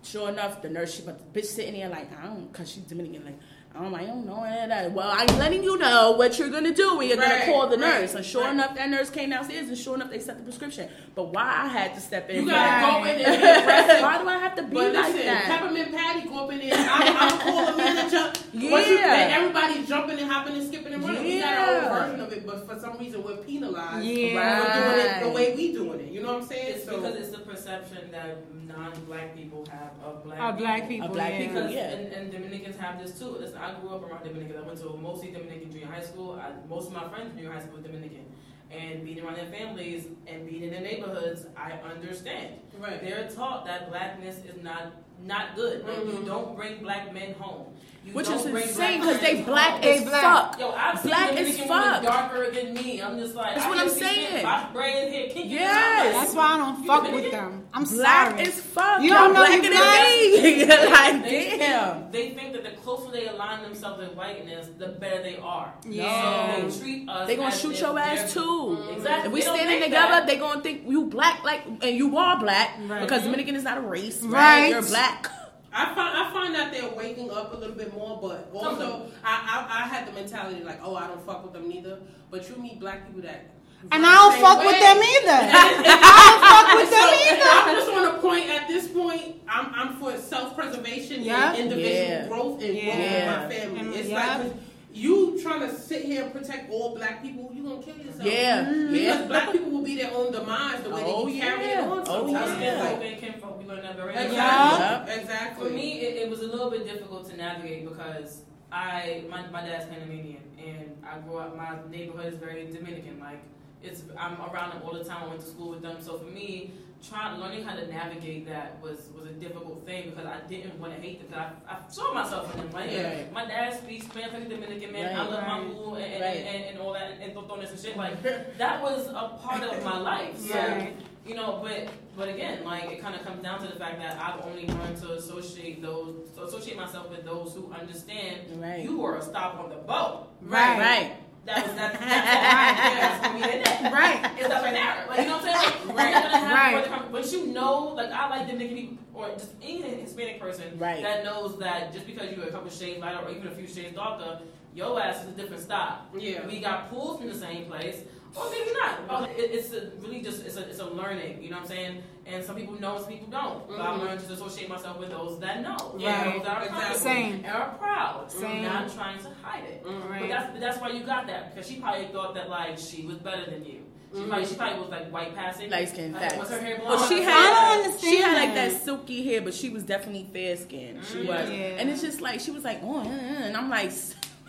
Sure 0.03 0.28
enough, 0.30 0.61
the 0.62 0.68
nurse, 0.68 0.97
she, 0.97 1.03
but 1.03 1.32
the 1.32 1.40
bitch 1.40 1.45
sitting 1.47 1.74
there 1.74 1.88
like, 1.88 2.11
I 2.20 2.26
don't, 2.26 2.53
cause 2.53 2.70
she's 2.72 2.82
Dominican, 2.82 3.24
like, 3.24 3.38
I 3.77 3.83
don't, 3.83 3.93
I 3.95 4.05
don't 4.07 4.25
know. 4.25 4.41
that. 4.45 4.93
Well, 4.93 5.09
I'm 5.12 5.27
letting 5.37 5.64
you 5.64 5.77
know 5.77 6.12
what 6.12 6.39
you're 6.39 6.49
gonna 6.49 6.72
do 6.72 6.97
when 6.97 7.09
you're 7.09 7.18
Right, 7.18 7.41
gonna 7.41 7.45
call 7.53 7.66
the 7.68 7.77
right, 7.77 8.03
nurse. 8.03 8.14
And 8.14 8.25
sure 8.25 8.43
right. 8.45 8.53
enough, 8.53 8.77
that 8.77 8.89
nurse 8.89 9.11
came 9.11 9.31
downstairs, 9.31 9.66
and 9.68 9.77
sure 9.77 9.97
enough, 9.97 10.11
they 10.11 10.20
set 10.20 10.37
the 10.39 10.45
prescription. 10.45 10.89
But 11.16 11.33
why 11.35 11.43
I 11.43 11.66
had 11.66 11.93
to 11.97 12.01
step 12.01 12.31
in? 12.31 12.45
you 12.45 12.51
gotta 12.51 12.87
Right. 12.87 13.03
go 13.05 13.11
in 13.11 13.16
and 13.35 13.43
be 13.43 13.49
aggressive. 13.49 14.03
why 14.03 14.18
do 14.22 14.29
I 14.29 14.39
have 14.39 14.55
to 14.57 14.62
be 14.62 14.75
But 14.75 14.95
like 14.95 15.07
listen, 15.12 15.27
that? 15.27 15.45
Peppermint 15.47 15.93
Patty 15.93 16.29
go 16.29 16.45
up 16.45 16.53
in 16.53 16.59
there. 16.61 16.75
I'm, 16.79 17.16
I'm 17.16 17.39
calling 17.41 17.77
manager. 17.85 18.33
Once 18.55 18.87
you- 18.89 18.95
Yeah. 18.95 19.14
and 19.16 19.33
everybody's 19.33 19.89
jumping 19.89 20.18
and 20.20 20.31
hopping 20.31 20.55
and 20.55 20.68
skipping 20.68 20.95
and 20.95 21.03
running. 21.03 21.25
We 21.25 21.41
got 21.41 21.55
our 21.59 21.72
Yeah. 21.75 21.89
own 21.89 22.11
version 22.11 22.20
of 22.20 22.33
it, 22.33 22.47
but 22.47 22.68
for 22.70 22.79
some 22.79 22.97
reason 22.99 23.25
we're 23.25 23.37
penalized 23.39 24.07
Yeah. 24.07 24.61
for 24.64 24.72
doing 24.95 25.07
it 25.07 25.22
the 25.25 25.31
way 25.31 25.55
we 25.57 25.72
doing 25.72 25.99
it. 26.01 26.12
You 26.12 26.22
know 26.22 26.35
what 26.35 26.43
I'm 26.43 26.49
saying? 26.49 26.75
It's 26.77 26.85
so 26.85 27.01
because 27.01 27.16
it's 27.16 27.31
the 27.31 27.39
perception 27.43 28.12
that 28.12 28.37
non-black 28.68 29.37
people 29.37 29.66
have 29.70 29.91
of 30.05 30.25
black 30.25 30.39
Of 30.41 30.55
people. 30.57 30.64
black 30.66 30.89
people. 30.89 31.07
Of 31.09 31.12
black 31.12 31.33
yeah. 31.33 31.39
people, 31.39 31.55
Because 31.62 31.72
yeah. 31.75 31.91
and, 31.91 32.12
and 32.12 32.33
Dominicans 32.33 32.77
have 32.79 33.03
this 33.03 33.18
too. 33.18 33.37
Listen, 33.41 33.59
I 33.65 33.81
grew 33.81 33.91
up 33.91 34.03
around 34.05 34.25
Dominicans. 34.25 34.59
I 34.62 34.67
went 34.67 34.79
to 34.81 34.97
mostly 34.97 35.31
Dominican 35.31 35.71
junior 35.73 35.87
high 35.87 36.03
school. 36.03 36.33
I, 36.33 36.51
most 36.69 36.89
of 36.89 36.93
my 36.93 37.09
friends 37.09 37.31
in 37.31 37.39
junior 37.39 37.53
high 37.53 37.61
school 37.61 37.77
were 37.79 37.83
Dominican. 37.83 38.27
and 38.71 39.05
being 39.05 39.21
around 39.21 39.37
their 39.37 39.47
families 39.47 40.07
and 40.27 40.49
being 40.49 40.65
in 40.65 40.71
their 40.71 40.81
neighborhoods, 40.81 41.47
I 41.57 41.73
understand. 41.73 42.57
Right. 42.79 43.01
They're 43.01 43.29
taught 43.29 43.65
that 43.67 43.89
blackness 43.91 44.39
is 44.39 44.62
not 44.62 44.93
not 45.23 45.55
good. 45.55 45.85
Like, 45.87 45.97
You 45.99 46.12
mm-hmm. 46.12 46.27
don't 46.27 46.57
bring 46.57 46.83
black 46.83 47.12
men 47.15 47.35
home. 47.35 47.67
You 48.05 48.12
Which 48.12 48.28
is 48.28 48.44
insane 48.44 49.00
because 49.00 49.18
they 49.20 49.40
black 49.42 49.82
home. 49.82 49.92
as 49.92 50.02
black. 50.05 50.22
fuck. 50.50 50.61
Yo, 50.61 50.70
I've 50.72 50.98
seen 51.00 51.09
Black 51.11 51.32
as 51.38 51.59
fuck. 51.61 52.02
darker 52.02 52.50
than 52.50 52.74
me. 52.74 53.00
I'm 53.00 53.18
just 53.18 53.34
like, 53.34 53.55
That's 53.55 53.64
I 53.64 53.68
what 53.70 53.78
I'm 53.78 53.88
saying. 53.88 54.30
shit. 54.30 54.44
My 54.44 54.68
brain 54.74 55.11
here, 55.11 55.28
kinky. 55.30 55.48
Yes. 55.48 56.14
That's 56.14 56.34
why 56.34 56.48
I 56.55 56.57
don't 56.59 56.84
fuck 56.86 57.11
with 57.11 57.30
them. 57.30 57.64
I'm 57.72 57.86
sorry. 57.86 57.98
Black 58.00 58.30
sorry. 58.32 58.42
as 58.42 58.61
fuck. 58.61 59.02
You 59.02 59.09
don't 59.09 59.32
know 59.32 59.40
blacker 59.40 59.55
you 59.55 59.62
than 59.62 59.72
black? 59.72 60.07
me. 60.07 60.66
like 60.92 61.24
They 61.24 61.57
damn. 61.59 61.94
think, 62.02 62.12
they 62.12 62.30
think 62.34 62.52
that 62.52 62.64
the 62.64 62.70
closer 62.82 63.11
they 63.11 63.26
align 63.26 63.62
themselves 63.62 63.98
with 63.98 64.14
whiteness, 64.14 64.68
the 64.76 64.88
better 64.88 65.22
they 65.22 65.38
are. 65.38 65.72
Yeah. 65.88 66.57
So 66.57 66.68
they 66.68 66.78
treat 66.84 67.09
us. 67.09 67.26
They 67.26 67.36
gonna 67.36 67.48
as 67.48 67.61
shoot 67.61 67.72
if 67.72 67.80
your 67.80 67.98
ass 67.98 68.34
too. 68.34 68.84
Exactly. 68.96 69.28
If 69.28 69.32
we 69.32 69.40
standing 69.40 69.82
together, 69.82 70.26
they 70.26 70.36
gonna 70.36 70.61
think 70.61 70.82
you 70.86 71.07
black, 71.07 71.42
like, 71.42 71.62
and 71.66 71.96
you 71.96 72.18
are 72.18 72.38
black 72.38 72.78
because 73.00 73.22
Dominican 73.22 73.55
is 73.57 73.64
not 73.64 73.78
a 73.78 73.80
race, 73.80 74.22
right? 74.22 74.32
Right. 74.64 74.68
You're 74.70 74.82
black. 74.82 75.30
I 75.75 75.95
find 75.95 76.16
I 76.16 76.33
find 76.33 76.55
that 76.55 76.72
they're 76.72 76.89
waking 76.95 77.31
up 77.31 77.53
a 77.53 77.57
little 77.57 77.75
bit 77.77 77.93
more, 77.95 78.18
but 78.22 78.49
also 78.55 78.79
Some. 78.79 79.03
I, 79.25 79.66
I 79.68 79.83
I 79.85 79.87
had 79.89 80.07
the 80.07 80.12
mentality 80.12 80.62
like, 80.62 80.81
oh, 80.83 80.95
I 80.95 81.09
don't 81.09 81.25
fuck 81.27 81.43
with 81.43 81.53
them 81.53 81.68
neither. 81.68 81.99
But 82.31 82.49
you 82.49 82.57
meet 82.57 82.79
black 82.81 83.07
people 83.07 83.22
that. 83.22 83.51
And 83.93 84.07
I 84.07 84.14
don't 84.14 84.41
fuck 84.41 84.61
way. 84.61 84.66
with 84.66 84.81
them 84.81 84.97
either. 84.97 85.41
I 85.53 86.25
don't 86.31 86.49
fuck 86.55 86.68
with 86.81 86.91
them 86.91 87.11
either. 87.27 87.51
I'm 87.51 87.77
just 87.77 87.91
on 87.91 88.14
a 88.16 88.18
point 88.20 88.49
at 88.51 88.68
this 88.68 88.89
point. 88.89 89.43
I'm 89.49 89.75
I'm 89.75 89.97
for 89.97 90.16
self 90.16 90.55
preservation 90.57 91.22
Yeah. 91.22 91.51
and 91.51 91.59
individual 91.59 91.93
Yeah. 91.95 92.29
growth 92.29 92.62
and 92.62 92.72
growth 92.72 92.85
Yeah. 92.85 93.43
of 93.45 93.51
my 93.51 93.55
family. 93.55 93.81
And- 93.81 93.95
it's 93.95 94.09
yeah. 94.09 94.39
like 94.39 94.53
you 94.93 95.41
trying 95.43 95.61
to 95.68 95.75
sit 95.75 96.03
here 96.05 96.22
and 96.22 96.33
protect 96.33 96.70
all 96.70 96.95
black 96.95 97.20
people, 97.20 97.51
you 97.53 97.64
gonna 97.64 97.83
kill 97.83 97.97
yourself. 97.97 98.22
Yeah, 98.25 98.62
Because 98.70 98.93
yeah. 99.01 99.27
black 99.27 99.51
people 99.53 99.70
will 99.72 99.83
be 99.83 99.97
their 99.97 100.12
own 100.14 100.31
demise 100.31 100.83
the 100.85 100.91
way 100.91 101.03
Oh, 101.05 101.27
they 101.27 101.33
can 101.33 101.41
carry 101.41 101.64
it 101.64 101.68
yeah. 101.70 101.89
on. 101.91 101.99
Oh, 101.99 102.05
sometimes. 102.27 102.51
Us 102.53 102.61
yeah. 102.61 103.14
kinfolk 103.16 103.53
and 103.77 103.83
kinfolk, 103.83 103.83
we 103.83 103.83
learned 103.83 103.85
that 103.85 103.97
very 103.97 104.14
early. 104.14 104.27
Exactly. 104.27 105.14
Yeah. 105.14 105.20
Exactly. 105.20 105.68
For 105.68 105.75
me, 105.75 106.01
it, 106.01 106.22
it 106.22 106.31
was 106.31 106.41
a 106.41 106.47
little 106.47 106.70
bit 106.70 106.85
difficult 106.85 107.29
to 107.31 107.37
navigate 107.37 107.89
because 107.89 108.43
I 108.72 109.25
my, 109.31 109.47
my 109.51 109.61
dad's 109.62 109.87
Panamanian 109.87 110.43
and 110.59 110.97
I 111.09 111.18
grew 111.20 111.39
up. 111.39 111.57
My 111.57 111.77
neighborhood 111.91 112.33
is 112.33 112.39
very 112.39 112.66
Dominican. 112.70 113.20
Like 113.20 113.43
it's 113.83 114.03
I'm 114.18 114.37
around 114.41 114.70
them 114.70 114.83
all 114.85 114.93
the 114.95 115.05
time. 115.05 115.25
I 115.25 115.29
went 115.29 115.41
to 115.41 115.47
school 115.47 115.70
with 115.70 115.83
them. 115.83 115.97
So 116.01 116.18
for 116.18 116.31
me, 116.31 116.72
trying 117.07 117.39
learning 117.39 117.62
how 117.64 117.77
to 117.77 117.87
navigate 117.87 118.47
that 118.49 118.81
was 118.83 119.11
was 119.14 119.27
a 119.27 119.33
difficult 119.33 119.85
thing 119.87 120.11
because 120.11 120.27
I 120.27 120.41
didn't 120.49 120.79
want 120.81 120.95
to 120.97 121.01
hate 121.01 121.18
them. 121.20 121.29
Because 121.29 121.53
I, 121.68 121.75
I 121.75 121.89
saw 121.89 122.14
myself 122.14 122.53
in 122.55 122.61
them. 122.62 122.70
Like 122.72 122.91
Yeah. 122.91 123.25
my 123.33 123.45
dad 123.45 123.79
speaks 123.79 124.07
Spanish 124.07 124.33
like 124.33 124.43
a 124.45 124.49
Dominican 124.49 124.91
man. 124.93 125.14
I 125.14 125.20
Right. 125.22 125.31
love 125.31 125.43
my 125.47 125.59
Right. 125.59 125.68
boo 125.68 125.95
and, 125.95 126.12
and, 126.14 126.22
Right. 126.22 126.37
and, 126.37 126.64
and 126.70 126.79
all 126.79 126.93
that 126.95 127.12
and 127.20 127.35
tostones 127.35 127.70
and 127.70 127.79
shit. 127.81 127.97
Like 127.97 128.22
that 128.59 128.83
was 128.83 129.07
a 129.09 129.39
part 129.43 129.62
of 129.62 129.85
my 129.85 129.99
life. 129.99 130.37
So 130.39 130.55
Yeah. 130.55 130.91
You 131.27 131.35
know, 131.35 131.61
but 131.62 131.89
but 132.16 132.29
again, 132.29 132.64
like 132.64 132.85
it 132.85 133.01
kind 133.01 133.14
of 133.14 133.22
comes 133.25 133.43
down 133.43 133.61
to 133.61 133.66
the 133.72 133.79
fact 133.79 133.99
that 133.99 134.18
I've 134.18 134.45
only 134.45 134.66
learned 134.66 134.97
to 135.03 135.12
associate 135.12 135.83
those, 135.83 136.31
to 136.37 136.45
associate 136.45 136.77
myself 136.77 137.11
with 137.11 137.25
those 137.25 137.55
who 137.55 137.72
understand 137.72 138.41
Right. 138.61 138.83
you 138.83 138.99
were 138.99 139.16
a 139.16 139.22
stop 139.22 139.59
on 139.59 139.68
the 139.70 139.77
boat. 139.77 140.29
Right. 140.43 140.79
Right. 140.79 141.12
That 141.47 141.66
was 141.66 141.75
that. 141.77 141.93
That's 142.01 143.27
all 143.27 143.33
I 143.33 143.37
in 143.37 143.62
there. 143.83 143.93
Right. 143.93 144.33
It's 144.39 144.47
stuff 144.47 144.62
like 144.62 144.72
that. 144.75 145.09
Like 145.09 145.18
you 145.20 145.25
know 145.27 145.37
what 145.39 145.45
I'm 145.45 145.61
saying? 145.61 145.89
Like, 145.89 145.97
we're 145.97 146.12
gonna 146.12 146.39
have 146.39 146.91
Right. 146.91 147.12
Once 147.12 147.33
you 147.33 147.47
know, 147.49 147.89
like 147.95 148.11
I 148.11 148.29
like 148.31 148.47
Dominican 148.47 148.77
people 148.77 148.99
or 149.12 149.29
just 149.35 149.53
any 149.62 149.83
Hispanic 149.83 150.41
person 150.41 150.79
Right. 150.79 151.03
that 151.03 151.22
knows 151.25 151.59
that 151.59 151.93
just 151.93 152.07
because 152.07 152.35
you're 152.35 152.47
a 152.47 152.51
couple 152.51 152.70
shades 152.70 153.01
lighter 153.01 153.18
or 153.27 153.31
even 153.31 153.47
a 153.49 153.51
few 153.55 153.66
shades 153.66 153.95
darker, 153.95 154.41
your 154.75 155.01
ass 155.01 155.22
is 155.22 155.29
a 155.29 155.33
different 155.33 155.62
stop. 155.62 156.09
Yeah. 156.16 156.47
We 156.47 156.61
got 156.61 156.89
pulled 156.91 157.18
from 157.20 157.29
the 157.29 157.35
same 157.39 157.66
place, 157.66 158.03
or 158.37 158.51
maybe 158.51 158.70
not. 158.72 158.99
Oh, 159.09 159.24
it, 159.24 159.35
it's 159.39 159.72
a, 159.72 159.91
really 160.01 160.20
just 160.22 160.45
it's 160.45 160.57
a, 160.57 160.68
it's 160.68 160.80
a 160.80 160.87
learning. 160.87 161.43
You 161.43 161.51
know 161.51 161.57
what 161.57 161.62
I'm 161.62 161.68
saying? 161.68 162.03
And 162.26 162.43
some 162.45 162.57
people 162.57 162.74
know, 162.80 162.99
some 162.99 163.09
people 163.09 163.28
don't. 163.28 163.68
But 163.68 163.80
I've 163.80 164.01
Mhm. 164.01 164.05
learned 164.05 164.20
to 164.26 164.32
associate 164.32 164.68
myself 164.68 164.99
with 164.99 165.11
those 165.11 165.39
that 165.41 165.62
know. 165.62 165.95
Yeah, 165.99 166.32
those 166.32 166.43
that 166.43 166.57
are 166.57 166.64
exactly. 166.64 166.99
Same. 166.99 167.35
and 167.45 167.47
are 167.47 167.74
proud. 167.78 168.32
Same. 168.32 168.62
Not 168.64 168.93
trying 168.95 169.18
to 169.18 169.28
hide 169.43 169.64
it. 169.64 169.85
Mhm. 169.85 170.20
But 170.20 170.28
that's 170.28 170.61
that's 170.61 170.78
why 170.80 170.89
you 170.91 171.05
got 171.05 171.26
that 171.26 171.55
because 171.55 171.68
she 171.70 171.76
probably 171.76 172.07
thought 172.07 172.35
that 172.35 172.49
like 172.49 172.78
she 172.78 173.05
was 173.07 173.16
better 173.18 173.51
than 173.51 173.64
you. 173.64 173.80
She 174.14 174.22
probably 174.26 174.47
she 174.47 174.55
probably 174.55 174.78
was 174.80 174.91
like 174.91 175.11
white 175.12 175.35
passing. 175.35 175.68
Light 175.70 175.89
skin, 175.89 176.12
Like, 176.12 176.22
facts. 176.22 176.37
Was 176.39 176.51
her 176.51 176.61
hair 176.61 176.76
blonde? 176.78 177.01
Well, 177.01 177.09
she 177.09 177.16
I 177.16 177.30
had 177.30 177.51
don't 177.51 177.85
understand 177.85 178.14
she 178.14 178.20
had 178.22 178.35
like 178.37 178.55
that. 178.55 178.72
silky 178.82 179.24
hair, 179.24 179.41
but 179.43 179.53
she 179.55 179.70
was 179.70 179.82
definitely 179.82 180.28
fair 180.32 180.57
skinned. 180.57 181.05
She 181.05 181.18
Mm. 181.18 181.26
was, 181.26 181.51
Yeah. 181.51 181.57
and 181.78 181.91
it's 181.91 182.01
just 182.01 182.20
like 182.20 182.39
she 182.39 182.53
was 182.53 182.62
like, 182.62 182.78
oh, 182.85 183.01
and 183.01 183.57
I'm 183.57 183.68
like, 183.68 183.91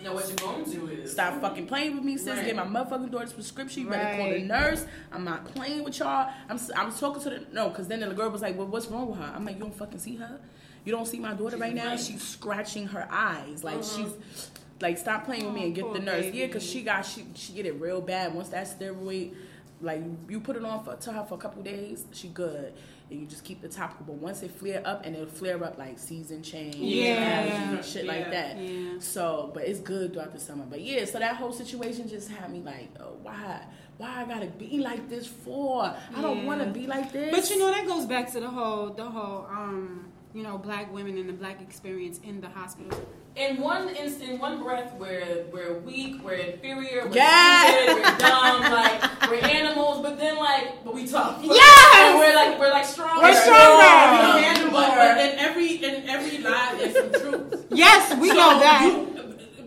know 0.05 0.13
what 0.13 0.27
you're 0.27 0.35
going 0.37 0.63
to 0.65 1.01
is 1.03 1.11
stop 1.11 1.41
fucking 1.41 1.67
playing 1.67 1.95
with 1.95 2.03
me, 2.03 2.17
sis. 2.17 2.27
Right. 2.37 2.45
Get 2.45 2.55
my 2.55 2.63
motherfucking 2.63 3.11
daughter's 3.11 3.33
prescription. 3.33 3.83
You 3.83 3.89
better 3.89 4.17
call 4.17 4.29
the 4.29 4.39
nurse. 4.39 4.85
I'm 5.11 5.23
not 5.25 5.45
playing 5.53 5.83
with 5.83 5.99
y'all. 5.99 6.29
I'm 6.49 6.55
s- 6.55 6.71
I 6.75 6.85
was 6.85 6.99
talking 6.99 7.21
to 7.23 7.29
the 7.31 7.45
no, 7.51 7.69
because 7.69 7.87
then 7.87 7.99
the 7.99 8.07
girl 8.13 8.29
was 8.29 8.41
like, 8.41 8.57
well, 8.57 8.67
what's 8.67 8.87
wrong 8.87 9.07
with 9.09 9.19
her? 9.19 9.31
I'm 9.35 9.43
like, 9.45 9.55
you 9.55 9.61
don't 9.61 9.75
fucking 9.75 9.99
see 9.99 10.15
her. 10.17 10.39
You 10.85 10.91
don't 10.91 11.07
see 11.07 11.19
my 11.19 11.33
daughter 11.33 11.51
She's 11.57 11.61
right 11.61 11.73
now. 11.75 11.87
right. 11.89 11.99
She's 11.99 12.21
scratching 12.21 12.87
her 12.87 13.07
eyes, 13.11 13.63
like 13.63 13.77
Mhm. 13.79 13.97
she's. 13.97 14.49
Like 14.81 14.97
stop 14.97 15.23
playing 15.25 15.45
with 15.45 15.53
me 15.53 15.63
and 15.67 15.73
get 15.73 15.85
Oh, 15.85 15.93
the 15.93 15.99
nurse. 15.99 16.25
baby. 16.25 16.39
Yeah, 16.39 16.47
cause 16.47 16.61
she 16.61 16.83
got 16.83 17.05
she 17.05 17.25
she 17.33 17.53
get 17.53 17.65
it 17.65 17.79
real 17.79 18.01
bad. 18.01 18.35
Once 18.35 18.49
that 18.49 18.67
steroid, 18.67 19.33
like 19.81 20.01
you 20.29 20.41
put 20.41 20.57
it 20.57 20.65
on 20.65 20.83
for 20.83 20.95
to 20.97 21.11
her 21.13 21.23
for 21.23 21.35
a 21.35 21.37
couple 21.37 21.63
days, 21.63 22.05
she 22.11 22.27
good, 22.27 22.73
and 23.09 23.19
you 23.19 23.25
just 23.27 23.43
keep 23.43 23.61
the 23.61 23.67
topical. 23.69 24.05
But 24.05 24.15
once 24.15 24.41
it 24.43 24.51
flare 24.51 24.81
up, 24.85 25.05
and 25.05 25.15
it'll 25.15 25.27
flare 25.27 25.63
up 25.63 25.77
like 25.77 25.99
season 25.99 26.41
change, 26.43 26.75
Yeah. 26.75 27.81
shit 27.81 28.05
like 28.05 28.31
that. 28.31 28.57
Yeah. 28.57 28.99
So, 28.99 29.51
but 29.53 29.63
it's 29.67 29.79
good 29.79 30.13
throughout 30.13 30.33
the 30.33 30.39
summer. 30.39 30.65
But 30.69 30.81
yeah, 30.81 31.05
so 31.05 31.19
that 31.19 31.35
whole 31.35 31.51
situation 31.53 32.07
just 32.09 32.29
had 32.29 32.51
me 32.51 32.61
like, 32.61 32.89
oh, 32.99 33.17
why, 33.21 33.61
why 33.97 34.21
I 34.21 34.25
gotta 34.25 34.47
be 34.47 34.79
like 34.79 35.09
this 35.09 35.27
for? 35.27 35.83
I 36.15 36.21
don't 36.21 36.45
want 36.45 36.61
to 36.61 36.67
be 36.67 36.87
like 36.87 37.11
this. 37.11 37.31
But 37.31 37.49
you 37.49 37.59
know 37.59 37.71
that 37.71 37.85
goes 37.87 38.05
back 38.05 38.31
to 38.33 38.39
the 38.39 38.49
whole 38.49 38.89
the 38.89 39.05
whole 39.05 39.45
um 39.49 40.11
you 40.36 40.43
know 40.43 40.57
black 40.57 40.93
women 40.93 41.17
and 41.17 41.27
the 41.29 41.33
black 41.33 41.61
experience 41.61 42.19
in 42.23 42.41
the 42.41 42.49
hospital. 42.49 42.91
in 43.38 43.59
one 43.61 43.89
instant, 43.89 44.31
in 44.31 44.39
one 44.39 44.61
breath, 44.61 44.93
we're 44.99 45.45
we're 45.53 45.79
weak, 45.79 46.21
we're 46.23 46.33
inferior, 46.33 47.05
we're 47.07 47.13
Yes. 47.15 47.73
stupid, 47.73 48.03
we're 48.03 48.17
dumb, 48.27 48.61
like 48.79 49.29
we're 49.31 49.45
animals. 49.59 50.01
But 50.05 50.17
then, 50.19 50.36
like, 50.38 50.83
but 50.83 50.93
we 50.93 51.07
tough. 51.07 51.39
Yes. 51.41 51.95
And 51.97 52.19
we're 52.19 52.36
like 52.36 52.59
we're 52.59 52.69
like 52.77 52.86
stronger. 52.86 53.21
We're 53.23 53.33
stronger. 53.33 53.83
Yeah. 53.83 54.39
Yeah, 54.39 54.69
but, 54.71 54.89
but 54.95 55.17
in 55.25 55.39
every 55.39 55.69
in 55.83 55.95
every 56.09 56.38
lie 56.39 56.75
is 56.81 56.93
some 56.95 57.11
truth. 57.21 57.65
Yes, 57.71 58.01
we 58.19 58.29
So 58.29 58.36
know 58.36 58.59
that. 58.59 58.81
you- 58.86 59.11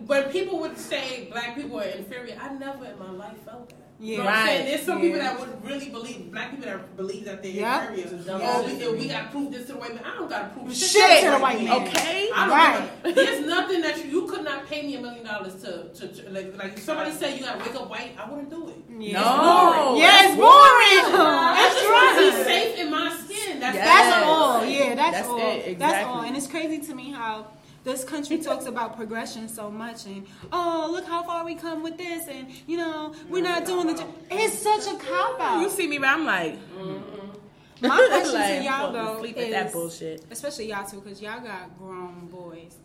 when 0.09 0.23
people 0.31 0.59
would 0.61 0.77
say 0.77 1.27
black 1.31 1.55
people 1.55 1.79
are 1.79 1.83
inferior, 1.83 2.35
I 2.41 2.53
never 2.53 2.85
in 2.85 2.97
my 2.97 3.11
life 3.11 3.37
felt 3.45 3.69
that. 3.69 3.78
You 4.01 4.17
know 4.17 4.23
what 4.25 4.33
I'm 4.33 4.39
Yeah. 4.39 4.45
saying? 4.53 4.65
There's 4.67 4.81
some 4.85 4.95
Right. 4.95 5.03
people 5.03 5.19
that 5.19 5.39
would 5.39 5.65
really 5.69 5.89
believe, 5.89 6.31
black 6.31 6.51
people 6.51 6.65
that 6.67 6.95
believe 6.95 7.25
that 7.25 7.43
they're 7.43 7.51
Yeah. 7.51 7.89
inferior. 7.91 8.19
Yeah. 8.25 8.39
Oh, 8.55 8.63
we, 8.63 8.97
we 9.01 9.07
got 9.09 9.23
to 9.25 9.29
prove 9.29 9.51
this 9.51 9.65
to 9.67 9.73
the 9.73 9.77
white 9.79 9.93
man. 9.93 10.03
I 10.05 10.17
don't 10.17 10.29
got 10.29 10.39
to 10.55 10.59
prove 10.59 10.73
shit, 10.73 10.89
Shit 10.89 11.23
to 11.25 11.31
the 11.31 11.39
white 11.39 11.61
man. 11.61 11.81
okay, 11.87 12.29
I 12.33 12.47
don't 12.47 12.55
Right. 12.57 13.03
give 13.03 13.11
a- 13.11 13.15
There's 13.25 13.45
nothing 13.45 13.81
that 13.81 13.97
you, 13.97 14.09
you 14.11 14.21
could 14.27 14.45
not 14.45 14.67
pay 14.69 14.83
me 14.83 14.95
a 14.95 15.01
million 15.01 15.25
dollars 15.25 15.55
to, 15.63 15.89
to, 15.89 16.07
to 16.07 16.29
like, 16.29 16.57
like 16.57 16.73
if 16.77 16.83
somebody 16.83 17.11
said 17.11 17.37
you 17.37 17.43
got 17.45 17.59
to 17.59 17.65
wake 17.69 17.75
up 17.75 17.89
white, 17.89 18.15
I 18.17 18.29
wouldn't 18.29 18.49
do 18.49 18.69
it. 18.69 18.75
Yeah. 19.01 19.19
no, 19.19 19.95
Yeah, 19.97 20.27
it's 20.27 20.35
boring. 20.35 21.19
I 21.19 21.55
That's 21.59 21.75
just 21.75 21.91
want 21.91 22.17
to 22.17 22.37
be 22.37 22.43
safe 22.43 22.79
in 22.79 22.91
my 22.91 23.09
skin. 23.25 23.59
That's 23.59 23.75
Yes. 23.75 23.85
That's 23.85 24.25
all. 24.25 24.65
Yeah, 24.65 24.95
that's, 24.95 25.17
That's 25.17 25.27
all. 25.27 25.39
it, 25.39 25.77
That's 25.79 26.05
all. 26.07 26.21
And 26.21 26.37
it's 26.37 26.47
crazy 26.47 26.77
to 26.79 26.95
me 26.95 27.11
how 27.11 27.47
this 27.83 28.03
country 28.03 28.37
talks 28.39 28.65
about 28.65 28.95
progression 28.95 29.47
so 29.47 29.69
much 29.71 30.05
and 30.05 30.25
oh 30.51 30.89
look 30.91 31.05
how 31.05 31.23
far 31.23 31.45
we 31.45 31.55
come 31.55 31.81
with 31.81 31.97
this 31.97 32.27
and 32.27 32.47
you 32.67 32.77
know 32.77 33.13
we're 33.29 33.41
not 33.43 33.65
doing 33.65 33.87
the 33.87 33.93
jo- 33.93 34.13
it's 34.29 34.59
such 34.59 34.93
a 34.93 34.97
cop 34.97 35.39
out 35.39 35.61
you 35.61 35.69
see 35.69 35.87
me, 35.87 35.97
but 35.97 36.09
I'm 36.09 36.25
like, 36.25 36.57
My 37.81 37.89
question 38.09 38.33
like, 38.33 38.59
to 38.59 38.63
y'all 38.63 38.87
I'm 38.87 38.93
though 38.93 39.19
sleep 39.19 39.37
at 39.37 39.51
that 39.51 39.67
is, 39.67 39.71
bullshit. 39.73 40.25
especially 40.31 40.67
y'all 40.69 40.85
too 40.85 40.99
because 41.01 41.21
y'all 41.21 41.39
got 41.41 41.77
grown 41.77 42.27
boys. 42.27 42.75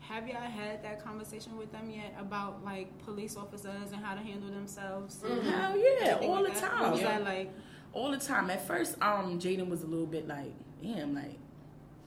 Have 0.00 0.26
y'all 0.28 0.36
had 0.42 0.82
that 0.82 1.02
conversation 1.02 1.56
with 1.56 1.70
them 1.72 1.88
yet 1.88 2.14
about 2.18 2.64
like 2.64 2.88
police 3.04 3.36
officers 3.36 3.92
and 3.92 4.04
how 4.04 4.14
to 4.14 4.20
handle 4.20 4.50
themselves? 4.50 5.22
and 5.24 5.42
Hell 5.42 5.78
yeah, 5.78 5.84
everything 6.08 6.30
all 6.30 6.42
the 6.42 6.48
that? 6.50 6.56
time. 6.58 6.80
What 6.82 6.92
was 6.92 7.00
Yeah. 7.00 7.18
that 7.18 7.24
like? 7.24 7.52
all 7.94 8.10
the 8.10 8.18
time. 8.18 8.50
At 8.50 8.66
first, 8.66 8.96
um, 9.00 9.38
Jaden 9.38 9.68
was 9.68 9.82
a 9.82 9.86
little 9.86 10.06
bit 10.06 10.26
like, 10.26 10.52
damn, 10.82 11.14
like, 11.14 11.38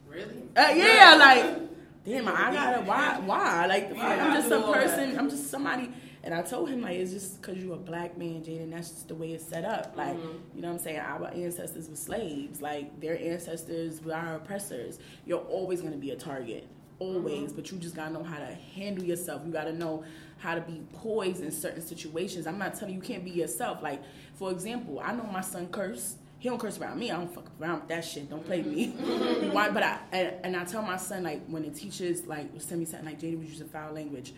really. 0.08 0.44
uh, 0.58 0.74
yeah, 0.76 1.16
like, 1.18 1.46
damn, 2.06 2.28
I 2.28 2.52
gotta, 2.54 2.82
why, 2.84 3.20
why? 3.26 3.66
Like, 3.66 3.90
the 3.90 3.96
fuck, 3.96 4.04
Yeah, 4.18 4.26
I'm 4.28 4.34
just 4.36 4.50
some 4.50 4.74
person, 4.74 5.18
I'm 5.20 5.30
just 5.30 5.50
somebody. 5.50 5.92
And 6.24 6.34
I 6.34 6.42
told 6.42 6.70
him 6.70 6.82
like, 6.82 6.98
it's 6.98 7.12
just 7.12 7.40
because 7.42 7.58
you're 7.64 7.76
a 7.76 7.78
black 7.78 8.18
man, 8.18 8.42
Jaden. 8.44 8.72
That's 8.72 8.90
just 8.90 9.08
the 9.10 9.16
way 9.16 9.34
it's 9.34 9.44
set 9.46 9.64
up. 9.64 9.94
Like, 9.96 10.16
Mhm. 10.18 10.40
you 10.56 10.62
know 10.62 10.70
what 10.70 10.74
I'm 10.76 10.80
saying? 10.80 11.00
Our 11.00 11.28
ancestors 11.28 11.88
were 11.88 11.96
slaves. 11.96 12.62
Like, 12.64 13.00
their 13.00 13.20
ancestors 13.20 14.02
were 14.04 14.16
our 14.16 14.36
oppressors. 14.38 14.98
You're 15.26 15.42
always 15.42 15.82
gonna 15.82 15.98
be 15.98 16.10
a 16.12 16.16
target. 16.16 16.68
Always, 16.98 17.52
but 17.54 17.72
you 17.72 17.78
just 17.78 17.96
gotta 17.96 18.12
know 18.14 18.24
how 18.24 18.40
to 18.40 18.46
handle 18.76 19.04
yourself. 19.04 19.44
You 19.46 19.52
gotta 19.52 19.74
know 19.74 20.04
how 20.38 20.56
to 20.56 20.62
be 20.62 20.82
poised 20.94 21.44
in 21.44 21.52
certain 21.52 21.82
situations. 21.82 22.48
I'm 22.48 22.58
not 22.58 22.74
telling 22.74 22.96
you 22.96 23.02
you 23.02 23.06
can't 23.08 23.24
be 23.24 23.32
yourself. 23.32 23.84
Like, 23.84 24.02
for 24.34 24.50
example, 24.52 25.00
I 25.04 25.14
know 25.14 25.26
my 25.26 25.42
son 25.42 25.68
curse. 25.68 26.16
He 26.46 26.50
don't 26.50 26.60
curse 26.60 26.78
around 26.78 27.00
me. 27.00 27.10
I 27.10 27.16
don't 27.16 27.34
fuck 27.34 27.50
around 27.60 27.80
with 27.80 27.88
that 27.88 28.06
shit. 28.06 28.30
Don't 28.30 28.46
play 28.46 28.62
me. 28.62 28.90
Why? 29.52 29.72
But 29.72 29.82
I 29.82 29.98
and, 30.12 30.34
and 30.44 30.56
I 30.56 30.64
tell 30.64 30.84
my 30.84 30.96
son 30.96 31.24
like 31.24 31.44
when 31.48 31.64
the 31.64 31.72
teachers 31.72 32.28
like 32.28 32.52
send 32.60 32.82
me 32.82 32.86
something 32.86 33.08
like 33.08 33.20
Jada 33.20 33.40
was 33.40 33.50
using 33.50 33.68
foul 33.68 33.96
language. 33.96 34.32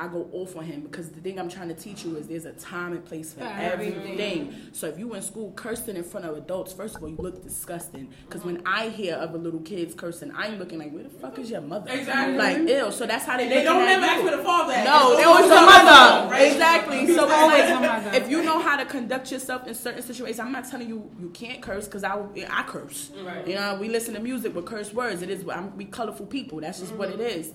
I 0.00 0.08
go 0.08 0.28
off 0.32 0.56
on 0.56 0.64
him 0.64 0.80
because 0.80 1.10
the 1.10 1.20
thing 1.20 1.38
I'm 1.38 1.48
trying 1.50 1.68
to 1.68 1.74
teach 1.74 2.04
you 2.04 2.16
is 2.16 2.26
there's 2.26 2.46
a 2.46 2.52
time 2.52 2.92
and 2.92 3.04
place 3.04 3.32
for 3.34 3.40
For 3.40 3.46
everything. 3.46 3.96
everything. 4.02 4.56
So 4.72 4.86
if 4.86 4.98
you 4.98 5.08
were 5.08 5.16
in 5.16 5.22
school 5.22 5.52
cursing 5.52 5.96
in 5.96 6.04
front 6.04 6.24
of 6.26 6.36
adults, 6.36 6.72
first 6.72 6.96
of 6.96 7.02
all, 7.02 7.10
you 7.10 7.16
look 7.16 7.42
disgusting. 7.42 8.08
Because 8.26 8.42
when 8.44 8.62
I 8.64 8.88
hear 8.88 9.16
other 9.16 9.36
little 9.38 9.60
kids 9.60 9.94
cursing, 9.94 10.32
I'm 10.34 10.58
looking 10.58 10.78
like, 10.78 10.92
where 10.92 11.02
the 11.02 11.10
fuck 11.10 11.38
is 11.38 11.50
your 11.50 11.60
mother? 11.60 11.90
Exactly. 11.92 12.36
Like, 12.38 12.58
ew. 12.68 12.90
So 12.92 13.06
that's 13.06 13.26
how 13.26 13.36
they. 13.36 13.42
And 13.44 13.52
they 13.52 13.62
don't 13.64 13.78
looking 13.80 13.94
at 13.94 14.00
never 14.00 14.12
ask 14.12 14.30
for 14.30 14.36
the 14.38 14.42
father. 14.42 14.72
at. 14.72 14.84
No, 14.84 15.12
It's 15.12 15.18
they 15.20 15.24
always 15.24 15.50
always 15.50 15.60
the 15.60 15.66
mother. 15.66 16.30
right? 16.30 16.52
Exactly. 16.52 17.06
So 17.14 17.28
Always 17.28 17.70
like, 17.70 18.14
if 18.14 18.30
you 18.30 18.42
know 18.42 18.58
how 18.60 18.76
to 18.76 18.86
conduct 18.86 19.30
yourself 19.30 19.66
in 19.66 19.74
certain 19.74 20.02
situations, 20.02 20.38
I'm 20.40 20.52
not 20.52 20.68
telling 20.70 20.88
you 20.88 21.10
you 21.20 21.28
can't 21.30 21.60
curse 21.60 21.84
because 21.86 22.04
I 22.04 22.18
I 22.48 22.62
curse. 22.62 23.10
Right. 23.22 23.46
You 23.46 23.54
know, 23.56 23.76
we 23.80 23.88
listen 23.88 24.14
to 24.14 24.20
music 24.20 24.54
with 24.54 24.64
curse 24.66 24.92
words. 24.94 25.20
It 25.22 25.30
is 25.30 25.44
I'm, 25.48 25.76
we 25.76 25.84
colorful 25.84 26.26
people. 26.26 26.60
That's 26.60 26.80
just 26.80 26.94
what 26.94 27.10
it 27.10 27.20
is. 27.20 27.52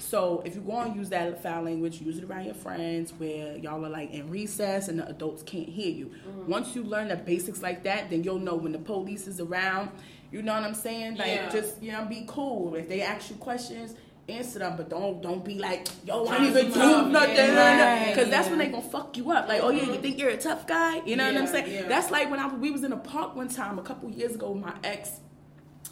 So 0.00 0.42
if 0.44 0.54
you 0.54 0.60
go 0.62 0.78
and 0.80 0.96
use 0.96 1.08
that 1.10 1.42
foul 1.42 1.62
language, 1.64 2.00
use 2.00 2.18
it 2.18 2.24
around 2.24 2.44
your 2.46 2.54
friends 2.54 3.12
where 3.18 3.56
y'all 3.58 3.84
are 3.84 3.88
like 3.90 4.10
in 4.12 4.30
recess 4.30 4.88
and 4.88 4.98
the 4.98 5.08
adults 5.08 5.42
can't 5.42 5.68
hear 5.68 5.90
you. 5.90 6.10
Once 6.46 6.74
you 6.74 6.82
learn 6.82 7.08
the 7.08 7.16
basics 7.16 7.62
like 7.62 7.84
that, 7.84 8.10
then 8.10 8.24
you'll 8.24 8.38
know 8.38 8.54
when 8.56 8.72
the 8.72 8.78
police 8.78 9.26
is 9.26 9.40
around. 9.40 9.90
You 10.32 10.42
know 10.42 10.54
what 10.54 10.62
I'm 10.64 10.74
saying? 10.74 11.16
Like 11.16 11.26
Yeah. 11.28 11.50
just 11.50 11.82
you 11.82 11.92
know, 11.92 12.04
be 12.04 12.24
cool. 12.26 12.74
If 12.74 12.88
they 12.88 13.02
ask 13.02 13.30
you 13.30 13.36
questions, 13.36 13.94
answer 14.28 14.60
them, 14.60 14.76
but 14.76 14.88
don't 14.88 15.20
don't 15.20 15.44
be 15.44 15.58
like, 15.58 15.88
yo, 16.06 16.24
I 16.26 16.36
ain't 16.36 16.44
even 16.56 16.72
do 16.72 17.08
nothing. 17.08 17.34
Yeah, 17.36 18.08
Because 18.10 18.30
that's 18.30 18.48
when 18.48 18.58
they 18.58 18.68
gonna 18.68 18.82
fuck 18.82 19.16
you 19.16 19.30
up. 19.32 19.48
Like, 19.48 19.60
oh 19.62 19.70
yeah, 19.70 19.84
you 19.84 20.00
think 20.00 20.18
you're 20.18 20.30
a 20.30 20.36
tough 20.36 20.66
guy? 20.66 21.02
You 21.04 21.16
know 21.16 21.26
what 21.26 21.36
I'm 21.36 21.46
saying? 21.46 21.72
yeah. 21.72 21.88
That's 21.88 22.10
like 22.10 22.30
when 22.30 22.38
I 22.40 22.46
we 22.54 22.70
was 22.70 22.84
in 22.84 22.92
a 22.92 22.96
park 22.96 23.34
one 23.36 23.48
time 23.48 23.78
a 23.78 23.82
couple 23.82 24.10
years 24.10 24.34
ago 24.34 24.50
with 24.52 24.62
my 24.64 24.74
ex 24.84 25.20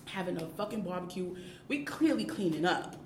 having 0.06 0.40
a 0.40 0.46
fucking 0.46 0.82
barbecue. 0.82 1.34
We 1.68 1.84
clearly 1.84 2.24
cleaning 2.24 2.64
up. 2.64 2.96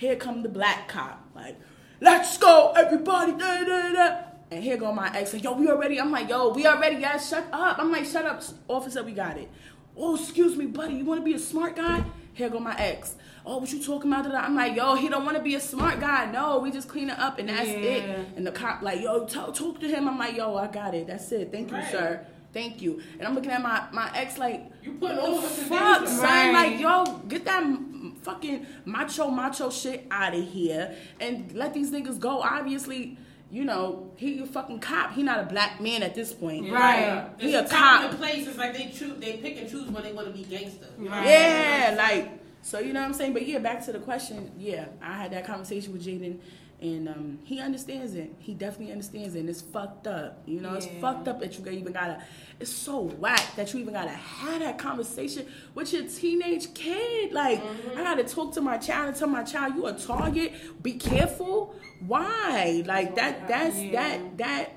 Here 0.00 0.16
come 0.16 0.42
the 0.42 0.48
black 0.48 0.88
cop, 0.88 1.28
like, 1.34 1.56
let's 2.00 2.38
go, 2.38 2.72
everybody, 2.74 3.32
da 3.32 3.64
da 3.64 3.92
da. 3.92 4.16
And 4.50 4.64
here 4.64 4.78
go 4.78 4.90
my 4.92 5.14
ex, 5.14 5.34
like, 5.34 5.44
yo, 5.44 5.52
we 5.52 5.68
already. 5.68 6.00
I'm 6.00 6.10
like, 6.10 6.30
yo, 6.30 6.54
we 6.54 6.66
already, 6.66 6.96
guys, 7.02 7.28
shut 7.28 7.44
up. 7.52 7.78
I'm 7.78 7.92
like, 7.92 8.06
shut 8.06 8.24
up, 8.24 8.42
officer, 8.66 9.02
we 9.02 9.12
got 9.12 9.36
it. 9.36 9.50
Oh, 9.94 10.16
excuse 10.16 10.56
me, 10.56 10.64
buddy, 10.64 10.94
you 10.94 11.04
want 11.04 11.20
to 11.20 11.24
be 11.24 11.34
a 11.34 11.38
smart 11.38 11.76
guy? 11.76 12.02
Here 12.32 12.48
go 12.48 12.58
my 12.60 12.74
ex. 12.78 13.14
Oh, 13.44 13.58
what 13.58 13.70
you 13.70 13.82
talking 13.82 14.10
about? 14.10 14.24
I'm 14.34 14.54
like, 14.56 14.74
yo, 14.74 14.94
he 14.94 15.10
don't 15.10 15.26
want 15.26 15.36
to 15.36 15.42
be 15.42 15.54
a 15.56 15.60
smart 15.60 16.00
guy. 16.00 16.30
No, 16.32 16.60
we 16.60 16.70
just 16.70 16.88
clean 16.88 17.10
it 17.10 17.18
up, 17.18 17.38
and 17.38 17.50
that's 17.50 17.68
Yeah. 17.68 17.74
it. 17.74 18.28
And 18.36 18.46
the 18.46 18.52
cop, 18.52 18.80
like, 18.80 19.02
yo, 19.02 19.26
talk, 19.26 19.54
talk 19.54 19.80
to 19.80 19.86
him. 19.86 20.08
I'm 20.08 20.18
like, 20.18 20.34
yo, 20.34 20.56
I 20.56 20.66
got 20.68 20.94
it. 20.94 21.08
That's 21.08 21.30
it. 21.32 21.52
Thank 21.52 21.70
you, 21.70 21.76
Right. 21.76 21.90
sir. 21.90 22.26
Thank 22.54 22.80
you. 22.82 23.00
And 23.18 23.28
I'm 23.28 23.34
looking 23.34 23.50
at 23.52 23.62
my 23.62 23.84
my 23.92 24.10
ex 24.16 24.36
like, 24.38 24.66
You 24.82 24.92
putting 24.94 25.18
what 25.18 25.24
all 25.26 25.32
the 25.32 25.38
of 25.38 25.44
us 25.44 25.58
in 25.60 25.64
fuck, 25.66 25.98
danger. 26.00 26.14
son? 26.16 26.24
Right. 26.24 26.52
Like, 26.70 26.80
yo, 26.80 27.04
get 27.28 27.44
that 27.44 27.62
m- 27.62 27.99
fucking 28.22 28.66
macho 28.84 29.30
macho 29.30 29.70
shit 29.70 30.06
out 30.10 30.34
of 30.34 30.44
here 30.48 30.94
and 31.20 31.52
let 31.52 31.74
these 31.74 31.90
niggas 31.90 32.18
go. 32.18 32.40
Obviously, 32.42 33.18
you 33.50 33.64
know, 33.64 34.10
he 34.16 34.38
a 34.40 34.46
fucking 34.46 34.78
cop. 34.80 35.12
He 35.12 35.22
not 35.22 35.40
a 35.40 35.44
black 35.44 35.80
man 35.80 36.02
at 36.02 36.14
this 36.14 36.32
point. 36.32 36.70
Right. 36.70 37.28
He 37.38 37.54
It's 37.54 37.72
a 37.72 37.74
a 37.74 37.78
cop. 37.78 38.10
and 38.10 38.18
place. 38.18 38.46
It's 38.46 38.58
like 38.58 38.76
they 38.76 38.86
choose, 38.90 39.18
they 39.18 39.38
pick 39.38 39.58
and 39.58 39.68
choose 39.68 39.88
when 39.90 40.02
they 40.04 40.12
want 40.12 40.28
to 40.28 40.32
be 40.32 40.44
gangster. 40.44 40.86
Right. 40.98 41.26
Yeah, 41.26 41.94
like 41.96 42.30
so 42.62 42.78
you 42.78 42.92
know 42.92 43.00
what 43.00 43.06
I'm 43.06 43.14
saying. 43.14 43.32
But 43.32 43.46
yeah, 43.46 43.58
back 43.58 43.84
to 43.86 43.92
the 43.92 43.98
question. 43.98 44.52
Yeah, 44.58 44.86
I 45.02 45.14
had 45.14 45.32
that 45.32 45.46
conversation 45.46 45.92
with 45.92 46.04
Jaden, 46.04 46.38
and 46.80 47.08
um, 47.08 47.38
he 47.44 47.60
understands 47.60 48.14
it. 48.14 48.32
He 48.38 48.54
definitely 48.54 48.92
understands 48.92 49.34
it. 49.34 49.40
And 49.40 49.48
it's 49.50 49.60
fucked 49.60 50.06
up. 50.06 50.42
You 50.46 50.60
know, 50.60 50.74
it's 50.74 50.86
fucked 51.00 51.28
up 51.28 51.40
that 51.40 51.58
you 51.58 51.66
even 51.70 51.92
gotta. 51.92 52.22
It's 52.58 52.72
so 52.72 53.00
whack 53.02 53.54
that 53.56 53.72
you 53.74 53.80
even 53.80 53.92
gotta 53.94 54.10
have 54.10 54.60
that 54.60 54.78
conversation 54.78 55.46
with 55.74 55.92
your 55.92 56.04
teenage 56.06 56.72
kid. 56.74 57.32
Like 57.32 57.60
I 57.96 58.02
gotta 58.02 58.24
talk 58.24 58.54
to 58.54 58.60
my 58.60 58.78
child 58.78 59.08
and 59.08 59.16
tell 59.16 59.28
my 59.28 59.42
child 59.42 59.74
you 59.74 59.86
a 59.86 59.92
target. 59.92 60.82
Be 60.82 60.94
careful. 60.94 61.74
Why? 62.06 62.82
Like 62.86 63.14
that. 63.16 63.46
That's 63.46 63.76
Yeah. 63.78 63.92
that. 63.92 64.38
That. 64.38 64.72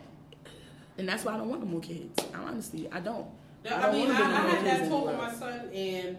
And 0.97 1.07
that's 1.09 1.23
why 1.23 1.33
I 1.33 1.37
don't 1.37 1.49
want 1.49 1.61
no 1.63 1.67
more 1.67 1.81
kids. 1.81 2.19
I 2.35 2.39
honestly, 2.43 2.87
I 2.91 2.99
don't. 2.99 3.25
Yeah, 3.63 3.75
I 3.75 3.77
I 3.77 3.81
don't 3.91 3.95
mean, 3.95 4.11
I, 4.11 4.19
I 4.19 4.47
had 4.49 4.65
that 4.65 4.89
talk 4.89 5.05
with 5.07 5.17
my 5.17 5.33
son, 5.33 5.69
and 5.73 6.17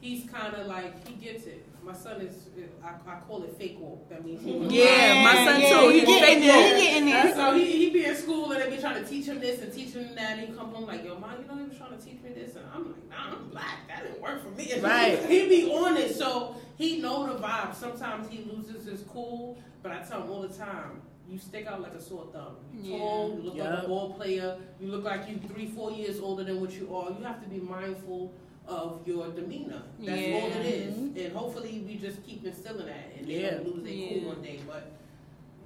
he's 0.00 0.28
kind 0.28 0.54
of 0.54 0.66
like 0.66 1.06
he 1.06 1.14
gets 1.14 1.44
it. 1.46 1.64
My 1.84 1.94
son 1.94 2.20
is, 2.20 2.48
I, 2.84 2.88
I 3.10 3.20
call 3.26 3.42
it 3.44 3.56
fake 3.56 3.78
walk. 3.80 4.08
That 4.10 4.24
means 4.24 4.42
he 4.44 4.52
Yeah, 4.52 5.22
my 5.24 5.34
son 5.44 5.60
yeah, 5.60 5.80
too. 5.80 5.88
He 5.90 6.00
he 6.00 6.06
fake 6.06 6.20
getting 6.20 6.40
there. 6.40 6.56
woke. 6.72 6.80
He 6.82 7.10
there. 7.10 7.34
So 7.34 7.54
he, 7.54 7.64
he 7.78 7.90
be 7.90 8.04
in 8.04 8.14
school 8.14 8.52
and 8.52 8.60
they 8.62 8.76
be 8.76 8.80
trying 8.82 9.02
to 9.02 9.08
teach 9.08 9.26
him 9.26 9.40
this 9.40 9.62
and 9.62 9.72
teach 9.72 9.94
him 9.94 10.14
that, 10.14 10.38
and 10.38 10.48
he 10.48 10.54
come 10.54 10.68
home 10.70 10.86
like, 10.86 11.04
yo, 11.04 11.18
mom, 11.18 11.30
you 11.40 11.48
know 11.48 11.56
they 11.56 11.68
was 11.68 11.76
trying 11.78 11.96
to 11.96 12.04
teach 12.04 12.20
me 12.22 12.30
this, 12.34 12.56
and 12.56 12.64
I'm 12.74 12.84
like, 12.92 13.08
nah, 13.08 13.36
I'm 13.38 13.48
black. 13.48 13.88
That 13.88 14.02
didn't 14.02 14.20
work 14.20 14.42
for 14.42 14.50
me. 14.50 14.72
Right. 14.82 15.18
he 15.24 15.48
be 15.48 15.70
on 15.72 15.96
it, 15.96 16.14
so 16.14 16.54
he 16.76 17.00
know 17.00 17.32
the 17.32 17.38
vibe. 17.40 17.74
Sometimes 17.74 18.28
he 18.28 18.44
loses 18.44 18.84
his 18.86 19.02
cool, 19.08 19.58
but 19.82 19.90
I 19.92 20.00
tell 20.00 20.22
him 20.22 20.30
all 20.30 20.42
the 20.42 20.48
time. 20.48 21.00
You 21.30 21.38
stick 21.38 21.66
out 21.66 21.82
like 21.82 21.92
a 21.92 22.00
sore 22.00 22.26
thumb. 22.32 22.56
You 22.72 22.92
Yeah. 22.92 22.98
tall, 22.98 23.30
you 23.36 23.42
look 23.42 23.56
like 23.56 23.84
a 23.84 23.88
ball 23.88 24.12
player, 24.14 24.56
you 24.80 24.88
look 24.88 25.04
like 25.04 25.28
you 25.28 25.38
three, 25.52 25.66
four 25.66 25.90
years 25.92 26.20
older 26.20 26.42
than 26.42 26.58
what 26.60 26.72
you 26.72 26.94
are. 26.94 27.10
You 27.10 27.22
have 27.24 27.42
to 27.42 27.48
be 27.48 27.58
mindful 27.60 28.32
of 28.68 29.00
your 29.06 29.28
demeanor. 29.30 29.82
That's 29.98 30.42
all 30.42 30.60
it 30.60 30.66
is. 30.66 30.96
And 30.96 31.32
hopefully 31.34 31.82
we 31.86 31.96
just 31.96 32.22
keep 32.24 32.44
instilling 32.44 32.86
that 32.86 33.12
and 33.18 33.26
they 33.26 33.40
Yeah. 33.40 33.50
don't 33.54 33.66
lose 33.76 33.84
their 33.84 33.92
Yeah. 33.94 34.08
cool 34.20 34.28
one 34.28 34.42
day. 34.42 34.60
But 34.66 34.92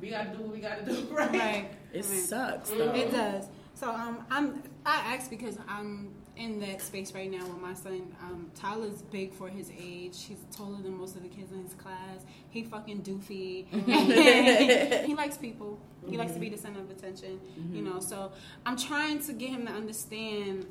we 0.01 0.09
gotta 0.11 0.31
do 0.37 0.43
what 0.45 0.53
we 0.55 0.61
gotta 0.61 0.85
do, 0.85 1.03
right? 1.11 1.31
Right. 1.33 1.71
It 1.93 1.97
Right. 1.97 2.05
sucks 2.05 2.71
Mhm. 2.71 2.79
though. 2.79 2.95
It 2.95 3.11
does. 3.11 3.47
So 3.75 3.91
um, 3.91 4.25
I'm 4.31 4.63
I 4.87 5.15
asked 5.15 5.31
because 5.31 5.59
I'm 5.69 6.15
in 6.37 6.61
that 6.61 6.81
space 6.81 7.13
right 7.15 7.31
now 7.31 7.45
with 7.47 7.61
my 7.61 7.75
son. 7.75 8.15
Um, 8.23 8.51
Tyler's 8.55 9.03
big 9.03 9.33
for 9.35 9.49
his 9.49 9.71
age. 9.79 10.25
He's 10.25 10.39
taller 10.51 10.81
than 10.81 10.97
most 10.97 11.15
of 11.17 11.23
the 11.23 11.29
kids 11.29 11.53
in 11.53 11.63
his 11.63 11.75
class. 11.75 12.25
He 12.51 12.63
fucking 12.63 13.03
doofy. 13.03 13.67
he 15.07 15.15
likes 15.15 15.37
people. 15.37 15.79
He 16.09 16.17
likes 16.17 16.33
to 16.33 16.39
be 16.41 16.49
the 16.49 16.57
center 16.57 16.81
of 16.81 16.91
attention. 16.91 17.41
You 17.73 17.83
know. 17.83 17.99
So 18.01 18.33
I'm 18.65 18.77
trying 18.77 19.19
to 19.25 19.33
get 19.33 19.51
him 19.51 19.67
to 19.67 19.73
understand 19.73 20.67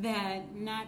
that 0.00 0.54
not 0.54 0.86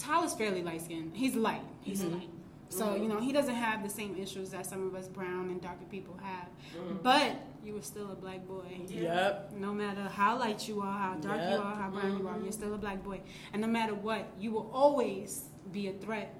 Tyler's 0.00 0.34
fairly 0.34 0.62
light 0.62 0.82
skinned. 0.82 1.12
He's 1.14 1.34
light. 1.34 1.62
He's 1.82 2.02
mm-hmm. 2.02 2.14
light. 2.14 2.30
So, 2.70 2.86
mm-hmm. 2.86 3.02
you 3.02 3.08
know, 3.08 3.20
he 3.20 3.32
doesn't 3.32 3.54
have 3.54 3.82
the 3.82 3.88
same 3.88 4.16
issues 4.16 4.50
that 4.50 4.64
some 4.64 4.86
of 4.86 4.94
us 4.94 5.08
brown 5.08 5.50
and 5.50 5.60
darker 5.60 5.84
people 5.90 6.18
have. 6.22 6.48
Mm-hmm. 6.76 6.96
But 7.02 7.36
you 7.64 7.74
were 7.74 7.82
still 7.82 8.10
a 8.12 8.14
black 8.14 8.46
boy. 8.46 8.80
Yep. 8.88 9.52
No 9.58 9.72
matter 9.72 10.02
how 10.02 10.38
light 10.38 10.66
you 10.68 10.80
are, 10.80 10.98
how 10.98 11.14
dark 11.16 11.40
you 11.40 11.56
are, 11.56 11.74
how 11.74 11.90
brown 11.90 12.18
you 12.18 12.28
are, 12.28 12.38
you're 12.40 12.52
still 12.52 12.74
a 12.74 12.78
black 12.78 13.02
boy. 13.04 13.20
And 13.52 13.60
no 13.60 13.68
matter 13.68 13.94
what, 13.94 14.26
you 14.38 14.52
will 14.52 14.70
always 14.72 15.44
be 15.70 15.88
a 15.88 15.92
threat 15.92 16.34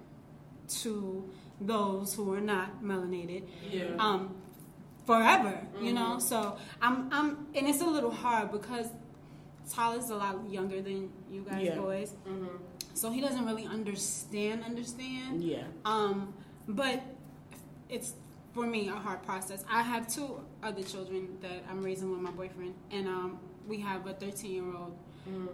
to 0.83 1.29
those 1.61 2.15
who 2.15 2.33
are 2.33 2.41
not 2.41 2.83
melanated. 2.83 3.45
Yeah. 3.69 3.97
Um, 3.99 4.37
forever, 5.05 5.61
you 5.81 5.93
know. 5.93 6.21
So 6.21 6.57
I'm, 6.81 7.13
I'm, 7.13 7.47
and 7.55 7.69
it's 7.69 7.81
a 7.81 7.87
little 7.87 8.13
hard 8.13 8.53
because 8.53 8.87
Tyler's 9.69 10.11
a 10.11 10.17
lot 10.17 10.49
younger 10.49 10.81
than 10.81 11.11
you 11.31 11.43
guys 11.43 11.67
Yeah. 11.67 11.79
boys, 11.79 12.15
Mhm. 12.27 12.59
So 12.95 13.11
he 13.11 13.21
doesn't 13.21 13.45
really 13.47 13.67
understand. 13.67 14.65
Understand. 14.65 15.43
Yeah. 15.43 15.65
Um, 15.85 16.35
but 16.69 17.03
it's 17.89 18.15
for 18.53 18.67
me 18.67 18.89
a 18.89 18.93
hard 18.93 19.23
process. 19.23 19.65
I 19.71 19.83
have 19.83 20.09
two 20.09 20.41
other 20.63 20.83
children 20.83 21.39
that 21.43 21.65
I'm 21.71 21.83
raising 21.83 22.11
with 22.11 22.21
my 22.21 22.31
boyfriend, 22.31 22.75
and 22.91 23.07
um, 23.07 23.39
we 23.67 23.81
have 23.81 24.07
a 24.07 24.15
13 24.15 24.53
year 24.53 24.65
old. 24.65 24.97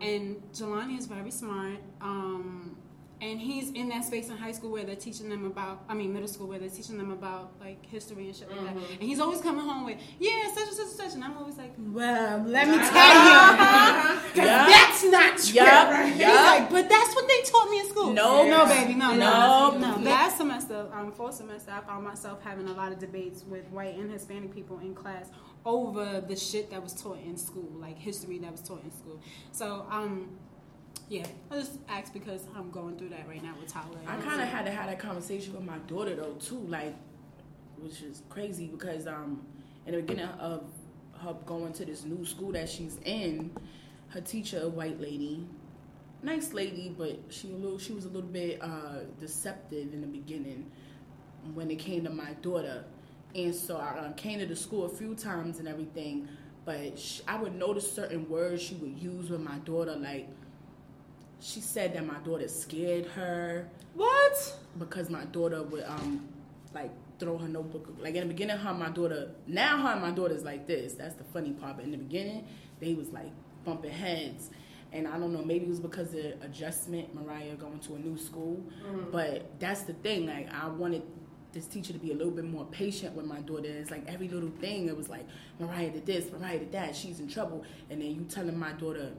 And 0.01 0.43
Jelani 0.55 0.99
is 0.99 1.07
very 1.07 1.31
smart. 1.31 1.79
Um, 2.01 2.77
and 3.21 3.41
he's 3.41 3.71
in 3.71 3.89
that 3.89 4.05
space 4.05 4.29
in 4.29 4.37
high 4.37 4.53
school 4.53 4.71
where 4.71 4.85
they're 4.85 4.95
teaching 4.95 5.31
them 5.31 5.47
about, 5.47 5.85
I 5.89 5.95
mean, 5.95 6.13
middle 6.13 6.29
school 6.29 6.47
where 6.49 6.59
they're 6.59 6.69
teaching 6.69 6.99
them 6.99 7.11
about 7.11 7.53
like 7.61 7.85
history 7.87 8.27
and 8.27 8.37
shit 8.37 8.51
like 8.51 8.61
that. 8.63 8.77
And 8.77 9.03
he's 9.03 9.21
always 9.21 9.41
coming 9.41 9.65
home 9.67 9.87
with, 9.87 9.97
yeah, 10.21 10.53
such 10.55 10.69
and 10.69 10.77
such 10.77 10.87
and 10.87 10.97
such. 10.97 11.15
And 11.15 11.25
I'm 11.25 11.37
always 11.39 11.57
like, 11.57 11.73
well, 11.79 12.43
let 12.47 12.69
me 12.69 12.77
tell 12.79 12.85
you. 12.85 14.21
Yeah. 14.37 14.67
that's 14.67 15.03
not 15.05 15.39
true. 15.39 15.55
Yup, 15.55 15.89
And 15.89 16.15
he's 16.15 16.27
like, 16.27 16.69
but 16.71 16.89
that's 16.91 17.15
what 17.15 17.27
they 17.27 17.41
taught 17.51 17.71
me 17.71 17.81
in 17.81 17.89
school. 17.89 18.13
No. 18.13 18.47
no, 18.51 18.67
baby, 18.67 18.95
no, 18.95 19.15
no, 19.15 19.79
No. 19.79 19.97
no. 19.97 20.03
Last 20.03 20.37
semester, 20.37 20.87
um, 20.93 21.11
fall 21.11 21.33
semester, 21.33 21.71
I 21.71 21.81
found 21.81 22.05
myself 22.05 22.43
having 22.43 22.69
a 22.69 22.73
lot 22.75 22.93
of 22.93 22.99
debates 22.99 23.45
with 23.49 23.65
white 23.71 23.97
and 23.97 24.11
Hispanic 24.11 24.55
people 24.55 24.79
in 24.81 24.95
class 24.95 25.31
over 25.65 26.21
the 26.21 26.37
shit 26.37 26.71
that 26.71 26.83
was 26.83 26.93
taught 26.93 27.19
in 27.25 27.37
school, 27.39 27.69
like 27.81 27.97
history 27.99 28.39
that 28.41 28.53
was 28.53 28.61
taught 28.61 28.85
in 28.85 28.93
school. 28.93 29.19
So, 29.53 29.87
um, 29.91 30.29
yeah, 31.09 31.27
I 31.51 31.55
just 31.55 31.79
asked 31.89 32.13
because 32.13 32.43
I'm 32.57 32.71
going 32.71 32.97
through 32.99 33.11
that 33.11 33.29
right 33.29 33.43
now 33.43 33.55
with 33.61 33.73
Tyler. 33.73 33.99
I 34.07 34.17
kind 34.17 34.41
of 34.41 34.49
had 34.49 34.65
to 34.67 34.73
have 34.73 34.87
that 34.87 34.99
conversation 34.99 35.55
with 35.55 35.63
my 35.63 35.79
daughter 35.79 36.17
though 36.17 36.33
too, 36.35 36.59
like, 36.69 36.95
which 37.79 38.03
is 38.03 38.23
crazy 38.29 38.67
because 38.67 39.07
um, 39.07 39.47
in 39.87 39.95
the 39.95 40.03
beginning 40.03 40.27
of 40.41 40.65
her 41.23 41.35
going 41.47 41.73
to 41.75 41.85
this 41.85 42.05
new 42.05 42.25
school 42.25 42.53
that 42.53 42.69
she's 42.69 42.99
in, 43.05 43.51
her 44.09 44.21
teacher, 44.21 44.61
a 44.63 44.69
white 44.69 45.01
lady, 45.01 45.47
nice 46.23 46.53
lady, 46.53 46.93
but 46.97 47.21
she 47.29 47.53
a 47.53 47.55
little, 47.55 47.79
she 47.79 47.93
was 47.93 48.05
a 48.05 48.09
little 48.09 48.23
bit 48.23 48.61
uh, 48.61 49.05
deceptive 49.21 49.93
in 49.95 50.01
the 50.01 50.07
beginning 50.09 50.71
when 51.55 51.71
it 51.71 51.79
came 51.79 52.03
to 52.03 52.11
my 52.11 52.33
daughter, 52.43 52.85
and 53.35 53.55
so 53.55 53.77
I 53.77 53.91
uh, 53.99 54.13
came 54.15 54.41
to 54.41 54.47
the 54.47 54.57
school 54.57 54.87
a 54.87 54.89
few 54.89 55.15
times 55.15 55.61
and 55.61 55.69
everything, 55.69 56.27
but 56.65 56.99
sh 56.99 57.21
I 57.29 57.37
would 57.41 57.55
notice 57.55 57.91
certain 57.93 58.29
words 58.29 58.61
she 58.61 58.75
would 58.75 58.99
use 58.99 59.31
with 59.31 59.41
my 59.41 59.59
daughter, 59.59 59.95
like. 59.95 60.29
She 61.41 61.61
said 61.61 61.95
that 61.95 62.07
my 62.07 62.19
daughter 62.25 62.49
scared 62.49 63.07
her 63.07 63.69
What? 63.95 64.59
because 64.79 65.11
my 65.11 65.25
daughter 65.27 65.63
would 65.63 65.85
um 65.85 66.29
like 66.75 66.91
throw 67.19 67.39
her 67.39 67.49
notebook. 67.49 67.89
Like 67.99 68.15
in 68.15 68.23
the 68.29 68.35
beginning, 68.35 68.57
her 68.59 68.75
my 68.75 68.91
daughter. 68.91 69.31
Now 69.47 69.79
her 69.83 69.89
and 69.91 70.03
my 70.03 70.11
daughter's 70.11 70.45
like 70.45 70.67
this. 70.67 70.95
That's 70.95 71.15
the 71.15 71.25
funny 71.25 71.53
part. 71.53 71.77
But 71.77 71.85
in 71.87 71.93
the 71.93 71.97
beginning, 71.99 72.47
they 72.81 72.95
was 72.95 73.11
like 73.11 73.31
bumping 73.65 73.91
heads. 73.93 74.51
And 74.93 75.07
I 75.09 75.19
don't 75.19 75.33
know, 75.33 75.43
maybe 75.43 75.67
it 75.67 75.69
was 75.69 75.81
because 75.81 76.15
of 76.15 76.25
adjustment, 76.43 77.15
Mariah 77.15 77.55
going 77.57 77.81
to 77.81 77.97
a 77.97 77.99
new 77.99 78.17
school. 78.17 78.63
But 79.11 79.59
that's 79.59 79.83
the 79.83 79.95
thing. 79.95 80.27
Like 80.27 80.49
I 80.53 80.69
wanted 80.69 81.03
this 81.53 81.67
teacher 81.67 81.93
to 81.95 81.99
be 81.99 82.13
a 82.13 82.15
little 82.15 82.33
bit 82.33 82.45
more 82.45 82.67
patient 82.67 83.15
with 83.17 83.25
my 83.27 83.41
daughter. 83.41 83.65
It's 83.67 83.91
like 83.91 84.05
every 84.07 84.29
little 84.29 84.51
thing. 84.61 84.89
It 84.89 84.97
was 84.97 85.09
like 85.09 85.27
Mariah 85.59 85.91
did 85.91 86.07
this, 86.07 86.31
Mariah 86.31 86.59
did 86.61 86.73
that. 86.73 86.95
She's 86.95 87.19
in 87.19 87.29
trouble. 87.29 87.65
And 87.91 88.01
then 88.01 88.15
you 88.15 88.25
telling 88.25 88.59
my 88.59 88.73
daughter, 88.73 89.13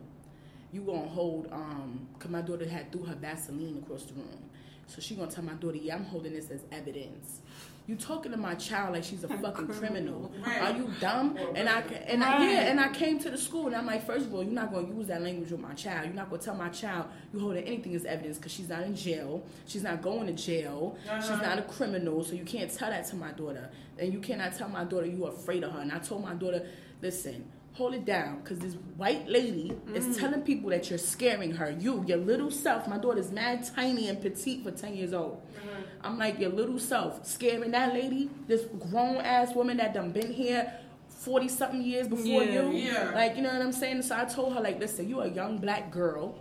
you 0.71 0.81
gonna 0.81 1.07
hold 1.07 1.47
um 1.51 2.07
cause 2.19 2.29
my 2.31 2.41
daughter 2.41 2.67
had 2.67 2.91
threw 2.91 3.03
her 3.03 3.15
Vaseline 3.15 3.81
across 3.83 4.03
the 4.05 4.13
room. 4.15 4.49
So 4.87 5.01
she 5.01 5.15
gonna 5.15 5.29
tell 5.31 5.43
my 5.43 5.53
daughter, 5.53 5.77
yeah, 5.77 5.95
I'm 5.95 6.05
holding 6.05 6.33
this 6.33 6.49
as 6.49 6.61
evidence. 6.71 7.41
You 7.87 7.95
talking 7.95 8.31
to 8.33 8.37
my 8.37 8.53
child 8.55 8.93
like 8.95 9.05
she's 9.05 9.23
a 9.23 9.29
fucking 9.29 9.69
criminal. 9.69 10.29
Right. 10.45 10.61
Are 10.61 10.77
you 10.77 10.91
dumb? 10.99 11.37
And 11.55 11.69
I 11.69 11.79
and 11.81 12.21
I, 12.21 12.43
yeah, 12.45 12.59
and 12.69 12.81
I 12.81 12.89
came 12.89 13.17
to 13.19 13.29
the 13.29 13.37
school 13.37 13.67
and 13.67 13.75
I'm 13.77 13.85
like, 13.85 14.05
first 14.05 14.25
of 14.25 14.33
all, 14.33 14.43
you're 14.43 14.51
not 14.51 14.73
gonna 14.73 14.89
use 14.93 15.07
that 15.07 15.21
language 15.21 15.51
with 15.51 15.61
my 15.61 15.73
child. 15.73 16.05
You're 16.07 16.13
not 16.13 16.29
gonna 16.29 16.41
tell 16.41 16.55
my 16.55 16.67
child 16.67 17.05
you 17.33 17.39
holding 17.39 17.63
anything 17.63 17.95
as 17.95 18.03
evidence 18.03 18.37
because 18.37 18.51
she's 18.51 18.67
not 18.67 18.83
in 18.83 18.93
jail. 18.93 19.41
She's 19.67 19.83
not 19.83 20.01
going 20.01 20.27
to 20.27 20.33
jail. 20.33 20.97
She's 21.21 21.29
not 21.29 21.59
a 21.59 21.61
criminal, 21.61 22.25
so 22.25 22.33
you 22.33 22.43
can't 22.43 22.69
tell 22.73 22.89
that 22.89 23.07
to 23.07 23.15
my 23.15 23.31
daughter. 23.31 23.69
And 23.97 24.11
you 24.11 24.19
cannot 24.19 24.53
tell 24.57 24.67
my 24.67 24.83
daughter 24.83 25.05
you're 25.05 25.29
afraid 25.29 25.63
of 25.63 25.71
her. 25.71 25.79
And 25.79 25.91
I 25.93 25.99
told 25.99 26.23
my 26.23 26.33
daughter, 26.33 26.65
listen, 27.01 27.49
hold 27.77 27.93
it 27.93 28.05
down 28.05 28.39
because 28.39 28.57
this 28.57 28.73
white 28.95 29.27
lady 29.29 29.71
is 29.93 30.05
mm. 30.05 30.19
telling 30.19 30.41
people 30.41 30.71
that 30.71 30.89
you're 30.89 30.97
scaring 30.97 31.51
her. 31.51 31.69
You, 31.79 32.03
your 32.07 32.17
little 32.17 32.49
self, 32.49 32.87
my 32.87 32.97
daughter's 32.97 33.31
mad 33.31 33.69
tiny 33.75 34.09
and 34.09 34.19
petite 34.19 34.63
for 34.63 34.71
10 34.71 34.95
years 34.95 35.13
old. 35.13 35.41
Mm-hmm. 35.55 35.81
I'm 36.01 36.17
like, 36.17 36.39
your 36.39 36.49
little 36.49 36.79
self, 36.79 37.25
scaring 37.25 37.71
that 37.71 37.93
lady, 37.93 38.31
this 38.47 38.65
grown 38.89 39.17
ass 39.17 39.53
woman 39.53 39.77
that 39.77 39.93
done 39.93 40.11
been 40.11 40.33
here 40.33 40.73
40 41.07 41.47
something 41.49 41.81
years 41.81 42.07
before 42.07 42.43
Yeah. 42.43 42.63
you. 42.63 42.71
Yeah. 42.71 43.11
Like, 43.13 43.35
you 43.35 43.43
know 43.43 43.53
what 43.53 43.61
I'm 43.61 43.71
saying? 43.71 44.01
So 44.01 44.17
I 44.17 44.25
told 44.25 44.53
her, 44.53 44.61
like, 44.61 44.79
listen, 44.79 45.07
you're 45.07 45.25
a 45.25 45.29
young 45.29 45.59
black 45.59 45.91
girl. 45.91 46.35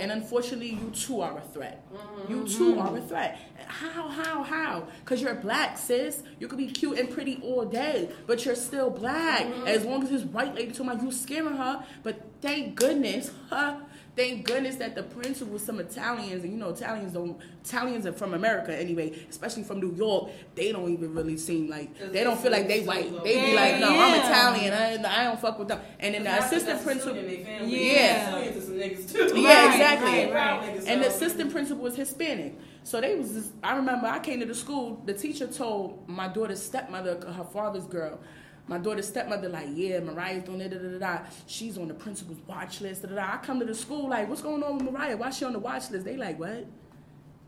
And 0.00 0.12
unfortunately, 0.12 0.70
you 0.70 0.90
too 0.90 1.20
are 1.20 1.38
a 1.38 1.40
threat. 1.40 1.84
Mm-hmm. 1.92 2.32
You 2.32 2.48
too 2.48 2.78
are 2.78 2.96
a 2.96 3.00
threat. 3.00 3.38
How, 3.66 4.08
how, 4.08 4.42
how? 4.42 4.88
Because 5.00 5.22
you're 5.22 5.34
black, 5.34 5.78
sis. 5.78 6.22
You 6.38 6.48
could 6.48 6.58
be 6.58 6.66
cute 6.66 6.98
and 6.98 7.10
pretty 7.10 7.40
all 7.42 7.64
day, 7.64 8.10
but 8.26 8.44
you're 8.44 8.54
still 8.54 8.90
black. 8.90 9.42
Mm-hmm. 9.42 9.66
As 9.66 9.84
long 9.84 10.02
as 10.02 10.10
this 10.10 10.22
white 10.22 10.54
lady 10.54 10.72
told 10.72 10.88
me 10.88 11.04
you 11.04 11.12
scaring 11.12 11.56
her, 11.56 11.84
but 12.02 12.20
thank 12.40 12.74
goodness, 12.76 13.30
huh? 13.50 13.76
Thank 14.16 14.46
goodness 14.46 14.76
that 14.76 14.94
the 14.94 15.02
principal 15.02 15.54
was 15.54 15.64
some 15.64 15.80
Italians, 15.80 16.44
and 16.44 16.52
you 16.52 16.58
know 16.58 16.70
Italians 16.70 17.12
don't 17.14 17.36
Italians 17.64 18.06
are 18.06 18.12
from 18.12 18.32
America 18.34 18.72
anyway, 18.78 19.12
especially 19.28 19.64
from 19.64 19.80
New 19.80 19.92
York. 19.94 20.30
They 20.54 20.70
don't 20.70 20.88
even 20.92 21.14
really 21.14 21.36
seem 21.36 21.68
like 21.68 21.90
they 22.12 22.22
don't 22.22 22.38
feel 22.38 22.52
like 22.52 22.68
they 22.68 22.84
white. 22.84 23.10
They 23.24 23.34
be 23.40 23.52
Yeah, 23.52 23.60
like, 23.60 23.80
no, 23.80 23.88
I'm. 23.88 24.20
Italian. 24.20 24.72
I, 25.04 25.20
I 25.20 25.24
don't 25.24 25.40
fuck 25.40 25.58
with 25.58 25.66
them. 25.68 25.80
And 25.98 26.14
then 26.14 26.24
the 26.24 26.38
assistant 26.38 26.82
principal, 26.84 27.16
Yeah. 27.16 28.38
yeah, 28.38 29.72
exactly. 29.72 30.32
right, 30.32 30.32
right. 30.32 30.84
and 30.86 31.02
the 31.02 31.08
assistant 31.08 31.50
principal 31.50 31.82
was 31.82 31.96
Hispanic. 31.96 32.54
So 32.84 33.00
they 33.00 33.16
was. 33.16 33.32
Just, 33.32 33.52
I 33.62 33.76
remember 33.76 34.06
I 34.06 34.20
came 34.20 34.40
to 34.40 34.46
the 34.46 34.54
school. 34.54 35.02
The 35.06 35.14
teacher 35.14 35.46
told 35.46 36.08
my 36.08 36.28
daughter's 36.28 36.62
stepmother, 36.62 37.20
her 37.32 37.44
father's 37.52 37.86
girl. 37.86 38.20
My 38.66 38.78
daughter's 38.78 39.08
stepmother, 39.08 39.50
like, 39.50 39.68
yeah, 39.74 40.00
Mariah's 40.00 40.44
doing 40.44 40.62
it, 40.62 40.70
da, 40.70 40.78
da, 40.78 40.88
da, 40.88 40.98
da. 40.98 41.24
She's 41.46 41.76
on 41.76 41.88
the 41.88 41.94
principal's 41.94 42.38
watch 42.46 42.80
list, 42.80 43.02
da, 43.02 43.08
da, 43.08 43.14
da. 43.16 43.34
I 43.34 43.36
come 43.38 43.60
to 43.60 43.66
the 43.66 43.74
school, 43.74 44.08
like, 44.08 44.28
what's 44.28 44.40
going 44.40 44.62
on 44.62 44.78
with 44.78 44.90
Mariah? 44.90 45.16
Why 45.16 45.30
she 45.30 45.44
on 45.44 45.52
the 45.52 45.58
watch 45.58 45.90
list? 45.90 46.04
They 46.04 46.16
like, 46.16 46.38
what? 46.38 46.66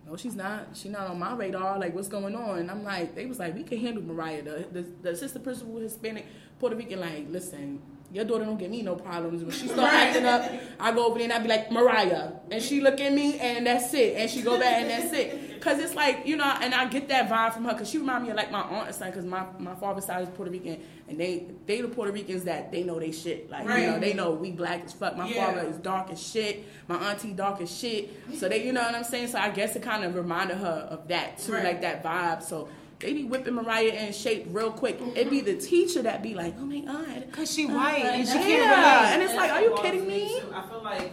No, 0.07 0.17
she's 0.17 0.37
not. 0.37 0.69
She's 0.75 0.93
not 0.93 1.09
on 1.09 1.19
my 1.19 1.35
radar. 1.35 1.79
Like, 1.79 1.95
what's 1.95 2.09
going 2.09 2.37
on? 2.37 2.59
And 2.59 2.71
I'm 2.71 2.85
like, 2.85 3.15
they 3.15 3.27
was 3.27 3.39
like, 3.39 3.55
we 3.55 3.65
can 3.65 3.79
handle 3.79 4.03
Mariah. 4.03 4.43
The, 4.43 4.67
the, 4.71 4.87
the 5.03 5.11
assistant 5.11 5.43
principal, 5.43 5.77
Hispanic, 5.79 6.27
Puerto 6.61 6.77
Rican, 6.77 7.01
like, 7.01 7.27
listen, 7.29 7.81
your 8.13 8.25
daughter 8.25 8.45
don't 8.45 8.57
give 8.59 8.71
me 8.71 8.83
no 8.83 8.95
problems. 8.95 9.43
When 9.43 9.53
she 9.53 9.67
start 9.77 9.93
acting 9.93 10.25
up, 10.25 10.51
I 10.79 10.93
go 10.93 11.07
over 11.07 11.19
there 11.19 11.25
and 11.25 11.33
I 11.33 11.39
be 11.39 11.49
like, 11.49 11.71
Mariah. 11.73 12.33
And 12.51 12.63
she 12.63 12.81
look 12.81 13.01
at 13.01 13.13
me 13.13 13.39
and 13.39 13.67
that's 13.67 13.93
it. 13.95 14.17
And 14.17 14.31
she 14.31 14.43
go 14.43 14.59
back 14.59 14.83
and 14.83 14.91
that's 14.91 15.13
it. 15.13 15.61
Cause 15.61 15.79
it's 15.81 15.95
like, 15.95 16.27
you 16.27 16.37
know, 16.37 16.45
and 16.45 16.73
I 16.73 16.87
get 16.87 17.09
that 17.09 17.29
vibe 17.29 17.55
from 17.55 17.65
her. 17.65 17.75
Cause 17.75 17.91
she 17.91 17.99
remind 17.99 18.25
me 18.25 18.31
of 18.31 18.37
like 18.37 18.53
my 18.53 18.61
aunt 18.63 18.87
and 18.87 18.95
son. 18.95 19.13
Cause 19.13 19.25
my, 19.25 19.45
my 19.59 19.75
father's 19.75 20.05
side 20.05 20.23
is 20.23 20.29
Puerto 20.29 20.53
Rican. 20.53 20.81
And 21.09 21.19
they, 21.19 21.47
they 21.67 21.81
the 21.81 21.89
Puerto 21.89 22.13
Ricans 22.13 22.45
that 22.45 22.71
they 22.71 22.85
know 22.85 23.01
they 23.01 23.11
shit. 23.13 23.51
Like, 23.51 23.65
you 23.65 23.87
know, 23.87 23.99
they 23.99 24.13
know 24.15 24.31
we 24.33 24.53
black 24.53 24.85
as 24.85 24.93
fuck. 24.93 25.17
My 25.17 25.29
Yeah. 25.29 25.47
father 25.47 25.69
is 25.69 25.77
dark 25.79 26.11
as 26.11 26.23
shit. 26.25 26.65
My 26.89 26.97
auntie 27.11 27.33
dark 27.33 27.61
as 27.61 27.77
shit. 27.77 28.11
So 28.37 28.49
they, 28.49 28.65
you 28.65 28.73
know 28.73 28.83
what 28.83 28.95
I'm 28.95 29.05
saying? 29.05 29.29
So 29.29 29.39
I 29.39 29.51
guess 29.51 29.75
it 29.75 29.83
kind 29.83 30.05
of 30.05 30.15
reminded 30.15 30.59
her 30.59 30.87
of 30.91 31.09
that 31.09 31.39
too, 31.39 31.53
Right. 31.55 31.65
like 31.65 31.81
that 31.81 32.05
vibe. 32.05 32.43
So 32.43 32.69
they 32.99 33.13
be 33.13 33.25
whipping 33.25 33.55
Mariah 33.55 33.89
in 33.91 34.13
shape 34.13 34.47
real 34.51 34.71
quick. 34.71 34.99
It 35.15 35.29
be 35.29 35.41
the 35.41 35.57
teacher 35.57 36.03
that 36.03 36.23
be 36.23 36.35
like, 36.35 36.55
oh 36.59 36.65
my 36.65 36.81
god, 36.81 37.27
Cause 37.33 37.53
she 37.53 37.67
white 37.67 38.05
and 38.05 38.27
she 38.27 38.35
yeah. 38.35 38.43
can't 38.43 38.71
relate. 38.71 39.15
And 39.15 39.23
it's 39.23 39.35
like, 39.35 39.51
are 39.51 39.63
you 39.63 39.77
kidding 39.83 40.07
me? 40.07 40.41
I 40.55 40.63
feel 40.67 40.83
like 40.83 41.13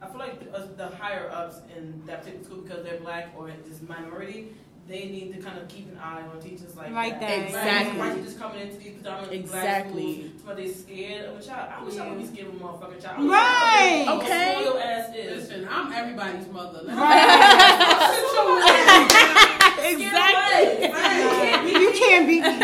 I 0.00 0.06
feel 0.08 0.18
like 0.18 0.52
the, 0.52 0.58
uh, 0.58 0.66
the 0.76 0.88
higher 0.96 1.30
ups 1.30 1.60
in 1.76 2.02
that 2.06 2.20
particular 2.22 2.44
school 2.44 2.58
because 2.62 2.84
they're 2.84 2.98
black 2.98 3.28
or 3.36 3.52
just 3.68 3.88
minority, 3.88 4.48
they 4.88 5.04
need 5.04 5.32
to 5.32 5.40
kind 5.40 5.58
of 5.58 5.68
keep 5.68 5.88
an 5.92 5.98
eye 5.98 6.22
on 6.22 6.40
teachers 6.40 6.74
like, 6.76 6.90
Like 6.90 7.20
that. 7.20 7.38
Exactly. 7.46 8.00
White 8.00 8.16
teachers 8.16 8.34
coming 8.34 8.60
into 8.62 8.78
these 8.78 8.94
predominantly 8.94 9.38
Exactly. 9.38 10.02
black 10.02 10.16
schools, 10.16 10.42
but 10.44 10.56
they 10.56 10.72
scared 10.72 11.24
of 11.26 11.38
a 11.38 11.42
child. 11.42 11.70
I 11.78 11.84
wish 11.84 11.98
I 11.98 12.08
would 12.08 12.18
be 12.18 12.26
scared 12.26 12.48
of 12.48 12.54
a 12.54 12.58
motherfucking 12.58 13.00
child. 13.00 13.30
Right. 13.30 14.04
Okay. 14.08 14.54
What 14.56 14.64
your 14.64 14.80
ass 14.82 15.14
is. 15.14 15.48
Listen, 15.48 15.68
I'm 15.70 15.92
everybody's 15.92 16.48
mother. 16.48 16.82
exactly. 19.82 21.80
You 21.80 21.92
can't 21.92 22.26
beat 22.26 22.42
me. 22.42 22.58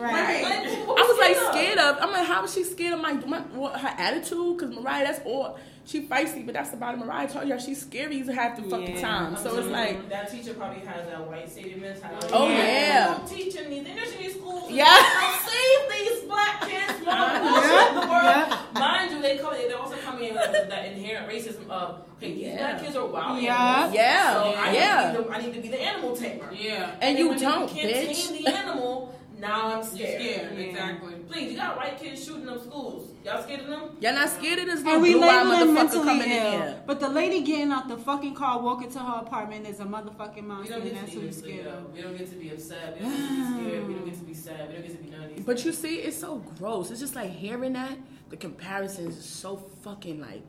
Right. 0.00 0.44
I 0.44 1.02
was 1.08 1.18
like 1.18 1.36
scared 1.52 1.78
of. 1.78 1.98
I'm 2.00 2.10
like, 2.12 2.26
how 2.26 2.44
is 2.44 2.52
she 2.54 2.64
scared 2.64 2.94
of 2.94 3.00
my, 3.00 3.12
my 3.12 3.40
what, 3.40 3.80
her 3.80 3.94
attitude? 3.98 4.58
Because 4.58 4.74
Mariah, 4.74 5.04
that's 5.04 5.20
all. 5.24 5.58
She 5.86 6.00
feisty, 6.06 6.46
but 6.46 6.54
that's 6.54 6.72
about 6.72 6.94
it. 6.94 6.98
Mariah 6.98 7.28
told 7.28 7.46
y'all 7.46 7.58
she's 7.58 7.82
scary 7.82 8.18
half 8.26 8.56
the 8.56 8.62
fucking 8.62 8.96
Yeah. 8.96 9.00
time. 9.02 9.36
So 9.36 9.58
it's 9.58 9.68
like, 9.68 10.08
that 10.08 10.30
teacher 10.30 10.54
probably 10.54 10.80
has 10.80 11.06
that 11.06 11.26
white 11.28 11.50
savior 11.50 11.76
mentality. 11.76 12.28
Oh, 12.32 12.48
yeah. 12.48 13.18
I'm 13.20 13.28
teaching 13.28 13.68
these 13.68 13.86
inner 13.86 14.06
city 14.06 14.30
schools. 14.30 14.70
Yeah. 14.70 14.86
I'll 14.88 15.38
save 15.40 15.90
these 15.92 16.20
black 16.22 16.60
kids 16.62 16.92
from 17.04 17.94
the 18.00 18.06
world. 18.08 18.58
Mind 18.74 19.10
you, 19.12 19.20
they 19.20 19.36
come. 19.36 19.52
They 19.52 19.72
also 19.74 19.96
come 19.96 20.20
in 20.22 20.34
with 20.34 20.52
that 20.70 20.86
inherent 20.86 21.28
racism 21.30 21.68
of 21.68 22.00
okay, 22.16 22.32
these 22.32 22.44
Yeah. 22.46 22.56
black 22.56 22.82
kids 22.82 22.96
are 22.96 23.06
wild. 23.06 23.42
Yeah. 23.42 23.72
animals, 23.74 23.94
Yeah. 23.94 24.32
So 24.32 24.54
I 24.58 24.72
Yeah. 24.72 25.12
Need 25.12 25.16
to 25.16 25.22
be 25.22 25.28
the, 25.28 25.34
I 25.34 25.40
need 25.42 25.54
to 25.54 25.60
be 25.60 25.68
the 25.68 25.82
animal 25.82 26.16
tamer. 26.16 26.52
Yeah. 26.54 26.90
and 27.02 27.18
you 27.18 27.28
when 27.28 27.38
don't, 27.38 27.74
you 27.74 27.82
can't 27.82 28.08
bitch. 28.10 28.28
tame 28.32 28.42
the 28.44 28.50
animal. 28.56 29.14
Now 29.38 29.66
I'm 29.66 29.72
You're 29.78 29.84
scared. 29.84 30.20
scared. 30.20 30.58
Yeah. 30.58 30.64
Exactly. 30.64 31.14
Please, 31.28 31.50
you 31.52 31.56
got 31.56 31.76
white 31.76 31.98
kids 31.98 32.24
shooting 32.24 32.48
up 32.48 32.62
schools. 32.62 33.10
Y'all 33.24 33.42
scared 33.42 33.60
of 33.60 33.66
them? 33.66 33.96
Y'all 34.00 34.14
not 34.14 34.28
scared 34.28 34.58
of 34.60 34.66
this 34.66 34.78
little 34.80 34.94
And 34.94 35.02
we 35.02 35.14
blue 35.14 35.22
eyed 35.24 35.46
label 35.46 35.58
them 35.58 35.68
motherfucker 35.68 35.74
mentally 35.74 36.04
coming 36.04 36.22
in 36.22 36.28
here? 36.52 36.82
But 36.86 37.00
the 37.00 37.08
lady 37.08 37.42
getting 37.42 37.72
out 37.72 37.88
the 37.88 37.96
fucking 37.96 38.34
car, 38.34 38.60
walking 38.62 38.90
to 38.92 38.98
her 38.98 39.20
apartment 39.20 39.66
is 39.66 39.80
a 39.80 39.84
motherfucking 39.84 40.36
We 40.36 40.42
monster, 40.42 40.74
don't 40.74 40.82
and 40.82 40.90
get 40.92 41.00
that's 41.00 41.12
to 41.12 41.20
who 41.20 41.20
be 41.20 41.26
you 41.26 41.32
mentally 41.32 41.52
scared 41.62 41.66
of. 41.66 41.92
We 41.92 42.02
don't 42.02 42.16
get 42.18 42.30
to 42.30 42.36
be 42.36 42.50
upset. 42.50 42.94
We 42.94 43.00
don't 43.00 43.10
get 43.10 43.18
to 43.28 43.34
be 43.34 43.64
scared. 43.64 43.86
We 43.88 43.94
don't 43.94 44.04
get 44.04 44.18
to 44.18 44.24
be 44.24 44.34
sad. 44.34 44.68
We 44.68 44.74
don't 44.74 44.82
get 44.86 44.96
to 44.96 45.02
be 45.02 45.10
none 45.10 45.22
of 45.24 45.36
these. 45.36 45.44
But 45.44 45.64
you 45.64 45.72
see, 45.72 45.96
it's 45.96 46.18
so 46.18 46.36
gross. 46.58 46.90
It's 46.90 47.00
just 47.00 47.16
like 47.16 47.30
hearing 47.30 47.72
that. 47.74 47.96
The 48.30 48.36
comparisons 48.36 49.16
is 49.16 49.24
so 49.24 49.56
fucking 49.82 50.20
like. 50.20 50.42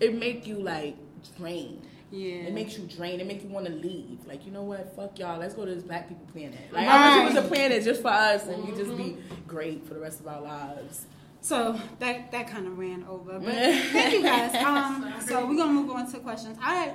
It 0.00 0.14
make 0.14 0.46
you 0.46 0.58
like 0.60 0.96
drain. 1.38 1.82
Yeah. 2.10 2.46
It 2.46 2.54
makes 2.54 2.78
you 2.78 2.84
drain. 2.84 3.20
It 3.20 3.26
makes 3.26 3.42
you 3.42 3.50
want 3.50 3.66
to 3.66 3.72
leave. 3.72 4.24
Like 4.26 4.46
you 4.46 4.52
know 4.52 4.62
what? 4.62 4.94
Fuck 4.94 5.18
y'all. 5.18 5.38
Let's 5.38 5.54
go 5.54 5.64
to 5.64 5.74
this 5.74 5.82
black 5.82 6.08
people 6.08 6.26
planet. 6.32 6.72
Like 6.72 6.86
I 6.86 7.24
wish 7.24 7.32
it 7.32 7.34
was 7.36 7.44
a 7.44 7.48
planet 7.48 7.84
just 7.84 8.02
for 8.02 8.08
us, 8.08 8.46
and 8.46 8.64
we 8.64 8.76
just 8.76 8.96
be 8.96 9.16
great 9.46 9.86
for 9.86 9.94
the 9.94 10.00
rest 10.00 10.20
of 10.20 10.28
our 10.28 10.40
lives. 10.40 11.06
So 11.40 11.80
that 11.98 12.30
that 12.32 12.48
kind 12.48 12.66
of 12.66 12.78
ran 12.78 13.04
over, 13.04 13.38
but 13.38 13.54
thank 13.54 14.14
you 14.14 14.22
guys. 14.22 14.54
Um, 14.54 15.12
so 15.26 15.46
we're 15.46 15.56
gonna 15.56 15.72
move 15.72 15.90
on 15.90 16.10
to 16.12 16.18
questions. 16.18 16.58
I 16.60 16.94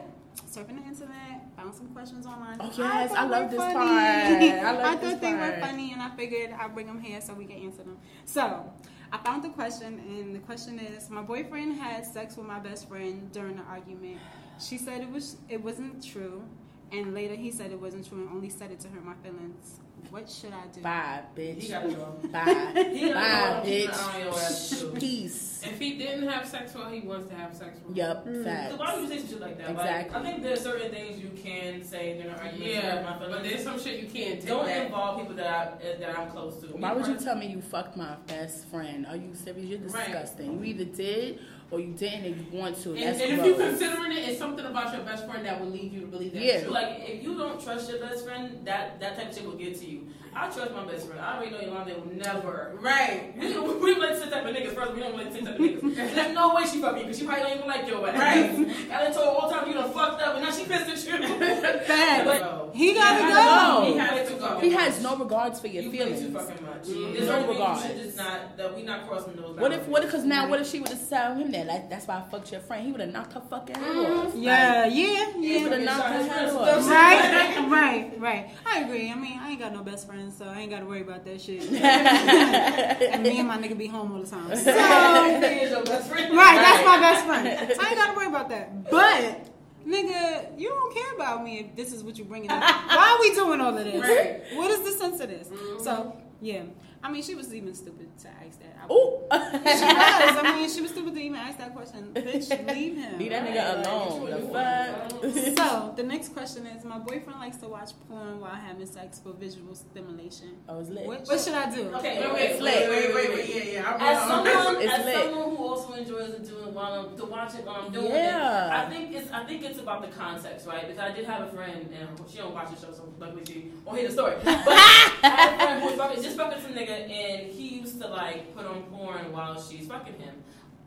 surfing 0.49 0.81
the 0.81 0.87
internet, 0.87 1.41
found 1.55 1.73
some 1.75 1.87
questions 1.87 2.25
online. 2.25 2.57
Oh, 2.59 2.71
yes, 2.77 3.11
thought 3.11 3.17
I 3.17 3.25
love 3.27 3.49
this 3.51 3.59
funny. 3.59 3.73
part. 3.73 3.89
I 3.89 4.71
love 4.73 4.81
thought 4.81 5.01
this 5.01 5.19
they 5.19 5.33
were 5.33 5.57
funny, 5.59 5.93
and 5.93 6.01
I 6.01 6.09
figured 6.15 6.51
I'd 6.51 6.73
bring 6.73 6.87
them 6.87 6.99
here 7.01 7.21
so 7.21 7.33
we 7.33 7.45
can 7.45 7.57
answer 7.57 7.83
them. 7.83 7.97
So 8.25 8.69
I 9.11 9.17
found 9.19 9.43
the 9.43 9.49
question, 9.49 9.99
and 9.99 10.35
the 10.35 10.39
question 10.39 10.79
is: 10.79 11.09
My 11.09 11.21
boyfriend 11.21 11.79
had 11.79 12.05
sex 12.05 12.37
with 12.37 12.47
my 12.47 12.59
best 12.59 12.87
friend 12.87 13.31
during 13.31 13.55
the 13.57 13.63
argument. 13.63 14.17
She 14.61 14.77
said 14.77 15.01
it 15.01 15.09
was 15.11 15.37
it 15.49 15.63
wasn't 15.63 16.03
true, 16.05 16.43
and 16.91 17.13
later 17.13 17.35
he 17.35 17.51
said 17.51 17.71
it 17.71 17.79
wasn't 17.79 18.07
true 18.07 18.19
and 18.19 18.29
only 18.29 18.49
said 18.49 18.71
it 18.71 18.79
to 18.81 18.87
hurt 18.89 19.03
my 19.03 19.15
feelings. 19.23 19.79
What 20.09 20.27
should 20.29 20.51
I 20.51 20.65
do? 20.73 20.81
Bye, 20.81 21.21
He 21.35 21.41
bitch. 21.41 21.69
gotta 21.69 21.89
go. 21.89 22.05
Bye. 22.31 22.89
He 22.91 23.11
gotta 23.11 23.13
Bye, 23.13 23.59
go. 23.59 23.69
Keep 23.69 23.89
an 23.89 23.93
eye 23.93 24.11
on 24.15 24.19
your 24.21 24.29
ass, 24.33 24.83
bitch. 24.83 24.99
Peace. 24.99 25.61
If 25.63 25.77
he 25.79 25.97
didn't 25.97 26.27
have 26.27 26.47
sex 26.47 26.73
with 26.73 26.83
her, 26.85 26.89
he 26.89 27.01
wants 27.01 27.27
to 27.27 27.35
have 27.35 27.55
sex 27.55 27.79
with 27.85 27.95
her. 27.95 28.03
Yup. 28.03 28.25
Mm. 28.27 28.43
Facts. 28.43 28.71
So 28.71 28.77
why 28.77 28.95
would 28.95 29.03
you 29.03 29.07
say 29.09 29.19
some 29.19 29.27
shit 29.29 29.41
like 29.41 29.57
that? 29.59 29.69
Exactly. 29.69 30.13
Like, 30.15 30.25
I 30.25 30.31
think 30.31 30.43
there's 30.43 30.61
certain 30.61 30.91
things 30.91 31.19
you 31.21 31.29
can 31.41 31.83
say 31.83 32.13
during 32.15 32.29
an 32.29 32.39
argument. 32.39 32.57
to 32.57 32.65
my 32.65 32.71
Yeah, 32.71 33.17
but 33.19 33.43
there's 33.43 33.63
some 33.63 33.79
shit 33.79 33.99
you 34.01 34.07
can't 34.07 34.39
take 34.39 34.47
Don't 34.49 34.65
back. 34.65 34.85
involve 34.87 35.19
people 35.19 35.35
that 35.35 35.47
I 35.47 35.87
uh, 35.87 35.99
that 35.99 36.17
I'm 36.19 36.31
close 36.31 36.57
to. 36.61 36.67
Why 36.75 36.93
Me 36.93 36.99
would 36.99 37.07
you 37.07 37.17
tell 37.23 37.35
me 37.35 37.45
you 37.47 37.61
fucked 37.61 37.95
my 37.95 38.15
best 38.25 38.65
friend? 38.69 39.05
Are 39.05 39.15
you 39.15 39.35
serious? 39.35 39.65
You're 39.69 39.79
Right. 39.81 40.05
disgusting. 40.07 40.57
You 40.57 40.63
either 40.65 40.85
did 40.85 41.39
or 41.71 41.79
you 41.79 41.93
didn't 41.93 42.25
and 42.25 42.35
you 42.35 42.59
want 42.59 42.75
to. 42.83 42.89
And, 42.91 42.99
and 42.99 43.21
if 43.21 43.45
you're 43.45 43.57
considering 43.57 44.11
it, 44.11 44.29
it's 44.29 44.37
something 44.37 44.65
about 44.65 44.93
your 44.93 45.03
best 45.03 45.25
friend 45.25 45.45
that 45.45 45.59
will 45.59 45.69
lead 45.69 45.91
you 45.91 46.01
to 46.01 46.07
believe 46.07 46.33
that. 46.33 46.43
Yeah. 46.43 46.67
Like 46.67 47.09
if 47.09 47.23
you 47.23 47.37
don't 47.37 47.63
trust 47.63 47.89
your 47.89 47.99
best 47.99 48.25
friend, 48.25 48.59
that 48.65 48.99
that 48.99 49.15
type 49.15 49.29
of 49.29 49.35
shit 49.35 49.45
will 49.45 49.53
get 49.53 49.79
to 49.79 49.89
you. 49.89 50.07
I 50.33 50.49
trust 50.49 50.71
my 50.71 50.85
best 50.85 51.07
friend. 51.07 51.19
I 51.21 51.35
already 51.37 51.51
know 51.51 51.59
Yolanda 51.61 51.93
will 51.99 52.13
never. 52.15 52.71
Right. 52.79 53.33
We 53.37 53.51
don't, 53.53 53.81
we 53.81 53.91
don't 53.91 53.99
like 54.01 54.11
the 54.13 54.19
same 54.21 54.29
type 54.31 54.45
of 54.45 54.55
niggas. 54.55 54.73
First, 54.73 54.93
we 54.93 54.99
don't 55.01 55.17
like 55.17 55.27
the 55.29 55.35
same 55.35 55.45
type 55.45 55.55
of 55.55 55.61
niggas. 55.61 55.95
There's 56.15 56.33
no 56.35 56.55
way 56.55 56.63
she 56.65 56.79
fuck 56.81 56.95
me 56.95 57.01
because 57.03 57.19
she 57.19 57.25
probably 57.25 57.43
don't 57.43 57.57
even 57.57 57.67
like 57.67 57.87
your 57.87 58.07
ass. 58.07 58.17
Right. 58.17 58.75
I 58.91 59.03
done 59.03 59.13
told 59.13 59.25
her 59.25 59.31
all 59.31 59.49
the 59.49 59.55
time 59.55 59.67
you 59.67 59.73
done 59.73 59.91
fucked 59.91 60.21
up 60.21 60.35
and 60.35 60.43
now 60.45 60.51
she 60.51 60.63
pissed 60.65 61.07
at 61.07 61.21
you. 61.21 61.39
Bad. 61.39 62.25
But 62.25 62.71
He 62.73 62.93
gotta 62.93 63.23
He 63.25 63.29
go. 63.29 63.35
gotta 63.35 63.85
He 63.85 63.97
has 63.97 64.29
to 64.29 64.35
go. 64.35 64.59
He 64.59 64.69
has 64.71 65.03
no 65.03 65.17
regards 65.17 65.59
for 65.59 65.67
your 65.67 65.83
you 65.83 65.89
play 65.89 65.99
too 65.99 66.15
feelings. 66.15 66.33
fucking 66.47 66.65
much. 66.65 66.83
Mm. 66.85 67.13
There's 67.13 67.27
No 67.27 67.35
only 67.35 67.49
regards. 67.49 67.83
you 67.83 67.87
should 67.89 67.97
just 68.05 68.17
not 68.17 68.57
that 68.57 68.75
we 68.75 68.83
not 68.83 69.07
crossing 69.09 69.33
those. 69.35 69.57
What 69.57 69.71
if, 69.73 69.79
boundaries. 69.79 69.87
what? 69.89 70.01
Because 70.03 70.23
now, 70.23 70.47
what 70.47 70.61
if 70.61 70.67
she 70.69 70.79
would 70.79 70.87
have 70.89 71.09
told 71.09 71.37
him 71.39 71.51
that? 71.51 71.67
Like, 71.67 71.89
that's 71.89 72.07
why 72.07 72.19
I 72.19 72.21
fucked 72.31 72.51
your 72.53 72.61
friend. 72.61 72.85
He 72.85 72.91
would 72.93 73.01
have 73.01 73.11
knocked 73.11 73.33
her 73.33 73.41
fucking 73.41 73.75
head 73.75 73.95
off. 73.97 74.33
Yeah, 74.35 74.85
yeah, 74.85 75.33
He 75.33 75.57
yeah. 75.57 75.63
would 75.63 75.71
have 75.73 75.81
knocked 75.81 76.03
her 76.07 76.23
head 76.23 76.49
off. 76.49 76.87
Right, 76.89 77.67
right, 77.69 78.13
right. 78.19 78.49
I 78.65 78.79
agree. 78.79 79.11
I 79.11 79.15
mean, 79.15 79.37
I 79.39 79.51
ain't 79.51 79.59
got 79.59 79.73
no 79.73 79.83
best 79.83 80.07
so 80.29 80.45
I 80.45 80.59
ain't 80.59 80.69
got 80.69 80.81
to 80.81 80.85
worry 80.85 81.01
about 81.01 81.23
that 81.25 81.39
shit. 81.39 81.61
and 81.71 83.23
me 83.23 83.39
and 83.39 83.47
my 83.47 83.57
nigga 83.57 83.77
be 83.77 83.87
home 83.87 84.11
all 84.11 84.21
the 84.21 84.29
time. 84.29 84.55
So, 84.55 84.75
right, 84.75 85.69
your 85.69 85.83
best 85.83 86.09
friend. 86.09 86.37
that's 86.37 86.85
my 86.85 86.99
best 86.99 87.25
friend. 87.25 87.71
So 87.73 87.81
I 87.81 87.89
ain't 87.89 87.97
got 87.97 88.11
to 88.11 88.17
worry 88.17 88.27
about 88.27 88.49
that. 88.49 88.89
But, 88.91 89.47
nigga, 89.87 90.59
you 90.59 90.69
don't 90.69 90.93
care 90.93 91.13
about 91.15 91.43
me 91.43 91.59
if 91.59 91.75
this 91.75 91.93
is 91.93 92.03
what 92.03 92.17
you're 92.17 92.27
bringing 92.27 92.51
up. 92.51 92.61
Why 92.61 93.17
are 93.17 93.21
we 93.21 93.33
doing 93.33 93.61
all 93.61 93.77
of 93.77 93.83
this? 93.83 94.01
Right. 94.01 94.43
What 94.57 94.69
is 94.71 94.81
the 94.81 94.91
sense 94.91 95.21
of 95.21 95.29
this? 95.29 95.49
So, 95.83 96.15
yeah. 96.41 96.63
I 97.03 97.11
mean, 97.11 97.23
she 97.23 97.33
was 97.35 97.53
even 97.53 97.73
stupid 97.73 98.07
to 98.19 98.27
ask 98.27 98.59
that. 98.59 98.77
I- 98.81 98.93
Ooh. 98.93 99.17
She 99.31 99.85
was. 99.85 100.37
I 100.43 100.55
mean, 100.55 100.69
she 100.69 100.81
was 100.81 100.91
stupid 100.91 101.13
to 101.15 101.19
even 101.19 101.37
ask 101.37 101.57
that 101.57 101.73
question. 101.75 102.11
Bitch, 102.13 102.49
leave 102.75 102.97
him. 102.97 103.17
Leave 103.17 103.31
that 103.31 103.43
nigga 103.47 103.85
alone. 103.87 104.29
The 104.29 104.39
fuck? 104.53 105.57
So 105.57 105.93
the 105.95 106.03
next 106.03 106.29
question 106.33 106.65
is: 106.67 106.83
My 106.83 106.99
boyfriend 106.99 107.39
likes 107.39 107.57
to 107.57 107.67
watch 107.67 107.91
porn 108.07 108.39
while 108.39 108.51
having 108.51 108.85
sex 108.85 109.19
for 109.23 109.33
visual 109.33 109.73
stimulation. 109.73 110.57
Oh, 110.69 110.75
I 110.75 110.77
was 110.77 110.89
lit. 110.89 111.05
What, 111.07 111.25
what 111.27 111.39
should 111.39 111.53
I 111.53 111.73
do? 111.73 111.93
Okay, 111.95 112.19
Wait, 112.19 112.33
wait, 112.33 112.61
wait, 112.61 112.61
wait, 112.61 112.89
wait, 112.89 112.89
wait, 112.89 113.15
wait, 113.15 113.29
wait, 113.49 113.65
yeah, 113.65 113.73
yeah. 113.81 113.89
I'm 113.93 114.01
As 114.01 114.17
I'm- 114.17 114.27
someone, 114.45 114.83
It's 114.83 114.93
as 114.93 115.05
lit. 115.05 115.15
someone 115.15 115.49
who 115.55 115.63
also 115.63 115.93
enjoys 115.93 116.29
it 116.29 116.43
doing 116.47 116.73
while 116.73 116.93
I'm 116.93 117.17
to 117.17 117.25
watch 117.25 117.55
it 117.55 117.65
while 117.65 117.81
I'm 117.85 117.91
doing 117.91 118.07
Yeah. 118.07 118.67
it, 118.83 118.87
I 118.87 118.89
think 118.89 119.15
it's 119.15 119.31
I 119.31 119.43
think 119.45 119.63
it's 119.63 119.79
about 119.79 120.01
the 120.01 120.07
context, 120.09 120.67
right? 120.67 120.87
Because 120.87 120.99
I 120.99 121.11
did 121.15 121.25
have 121.25 121.41
a 121.47 121.51
friend 121.55 121.89
and 121.97 122.29
she 122.29 122.37
don't 122.37 122.53
watch 122.53 122.69
the 122.71 122.85
show, 122.85 122.91
so 122.93 123.11
luckily 123.19 123.43
she 123.45 123.71
won't 123.85 123.97
hear 123.97 124.07
the 124.07 124.13
story. 124.13 124.35
But 124.43 124.57
I 124.67 125.19
had 125.23 125.53
a 125.53 125.57
friend 125.63 125.81
who 125.81 125.87
was 125.89 125.95
fucking, 125.95 126.23
just 126.23 126.37
fucking 126.37 126.61
some 126.61 126.73
nigga, 126.73 126.90
and 126.91 127.51
he 127.51 127.79
used 127.79 128.01
to 128.01 128.07
like 128.07 128.55
put 128.55 128.65
on 128.65 128.83
porn 128.83 129.31
while 129.31 129.61
she's 129.61 129.87
fucking 129.87 130.19
him. 130.19 130.35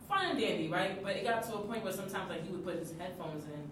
Fine 0.09 0.31
and 0.33 0.41
dandy, 0.41 0.69
right? 0.69 1.03
But 1.03 1.17
it 1.17 1.25
got 1.25 1.43
to 1.45 1.55
a 1.55 1.59
point 1.59 1.83
where 1.83 1.93
sometimes 1.93 2.31
like 2.31 2.45
he 2.45 2.53
would 2.53 2.65
put 2.65 2.79
his 2.79 2.93
headphones 2.99 3.45
in 3.47 3.71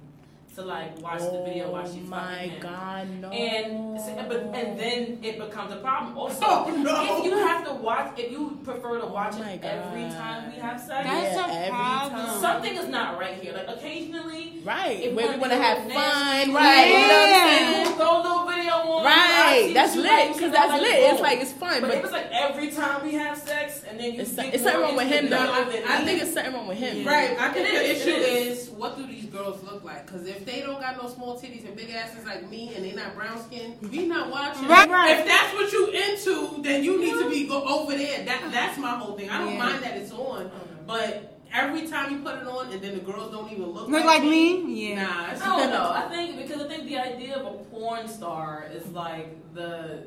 to 0.57 0.63
like 0.63 1.01
watch 1.01 1.21
the 1.21 1.43
video 1.47 1.71
while 1.73 1.87
she's 1.87 2.05
Oh 2.07 2.11
my 2.11 2.35
fucking 2.35 2.51
him. 2.51 2.61
god, 2.61 3.09
no. 3.21 3.31
And 3.31 4.29
but 4.29 4.37
and 4.55 4.79
then 4.79 5.19
it 5.23 5.39
becomes 5.39 5.73
a 5.73 5.77
problem. 5.77 6.17
Also, 6.19 6.39
Oh, 6.43 6.69
no. 6.77 7.19
if 7.19 7.25
you 7.25 7.39
have 7.39 7.65
to 7.65 7.73
watch, 7.75 8.19
if 8.19 8.31
you 8.31 8.59
prefer 8.63 9.01
to 9.01 9.07
watch 9.07 9.35
Oh 9.37 9.39
my 9.39 9.53
it 9.53 9.65
every 9.65 10.03
time 10.11 10.53
we 10.53 10.59
have 10.61 10.79
sex, 10.79 10.91
That's 11.09 11.37
Yeah, 11.37 11.47
a 11.47 11.55
every 11.59 11.71
problem. 11.71 12.27
time. 12.27 12.41
something 12.41 12.75
is 12.77 12.89
not 12.89 13.19
right 13.19 13.35
here. 13.41 13.55
Like 13.55 13.69
occasionally, 13.77 14.61
right. 14.65 15.01
If 15.01 15.15
Where 15.15 15.33
we 15.33 15.39
want 15.39 15.53
to 15.53 15.59
have 15.59 15.79
fun, 15.79 15.89
nasty, 15.95 16.53
right? 16.53 16.87
You 16.87 16.93
know 16.93 17.09
what 17.09 17.33
I'm 17.33 17.75
saying? 17.85 17.97
throw 17.97 18.21
a 18.21 18.23
little 18.23 18.47
video 18.47 18.73
on. 18.75 19.05
Right. 19.05 19.71
That's 19.75 19.95
you 19.97 20.03
lit. 20.03 20.11
like, 20.11 20.35
Because 20.35 20.53
that's 20.53 20.69
like, 20.71 20.83
lit. 20.83 20.93
boom. 21.01 21.11
It's 21.13 21.21
like 21.23 21.41
it's 21.41 21.53
fun, 21.53 21.81
But 21.81 21.91
if 21.91 21.97
but 21.97 22.05
it's 22.05 22.13
like 22.13 22.29
every 22.33 22.71
time 22.71 23.05
we 23.07 23.15
have 23.15 23.39
sex 23.39 23.85
and 23.89 23.99
then 23.99 24.15
you 24.15 24.21
it's, 24.21 24.33
get 24.33 24.53
it's 24.55 24.63
something 24.63 24.81
wrong 24.83 24.97
with 24.97 25.09
him 25.09 25.31
though. 25.31 25.65
video 25.65 25.87
I 25.89 26.05
think 26.05 26.23
it's 26.23 26.35
something 26.35 26.53
wrong 26.55 26.69
with 26.69 26.79
him. 26.79 27.07
Right, 27.07 27.39
I 27.39 27.49
think 27.53 27.69
the 27.69 27.91
issue 27.91 28.11
it 28.11 28.23
is. 28.23 28.69
is 28.69 28.71
what 28.71 28.97
do 28.97 29.07
these 29.07 29.27
girls 29.27 29.63
look 29.65 29.83
like? 29.85 30.07
Because 30.07 30.27
if 30.27 30.42
they 30.47 30.61
don't 30.61 30.81
got 30.81 31.03
no 31.03 31.09
small 31.09 31.39
titties 31.39 31.65
and 31.67 31.77
big 31.77 31.91
asses 31.91 32.25
like 32.25 32.49
me, 32.49 32.75
and 32.75 32.85
they 32.85 32.93
not 32.93 33.15
brown 33.15 33.43
skin, 33.43 33.77
we 33.81 34.07
not 34.07 34.31
watching. 34.31 34.69
Right, 34.69 34.89
right. 34.89 35.19
If 35.19 35.27
that's 35.27 35.55
what 35.55 35.73
you 35.73 35.89
into, 35.89 36.63
then 36.63 36.85
you 36.85 37.01
need 37.01 37.15
to 37.19 37.29
be 37.31 37.47
go 37.47 37.63
over 37.65 37.97
there. 37.97 38.25
That 38.25 38.51
that's 38.53 38.79
my 38.79 38.91
whole 38.91 39.17
thing. 39.17 39.31
I 39.31 39.39
don't 39.39 39.55
Yeah. 39.55 39.65
mind 39.65 39.85
that 39.85 39.97
it's 39.97 40.13
on, 40.13 40.47
uh-huh. 40.47 40.59
but 40.87 41.39
every 41.53 41.87
time 41.87 42.13
you 42.13 42.19
put 42.21 42.37
it 42.37 42.47
on, 42.47 42.73
and 42.73 42.81
then 42.81 42.95
the 42.95 43.01
girls 43.01 43.31
don't 43.31 43.51
even 43.53 43.67
look, 43.67 43.89
Look 43.89 44.05
like 44.05 44.23
me? 44.23 44.91
Yeah. 44.91 45.03
Nah, 45.03 45.33
it's 45.33 45.43
I 45.43 45.47
don't 45.47 45.71
know. 45.71 45.91
I 45.93 46.09
think 46.09 46.37
because 46.37 46.63
I 46.63 46.69
think 46.69 46.87
the 46.87 46.99
idea 46.99 47.37
of 47.37 47.47
a 47.47 47.59
porn 47.65 48.09
star 48.09 48.67
is 48.73 48.87
like 48.89 49.37
the 49.55 50.05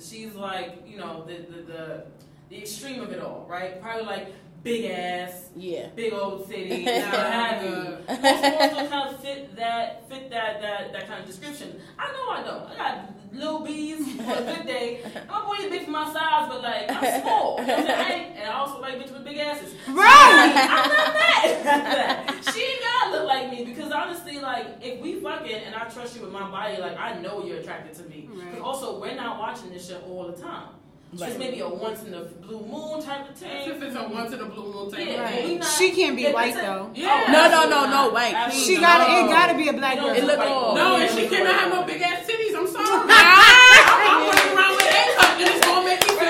she's 0.00 0.34
like 0.34 0.82
you 0.86 0.98
know 0.98 1.24
the 1.26 1.34
the 1.34 1.62
the, 1.62 2.04
the 2.50 2.58
extreme 2.58 3.00
of 3.00 3.12
it 3.12 3.20
all, 3.20 3.46
right? 3.48 3.80
Probably 3.80 4.04
like 4.04 4.34
big 4.64 4.86
ass, 4.86 5.50
Yeah. 5.54 5.88
big 5.94 6.12
old 6.12 6.48
titties, 6.50 6.84
what 7.12 7.32
have 7.32 7.62
you. 7.62 7.70
Most 8.08 8.72
porn 8.72 8.88
kind 8.88 9.14
of 9.14 9.20
fit 9.20 9.54
that 9.56 10.08
fit 10.08 10.30
that 10.30 10.60
that 10.62 10.92
that 10.92 11.06
kind 11.06 11.20
of 11.20 11.26
description. 11.26 11.78
I 11.98 12.10
know 12.12 12.28
I 12.30 12.42
don't. 12.42 12.70
I 12.72 12.76
got 12.76 13.10
little 13.32 13.60
bees 13.60 14.14
for 14.16 14.32
a 14.32 14.42
good 14.42 14.66
day. 14.66 15.00
I'm 15.30 15.44
boy 15.46 15.68
big 15.68 15.84
for 15.84 15.90
my 15.90 16.12
size, 16.12 16.48
but 16.48 16.62
like 16.62 16.90
I'm 16.90 17.20
small. 17.22 17.60
You 17.60 17.66
know 17.66 17.74
what 17.76 17.90
I'm 17.90 18.06
saying? 18.06 18.32
I 18.32 18.40
and 18.40 18.50
I 18.50 18.54
also 18.54 18.80
like 18.80 18.94
bitches 18.98 19.12
with 19.12 19.24
big 19.24 19.38
asses. 19.38 19.74
Right. 19.88 20.52
I'm 20.56 20.88
not 20.88 21.14
mad 21.14 21.64
that. 21.64 22.52
She 22.52 22.60
ain't 22.62 22.80
gotta 22.80 23.10
look 23.16 23.26
like 23.28 23.50
me 23.50 23.64
because 23.64 23.92
honestly, 23.92 24.38
like 24.40 24.66
if 24.80 25.00
we 25.00 25.20
fucking 25.20 25.54
and 25.54 25.74
I 25.74 25.84
trust 25.88 26.16
you 26.16 26.22
with 26.22 26.32
my 26.32 26.48
body, 26.50 26.78
like 26.80 26.98
I 26.98 27.20
know 27.20 27.44
you're 27.44 27.58
attracted 27.58 27.94
to 28.02 28.08
me. 28.08 28.28
Right. 28.32 28.52
But 28.52 28.60
also, 28.62 28.98
we're 29.00 29.14
not 29.14 29.38
watching 29.38 29.70
this 29.70 29.88
shit 29.88 30.02
all 30.08 30.26
the 30.26 30.40
time. 30.40 30.68
Right. 31.16 31.28
Just 31.28 31.38
maybe 31.38 31.60
a 31.60 31.68
once 31.68 32.02
in 32.02 32.10
the 32.10 32.22
blue 32.42 32.58
moon 32.66 33.00
type 33.02 33.20
of 33.30 33.38
That's 33.38 33.40
thing. 33.40 33.70
if 33.70 33.82
it's 33.82 33.94
a 33.94 34.08
once 34.08 34.32
in 34.32 34.40
a 34.40 34.46
blue 34.46 34.72
moon 34.72 34.90
type 34.90 35.06
Yeah, 35.06 35.22
of 35.22 35.30
thing. 35.30 35.48
we 35.48 35.54
not- 35.56 35.68
She 35.68 35.90
can't 35.92 36.16
be 36.16 36.26
white 36.32 36.54
a- 36.56 36.60
though. 36.60 36.90
Yeah. 36.94 37.30
No, 37.30 37.46
no, 37.48 37.62
no, 37.70 37.84
no, 37.84 37.90
not. 37.90 38.12
white. 38.12 38.50
She 38.52 38.80
gotta. 38.80 39.04
It 39.24 39.28
gotta 39.30 39.54
be 39.56 39.68
a 39.68 39.72
black 39.74 39.98
girl. 40.00 40.08
It 40.10 40.24
look 40.24 40.38
white 40.38 40.48
old. 40.48 40.74
No, 40.76 40.96
and 40.96 41.10
she 41.16 41.28
cannot 41.28 41.54
have 41.54 41.72
no 41.72 41.82
big 41.84 42.02
ass 42.02 42.26
titties. 42.26 42.56
I'm 42.56 42.66
sorry. 42.66 42.84
I'm 43.14 44.26
running 44.26 44.56
around 44.58 44.74
with 44.76 44.90
A 44.90 45.14
cup, 45.14 45.38
and 45.38 45.48
it's 45.48 45.66
gonna 45.66 45.84
make 45.86 46.00
me 46.02 46.08
feel 46.18 46.28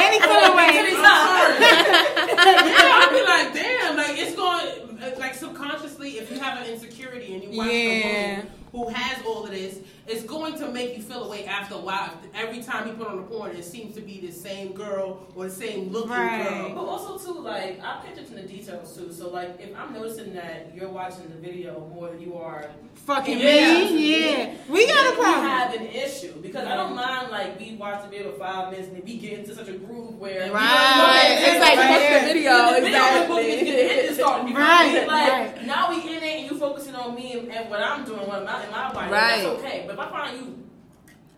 Any 0.00 0.18
color 0.20 0.56
way. 0.56 0.72
I'm 0.80 0.96
sorry. 1.04 1.54
yeah, 1.60 3.00
I'll 3.04 3.10
be 3.10 3.22
like, 3.22 3.52
damn, 3.52 3.96
like 3.96 4.16
it's 4.18 4.34
going, 4.34 5.18
like 5.18 5.34
subconsciously, 5.34 6.18
if 6.18 6.30
you 6.30 6.38
have 6.40 6.58
an 6.62 6.72
insecurity 6.72 7.34
and 7.34 7.42
you 7.44 7.58
watch 7.58 7.68
Yeah. 7.68 8.00
the 8.00 8.40
woman 8.40 8.50
who 8.74 8.88
has 8.88 9.24
all 9.24 9.44
of 9.44 9.50
this, 9.52 9.78
it's 10.08 10.24
going 10.24 10.58
to 10.58 10.68
make 10.68 10.96
you 10.96 11.02
feel 11.02 11.22
away 11.24 11.46
after 11.46 11.76
a 11.76 11.78
while. 11.78 12.10
Every 12.34 12.60
time 12.60 12.88
you 12.88 12.94
put 12.94 13.06
on 13.06 13.16
the 13.18 13.22
porn, 13.22 13.54
it 13.54 13.64
seems 13.64 13.94
to 13.94 14.00
be 14.00 14.20
the 14.20 14.32
same 14.32 14.72
girl 14.72 15.24
or 15.36 15.44
the 15.44 15.50
same 15.50 15.92
looking 15.92 16.10
Right. 16.10 16.42
girl. 16.48 16.74
But 16.74 16.84
also 16.84 17.16
too, 17.16 17.38
like 17.40 17.80
I 17.80 18.02
picked 18.04 18.18
up 18.18 18.26
in 18.30 18.34
the 18.34 18.42
details 18.42 18.96
too. 18.96 19.12
So 19.12 19.30
like 19.30 19.60
if 19.60 19.70
I'm 19.78 19.92
noticing 19.94 20.34
that 20.34 20.72
you're 20.74 20.88
watching 20.90 21.28
the 21.28 21.36
video 21.36 21.88
more 21.94 22.08
than 22.10 22.20
you 22.20 22.36
are 22.36 22.68
Fucking 23.06 23.38
me. 23.38 24.22
Yeah. 24.34 24.54
We 24.68 24.86
got 24.86 25.12
a 25.12 25.16
problem. 25.16 25.44
we 25.44 25.50
have 25.50 25.74
an 25.74 25.86
issue 25.86 26.32
because 26.40 26.66
I 26.66 26.74
don't 26.74 26.94
mind 26.96 27.30
like 27.30 27.58
we 27.60 27.74
watch 27.76 28.02
the 28.02 28.08
video 28.08 28.32
five 28.32 28.70
minutes 28.72 28.88
and 28.88 28.96
then 28.96 29.04
we 29.04 29.18
get 29.18 29.38
into 29.40 29.54
such 29.54 29.68
a 29.68 29.72
groove 29.74 30.18
where 30.18 30.50
Right. 30.52 31.36
It's 31.38 31.60
like 31.60 31.76
Right. 31.78 32.10
fuck 32.10 32.22
the 32.22 32.32
video. 32.32 32.54
The 32.74 32.80
video 32.80 33.00
is 33.04 33.22
supposed 33.22 33.42
to 33.42 33.64
be- 33.64 33.70
the 33.70 33.76
hit 33.76 34.04
Exactly. 34.04 34.08
is 34.08 34.16
starting. 34.16 34.48
You 34.48 34.56
Right, 34.56 34.92
feel? 34.92 35.06
Like 35.08 35.32
right. 35.32 35.66
now 35.66 35.90
we 35.90 35.96
in 36.02 36.08
it 36.08 36.22
and 36.22 36.50
you 36.50 36.58
focusing 36.58 36.93
on 37.04 37.14
me 37.14 37.38
and, 37.38 37.50
and 37.52 37.70
what 37.70 37.80
I'm 37.80 38.04
doing, 38.04 38.26
what 38.26 38.44
my, 38.44 38.64
in 38.64 38.70
my 38.70 38.92
body. 38.92 39.10
Right. 39.12 39.42
That's 39.42 39.58
okay. 39.58 39.84
But 39.86 39.94
if 39.94 39.98
I 40.00 40.10
find 40.10 40.36
you, 40.38 40.58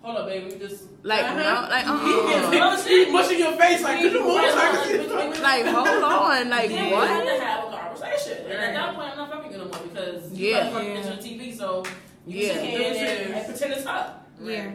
hold 0.02 0.16
up, 0.18 0.26
baby, 0.26 0.52
we 0.52 0.58
just 0.58 0.84
Like, 1.02 1.24
Uh-huh. 1.24 1.36
no, 1.36 1.68
like, 1.68 1.84
You 2.06 2.20
uh-uh. 2.20 2.50
know 2.50 2.82
shit. 2.82 3.10
Mushing 3.12 3.38
your 3.38 3.52
face 3.56 3.82
like, 3.82 4.00
could 4.00 4.12
you 4.12 4.22
move 4.22 4.32
so 4.50 4.58
I 4.58 4.70
can 4.70 4.84
see 4.84 4.96
the 5.06 5.42
Like, 5.42 5.64
hold 5.66 5.88
on. 6.04 6.48
Like, 6.50 6.68
Then 6.70 6.84
we 6.86 6.90
have 6.92 6.92
what? 6.92 7.24
to 7.38 7.44
have 7.44 7.64
a 7.64 7.76
conversation. 7.76 8.44
And 8.46 8.52
at 8.52 8.74
that 8.74 8.94
point, 8.94 9.10
I'm 9.12 9.16
not 9.18 9.30
fucking 9.30 9.50
good 9.52 9.58
no 9.60 9.64
more 9.66 9.86
because 9.88 10.32
you 10.32 10.50
Yeah. 10.50 10.56
yeah. 10.64 10.70
fucking 10.70 10.90
Yeah. 10.90 10.96
into 10.96 11.10
the 11.22 11.28
TV, 11.28 11.56
so 11.56 11.84
you 12.26 12.46
Yeah. 12.46 12.52
sit 12.54 12.64
here 12.64 13.24
and, 13.26 13.34
and 13.34 13.46
pretend 13.46 13.72
it's 13.74 13.86
up. 13.86 14.28
Yeah. 14.42 14.70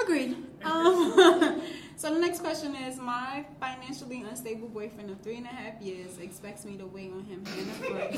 Agreed. 0.00 0.36
Um, 0.64 1.60
so 1.98 2.14
the 2.14 2.20
next 2.20 2.38
question 2.40 2.74
is: 2.76 2.96
My 2.98 3.44
financially 3.60 4.22
unstable 4.22 4.68
boyfriend 4.68 5.10
of 5.10 5.20
three 5.20 5.36
and 5.36 5.46
a 5.46 5.48
half 5.48 5.82
years 5.82 6.18
expects 6.18 6.64
me 6.64 6.76
to 6.76 6.86
wait 6.86 7.10
on 7.12 7.24
him 7.24 7.44
hand 7.44 7.58
and 7.60 7.70
foot. 7.72 7.90
Let 7.90 8.12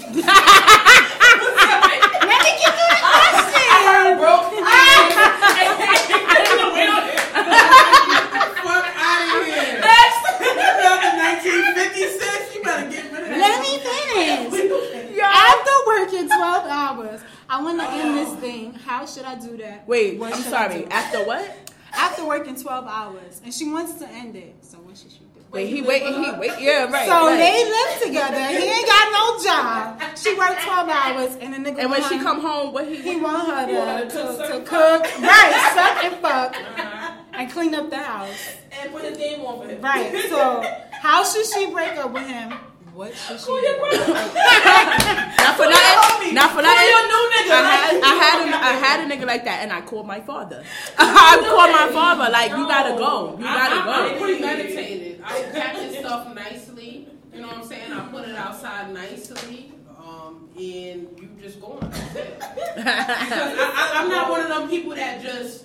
me 2.45 2.53
get 2.61 2.73
through 2.77 2.91
the 2.93 3.01
question. 3.01 3.65
I 3.73 3.81
heard 3.89 4.19
broke. 4.21 4.53
Fuck 8.61 8.87
out 9.01 9.41
of 9.41 9.47
here. 9.47 9.81
That's 9.81 10.17
1956. 11.17 12.55
You 12.55 12.61
better 12.63 12.91
get 12.91 13.05
rid 13.13 13.23
of 13.23 13.29
that. 13.29 13.39
Let 13.41 13.57
me 13.65 13.73
finish. 13.81 15.21
After 15.23 15.75
working 15.87 16.27
twelve 16.29 16.67
hours, 16.67 17.21
I 17.49 17.63
want 17.63 17.81
to 17.81 17.87
end 17.91 18.17
this 18.17 18.35
thing. 18.41 18.75
How 18.75 19.07
should 19.07 19.25
I 19.25 19.35
do 19.37 19.57
that? 19.59 19.89
Wait, 19.89 20.19
What 20.19 20.35
I'm 20.35 20.43
sorry. 20.43 20.87
After 20.87 21.25
what? 21.25 21.70
After 21.93 22.25
working 22.25 22.61
twelve 22.61 22.87
hours, 22.87 23.41
and 23.45 23.53
she 23.53 23.69
wants 23.71 23.95
to 24.01 24.09
end 24.09 24.37
it. 24.37 24.57
So 24.63 24.79
what 24.79 24.97
should 24.97 25.11
she 25.11 25.19
do? 25.19 25.27
Wait, 25.51 25.67
he 25.67 25.83
wait, 25.83 26.03
he 26.03 26.31
wait. 26.39 26.53
Yeah, 26.61 26.91
right. 26.91 27.09
so 27.09 27.27
right. 27.27 27.37
they 27.37 27.65
live 27.65 28.03
together. 28.03 28.59
He 28.59 28.69
ain't 28.71 28.87
got 28.87 29.13
no 29.13 29.45
job. 29.45 30.17
She 30.17 30.35
worked 30.37 30.63
twelve 30.63 30.89
hours, 30.89 31.37
and 31.41 31.53
the 31.55 31.59
nigga. 31.59 31.81
And 31.81 31.91
when 31.91 32.03
she 32.09 32.17
her- 32.17 32.23
come 32.23 32.41
home, 32.41 32.73
what 32.73 32.87
he? 32.87 32.97
he 32.97 33.17
want 33.17 33.49
her 33.49 33.67
to, 33.67 33.73
want 33.75 34.11
to 34.11 34.17
to, 34.17 34.49
to 34.49 34.61
cook, 34.61 35.03
right? 35.21 35.73
Suck 35.75 36.05
and 36.05 36.15
fuck, 36.23 36.57
uh-huh. 36.57 37.15
and 37.33 37.51
clean 37.51 37.75
up 37.75 37.91
the 37.91 37.99
house, 37.99 38.55
And 38.81 38.93
put 38.93 39.03
his 39.03 39.19
name 39.19 39.41
on 39.41 39.61
for 39.61 39.69
him. 39.69 39.81
right? 39.83 40.17
So 40.29 40.63
how 40.93 41.25
should 41.25 41.47
she 41.47 41.71
break 41.73 41.97
up 41.97 42.13
with 42.13 42.27
him 42.27 42.53
What 42.95 43.15
should 43.15 43.39
she 43.39 43.47
Call 43.47 43.63
your 43.63 43.79
brother. 43.79 44.13
Not 45.41 45.57
for 45.57 45.67
nothing. 45.67 46.35
Not 46.35 46.51
for 46.51 46.63
nothing. 46.63 46.89
your 46.89 47.07
new 47.07 47.25
nigga. 47.31 47.51
I 47.51 47.71
had, 47.71 48.03
I 48.03 48.15
had, 48.15 48.49
a, 48.49 48.57
I 48.57 48.73
had 48.73 49.01
a 49.01 49.15
nigga 49.15 49.27
like 49.27 49.45
that, 49.45 49.63
and 49.63 49.73
I 49.73 49.81
called 49.81 50.07
my 50.07 50.21
father. 50.21 50.65
I 50.99 51.37
called 51.41 51.73
my 51.73 51.93
father 51.93 52.31
like, 52.31 52.51
you 52.51 52.67
gotta 52.67 52.97
go, 52.99 53.37
you 53.39 53.47
I, 53.47 53.55
gotta 53.55 53.91
I, 53.91 54.13
I'm 54.13 54.19
premeditated. 54.19 55.23
I 55.25 55.43
pack 55.53 55.77
this 55.77 55.99
stuff 55.99 56.35
nicely. 56.35 57.09
You 57.33 57.41
know 57.43 57.49
what 57.49 57.59
I'm 57.59 57.65
saying? 57.65 57.93
I 57.93 58.01
put 58.09 58.29
it 58.29 58.35
outside 58.35 58.93
nicely. 58.93 59.73
Um, 59.97 60.49
and 60.57 61.09
you 61.17 61.29
just 61.41 61.61
going. 61.61 61.79
I, 61.85 62.75
I, 62.77 63.91
I'm 63.95 64.09
not 64.09 64.31
one 64.31 64.41
of 64.41 64.49
them 64.49 64.69
people 64.69 64.95
that 64.97 65.23
just 65.23 65.65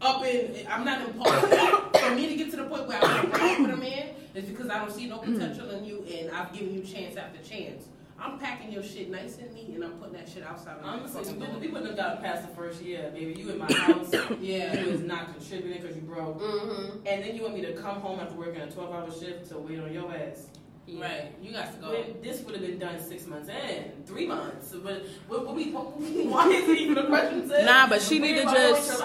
up 0.00 0.24
in. 0.24 0.66
I'm 0.68 0.84
not 0.84 1.02
impulsive. 1.02 1.50
For 2.00 2.14
me 2.14 2.28
to 2.28 2.36
get 2.36 2.50
to 2.52 2.56
the 2.56 2.64
point 2.64 2.88
where 2.88 2.98
I 2.98 3.02
want 3.02 3.22
to 3.22 3.38
break 3.38 3.52
up 3.52 3.60
with 3.60 3.70
a 3.70 3.76
man 3.76 4.13
is 4.34 4.44
because 4.44 4.68
I 4.68 4.78
don't 4.78 4.92
see 4.92 5.06
no 5.06 5.18
potential 5.18 5.70
in 5.70 5.84
you, 5.84 6.04
and 6.04 6.30
I've 6.30 6.52
given 6.52 6.74
you 6.74 6.82
chance 6.82 7.16
after 7.16 7.42
chance. 7.42 7.86
I'm 8.18 8.38
packing 8.38 8.72
your 8.72 8.82
shit 8.82 9.10
nice 9.10 9.38
and 9.38 9.52
neat, 9.54 9.68
and 9.70 9.84
I'm 9.84 9.92
putting 9.92 10.14
that 10.14 10.28
shit 10.28 10.44
outside. 10.44 10.80
the 10.80 10.84
Honestly, 10.84 11.34
we, 11.34 11.46
we 11.58 11.68
wouldn't 11.68 11.86
have 11.86 11.96
gotten 11.96 12.22
past 12.22 12.48
the 12.48 12.54
first 12.54 12.80
year, 12.80 13.10
baby. 13.12 13.40
You 13.40 13.50
in 13.50 13.58
my 13.58 13.72
house. 13.72 14.12
Yeah. 14.40 14.80
You 14.80 14.98
not 14.98 15.32
contributing 15.36 15.82
because 15.82 15.96
you 15.96 16.02
broke. 16.02 16.40
Mm-hmm. 16.40 17.06
And 17.06 17.24
then 17.24 17.34
you 17.34 17.42
want 17.42 17.54
me 17.54 17.62
to 17.62 17.72
come 17.72 18.00
home 18.00 18.20
after 18.20 18.34
working 18.34 18.60
a 18.60 18.70
12 18.70 18.94
hour 18.94 19.10
shift 19.10 19.48
to 19.50 19.58
wait 19.58 19.80
on 19.80 19.92
your 19.92 20.14
ass. 20.14 20.46
Right. 20.86 21.32
You 21.42 21.50
got 21.52 21.72
to 21.74 21.78
go. 21.80 21.90
When 21.92 22.20
This 22.22 22.42
would 22.42 22.54
have 22.56 22.62
been 22.66 22.78
done 22.78 23.00
six 23.00 23.26
months 23.26 23.48
in, 23.48 24.04
three 24.04 24.26
months. 24.26 24.72
But 24.72 25.06
what, 25.28 25.46
what 25.46 25.54
we, 25.54 25.70
what, 25.70 25.84
why 25.98 26.48
is 26.48 26.68
it 26.68 26.78
even 26.78 26.98
a 26.98 27.06
question? 27.06 27.48
sis? 27.48 27.64
Nah, 27.64 27.88
but 27.88 28.02
she 28.02 28.18
need 28.18 28.34
to 28.36 28.42
just 28.44 29.02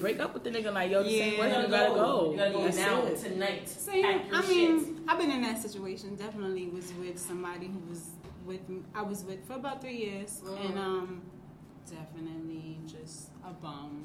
break 0.00 0.20
up 0.20 0.32
with 0.32 0.44
the 0.44 0.50
nigga 0.50 0.72
like, 0.72 0.90
yo, 0.90 1.02
the 1.02 1.10
same 1.10 1.34
Yeah. 1.34 1.40
way 1.40 1.54
You 1.54 1.62
you 1.62 1.68
gotta 1.68 1.94
go. 1.94 2.30
You 2.32 2.36
gotta 2.38 2.50
go 2.52 2.64
That's 2.64 2.76
now, 2.78 3.02
it. 3.04 3.18
tonight. 3.18 3.68
So 3.68 3.92
yeah, 3.92 4.18
Pack 4.18 4.26
your 4.28 4.36
I 4.36 4.48
mean, 4.48 4.84
shit. 4.84 4.94
I've 5.06 5.18
been 5.18 5.30
in 5.30 5.42
that 5.42 5.60
situation. 5.60 6.16
Definitely 6.16 6.66
was 6.68 6.92
with 6.94 7.18
somebody 7.18 7.66
who 7.66 7.78
was 7.90 8.06
with 8.46 8.66
me. 8.68 8.80
I 8.94 9.02
was 9.02 9.22
with 9.24 9.46
for 9.46 9.54
about 9.54 9.82
three 9.82 9.96
years, 9.96 10.40
Mhm. 10.42 10.64
and 10.70 10.78
um, 10.78 11.22
definitely 11.88 12.78
just 12.86 13.28
a 13.44 13.50
bum. 13.50 14.04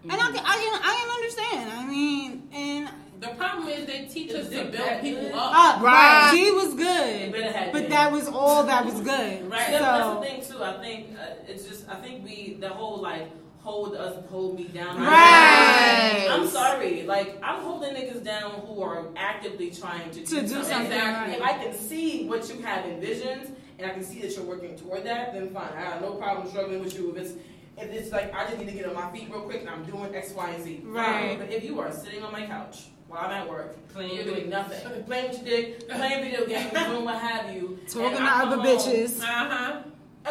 Mm-hmm. 0.00 0.10
And 0.10 0.20
I 0.20 0.26
can, 0.26 0.38
I 0.44 0.56
can, 0.56 0.80
I 0.82 0.96
can 1.00 1.10
understand. 1.10 1.72
I 1.72 1.86
mean, 1.86 2.48
and 2.52 2.88
The 3.20 3.28
problem 3.28 3.68
is 3.68 3.86
they 3.86 4.04
teach 4.06 4.32
us 4.32 4.48
to 4.50 4.64
build 4.66 5.00
people 5.00 5.22
good? 5.22 5.32
up. 5.32 5.78
uh, 5.80 5.82
Right. 5.84 6.30
she 6.34 6.50
was 6.50 6.74
good, 6.74 7.32
but 7.72 7.82
it. 7.82 7.88
that 7.90 8.12
was 8.12 8.28
all 8.28 8.64
that 8.64 8.84
was 8.84 8.94
good. 9.00 9.50
Right. 9.50 9.70
That- 9.70 9.80
that's 9.80 10.14
the 10.14 10.20
thing 10.26 10.42
too. 10.58 10.62
I 10.64 10.74
think 10.82 11.16
uh, 11.18 11.24
it's 11.48 11.64
just. 11.66 11.88
I 11.88 11.94
think 11.96 12.24
we 12.24 12.56
the 12.60 12.68
whole 12.68 13.00
like 13.00 13.30
hold 13.60 13.96
us, 13.96 14.22
hold 14.30 14.56
me 14.58 14.64
down. 14.64 15.00
Right. 15.00 16.28
I'm 16.30 16.46
sorry. 16.46 17.02
Like 17.04 17.38
I'm 17.42 17.62
holding 17.62 17.94
niggas 17.94 18.22
down 18.24 18.50
who 18.66 18.82
are 18.82 19.06
actively 19.16 19.70
trying 19.70 20.10
to, 20.12 20.20
To 20.24 20.40
do 20.42 20.48
something, 20.48 20.82
Exactly. 20.86 21.32
right. 21.32 21.36
If 21.38 21.42
I 21.42 21.64
can 21.64 21.74
see 21.74 22.26
what 22.28 22.48
you 22.52 22.60
have 22.62 22.84
envisioned 22.86 23.56
and 23.78 23.90
I 23.90 23.94
can 23.94 24.04
see 24.04 24.20
that 24.20 24.34
you're 24.36 24.44
working 24.44 24.76
toward 24.76 25.04
that, 25.04 25.32
then 25.32 25.50
fine. 25.50 25.72
I 25.76 25.80
have 25.80 26.00
no 26.00 26.12
problem 26.14 26.48
struggling 26.48 26.82
with 26.84 26.94
you. 26.98 27.10
If 27.12 27.16
it's 27.22 27.32
if 27.78 27.90
it's 27.90 28.12
like 28.12 28.32
I 28.34 28.44
just 28.46 28.58
need 28.58 28.66
to 28.66 28.72
get 28.72 28.86
on 28.86 28.94
my 28.94 29.10
feet 29.10 29.28
real 29.30 29.40
quick 29.42 29.60
and 29.60 29.70
I'm 29.70 29.84
doing 29.84 30.14
X, 30.14 30.32
Y, 30.32 30.50
and 30.50 30.62
Z. 30.64 30.80
fine. 30.84 30.92
Right. 30.92 31.38
But 31.38 31.50
if 31.50 31.64
you 31.64 31.80
are 31.80 31.92
sitting 31.92 32.22
on 32.22 32.32
my 32.32 32.46
couch 32.46 32.84
while 33.08 33.20
I'm 33.26 33.30
at 33.32 33.48
work, 33.48 33.76
you're 33.96 34.24
doing 34.24 34.50
nothing, 34.50 35.02
playing 35.04 35.30
with 35.30 35.46
your 35.46 35.56
dick, 35.62 35.88
playing 35.88 36.24
video 36.24 36.46
games, 36.46 36.70
doing 36.86 37.04
what 37.04 37.18
have 37.18 37.54
you, 37.54 37.78
talking 37.88 38.16
to 38.18 38.22
other 38.22 38.56
home, 38.56 38.66
bitches. 38.66 39.20
Uh 39.20 39.24
huh. 39.24 39.82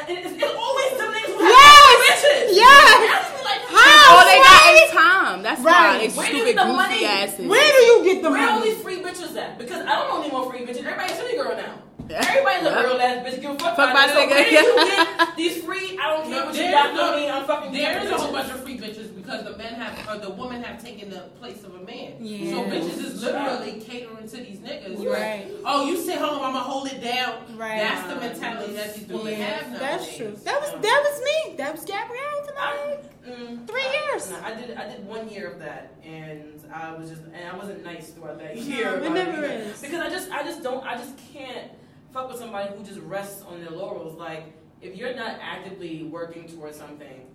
it's, 0.07 0.31
it's 0.31 0.55
always 0.57 0.89
some 0.99 1.11
niggas 1.13 1.33
who 1.33 1.43
Yes! 1.43 1.87
have 1.87 1.99
bitches. 2.05 2.55
Yes! 2.55 2.95
And 2.99 3.11
I 3.11 3.17
just 3.21 3.31
be 3.35 3.43
like, 3.43 3.61
How? 3.71 4.17
All 4.17 4.25
they 4.25 4.39
got 4.43 4.83
is 4.83 4.91
time. 4.91 5.41
That's 5.43 5.61
why 5.61 5.71
Right. 5.71 6.09
they 6.09 6.15
Where 6.17 6.27
do 6.29 6.35
you 6.37 6.43
stupid 6.43 6.55
get 6.55 6.61
the 6.61 6.71
goofy 6.73 6.75
money? 6.77 7.05
asses. 7.05 7.47
Where 7.47 7.71
do 7.71 7.77
you 7.83 8.03
get 8.03 8.23
the 8.23 8.29
Where 8.29 8.39
money? 8.39 8.45
Where 8.45 8.49
are 8.49 8.59
all 8.59 8.61
these 8.65 8.81
free 8.83 8.99
bitches 9.01 9.35
at? 9.37 9.57
Because 9.57 9.81
I 9.81 9.95
don't 9.95 10.07
know 10.09 10.21
any 10.21 10.31
more 10.31 10.51
free 10.51 10.61
bitches. 10.65 10.83
Everybody's 10.85 11.11
a 11.11 11.15
city 11.15 11.37
girl 11.37 11.55
now. 11.55 11.81
Everybody's 12.07 12.61
a 12.61 12.69
Yep. 12.69 12.85
real 12.85 13.01
ass 13.01 13.17
bitch. 13.25 13.41
Give 13.41 13.51
a 13.51 13.55
fuck, 13.57 13.75
Fuck 13.75 13.89
about 13.91 14.09
it. 14.09 14.13
So 14.13 14.27
where 14.27 14.43
do 14.45 14.51
you 14.51 14.61
get 14.61 15.35
these 15.37 15.63
free? 15.63 15.97
I 15.97 16.13
don't 16.13 16.23
care 16.29 16.39
No, 16.41 16.45
what 16.45 16.55
you 16.55 16.69
got 16.69 16.93
no, 16.93 17.15
me. 17.17 17.29
I'm 17.29 17.45
fucking 17.47 17.71
There 17.73 18.03
is 18.03 18.11
a 18.11 18.17
whole 18.17 18.31
bunch 18.31 18.51
of 18.51 18.61
free 18.63 18.77
bitches 18.77 19.14
because 19.25 19.43
the 19.43 19.57
men 19.57 19.73
have, 19.73 20.07
or 20.07 20.19
the 20.19 20.29
women 20.29 20.61
have 20.63 20.81
taken 20.83 21.09
the 21.09 21.21
place 21.39 21.63
of 21.63 21.75
a 21.75 21.79
man. 21.79 22.13
Yeah. 22.19 22.51
So 22.51 22.63
bitches 22.65 23.03
is 23.03 23.23
literally 23.23 23.81
catering 23.81 24.27
to 24.27 24.37
these 24.37 24.59
niggas. 24.59 25.01
You're 25.01 25.11
Like, 25.13 25.21
right. 25.21 25.47
Oh, 25.65 25.87
you 25.87 25.97
sit 25.97 26.17
home, 26.19 26.41
I'ma 26.43 26.59
hold 26.59 26.87
it 26.87 27.01
down. 27.01 27.57
Right. 27.57 27.77
That's 27.79 28.07
the 28.13 28.19
mentality 28.19 28.73
that 28.73 28.95
these 28.95 29.07
women 29.07 29.33
have 29.35 29.71
now. 29.71 29.79
That's 29.79 30.15
true. 30.15 30.35
That 30.43 30.61
was 30.61 30.71
that 30.71 31.03
was 31.11 31.23
me. 31.23 31.55
That 31.57 31.71
was 31.75 31.83
Gabrielle 31.85 32.45
tonight. 32.47 32.99
Mm, 33.27 33.67
Three 33.67 33.81
I- 33.81 34.09
years. 34.11 34.29
no, 34.29 34.39
I 34.43 34.53
did. 34.53 34.77
I 34.77 34.87
did 34.87 35.05
one 35.07 35.27
year 35.29 35.49
of 35.51 35.59
that, 35.59 35.95
and 36.03 36.61
I 36.73 36.93
was 36.93 37.09
just, 37.09 37.23
and 37.23 37.49
I 37.51 37.55
wasn't 37.57 37.83
nice 37.83 38.11
throughout 38.11 38.37
that 38.39 38.55
year. 38.57 38.95
it 38.99 39.11
never 39.11 39.37
either. 39.37 39.45
is. 39.47 39.81
Because 39.81 39.99
I 40.01 40.09
just, 40.09 40.29
I 40.31 40.43
just 40.43 40.61
don't, 40.61 40.85
I 40.85 40.95
just 40.95 41.13
can't 41.33 41.71
fuck 42.13 42.29
with 42.29 42.37
somebody 42.39 42.75
who 42.77 42.83
just 42.83 42.99
rests 43.01 43.41
on 43.43 43.61
their 43.61 43.71
laurels. 43.71 44.17
Like, 44.19 44.43
if 44.81 44.95
you're 44.95 45.15
not 45.15 45.39
actively 45.41 46.03
working 46.03 46.47
towards 46.47 46.77
something, 46.77 47.25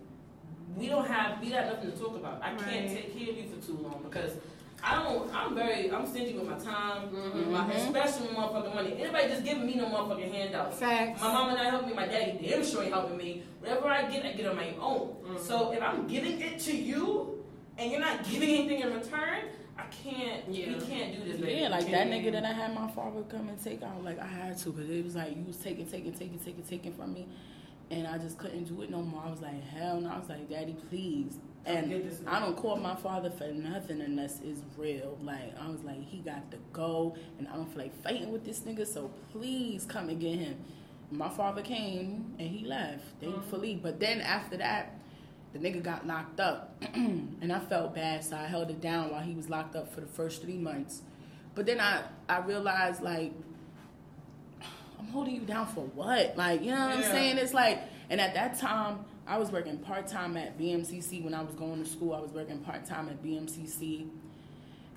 we 0.75 0.87
don't 0.87 1.07
have, 1.07 1.41
we 1.41 1.49
got 1.49 1.67
nothing 1.67 1.91
to 1.91 1.97
talk 1.97 2.15
about. 2.15 2.41
I 2.43 2.53
can't 2.55 2.89
take 2.89 3.17
care 3.17 3.29
of 3.31 3.37
you 3.37 3.49
for 3.49 3.65
too 3.65 3.77
long 3.81 4.01
because. 4.03 4.31
I 4.83 4.95
don't. 5.03 5.31
I'm 5.31 5.53
very. 5.53 5.91
I'm 5.91 6.07
stingy 6.07 6.33
with 6.33 6.47
my 6.49 6.57
time, 6.57 7.11
with 7.13 7.35
my, 7.49 7.59
Mm-hmm. 7.59 7.71
especially 7.95 8.29
with 8.29 8.35
motherfucking 8.35 8.73
money. 8.73 8.95
Anybody 8.99 9.27
just 9.27 9.43
giving 9.43 9.67
me 9.67 9.75
no 9.75 9.85
motherfucking 9.85 10.31
handouts. 10.33 10.79
Facts. 10.79 11.21
My 11.21 11.31
mama 11.31 11.53
not 11.53 11.65
helping 11.67 11.89
me. 11.89 11.93
My 11.93 12.07
daddy 12.07 12.39
damn 12.41 12.65
sure 12.65 12.81
ain't 12.81 12.91
helping 12.91 13.15
me. 13.15 13.43
Whatever 13.59 13.89
I 13.89 14.09
get, 14.09 14.25
I 14.25 14.31
get 14.31 14.47
on 14.47 14.55
my 14.55 14.73
own. 14.81 15.37
So 15.39 15.71
if 15.71 15.83
I'm 15.83 16.07
giving 16.07 16.41
it 16.41 16.57
to 16.61 16.75
you 16.75 17.43
and 17.77 17.91
you're 17.91 17.99
not 17.99 18.23
giving 18.27 18.49
anything 18.49 18.79
in 18.81 18.91
return, 18.91 19.41
I 19.77 19.83
can't. 20.03 20.49
Yeah. 20.49 20.69
We 20.69 20.79
can't 20.83 21.15
do 21.15 21.31
this. 21.31 21.39
baby. 21.39 21.61
Yeah, 21.61 21.67
like 21.67 21.85
that 21.91 22.07
nigga 22.07 22.31
that 22.31 22.43
I 22.43 22.51
had 22.51 22.73
my 22.73 22.89
father 22.89 23.21
come 23.29 23.49
and 23.49 23.63
take 23.63 23.83
out, 23.83 24.03
like 24.03 24.17
I 24.17 24.25
had 24.25 24.57
to, 24.57 24.71
because 24.71 24.89
it 24.89 25.05
was 25.05 25.15
like 25.15 25.37
you 25.37 25.43
was 25.45 25.57
taking, 25.57 25.85
taking, 25.85 26.13
taking, 26.13 26.39
taking, 26.39 26.63
taking 26.63 26.93
from 26.93 27.13
me, 27.13 27.27
and 27.91 28.07
I 28.07 28.17
just 28.17 28.37
couldn't 28.37 28.63
do 28.63 28.81
it 28.81 28.89
no 28.89 29.01
more. 29.01 29.21
I 29.25 29.29
was 29.29 29.41
like, 29.41 29.61
hell 29.67 29.99
no. 29.99 30.09
I 30.09 30.17
was 30.17 30.29
like, 30.29 30.49
Daddy, 30.49 30.75
please. 30.89 31.37
And 31.65 31.89
Get 31.89 32.09
this 32.09 32.19
nigga. 32.19 32.33
I 32.33 32.39
don't 32.39 32.55
call 32.55 32.77
my 32.77 32.95
father 32.95 33.29
for 33.29 33.47
nothing 33.47 34.01
unless 34.01 34.39
it's 34.41 34.61
real. 34.77 35.17
Like 35.21 35.53
I 35.59 35.69
was 35.69 35.83
like, 35.83 36.03
he 36.03 36.19
got 36.19 36.49
to 36.51 36.57
go, 36.73 37.15
and 37.37 37.47
I 37.47 37.55
don't 37.55 37.67
feel 37.67 37.83
like 37.83 38.03
fighting 38.03 38.31
with 38.31 38.45
this 38.45 38.61
nigga. 38.61 38.87
So 38.87 39.11
please 39.31 39.85
come 39.85 40.09
and 40.09 40.19
get 40.19 40.39
him. 40.39 40.57
My 41.11 41.29
father 41.29 41.61
came 41.61 42.33
and 42.39 42.47
he 42.47 42.65
left, 42.65 43.03
thankfully. 43.19 43.73
Mm-hmm. 43.73 43.83
But 43.83 43.99
then 43.99 44.21
after 44.21 44.57
that, 44.57 44.97
the 45.53 45.59
nigga 45.59 45.83
got 45.83 46.07
locked 46.07 46.39
up, 46.39 46.81
and 46.93 47.51
I 47.51 47.59
felt 47.59 47.93
bad, 47.93 48.23
so 48.23 48.37
I 48.37 48.45
held 48.45 48.69
it 48.69 48.79
down 48.79 49.11
while 49.11 49.21
he 49.21 49.33
was 49.33 49.49
locked 49.49 49.75
up 49.75 49.93
for 49.93 49.99
the 49.99 50.07
first 50.07 50.41
three 50.41 50.57
months. 50.57 51.01
But 51.53 51.65
then 51.65 51.81
I 51.81 52.03
I 52.29 52.39
realized 52.39 53.03
like 53.03 53.33
I'm 55.01 55.07
holding 55.07 55.35
you 55.35 55.41
down 55.41 55.67
for 55.67 55.81
what? 55.81 56.37
Like 56.37 56.61
you 56.61 56.71
know 56.71 56.79
what 56.79 56.97
I'm 56.97 57.03
saying? 57.03 57.37
It's 57.37 57.53
like, 57.53 57.81
and 58.09 58.21
at 58.21 58.33
that 58.35 58.59
time 58.59 59.05
I 59.27 59.37
was 59.37 59.51
working 59.51 59.77
part 59.77 60.07
time 60.07 60.37
at 60.37 60.59
BMCC 60.59 61.23
when 61.23 61.33
I 61.33 61.41
was 61.41 61.55
going 61.55 61.83
to 61.83 61.89
school. 61.89 62.13
I 62.13 62.19
was 62.19 62.31
working 62.31 62.59
part 62.59 62.85
time 62.85 63.09
at 63.09 63.23
BMCC. 63.23 64.07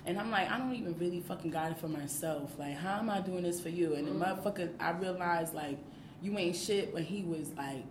And 0.05 0.19
I'm 0.19 0.29
like, 0.29 0.51
I 0.51 0.59
don't 0.59 0.75
even 0.75 0.97
really 0.99 1.19
fucking 1.19 1.49
got 1.49 1.71
it 1.71 1.79
for 1.79 1.87
myself. 1.87 2.59
Like, 2.59 2.75
how 2.75 2.99
am 2.99 3.09
I 3.09 3.21
doing 3.21 3.41
this 3.41 3.59
for 3.59 3.69
you? 3.69 3.95
And 3.95 4.07
the 4.07 4.11
mm-hmm. 4.11 4.21
motherfucker, 4.21 4.69
I 4.79 4.91
realized, 4.91 5.55
like, 5.55 5.79
you 6.21 6.37
ain't 6.37 6.55
shit 6.55 6.93
when 6.93 7.03
he 7.03 7.23
was, 7.23 7.49
like, 7.53 7.83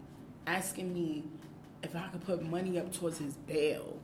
asking 0.46 0.94
me 0.94 1.24
if 1.82 1.96
I 1.96 2.06
could 2.08 2.24
put 2.24 2.42
money 2.42 2.78
up 2.78 2.92
towards 2.92 3.18
his 3.18 3.34
bail. 3.34 3.98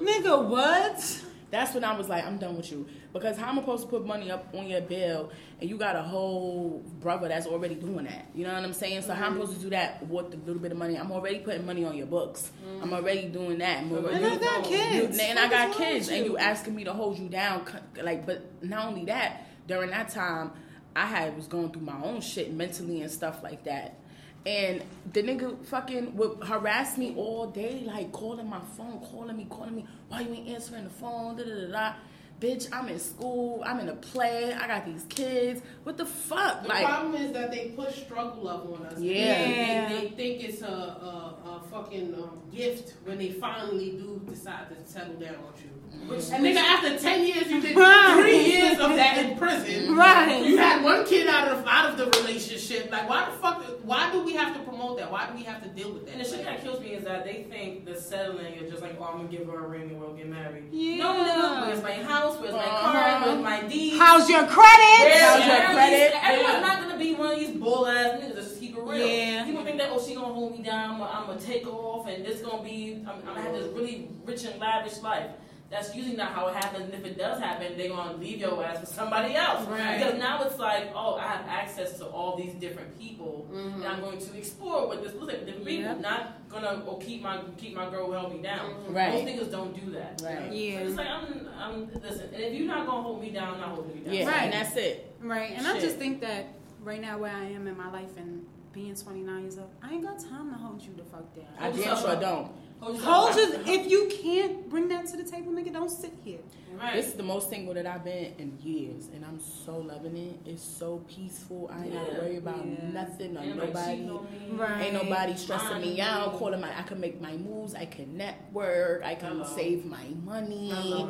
Nigga, 0.00 0.48
what? 0.48 1.22
That's 1.52 1.74
when 1.74 1.84
I 1.84 1.94
was 1.94 2.08
like, 2.08 2.24
I'm 2.24 2.38
done 2.38 2.56
with 2.56 2.72
you. 2.72 2.86
Because 3.12 3.36
how 3.36 3.50
am 3.50 3.58
I 3.58 3.60
supposed 3.60 3.82
to 3.84 3.88
put 3.90 4.06
money 4.06 4.30
up 4.30 4.48
on 4.54 4.66
your 4.66 4.80
bill 4.80 5.30
and 5.60 5.68
you 5.68 5.76
got 5.76 5.96
a 5.96 6.02
whole 6.02 6.82
brother 6.98 7.28
that's 7.28 7.46
already 7.46 7.74
doing 7.74 8.06
that? 8.06 8.26
You 8.34 8.46
know 8.46 8.54
what 8.54 8.64
I'm 8.64 8.72
saying? 8.72 9.02
So 9.02 9.12
how 9.12 9.26
am 9.26 9.32
I'm 9.34 9.38
mm-hmm. 9.38 9.40
supposed 9.42 9.58
to 9.58 9.64
do 9.64 9.70
that 9.70 10.08
with 10.08 10.30
the 10.30 10.38
little 10.38 10.62
bit 10.62 10.72
of 10.72 10.78
money? 10.78 10.96
I'm 10.96 11.12
already 11.12 11.40
putting 11.40 11.66
money 11.66 11.84
on 11.84 11.94
your 11.94 12.06
books. 12.06 12.50
I'm 12.66 12.84
mm-hmm. 12.84 12.94
already 12.94 13.28
doing 13.28 13.58
that. 13.58 13.84
Already- 13.84 14.24
And 14.24 14.26
I 14.26 14.36
got 14.38 14.64
kids. 14.64 15.18
you- 15.18 15.24
and 15.24 15.38
I 15.38 15.48
got 15.50 15.76
kids, 15.76 16.06
with 16.06 16.16
and 16.16 16.24
you? 16.24 16.32
you 16.32 16.38
asking 16.38 16.74
me 16.74 16.84
to 16.84 16.94
hold 16.94 17.18
you 17.18 17.28
down, 17.28 17.66
like. 18.02 18.24
But 18.24 18.62
not 18.62 18.86
only 18.86 19.04
that, 19.04 19.46
during 19.68 19.90
that 19.90 20.08
time, 20.08 20.52
I 20.96 21.04
had 21.04 21.36
was 21.36 21.48
going 21.48 21.70
through 21.70 21.82
my 21.82 22.02
own 22.02 22.22
shit 22.22 22.50
mentally 22.50 23.02
and 23.02 23.10
stuff 23.10 23.42
like 23.42 23.64
that. 23.64 23.98
And 24.44 24.82
the 25.12 25.22
nigga 25.22 25.64
fucking 25.66 26.16
would 26.16 26.42
harass 26.42 26.98
me 26.98 27.14
all 27.16 27.46
day, 27.46 27.84
like 27.86 28.10
calling 28.10 28.48
my 28.48 28.60
phone, 28.76 28.98
calling 29.00 29.36
me, 29.36 29.46
calling 29.48 29.76
me. 29.76 29.86
Why 30.08 30.22
you 30.22 30.32
ain't 30.32 30.48
answering 30.48 30.84
the 30.84 30.90
phone? 30.90 31.36
Da 31.36 31.44
da 31.44 31.54
da 31.54 31.70
da. 31.70 31.94
Bitch, 32.42 32.68
I'm 32.72 32.88
in 32.88 32.98
school. 32.98 33.62
I'm 33.64 33.78
in 33.78 33.88
a 33.88 33.94
play. 33.94 34.52
I 34.52 34.66
got 34.66 34.84
these 34.84 35.04
kids. 35.08 35.62
What 35.84 35.96
the 35.96 36.06
fuck? 36.06 36.62
The 36.62 36.68
like, 36.68 36.84
problem 36.84 37.14
is 37.14 37.32
that 37.32 37.52
they 37.52 37.68
push 37.68 38.02
struggle 38.02 38.48
up 38.48 38.66
on 38.66 38.86
us. 38.86 38.98
Yeah. 38.98 39.88
They, 39.88 39.94
they, 39.94 40.00
they 40.00 40.08
think 40.16 40.42
it's 40.42 40.52
it's 40.52 40.62
a, 40.62 40.66
a, 40.66 41.60
a 41.62 41.62
fucking 41.70 42.14
um, 42.14 42.40
gift 42.54 42.94
when 43.04 43.18
they 43.18 43.30
finally 43.30 43.92
do 43.92 44.20
decide 44.28 44.68
to 44.68 44.90
settle 44.90 45.14
down 45.14 45.36
with 45.46 45.62
you. 45.62 45.70
Which, 46.06 46.30
And 46.30 46.44
nigga, 46.44 46.56
after 46.56 46.98
ten 46.98 47.24
years, 47.24 47.48
you 47.48 47.60
did 47.60 47.76
Right. 47.76 48.18
three 48.20 48.44
years 48.44 48.78
of 48.78 48.96
that 48.96 49.18
in 49.18 49.38
prison. 49.38 49.94
Right. 49.94 50.42
You 50.44 50.56
had 50.56 50.82
one 50.82 51.04
kid 51.06 51.28
out 51.28 51.48
of 51.48 51.64
out 51.66 51.90
of 51.90 51.96
the 51.96 52.20
relationship. 52.20 52.90
Like, 52.90 53.08
why 53.08 53.30
the 53.30 53.36
fuck? 53.36 53.62
Why 53.84 54.10
do 54.10 54.22
we 54.24 54.34
have 54.34 54.56
to 54.56 54.62
promote 54.62 54.98
that? 54.98 55.12
Why 55.12 55.28
do 55.28 55.34
we 55.36 55.44
have 55.44 55.62
to 55.62 55.68
deal 55.68 55.92
with 55.92 56.06
that? 56.06 56.12
And 56.12 56.20
the 56.20 56.24
shit 56.24 56.38
Like, 56.38 56.56
that 56.56 56.62
kills 56.62 56.80
me 56.80 56.88
is 56.94 57.04
that 57.04 57.24
they 57.24 57.44
think 57.48 57.84
the 57.84 57.94
settling 57.94 58.54
is 58.54 58.70
just 58.70 58.82
like, 58.82 58.96
oh, 58.98 59.04
I'm 59.04 59.16
gonna 59.18 59.28
give 59.28 59.46
her 59.46 59.64
a 59.64 59.68
ring 59.68 59.90
and 59.90 60.00
we'll 60.00 60.14
get 60.14 60.28
married. 60.28 60.64
Yeah. 60.72 60.96
No, 60.96 61.14
nigga, 61.14 61.66
where's 61.68 61.82
my 61.82 61.92
house? 62.32 62.40
Where's 62.40 62.52
my 62.54 62.58
Uh-huh. 62.64 62.92
car? 62.92 63.26
Where's 63.26 63.42
my 63.42 63.62
deeds? 63.68 63.98
How's 63.98 64.28
your 64.30 64.46
credit? 64.46 65.00
Where's 65.00 65.20
How's 65.22 65.46
your 65.46 65.56
credit? 65.74 66.24
Everyone's 66.24 66.54
Yeah. 66.54 66.60
not 66.60 66.80
gonna 66.82 66.98
be 66.98 67.14
one 67.14 67.32
of 67.32 67.38
these 67.38 67.50
bull 67.50 67.86
ass 67.86 68.20
niggas. 68.20 68.34
Let's 68.34 68.48
just 68.48 68.60
keep 68.60 68.76
it 68.76 68.82
real. 68.82 69.06
Yeah. 69.06 69.44
People 69.44 69.64
think 69.64 69.78
that 69.78 69.90
oh, 69.92 70.00
she 70.04 70.14
gonna 70.14 70.32
hold 70.32 70.56
me 70.56 70.62
down. 70.64 71.00
I'm 71.02 71.26
gonna 71.26 71.40
take 71.40 71.66
off, 71.66 72.06
and 72.06 72.24
this 72.24 72.40
gonna 72.40 72.62
be. 72.62 73.02
I'm, 73.06 73.16
I'm 73.20 73.24
gonna 73.24 73.40
have 73.42 73.52
this 73.52 73.66
really 73.74 74.08
rich 74.24 74.44
and 74.44 74.58
lavish 74.60 74.98
life. 75.02 75.30
That's 75.72 75.96
usually 75.96 76.16
not 76.16 76.32
how 76.32 76.48
it 76.48 76.54
happens. 76.54 76.84
And 76.84 76.94
if 76.94 77.04
it 77.10 77.16
does 77.16 77.40
happen, 77.40 77.78
they're 77.78 77.88
gonna 77.88 78.18
leave 78.18 78.38
your 78.38 78.62
ass 78.62 78.80
for 78.80 78.84
somebody 78.86 79.34
else. 79.34 79.66
Right. 79.66 79.96
Because 79.96 80.18
now 80.18 80.42
it's 80.42 80.58
like, 80.58 80.92
oh, 80.94 81.14
I 81.16 81.22
have 81.26 81.46
access 81.48 81.96
to 81.98 82.04
all 82.04 82.36
these 82.36 82.52
different 82.56 82.98
people, 83.00 83.48
Mhm. 83.50 83.76
and 83.76 83.84
I'm 83.86 84.00
going 84.00 84.18
to 84.18 84.36
explore 84.36 84.86
with 84.86 85.02
this 85.02 85.14
with 85.14 85.30
different 85.30 85.64
people. 85.64 85.84
Yep. 85.92 86.00
Not 86.00 86.48
gonna 86.50 86.82
oh, 86.86 86.96
keep 86.96 87.22
my 87.22 87.40
keep 87.56 87.74
my 87.74 87.88
girl 87.88 88.04
who 88.06 88.12
held 88.12 88.34
me 88.34 88.42
down. 88.42 88.74
Right. 88.90 89.14
Most 89.14 89.24
niggas 89.24 89.50
don't 89.50 89.74
do 89.74 89.92
that. 89.92 90.20
Right. 90.22 90.52
Yeah. 90.52 90.80
So 90.80 90.84
it's 90.88 90.96
like 90.96 91.08
I'm, 91.08 91.48
I'm 91.58 91.90
listen. 92.02 92.28
And 92.34 92.42
if 92.42 92.52
you're 92.52 92.66
not 92.66 92.86
gonna 92.86 93.00
hold 93.02 93.22
me 93.22 93.30
down, 93.30 93.54
I'm 93.54 93.60
not 93.60 93.68
holding 93.70 93.96
you 93.96 94.04
down. 94.04 94.14
Yeah, 94.14 94.28
Right. 94.28 94.42
and 94.42 94.52
that's 94.52 94.76
it. 94.76 95.16
Right, 95.22 95.52
and 95.56 95.66
I 95.66 95.80
just 95.80 95.96
think 95.96 96.20
that 96.20 96.48
right 96.82 97.00
now 97.00 97.16
where 97.16 97.32
I 97.34 97.44
am 97.46 97.66
in 97.66 97.78
my 97.78 97.90
life 97.90 98.14
and 98.18 98.44
being 98.72 98.94
29 98.94 99.42
years 99.42 99.58
old, 99.58 99.70
I 99.82 99.92
ain't 99.92 100.02
got 100.02 100.18
time 100.18 100.50
to 100.50 100.56
hold 100.56 100.82
you 100.82 100.92
the 100.96 101.04
fuck 101.04 101.34
down. 101.34 101.46
I 101.58 101.70
damn 101.70 101.96
sure 101.96 102.16
don't. 102.16 102.50
Hold 102.82 102.96
yourself 102.96 103.36
just 103.36 103.68
if 103.68 103.90
you 103.90 104.10
can't 104.22 104.68
bring 104.68 104.88
that 104.88 105.06
to 105.06 105.16
the 105.16 105.22
table, 105.22 105.52
nigga, 105.52 105.72
don't 105.72 105.88
sit 105.90 106.12
here. 106.24 106.40
Right. 106.76 106.94
This 106.96 107.06
is 107.08 107.12
the 107.14 107.22
most 107.22 107.48
single 107.50 107.74
that 107.74 107.86
I've 107.86 108.02
been 108.02 108.32
in 108.38 108.58
years, 108.60 109.08
and 109.14 109.24
I'm 109.24 109.38
so 109.38 109.76
loving 109.78 110.16
it. 110.16 110.40
It's 110.50 110.62
so 110.64 110.98
peaceful. 111.08 111.70
I 111.72 111.84
ain't 111.84 111.92
gotta 111.92 112.12
worry 112.14 112.36
about 112.38 112.66
Yeah. 112.66 112.88
nothing 112.90 113.36
or 113.36 113.40
Ain't 113.40 113.56
nobody 113.56 113.72
nobody. 113.72 113.92
cheating 113.92 114.10
on 114.10 114.24
me. 114.24 114.56
Right. 114.56 114.82
Ain't 114.84 114.94
nobody 114.94 115.36
stressing 115.36 115.80
me 115.80 116.00
out. 116.00 116.32
Calling 116.38 116.60
my, 116.60 116.76
I 116.76 116.82
can 116.82 116.98
make 116.98 117.20
my 117.20 117.36
moves. 117.36 117.74
I 117.74 117.84
can 117.84 118.16
network. 118.16 119.04
I 119.04 119.14
can 119.14 119.32
Hello. 119.38 119.54
save 119.56 119.84
my 119.84 120.04
money. 120.24 120.70
Hello. 120.70 121.08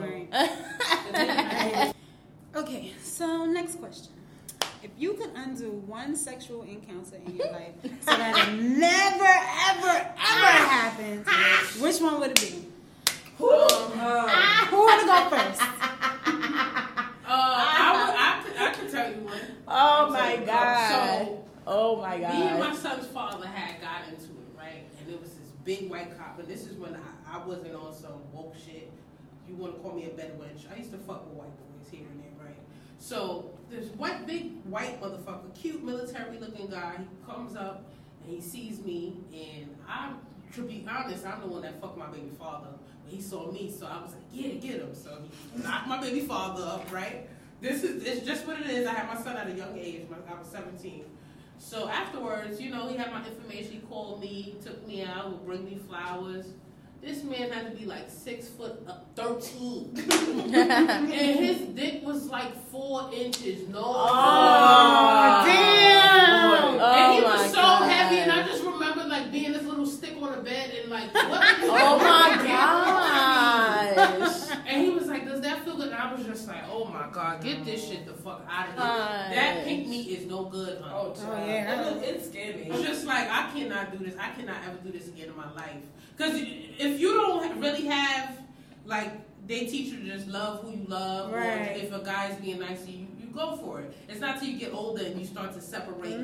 Okay, 2.54 2.92
so 3.02 3.46
next 3.46 3.76
question. 3.76 4.12
If 4.82 4.90
you 4.98 5.14
could 5.14 5.30
undo 5.36 5.70
one 5.86 6.16
sexual 6.16 6.62
encounter 6.62 7.16
in 7.24 7.36
your 7.36 7.52
life 7.52 7.74
so 7.82 8.10
that 8.16 8.48
it 8.48 8.60
never, 8.60 9.24
ever, 9.70 9.96
ever 10.18 10.52
happens, 10.68 11.26
which 11.80 12.00
one 12.00 12.18
would 12.20 12.30
it 12.32 12.40
be? 12.40 12.66
Uh, 13.40 14.66
Who 14.66 14.76
want 14.78 15.00
to 15.00 15.06
go 15.06 15.36
first? 15.36 15.60
I, 17.24 17.92
would, 17.94 18.16
I, 18.16 18.42
could, 18.44 18.56
I 18.56 18.72
could 18.74 18.90
tell 18.90 19.10
you 19.10 19.20
one. 19.20 19.38
Oh 19.68 20.10
my 20.10 20.36
god. 20.44 21.26
So, 21.26 21.44
Oh 21.66 21.96
my 21.96 22.18
god. 22.18 22.34
Me 22.34 22.42
and 22.48 22.58
my 22.58 22.74
son's 22.74 23.06
father 23.06 23.46
had 23.46 23.80
got 23.80 24.08
into 24.08 24.24
it, 24.24 24.58
right? 24.58 24.84
And 25.00 25.08
it 25.12 25.20
was 25.20 25.30
this 25.30 25.48
big 25.64 25.88
white 25.90 26.16
cop. 26.18 26.38
And 26.40 26.48
this 26.48 26.66
is 26.66 26.76
when 26.76 26.96
I, 26.96 27.36
I 27.38 27.46
wasn't 27.46 27.74
on 27.74 27.94
some 27.94 28.20
woke 28.32 28.54
shit. 28.56 28.90
You 29.48 29.54
want 29.54 29.76
to 29.76 29.80
call 29.80 29.92
me 29.94 30.06
a 30.06 30.10
better 30.10 30.32
wench? 30.32 30.70
I 30.72 30.78
used 30.78 30.90
to 30.92 30.98
fuck 30.98 31.26
with 31.28 31.38
white 31.38 31.56
boys 31.56 31.90
here 31.90 32.06
and 32.10 32.20
there, 32.20 32.46
right? 32.46 32.56
So 32.98 33.50
this 33.72 33.88
white 33.96 34.26
big 34.26 34.62
white 34.64 35.00
motherfucker, 35.00 35.54
cute 35.54 35.82
military 35.82 36.38
looking 36.38 36.68
guy, 36.68 36.96
he 36.98 37.32
comes 37.32 37.56
up 37.56 37.90
and 38.22 38.34
he 38.34 38.40
sees 38.40 38.80
me, 38.80 39.16
and 39.32 39.74
I'm 39.88 40.18
to 40.54 40.62
be 40.62 40.86
honest, 40.88 41.24
I'm 41.26 41.40
the 41.40 41.46
one 41.46 41.62
that 41.62 41.80
fucked 41.80 41.96
my 41.96 42.08
baby 42.08 42.30
father. 42.38 42.68
But 43.04 43.14
he 43.14 43.22
saw 43.22 43.50
me, 43.50 43.70
so 43.70 43.86
I 43.86 44.02
was 44.02 44.12
like, 44.12 44.22
yeah, 44.30 44.48
get 44.54 44.80
him. 44.80 44.94
So 44.94 45.18
he 45.54 45.62
knocked 45.62 45.88
my 45.88 45.98
baby 46.00 46.20
father 46.20 46.62
up, 46.62 46.92
right? 46.92 47.26
This 47.62 47.82
is 47.82 48.04
it's 48.04 48.26
just 48.26 48.46
what 48.46 48.60
it 48.60 48.68
is. 48.68 48.86
I 48.86 48.92
had 48.92 49.06
my 49.06 49.20
son 49.20 49.36
at 49.36 49.48
a 49.48 49.52
young 49.52 49.78
age. 49.78 50.02
My, 50.10 50.16
I 50.30 50.38
was 50.38 50.48
17. 50.48 51.04
So 51.58 51.88
afterwards, 51.88 52.60
you 52.60 52.70
know, 52.70 52.88
he 52.88 52.96
had 52.96 53.10
my 53.12 53.24
information. 53.26 53.72
He 53.72 53.78
called 53.78 54.20
me, 54.20 54.56
took 54.62 54.86
me 54.86 55.04
out, 55.04 55.30
would 55.30 55.46
bring 55.46 55.64
me 55.64 55.78
flowers. 55.88 56.46
This 57.02 57.24
man 57.24 57.50
had 57.50 57.68
to 57.68 57.76
be 57.76 57.84
like 57.84 58.08
six 58.08 58.48
foot 58.48 58.80
uh, 58.86 58.94
thirteen, 59.16 59.90
and 60.54 61.10
his 61.10 61.58
dick 61.74 62.00
was 62.04 62.26
like 62.30 62.54
four 62.70 63.10
inches. 63.12 63.66
No, 63.68 63.82
Oh, 63.84 65.42
damn. 65.44 66.74
and 66.80 67.12
he 67.14 67.20
Oh 67.20 67.24
was 67.24 67.50
so 67.50 67.56
God. 67.56 67.90
heavy, 67.90 68.18
and 68.20 68.30
I 68.30 68.46
just 68.46 68.62
remember 68.62 69.02
like 69.04 69.32
being 69.32 69.50
this 69.52 69.64
little 69.64 69.84
stick 69.84 70.14
on 70.22 70.30
the 70.30 70.38
bed 70.44 70.70
and 70.80 70.90
like, 70.92 71.12
what? 71.14 71.42
Oh 71.62 71.98
my 71.98 72.36
gosh. 73.94 74.48
And 74.66 74.82
he 74.84 74.90
was 74.90 75.06
like, 75.06 75.24
"Does 75.26 75.40
that 75.42 75.64
feel 75.64 75.76
good?" 75.76 75.86
And 75.88 75.94
I 75.96 76.14
was 76.14 76.24
just 76.24 76.48
like, 76.48 76.62
"Oh 76.70 76.84
my 76.86 77.08
god, 77.12 77.42
get 77.42 77.64
this 77.64 77.86
shit 77.88 78.06
the 78.06 78.14
fuck 78.14 78.46
out 78.48 78.68
of 78.68 78.74
here! 78.74 79.34
That 79.36 79.64
pink 79.64 79.88
meat 79.88 80.08
is 80.08 80.26
no 80.26 80.44
good, 80.44 80.80
honey." 80.80 80.94
Oh, 80.94 81.12
child. 81.14 81.38
Oh, 81.40 81.46
yeah. 81.46 81.90
It, 81.90 82.16
it 82.16 82.24
scared 82.24 82.56
me. 82.56 82.82
Just 82.82 83.04
like 83.06 83.28
I 83.30 83.50
cannot 83.52 83.92
do 83.96 84.04
this. 84.04 84.14
I 84.18 84.30
cannot 84.30 84.56
ever 84.66 84.78
do 84.84 84.90
this 84.92 85.08
again 85.08 85.28
in 85.28 85.36
my 85.36 85.50
life. 85.52 85.82
Because 86.16 86.34
if 86.36 87.00
you 87.00 87.12
don't 87.14 87.60
really 87.60 87.86
have 87.86 88.38
like 88.86 89.12
they 89.46 89.66
teach 89.66 89.92
you 89.92 89.98
to 90.00 90.06
just 90.06 90.28
love 90.28 90.62
who 90.62 90.70
you 90.70 90.84
love, 90.88 91.32
Right. 91.32 91.70
or 91.70 91.72
if 91.72 91.92
a 91.92 91.98
guy's 91.98 92.36
being 92.36 92.60
nice 92.60 92.84
to 92.84 92.90
you, 92.92 92.98
you 93.00 93.11
go 93.32 93.56
for 93.56 93.80
it. 93.80 93.96
It's 94.08 94.20
not 94.20 94.38
till 94.38 94.48
you 94.48 94.58
get 94.58 94.72
older 94.72 95.04
and 95.04 95.18
you 95.18 95.26
start 95.26 95.52
to 95.54 95.60
separate 95.60 96.18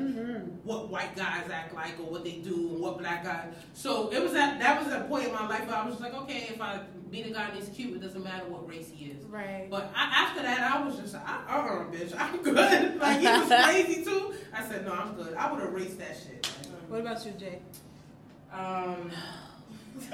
what 0.63 0.89
white 0.89 1.15
guys 1.15 1.49
act 1.51 1.73
like 1.73 1.99
or 1.99 2.09
what 2.09 2.23
they 2.23 2.37
do 2.37 2.69
and 2.69 2.79
what 2.79 2.97
black 2.97 3.23
guys. 3.23 3.53
So 3.73 4.09
it 4.11 4.21
was 4.21 4.33
at 4.33 4.59
that 4.59 4.83
was 4.83 4.93
a 4.93 5.01
point 5.01 5.27
in 5.27 5.33
my 5.33 5.47
life 5.47 5.67
where 5.67 5.77
I 5.77 5.85
was 5.85 5.95
just 5.95 6.03
like, 6.03 6.13
okay, 6.23 6.47
if 6.49 6.61
I 6.61 6.81
meet 7.11 7.25
a 7.25 7.31
guy 7.31 7.49
and 7.49 7.57
he's 7.57 7.69
cute, 7.69 7.95
it 7.95 8.01
doesn't 8.01 8.23
matter 8.23 8.45
what 8.45 8.67
race 8.67 8.89
he 8.93 9.07
is. 9.07 9.25
Right. 9.25 9.67
But 9.69 9.91
I, 9.95 10.25
after 10.25 10.41
that, 10.43 10.59
I 10.59 10.85
was 10.85 10.97
just 10.97 11.13
like, 11.13 11.23
uh 11.23 11.51
uh 11.51 11.85
bitch, 11.91 12.15
I'm 12.19 12.41
good. 12.41 12.99
Like, 12.99 13.19
he 13.19 13.27
was 13.27 13.47
crazy 13.47 14.03
too. 14.05 14.33
I 14.53 14.67
said, 14.67 14.85
no, 14.85 14.93
I'm 14.93 15.15
good. 15.15 15.33
I 15.35 15.51
would 15.51 15.63
erase 15.63 15.95
that 15.95 16.15
shit. 16.15 16.45
What 16.87 17.01
about 17.01 17.25
you, 17.25 17.31
Jay? 17.33 17.59
Um, 18.51 19.11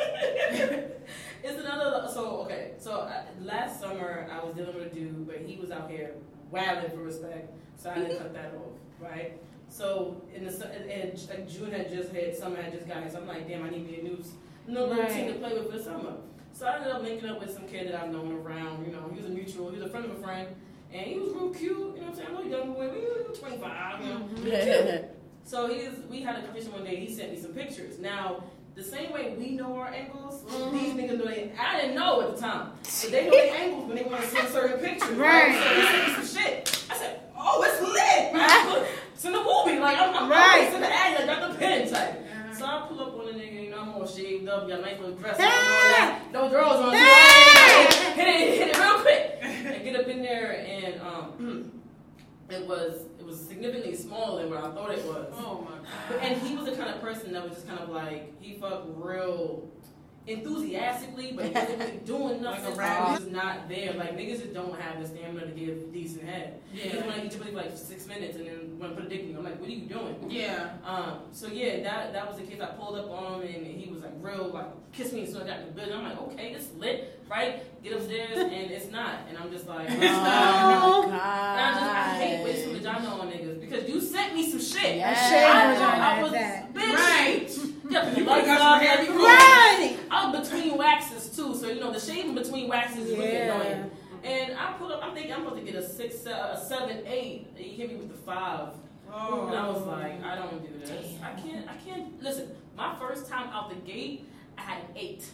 it's 1.44 1.60
another. 1.60 2.10
So 2.12 2.42
okay. 2.42 2.74
So 2.80 2.92
uh, 2.92 3.24
last 3.42 3.80
summer 3.80 4.28
I 4.32 4.44
was 4.44 4.56
dealing 4.56 4.76
with 4.76 4.92
a 4.92 4.96
dude, 4.96 5.28
but 5.28 5.38
he 5.38 5.58
was 5.58 5.72
out 5.72 5.90
here 5.90 6.12
wilding 6.56 6.92
for 6.92 7.04
respect, 7.04 7.54
so 7.78 7.90
I 7.92 7.96
didn't 7.96 8.18
cut 8.18 8.34
that 8.34 8.54
off. 8.56 8.74
Right. 9.00 9.40
So 9.70 10.22
in 10.34 10.46
the 10.46 10.52
and, 10.52 11.28
like 11.30 11.50
June 11.50 11.72
had 11.72 11.90
just 11.90 12.12
hit, 12.12 12.38
summer 12.38 12.62
had 12.62 12.72
just 12.72 12.88
gotten. 12.88 13.10
So 13.12 13.20
I'm 13.20 13.28
like, 13.28 13.48
damn, 13.48 13.64
I 13.64 13.70
need 13.70 13.90
me 13.90 14.00
a 14.00 14.04
new, 14.04 14.24
no 14.68 14.86
little 14.86 15.08
team 15.08 15.34
to 15.34 15.40
play 15.40 15.54
with 15.54 15.72
for 15.72 15.78
the 15.78 15.84
summer. 15.84 16.14
So 16.54 16.66
I 16.66 16.78
ended 16.78 16.92
up 16.92 17.02
linking 17.02 17.30
up 17.30 17.42
with 17.42 17.54
some 17.54 17.68
kid 17.68 17.90
that 17.90 18.02
I've 18.02 18.12
known 18.12 18.32
around. 18.32 18.86
You 18.86 18.94
know, 18.94 19.10
he 19.14 19.20
was 19.20 19.30
a 19.30 19.34
mutual. 19.34 19.70
He 19.70 19.78
was 19.78 19.86
a 19.86 19.90
friend 19.90 20.06
of 20.06 20.18
a 20.18 20.24
friend, 20.24 20.48
and 20.94 21.06
he 21.06 21.20
was 21.20 21.34
real 21.34 21.50
cute. 21.50 21.72
You 21.72 21.78
know 21.78 21.92
what 21.92 22.08
I'm 22.08 22.16
saying? 22.16 22.30
I'm 22.30 22.48
a 22.48 22.50
young 22.50 22.74
boy, 22.74 22.90
he 22.94 23.30
was 23.30 23.40
25. 23.40 24.06
You 24.06 24.14
know. 24.14 25.10
So 25.48 25.68
he's 25.68 25.92
we 26.10 26.24
had 26.24 26.38
a 26.38 26.42
conversation 26.42 26.74
one 26.74 26.84
day. 26.84 26.96
He 26.96 27.14
sent 27.14 27.32
me 27.32 27.40
some 27.40 27.52
pictures. 27.52 28.00
Now, 28.00 28.44
the 28.76 28.84
same 28.84 29.12
way 29.14 29.34
we 29.38 29.52
know 29.52 29.78
our 29.78 29.88
angles, 29.88 30.44
these 30.74 30.94
niggas 30.94 31.18
know 31.18 31.26
they. 31.26 31.52
I 31.58 31.80
didn't 31.80 31.96
know 31.96 32.22
at 32.22 32.36
the 32.36 32.42
time, 32.42 32.72
but 32.84 33.12
they 33.12 33.26
know 33.26 33.32
their 33.32 33.56
angles 33.56 33.88
when 33.88 33.96
they 33.96 34.04
want 34.04 34.22
to 34.22 34.28
send 34.28 34.50
certain 34.50 34.80
pictures. 34.80 35.10
Right. 35.12 35.48
Right. 35.50 35.64
So 35.64 35.76
he 35.76 35.88
sent 35.88 36.08
me 36.20 36.26
some 36.26 36.44
shit. 36.44 36.86
I 36.92 36.98
said, 36.98 37.20
"Oh, 37.38 37.64
it's 37.64 37.82
lit." 37.82 38.34
Right? 38.34 38.88
it's 39.14 39.24
in 39.26 39.32
the 39.32 39.38
movie. 39.40 39.80
Like 39.80 39.98
I'm, 39.98 40.14
I'm 40.16 40.30
Right. 40.30 40.74
in 40.74 40.82
the 40.82 40.88
ad. 40.94 41.22
I 41.22 41.26
got 41.26 41.52
the 41.54 41.58
pen 41.58 41.90
type. 41.90 42.22
So 42.58 42.66
I 42.66 42.86
pull 42.88 43.00
up 43.02 43.14
on 43.20 43.26
the 43.28 43.32
nigga. 43.34 43.64
You 43.66 43.72
know, 43.72 43.80
I'm 43.82 43.90
all 43.90 44.06
shaved 44.08 44.48
up, 44.50 44.68
got 44.68 44.80
a 44.80 44.82
nice 44.82 45.00
little 45.00 45.16
dress 45.16 45.38
on, 45.40 45.46
and 45.46 45.54
all 45.54 45.60
that. 45.60 46.24
No 46.34 46.50
drawers 46.50 46.80
on. 46.80 46.94
Hey! 46.94 48.14
Hit 48.14 48.28
it, 48.28 48.58
hit 48.60 48.68
it 48.70 48.78
real 48.78 49.00
quick, 49.00 49.38
and 49.42 49.84
get 49.84 49.96
up 50.00 50.08
in 50.08 50.22
there, 50.22 50.66
and 50.66 51.02
um, 51.02 51.72
it 52.50 52.66
was 52.68 53.02
it 53.26 53.30
was 53.30 53.40
significantly 53.40 53.96
smaller 53.96 54.44
than 54.44 54.52
what 54.52 54.64
I 54.64 54.72
thought 54.72 54.92
it 54.92 55.04
was. 55.04 55.34
Oh 55.34 55.68
my 55.68 55.78
god. 55.78 56.24
And 56.24 56.40
he 56.44 56.56
was 56.56 56.66
the 56.66 56.76
kind 56.76 56.94
of 56.94 57.02
person 57.02 57.34
that 57.34 57.44
was 57.44 57.54
just 57.54 57.68
kind 57.68 57.80
of 57.80 57.90
like 57.90 58.40
he 58.40 58.54
fucked 58.54 58.88
real 58.96 59.68
enthusiastically, 60.28 61.34
but 61.36 61.46
he 61.46 61.52
wasn't 61.52 61.80
really 61.80 61.98
doing 62.06 62.42
Like 62.44 62.60
a 62.60 62.62
nothing. 62.64 62.78
rabbit. 62.78 63.20
He 63.20 63.24
was 63.26 63.34
not 63.34 63.70
there. 63.70 63.94
Like 63.94 64.18
niggas 64.18 64.42
just 64.42 64.54
don't 64.54 64.80
have 64.80 65.02
the 65.02 65.08
stamina 65.08 65.46
to 65.48 65.52
give 65.52 65.94
decent 65.94 66.24
head. 66.24 66.60
He 66.72 66.82
just 66.84 66.96
Yeah. 66.96 67.06
want 67.06 67.16
to 67.18 67.26
eat 67.26 67.32
your 67.32 67.42
pussy 67.42 67.52
for 67.52 67.58
like 67.58 67.78
six 67.78 68.08
minutes 68.08 68.36
and 68.38 68.48
then 68.48 68.80
want 68.80 68.96
to 68.96 69.02
put 69.02 69.06
a 69.06 69.10
dick 69.10 69.24
in 69.24 69.30
you. 69.32 69.38
I'm 69.38 69.44
like, 69.44 69.60
what 69.60 69.70
are 69.70 69.72
you 69.74 69.82
doing? 69.88 70.16
Yeah. 70.30 70.70
Um, 70.86 71.20
so 71.32 71.48
yeah, 71.48 71.84
that 71.84 72.14
that 72.14 72.28
was 72.28 72.38
the 72.38 72.44
case. 72.44 72.60
I 72.62 72.68
pulled 72.68 72.98
up 72.98 73.10
on 73.10 73.42
him 73.42 73.64
and 73.66 73.66
he 73.82 73.90
was 73.92 74.02
like 74.02 74.14
real 74.22 74.50
like 74.54 74.66
kiss 74.94 75.12
me 75.14 75.24
as 75.24 75.30
soon 75.34 75.42
as 75.42 75.48
I 75.48 75.50
got 75.52 75.60
in 75.62 75.66
the 75.68 75.72
building. 75.74 75.94
I'm 75.96 76.04
like, 76.04 76.22
okay, 76.22 76.52
it's 76.54 76.68
lit, 76.80 77.20
right? 77.30 77.62
Get 77.84 77.94
upstairs 77.94 78.38
and 78.38 78.72
it's 78.72 78.92
not. 78.92 79.20
And 79.30 79.38
I'm 79.38 79.52
just 79.52 79.68
like, 79.68 79.88
Oh, 79.92 81.04
And 81.04 81.12
God. 81.12 81.20
I 81.20 81.72
just 81.74 81.84
I 81.84 82.18
hate 82.20 82.44
wasting 82.44 82.74
vagina 82.74 83.08
on 83.10 83.28
niggas 83.30 83.60
because 83.62 83.88
you 83.90 84.00
sent 84.02 84.34
me 84.34 84.50
some 84.50 84.60
shit. 84.62 84.96
Yes. 84.98 85.18
A 85.18 85.30
shaved 85.30 85.82
I, 85.82 86.20
I 86.20 86.24
was 86.24 86.32
that. 86.32 86.74
bitch. 86.74 86.94
Right. 86.96 87.60
Yeah, 87.90 88.12
You 88.12 88.18
you 88.20 88.26
got 88.26 88.58
some 88.60 88.72
like 88.72 88.82
hairy 88.82 89.06
that. 89.08 89.16
Right. 89.80 89.98
I 90.12 90.32
was 90.32 90.50
between 90.50 90.78
waxes 90.78 91.36
too, 91.36 91.56
so 91.56 91.68
you 91.68 91.80
know 91.80 91.92
the 91.92 92.00
shaving 92.00 92.34
between 92.36 92.68
waxes 92.68 93.06
is 93.10 93.18
really 93.18 93.34
Yeah. 93.34 93.56
annoying. 93.56 93.92
And 94.24 94.58
I 94.58 94.74
put 94.74 94.92
up. 94.92 95.02
I'm 95.04 95.14
thinking 95.14 95.34
I'm 95.34 95.44
supposed 95.44 95.64
to 95.66 95.72
get 95.72 95.82
a 95.82 95.88
six, 95.88 96.26
uh, 96.26 96.56
a 96.58 96.66
seven, 96.66 97.04
eight. 97.06 97.48
And 97.56 97.66
you 97.66 97.72
hit 97.78 97.90
me 97.92 97.98
with 97.98 98.10
the 98.10 98.18
five. 98.32 98.70
Oh. 99.14 99.48
And 99.48 99.56
I 99.56 99.70
was 99.70 99.86
like, 99.86 100.24
I 100.24 100.36
don't 100.36 100.62
do 100.64 100.80
this. 100.80 100.90
I 101.24 101.40
can't. 101.40 101.68
I 101.70 101.76
can't. 101.76 102.22
Listen, 102.24 102.50
my 102.76 102.96
first 102.96 103.28
time 103.30 103.50
out 103.50 103.70
the 103.70 103.76
gate, 103.76 104.28
I 104.58 104.62
had 104.62 104.78
an 104.80 104.88
eight. 104.96 105.26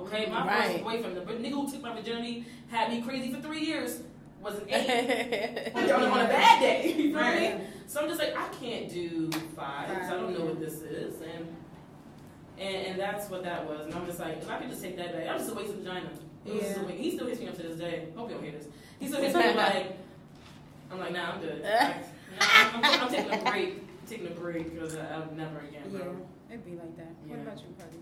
Okay, 0.00 0.26
my 0.30 0.46
Right. 0.46 0.72
first 0.72 0.84
boyfriend, 0.84 1.16
the 1.16 1.20
nigga 1.22 1.50
who 1.52 1.70
took 1.70 1.82
my 1.82 1.92
virginity, 1.94 2.46
had 2.68 2.90
me 2.90 3.02
crazy 3.02 3.32
for 3.32 3.40
three 3.42 3.64
years, 3.64 4.00
was 4.40 4.54
an 4.54 4.64
eight. 4.70 5.72
on, 5.74 5.84
a- 5.90 5.92
on 6.06 6.20
a 6.20 6.28
bad 6.28 6.60
day. 6.60 6.92
You 6.96 7.10
feel 7.12 7.20
Right. 7.20 7.58
me? 7.58 7.64
So 7.86 8.00
I'm 8.00 8.08
just 8.08 8.20
like, 8.20 8.34
I 8.36 8.48
can't 8.60 8.88
do 8.88 9.30
five 9.56 9.88
because 9.88 10.08
I 10.10 10.14
don't 10.14 10.38
know 10.38 10.44
what 10.46 10.60
this 10.60 10.74
is, 10.82 11.20
and, 11.20 11.54
and 12.58 12.86
and 12.88 13.00
that's 13.00 13.28
what 13.30 13.42
that 13.44 13.66
was. 13.68 13.86
And 13.86 13.94
I'm 13.94 14.06
just 14.06 14.18
like, 14.20 14.38
if 14.38 14.50
I 14.50 14.58
could 14.58 14.70
just 14.70 14.82
take 14.82 14.96
that 14.96 15.12
back, 15.12 15.28
I'm 15.28 15.38
just 15.38 15.50
a 15.50 15.54
waste 15.54 15.70
of 15.70 15.76
vagina. 15.76 16.08
It 16.44 16.52
was 16.54 16.62
just 16.62 16.76
a 16.76 16.80
Yeah. 16.80 16.86
waste. 16.86 16.98
He 17.00 17.10
still 17.12 17.26
hits 17.26 17.40
me 17.40 17.48
up 17.48 17.56
to 17.56 17.62
this 17.62 17.78
day. 17.78 18.08
Hope 18.16 18.28
you 18.28 18.34
don't 18.34 18.44
hear 18.44 18.52
this. 18.52 18.66
He 18.98 19.06
still 19.08 19.20
hits 19.22 19.34
me 19.34 19.44
up 19.44 19.56
like, 19.74 19.96
I'm 20.90 20.98
like, 20.98 21.12
nah, 21.12 21.32
I'm 21.32 21.40
good. 21.40 21.62
Like, 21.62 21.72
nah, 21.72 21.94
I'm, 22.40 22.84
I'm, 22.84 23.00
I'm 23.02 23.08
taking 23.10 23.32
a 23.32 23.50
break. 23.50 23.74
I'm 24.00 24.08
taking 24.08 24.26
a 24.26 24.30
break 24.30 24.72
because 24.74 24.96
I'll 24.96 25.30
never 25.34 25.58
again, 25.58 25.82
Yeah, 25.92 25.98
bro. 25.98 26.16
it'd 26.50 26.64
be 26.64 26.72
like 26.72 26.96
that. 26.96 27.08
What 27.26 27.38
about 27.40 27.58
you, 27.58 27.74
Cardi? 27.78 27.96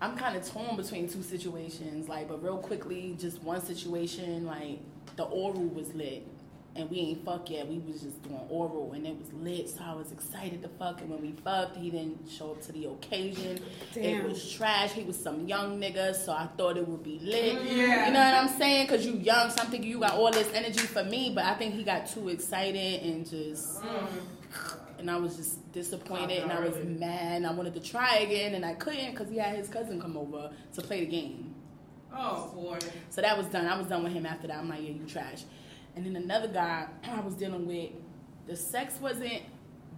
I'm 0.00 0.16
kind 0.16 0.36
of 0.36 0.44
torn 0.48 0.74
between 0.76 1.08
two 1.08 1.22
situations, 1.22 2.08
like, 2.08 2.26
but 2.28 2.42
real 2.42 2.58
quickly, 2.58 3.16
just 3.20 3.40
one 3.42 3.64
situation, 3.64 4.44
like, 4.44 4.80
the 5.14 5.22
oral 5.24 5.62
was 5.68 5.94
lit, 5.94 6.26
and 6.74 6.90
we 6.90 6.98
ain't 6.98 7.24
fuck 7.24 7.50
yet. 7.50 7.68
We 7.68 7.78
was 7.78 8.00
just 8.00 8.22
doing 8.22 8.40
oral, 8.48 8.92
and 8.92 9.06
it 9.06 9.16
was 9.18 9.32
lit, 9.32 9.68
so 9.68 9.80
I 9.84 9.94
was 9.94 10.10
excited 10.12 10.62
to 10.62 10.68
fuck. 10.68 11.00
And 11.00 11.10
when 11.10 11.20
we 11.20 11.32
fucked, 11.32 11.76
he 11.76 11.90
didn't 11.90 12.30
show 12.30 12.52
up 12.52 12.62
to 12.62 12.72
the 12.72 12.86
occasion. 12.86 13.60
It 13.94 14.24
was 14.24 14.50
trash. 14.50 14.92
He 14.92 15.04
was 15.04 15.18
some 15.18 15.46
young 15.46 15.80
nigga, 15.80 16.14
so 16.14 16.32
I 16.32 16.48
thought 16.56 16.76
it 16.76 16.88
would 16.88 17.02
be 17.02 17.18
lit. 17.22 17.62
Yeah. 17.64 18.06
You 18.06 18.12
know 18.12 18.20
what 18.20 18.34
I'm 18.34 18.48
saying? 18.48 18.86
Cause 18.86 19.04
you 19.04 19.14
young, 19.14 19.50
so 19.50 19.62
I'm 19.62 19.70
thinking 19.70 19.90
you 19.90 20.00
got 20.00 20.14
all 20.14 20.30
this 20.30 20.50
energy 20.54 20.86
for 20.86 21.04
me, 21.04 21.32
but 21.34 21.44
I 21.44 21.54
think 21.54 21.74
he 21.74 21.82
got 21.82 22.06
too 22.06 22.28
excited 22.28 23.02
and 23.02 23.28
just 23.28 23.80
and 25.02 25.10
I 25.10 25.16
was 25.16 25.36
just 25.36 25.72
disappointed 25.72 26.42
and 26.42 26.52
I 26.52 26.60
was 26.60 26.76
mad 26.84 27.36
and 27.36 27.46
I 27.46 27.52
wanted 27.52 27.74
to 27.74 27.80
try 27.80 28.18
again 28.18 28.54
and 28.54 28.64
I 28.64 28.74
couldn't 28.74 29.10
because 29.10 29.28
he 29.28 29.36
had 29.36 29.56
his 29.56 29.68
cousin 29.68 30.00
come 30.00 30.16
over 30.16 30.50
to 30.74 30.80
play 30.80 31.00
the 31.00 31.10
game. 31.10 31.54
Oh 32.14 32.52
boy. 32.54 32.78
So 33.10 33.20
that 33.20 33.36
was 33.36 33.46
done. 33.48 33.66
I 33.66 33.76
was 33.76 33.88
done 33.88 34.04
with 34.04 34.12
him 34.12 34.26
after 34.26 34.46
that. 34.46 34.58
I'm 34.58 34.68
like, 34.68 34.82
yeah, 34.82 34.90
you 34.90 35.04
trash. 35.06 35.42
And 35.96 36.06
then 36.06 36.16
another 36.16 36.48
guy 36.48 36.86
I 37.04 37.20
was 37.20 37.34
dealing 37.34 37.66
with, 37.66 37.90
the 38.46 38.56
sex 38.56 38.98
wasn't 39.00 39.42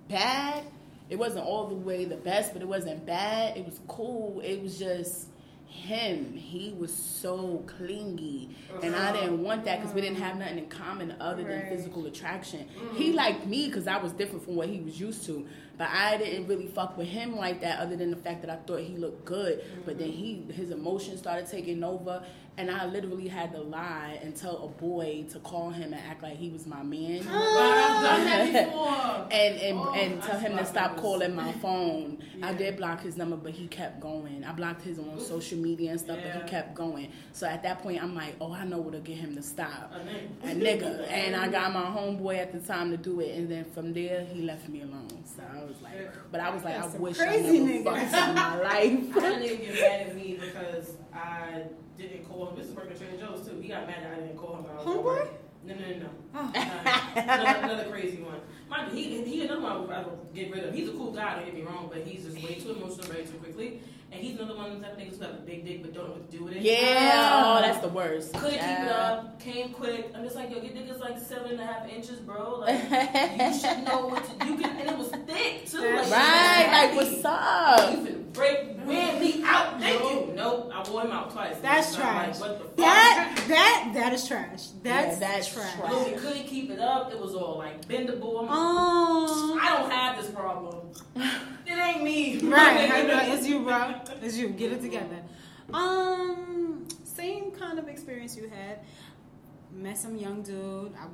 bad. 0.08 0.64
It 1.10 1.16
wasn't 1.16 1.44
all 1.44 1.68
the 1.68 1.74
way 1.74 2.04
the 2.06 2.16
best, 2.16 2.52
but 2.52 2.62
it 2.62 2.68
wasn't 2.68 3.04
bad. 3.04 3.56
It 3.56 3.64
was 3.64 3.80
cool. 3.86 4.40
It 4.42 4.62
was 4.62 4.78
just 4.78 5.28
him. 5.74 6.32
He 6.34 6.74
was 6.78 6.94
so 6.94 7.64
clingy. 7.66 8.56
And 8.82 8.94
I 8.94 9.10
uh-huh. 9.10 9.12
didn't 9.12 9.42
want 9.42 9.64
that 9.64 9.80
because 9.80 9.94
we 9.94 10.00
didn't 10.00 10.18
have 10.18 10.36
nothing 10.36 10.58
in 10.58 10.66
common 10.68 11.14
other 11.20 11.42
than 11.42 11.68
physical 11.68 12.06
attraction. 12.06 12.66
He 12.94 13.08
mm-hmm. 13.08 13.16
liked 13.16 13.46
me 13.46 13.66
because 13.66 13.86
I 13.86 13.98
was 13.98 14.12
different 14.12 14.44
from 14.44 14.56
what 14.56 14.68
he 14.68 14.80
was 14.80 14.98
used 14.98 15.24
to. 15.26 15.46
But 15.76 15.88
I 15.90 16.16
didn't 16.16 16.46
really 16.46 16.68
fuck 16.68 16.96
with 16.96 17.08
him 17.08 17.36
like 17.36 17.60
that 17.62 17.80
other 17.80 17.96
than 17.96 18.10
the 18.10 18.16
fact 18.16 18.42
that 18.42 18.50
I 18.50 18.56
thought 18.56 18.80
he 18.80 18.96
looked 18.96 19.24
good. 19.24 19.64
But 19.84 19.98
then 19.98 20.10
he 20.10 20.46
his 20.52 20.70
emotions 20.70 21.18
started 21.18 21.46
taking 21.46 21.82
over 21.82 22.24
and 22.56 22.70
I 22.70 22.86
literally 22.86 23.26
had 23.28 23.52
to 23.52 23.60
lie 23.60 24.18
and 24.22 24.34
tell 24.36 24.64
a 24.64 24.68
boy 24.68 25.24
to 25.32 25.38
call 25.40 25.70
him 25.70 25.92
and 25.92 26.02
act 26.08 26.22
like 26.22 26.36
he 26.36 26.50
was 26.50 26.66
my 26.66 26.82
man. 26.82 27.20
I've 27.28 28.02
done 28.02 28.24
that 28.52 28.66
before. 28.66 29.28
and 29.32 29.56
and, 29.60 29.78
Oh, 29.78 29.92
and 29.94 30.22
tell 30.22 30.36
I 30.36 30.40
him 30.40 30.56
to 30.58 30.64
stop 30.64 30.92
those. 30.92 31.00
calling 31.00 31.34
my 31.34 31.52
phone. 31.62 32.18
I 32.42 32.52
did 32.54 32.76
block 32.76 33.00
his 33.02 33.16
number, 33.16 33.36
but 33.36 33.52
he 33.52 33.66
kept 33.66 34.00
going. 34.00 34.44
I 34.44 34.52
blocked 34.52 34.82
his 34.82 34.98
on 34.98 35.18
social 35.18 35.58
media 35.58 35.90
and 35.92 36.00
stuff, 36.00 36.18
but 36.22 36.42
he 36.42 36.48
kept 36.48 36.74
going. 36.74 37.10
So 37.32 37.46
at 37.46 37.62
that 37.64 37.80
point, 37.82 38.02
I'm 38.02 38.14
like, 38.14 38.36
oh, 38.40 38.52
I 38.52 38.64
know 38.64 38.78
what'll 38.78 39.00
get 39.00 39.16
him 39.16 39.34
to 39.36 39.42
stop. 39.42 39.92
A 39.94 40.48
nigga. 40.48 40.50
A 40.50 40.54
nigga, 40.54 41.08
and 41.10 41.34
I 41.36 41.48
got 41.48 41.72
my 41.72 41.82
homeboy 41.84 42.38
at 42.38 42.52
the 42.52 42.60
time 42.60 42.90
to 42.90 42.96
do 42.96 43.20
it, 43.20 43.36
and 43.36 43.50
then 43.50 43.64
from 43.64 43.92
there 43.92 44.24
he 44.24 44.42
left 44.42 44.68
me 44.68 44.82
alone. 44.82 45.08
So 45.24 45.42
I 45.42 45.64
was 45.64 45.80
like, 45.82 46.10
but 46.30 46.40
I 46.40 46.50
was 46.50 46.62
like, 46.62 46.76
I 46.76 46.80
That's 46.82 46.92
some 46.92 47.00
wish 47.02 47.18
I 47.18 47.26
crazy 47.26 47.58
never 47.60 47.90
niggas. 47.90 48.10
fucked 48.10 48.28
in 48.28 48.34
my 48.34 48.56
life. 48.60 49.16
I 49.16 49.20
had 49.20 49.32
a 49.32 49.44
nigga 49.44 49.60
get 49.60 49.74
mad 49.74 50.00
at 50.08 50.16
me 50.16 50.38
because 50.40 50.92
I 51.14 51.62
didn't 51.96 52.24
call 52.28 52.48
him. 52.48 52.56
This 52.56 52.66
is 52.68 52.74
working 52.74 52.96
Trader 52.96 53.16
Joe's 53.18 53.46
too. 53.46 53.58
He 53.60 53.68
got 53.68 53.86
mad 53.86 54.02
that 54.02 54.12
I 54.12 54.20
didn't 54.20 54.36
call 54.36 54.56
him. 54.56 54.64
when 54.64 54.72
I 54.72 54.76
was 54.76 54.86
at 54.86 54.92
Homeboy? 54.92 55.28
No, 55.66 55.74
no, 55.74 55.80
no, 55.80 55.96
no. 55.96 56.08
Oh. 56.34 56.52
Uh, 56.54 57.20
another, 57.20 57.58
another 57.62 57.90
crazy 57.90 58.18
one. 58.22 58.40
Mind 58.68 58.92
he, 58.92 59.24
he 59.24 59.44
another 59.44 59.60
one 59.60 59.72
I 59.72 59.76
would, 59.78 59.90
I 59.90 60.02
would 60.02 60.34
get 60.34 60.50
rid 60.52 60.64
of. 60.64 60.74
He's 60.74 60.88
a 60.88 60.92
cool 60.92 61.12
guy, 61.12 61.36
don't 61.36 61.44
get 61.46 61.54
me 61.54 61.62
wrong, 61.62 61.88
but 61.92 62.02
he's 62.06 62.24
just 62.24 62.36
way 62.42 62.56
too 62.56 62.72
emotional 62.72 63.06
very 63.06 63.24
too 63.24 63.34
quickly. 63.34 63.80
And 64.14 64.22
he's 64.22 64.38
another 64.38 64.54
one 64.56 64.66
of 64.66 64.72
them 64.72 64.82
type 64.82 64.92
of 64.92 64.98
niggas 64.98 65.10
who 65.12 65.16
got 65.18 65.30
a 65.30 65.42
big 65.42 65.64
dick 65.66 65.82
but 65.82 65.92
don't 65.92 66.04
know 66.06 66.12
what 66.12 66.30
to 66.30 66.36
do 66.38 66.44
with 66.44 66.54
it. 66.54 66.62
Yeah, 66.62 67.42
oh, 67.58 67.60
that's 67.60 67.78
the 67.80 67.88
worst. 67.88 68.32
Couldn't 68.34 68.50
keep 68.52 68.60
it 68.62 68.88
up, 68.92 69.40
came 69.40 69.72
quick. 69.72 70.12
I'm 70.14 70.22
just 70.22 70.36
like, 70.36 70.50
yo, 70.50 70.60
your 70.60 70.72
dick 70.72 70.88
is 70.88 71.00
like 71.00 71.18
seven 71.18 71.52
and 71.52 71.60
a 71.60 71.66
half 71.66 71.88
inches, 71.88 72.20
bro. 72.20 72.60
Like, 72.60 72.78
you 72.90 73.58
should 73.58 73.84
know 73.84 74.06
what 74.06 74.24
to 74.38 74.46
you 74.46 74.56
can, 74.56 74.76
and 74.78 74.90
it 74.90 74.96
was 74.98 75.08
thick 75.08 75.66
too. 75.68 75.78
Like, 75.80 76.10
Right, 76.10 76.68
like 76.70 76.94
what's 76.96 77.10
You 77.22 77.28
up? 77.28 77.90
finna 77.98 78.32
break, 78.32 78.86
wear 78.86 79.20
me 79.20 79.42
out. 79.44 79.80
Thank 79.80 80.00
you. 80.02 80.32
Nope, 80.34 80.70
I 80.72 80.88
wore 80.90 81.02
him 81.02 81.10
out 81.10 81.30
twice. 81.32 81.56
That's 81.60 81.88
So 81.96 82.02
I'm 82.02 82.02
trash. 82.32 82.40
Like, 82.40 82.50
what 82.50 82.58
the 82.58 82.64
fuck? 82.64 82.76
That 82.76 83.44
that 83.48 83.90
that 83.94 84.12
is 84.12 84.26
trash. 84.28 84.66
That's, 84.82 85.20
Yeah, 85.20 85.28
that's 85.28 85.52
trash. 85.52 85.74
trash. 85.76 85.90
Look, 85.90 86.06
we 86.06 86.12
couldn't 86.12 86.44
keep 86.46 86.70
it 86.70 86.78
up. 86.80 87.12
It 87.12 87.20
was 87.20 87.34
all 87.34 87.58
like 87.58 87.86
bendable. 87.88 88.40
I'm 88.42 88.48
Oh. 88.50 89.58
I 89.60 89.76
don't 89.80 89.90
have 89.90 90.16
this 90.20 90.30
problem. 90.30 90.83
It 91.66 91.78
ain't 91.78 92.02
me. 92.04 92.38
Right, 92.40 92.90
I 92.92 93.02
know, 93.02 93.34
it's 93.34 93.46
you, 93.48 93.60
bro. 93.60 93.94
It's 94.20 94.36
you. 94.36 94.50
Get 94.50 94.72
it 94.72 94.82
together. 94.82 95.22
Um, 95.72 96.86
same 97.04 97.52
kind 97.52 97.78
of 97.78 97.88
experience 97.88 98.36
you 98.36 98.48
had. 98.48 98.80
Met 99.72 99.96
some 99.96 100.16
young 100.16 100.42
dude. 100.42 100.92
I 100.94 101.06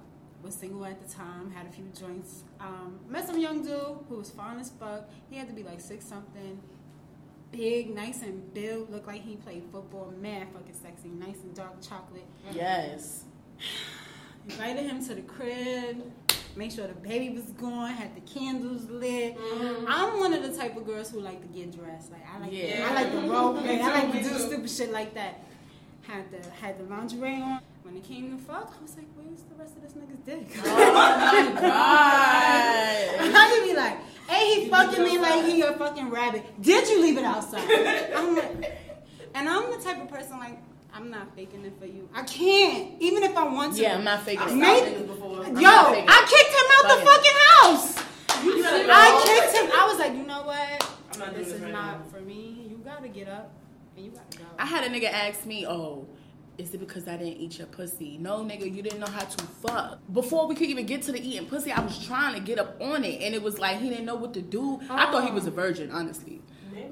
was 0.43 0.55
single 0.55 0.85
at 0.85 1.01
the 1.07 1.13
time. 1.13 1.51
Had 1.53 1.67
a 1.67 1.71
few 1.71 1.85
joints. 1.99 2.43
Um, 2.59 2.99
met 3.09 3.27
some 3.27 3.39
young 3.39 3.63
dude 3.63 3.99
who 4.09 4.17
was 4.17 4.31
fine 4.31 4.59
as 4.59 4.71
fuck. 4.71 5.09
He 5.31 5.37
had 5.37 5.47
to 5.49 5.55
be 5.55 5.63
like 5.63 5.81
six 5.81 6.05
something. 6.05 6.61
Big, 7.53 7.95
nice 7.95 8.23
and 8.23 8.53
built. 8.53 8.91
Looked 8.91 9.07
like 9.07 9.23
he 9.23 9.37
played 9.37 9.65
football. 9.73 10.13
Mad 10.21 10.49
fucking 10.53 10.75
sexy. 10.75 11.09
Nice 11.09 11.43
and 11.43 11.55
dark 11.55 11.81
chocolate. 11.81 12.27
Yes. 12.53 13.25
Invited 14.49 14.87
him 14.87 15.05
to 15.07 15.15
the 15.15 15.23
crib. 15.23 16.03
Make 16.57 16.73
sure 16.73 16.87
the 16.87 16.95
baby 16.95 17.31
was 17.31 17.45
gone. 17.53 17.91
Had 17.93 18.15
the 18.17 18.21
candles 18.23 18.89
lit. 18.91 19.37
I'm 19.89 20.19
one 20.19 20.33
of 20.35 20.43
the 20.43 20.57
type 20.57 20.77
of 20.77 20.85
girls 20.87 21.11
who 21.11 21.21
like 21.21 21.41
to 21.41 21.49
get 21.49 21.73
dressed. 21.77 22.11
Like 22.11 22.23
I 22.35 22.39
like, 22.41 22.53
Yeah. 22.53 22.87
I 22.91 22.95
like 22.95 23.13
to 23.13 23.21
roll. 23.31 23.57
I 23.59 24.03
like 24.03 24.13
to 24.13 24.23
do 24.29 24.39
stupid 24.39 24.71
shit 24.71 24.93
like 24.93 25.15
that. 25.15 25.43
Had 26.03 26.31
the 26.31 26.49
had 26.51 26.79
the 26.79 26.85
lingerie 26.85 27.41
on. 27.41 27.61
When 27.83 27.97
it 27.97 28.05
came 28.05 28.37
to 28.37 28.43
fuck, 28.43 28.75
I 28.79 28.83
was 28.83 28.97
like, 28.97 29.07
"Where's 29.17 29.43
the 29.43 29.55
rest 29.57 29.77
of 29.77 29.83
this 29.83 29.93
nigga's 29.93 30.19
dick?" 30.25 30.47
Oh 30.65 30.93
my 30.93 31.61
god. 31.61 31.65
I 33.35 33.59
would 33.59 33.69
be 33.69 33.77
like, 33.77 33.99
"Hey, 34.29 34.63
he 34.65 34.69
fucking 34.71 35.03
me 35.03 35.19
like 35.19 35.45
he 35.45 35.63
a 35.63 35.73
fucking 35.73 36.11
rabbit. 36.11 36.45
Did 36.61 36.89
you 36.89 37.01
leave 37.03 37.17
it 37.19 37.25
outside?" 37.25 37.63
I'm 38.15 38.35
like, 38.37 38.79
and 39.35 39.49
I'm 39.49 39.71
the 39.71 39.79
type 39.83 40.01
of 40.03 40.09
person 40.11 40.39
like 40.39 40.59
I'm 40.93 41.11
not 41.11 41.35
faking 41.35 41.65
it 41.65 41.75
for 41.79 41.87
you. 41.87 42.09
I 42.15 42.23
can't, 42.23 43.01
even 43.01 43.23
if 43.23 43.37
I 43.37 43.45
want 43.45 43.77
to. 43.77 43.83
Yeah, 43.83 43.97
I'm 43.97 44.05
not 44.05 44.23
faking 44.23 44.63
it. 44.63 45.07
before. 45.07 45.45
Yo, 45.45 45.53
not 45.53 45.91
faking 45.91 46.05
it. 46.05 46.11
I 46.11 46.21
kicked 46.29 46.55
him 46.57 46.67
out 46.77 46.85
the 46.89 47.07
Fuck 47.07 47.25
it. 47.25 47.27
fucking 47.27 47.39
house. 47.47 48.11
You 48.45 48.63
gotta. 48.63 48.87
I 48.91 49.23
kicked 49.25 49.57
him. 49.57 49.71
I 49.75 49.87
was 49.87 49.99
like, 49.99 50.15
you 50.15 50.27
know 50.27 50.43
what? 50.43 51.35
This 51.35 51.49
is 51.49 51.61
right 51.61 51.73
not 51.73 51.99
now. 51.99 52.05
for 52.11 52.21
me. 52.21 52.67
You 52.69 52.81
gotta 52.85 53.09
get 53.09 53.29
up 53.29 53.53
and 53.97 54.07
you 54.07 54.11
gotta 54.13 54.39
go. 54.39 54.45
I 54.59 54.67
had 54.67 54.85
a 54.85 54.95
nigga 54.95 55.11
ask 55.13 55.45
me, 55.45 55.67
oh, 55.67 56.07
is 56.61 56.75
it 56.75 56.79
because 56.79 57.09
I 57.09 57.17
didn't 57.17 57.39
eat 57.39 57.59
your 57.59 57.67
pussy? 57.67 58.19
No, 58.19 58.39
nigga, 58.41 58.73
you 58.73 58.83
didn't 58.83 59.01
know 59.01 59.07
how 59.07 59.25
to 59.25 59.45
fuck. 59.45 59.99
Before 60.13 60.47
we 60.47 60.55
could 60.55 60.69
even 60.69 60.87
get 60.87 61.03
to 61.03 61.13
the 61.13 61.21
eating 61.21 61.47
pussy, 61.47 61.73
I 61.73 61.81
was 61.81 62.05
trying 62.05 62.35
to 62.35 62.41
get 62.41 62.59
up 62.59 62.81
on 62.81 63.05
it, 63.05 63.23
and 63.23 63.35
it 63.35 63.43
was 63.43 63.59
like 63.59 63.79
he 63.79 63.89
didn't 63.89 64.05
know 64.05 64.15
what 64.17 64.35
to 64.35 64.43
do. 64.43 64.81
I 64.91 65.11
thought 65.11 65.25
he 65.25 65.31
oh. 65.31 65.35
was 65.35 65.47
a 65.47 65.51
virgin, 65.51 65.91
honestly. 65.91 66.40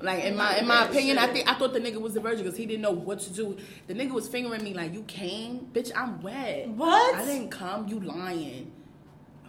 Like 0.00 0.24
in 0.24 0.36
my 0.36 0.58
in 0.58 0.66
my 0.66 0.86
opinion, 0.86 1.18
I 1.18 1.26
think 1.28 1.48
I 1.48 1.54
thought 1.54 1.72
the 1.72 1.80
nigga 1.80 2.00
was 2.00 2.16
a 2.16 2.20
virgin 2.20 2.44
because 2.44 2.56
he 2.56 2.66
didn't 2.66 2.82
know 2.82 2.92
what 2.92 3.20
to 3.20 3.32
do. 3.32 3.56
The 3.86 3.94
nigga 3.94 4.12
was 4.12 4.28
fingering 4.28 4.62
me 4.62 4.74
like, 4.74 4.92
"You 4.94 5.02
came, 5.02 5.68
bitch. 5.72 5.90
I'm 5.94 6.20
wet. 6.22 6.68
What? 6.68 7.16
I 7.16 7.24
didn't 7.24 7.50
come. 7.50 7.88
You 7.88 8.00
lying." 8.00 8.72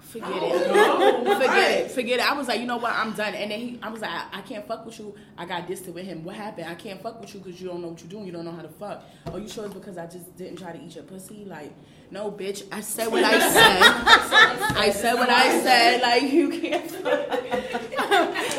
Forget 0.10 0.30
Oh, 0.32 0.56
it. 1.22 1.24
no. 1.24 1.34
Forget 1.36 1.48
Right. 1.50 1.72
it. 1.86 1.92
Forget 1.92 2.20
it. 2.20 2.32
I 2.32 2.34
was 2.34 2.48
like, 2.48 2.60
you 2.60 2.66
know 2.66 2.78
what? 2.78 2.94
I'm 2.94 3.14
done. 3.14 3.36
And 3.36 3.52
then 3.52 3.60
he, 3.60 3.80
I 3.84 3.90
was 3.90 4.02
like, 4.02 4.10
I, 4.12 4.26
I 4.40 4.42
can't 4.42 4.68
fuck 4.68 4.86
with 4.86 4.98
you. 5.00 5.14
I 5.38 5.46
got 5.46 5.68
distant 5.68 5.94
with 5.96 6.06
him. 6.06 6.24
What 6.24 6.36
happened? 6.36 6.68
I 6.68 6.74
can't 6.76 7.00
fuck 7.02 7.22
with 7.22 7.32
you 7.34 7.40
because 7.42 7.62
you 7.62 7.68
don't 7.68 7.82
know 7.82 7.90
what 7.90 8.02
you're 8.02 8.10
doing. 8.10 8.26
You 8.26 8.32
don't 8.32 8.46
know 8.46 8.52
how 8.52 8.64
to 8.64 8.70
fuck. 8.70 9.04
Oh, 9.28 9.38
you 9.38 9.48
sure 9.48 9.66
it's 9.66 9.74
because 9.74 9.98
I 10.00 10.08
just 10.08 10.36
didn't 10.36 10.58
try 10.58 10.72
to 10.72 10.82
eat 10.84 10.96
your 10.96 11.04
pussy? 11.04 11.46
Like, 11.46 11.72
no, 12.12 12.32
bitch. 12.32 12.64
I 12.72 12.82
said 12.82 13.08
what 13.12 13.24
I 13.24 13.40
said. 13.54 14.78
I 14.78 14.90
said 14.92 15.14
what 15.14 15.30
I 15.30 15.60
said. 15.62 16.02
Like, 16.02 16.24
you 16.32 16.50
can't. 16.60 16.90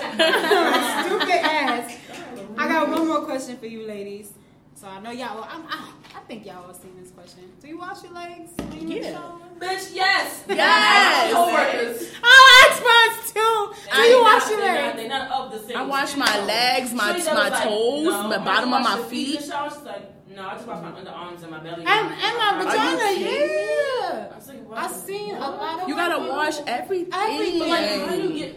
Stupid 0.00 1.40
ass. 1.44 1.96
I 2.56 2.68
got 2.68 2.88
one 2.90 3.08
more 3.08 3.22
question 3.24 3.56
for 3.58 3.66
you, 3.66 3.86
ladies. 3.86 4.32
So 4.80 4.88
I 4.88 4.98
know 5.00 5.10
y'all. 5.10 5.44
I'm, 5.46 5.62
I, 5.68 5.90
I 6.16 6.20
think 6.26 6.46
y'all 6.46 6.64
all 6.66 6.72
seen 6.72 6.96
this 6.98 7.10
question. 7.10 7.42
Do 7.60 7.68
you 7.68 7.76
wash 7.78 8.02
your 8.02 8.12
legs? 8.14 8.50
when 8.56 8.88
you 8.90 9.02
Yeah. 9.02 9.20
Bitch, 9.58 9.94
yes. 9.94 10.42
Yes. 10.48 11.34
Coworkers. 11.34 12.10
Oh, 12.24 12.66
experts 12.70 13.32
too. 13.34 13.40
Do 13.40 13.76
I 13.92 14.06
you 14.06 14.14
ain't 14.14 14.22
wash 14.24 14.42
not- 14.44 14.50
your 14.50 14.60
they're 14.60 14.74
not- 14.74 14.84
legs? 14.86 14.96
They're 14.96 15.08
not 15.08 15.30
of 15.30 15.52
the 15.52 15.58
same. 15.68 15.76
I 15.76 15.82
wash 15.82 16.16
my 16.16 16.24
tone. 16.26 16.46
legs, 16.46 16.94
my- 16.94 17.06
Shorty 17.08 17.22
that 17.24 17.34
my 17.34 17.42
was 17.44 17.50
like, 17.52 17.62
toes, 17.64 18.04
no, 18.04 18.28
the 18.30 18.38
bottom 18.38 18.72
of 18.72 18.82
my 18.82 18.96
your 18.96 19.04
feet. 19.04 19.34
in 19.34 19.40
the 19.42 19.46
shower. 19.46 19.68
She's 19.70 19.82
like, 19.82 20.28
no, 20.34 20.48
I 20.48 20.54
just 20.54 20.66
wash 20.66 20.82
my 20.82 20.90
underarms 20.92 21.42
and 21.42 21.50
my 21.50 21.58
belly. 21.58 21.84
And, 21.86 22.12
and 22.14 22.38
my 22.38 22.64
vagina, 22.64 23.20
yeah. 23.20 24.28
I 24.32 24.36
was 24.36 24.48
like, 24.48 24.66
what? 24.66 24.78
I 24.78 24.88
seen 24.92 25.34
a 25.34 25.40
lot 25.40 25.82
of 25.82 25.88
You 25.90 25.94
gotta 25.94 26.18
women- 26.20 26.36
wash 26.36 26.58
everything. 26.66 27.12
Everything. 27.12 27.58
But 27.58 27.68
like, 27.68 27.90
how 28.00 28.14
do 28.16 28.22
you 28.22 28.38
get? 28.38 28.56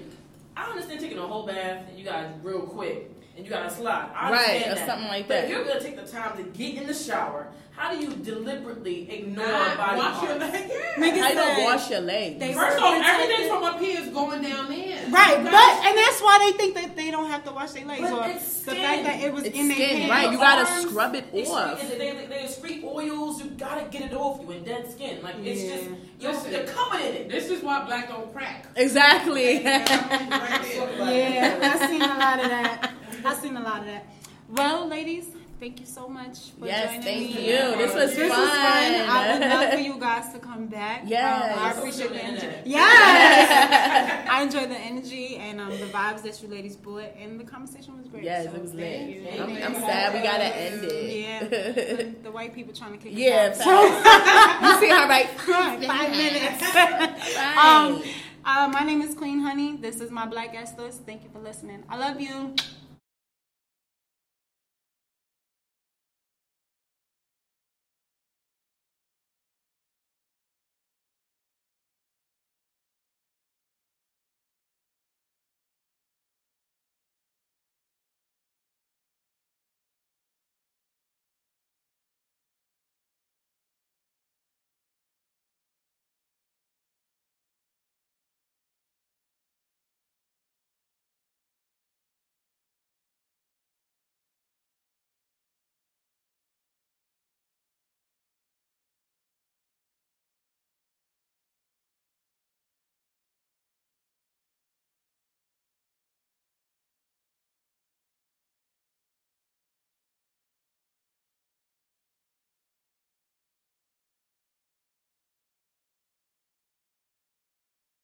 I 0.56 0.70
understand 0.70 1.02
taking 1.02 1.18
a 1.18 1.28
whole 1.28 1.46
bath 1.46 1.88
and 1.90 2.00
you 2.00 2.06
got 2.06 2.42
real 2.46 2.62
quick 2.62 3.10
and 3.36 3.46
you 3.46 3.50
got 3.50 3.70
to 3.70 3.76
slide. 3.76 4.10
I 4.16 4.32
Right, 4.32 4.40
understand 4.48 4.72
or 4.72 4.76
that. 4.76 4.88
something 4.88 5.08
like 5.08 5.28
but 5.28 5.34
that. 5.34 5.44
if 5.46 5.50
you're 5.50 5.64
gonna 5.66 5.80
take 5.82 5.96
the 5.96 6.08
time 6.12 6.38
to 6.38 6.44
get 6.44 6.76
in 6.76 6.88
the 6.88 6.94
shower, 6.94 7.48
how 7.76 7.92
do 7.92 7.98
you 7.98 8.12
deliberately 8.12 9.10
ignore 9.12 9.48
Nah, 9.48 9.76
body 9.76 9.98
wash 9.98 10.22
your 10.22 10.38
parts? 10.38 10.54
leg. 10.54 10.70
Yeah. 10.70 11.04
Niggas 11.04 11.20
How 11.22 11.28
you 11.30 11.34
said- 11.34 11.56
don't 11.56 11.64
wash 11.64 11.90
your 11.90 12.02
legs? 12.02 12.40
They- 12.40 12.54
First 12.54 12.78
off, 12.80 12.96
Protected. 12.98 13.24
everything 13.32 13.50
from 13.50 13.64
up 13.64 13.80
here 13.80 14.00
is 14.00 14.08
going 14.10 14.42
down 14.44 14.70
there. 14.70 15.00
Right, 15.10 15.38
You 15.40 15.44
but 15.44 15.52
guys- 15.52 15.82
and 15.88 15.98
that's 15.98 16.22
why 16.22 16.38
they 16.52 16.58
think 16.58 16.76
that 16.76 16.96
they 16.96 17.10
don't 17.10 17.32
have 17.32 17.44
to 17.46 17.52
wash 17.52 17.72
their 17.72 17.86
legs. 17.86 18.02
But 18.02 18.14
or 18.14 18.28
it's 18.30 18.60
the 18.62 18.72
skin. 18.72 18.84
fact 18.84 19.04
that 19.06 19.22
it 19.24 19.34
was 19.34 19.44
It's 19.46 19.58
in 19.58 19.68
their 19.70 19.78
skin, 19.78 20.10
right? 20.12 20.32
You 20.32 20.38
gotta 20.38 20.70
arms, 20.72 20.90
scrub 20.92 21.16
it 21.16 21.26
off. 21.50 21.82
They, 21.82 21.88
they, 21.88 21.98
they, 22.12 22.26
they 22.28 22.36
excrete 22.44 22.84
oils. 22.84 23.44
You 23.44 23.50
gotta 23.58 23.86
get 23.90 24.04
it 24.04 24.14
off 24.14 24.40
you 24.44 24.52
in 24.52 24.64
dead 24.64 24.92
skin. 24.92 25.24
Like 25.24 25.36
it's 25.44 25.62
Yeah. 25.64 25.76
just 25.76 25.90
you're, 26.20 26.32
Listen. 26.32 26.52
you're 26.52 26.64
covered 26.66 27.02
in 27.02 27.14
it. 27.16 27.30
This 27.30 27.50
is 27.50 27.64
why 27.64 27.84
black 27.86 28.08
don't 28.08 28.32
crack. 28.32 28.68
Exactly. 28.76 29.64
Yeah, 29.64 31.60
I've 31.74 31.90
seen 31.90 32.02
a 32.02 32.08
lot 32.08 32.40
of 32.44 32.50
that. 32.50 32.92
I've 33.26 33.38
seen 33.38 33.56
a 33.58 33.62
lot 33.64 33.80
of 33.82 33.86
that. 33.86 34.06
Well, 34.50 34.88
ladies, 34.88 35.26
thank 35.60 35.80
you 35.80 35.86
so 35.86 36.08
much 36.10 36.52
for 36.60 36.66
yes, 36.66 36.88
joining 36.90 37.02
thank 37.02 37.36
me. 37.36 37.48
you. 37.48 37.58
This 37.78 37.94
was 37.96 38.16
This 38.16 38.30
fun. 38.30 38.40
was 38.42 38.50
fun. 38.50 38.94
I 39.10 39.34
would 39.40 39.48
love 39.50 39.74
for 39.74 39.80
you 39.80 39.98
guys 40.00 40.34
to 40.34 40.40
come 40.40 40.68
back. 40.68 41.04
Yes. 41.06 41.58
Um, 41.58 41.64
I 41.64 41.72
appreciate 41.72 42.10
the 42.10 42.18
energy. 42.24 42.46
internet. 42.46 42.68
Yes. 42.68 44.28
I 44.30 44.44
enjoyed 44.44 44.70
the 44.70 44.78
energy 44.78 45.38
and 45.38 45.62
um, 45.62 45.70
the 45.72 45.86
vibes 45.86 46.22
that 46.24 46.42
you 46.42 46.50
ladies 46.50 46.76
brought, 46.76 47.16
and 47.18 47.40
the 47.40 47.46
conversation 47.46 47.98
was 47.98 48.08
great. 48.08 48.24
Yes, 48.26 48.46
so 48.46 48.54
it 48.56 48.62
was 48.62 48.72
thank 48.74 49.24
lit. 49.24 49.34
you. 49.38 49.44
I'm, 49.44 49.50
I'm 49.76 49.82
sad 49.82 50.14
we 50.14 50.20
gotta 50.22 50.44
end 50.56 50.84
it. 50.84 51.16
Yeah, 51.22 51.48
the, 51.48 52.16
the 52.24 52.32
white 52.32 52.54
people 52.54 52.74
trying 52.74 52.92
to 52.92 52.98
kick 52.98 53.14
Yeah, 53.16 53.50
us 53.52 53.58
facts. 53.60 53.68
out. 53.68 54.62
you 54.74 54.80
see 54.82 54.90
her 54.90 55.08
right? 55.08 55.30
So, 55.40 55.88
five 55.88 56.12
minutes. 56.12 56.76
Right. 56.76 57.58
um, 57.58 58.04
uh, 58.46 58.68
my 58.74 58.84
name 58.84 59.02
is 59.02 59.16
Queen 59.16 59.40
Honey. 59.40 59.78
This 59.78 60.02
is 60.02 60.12
my 60.12 60.26
Black 60.26 60.54
List. 60.78 61.02
Thank 61.06 61.24
you 61.24 61.30
for 61.32 61.40
listening. 61.40 61.84
I 61.90 61.98
love 61.98 62.20
you. 62.20 62.54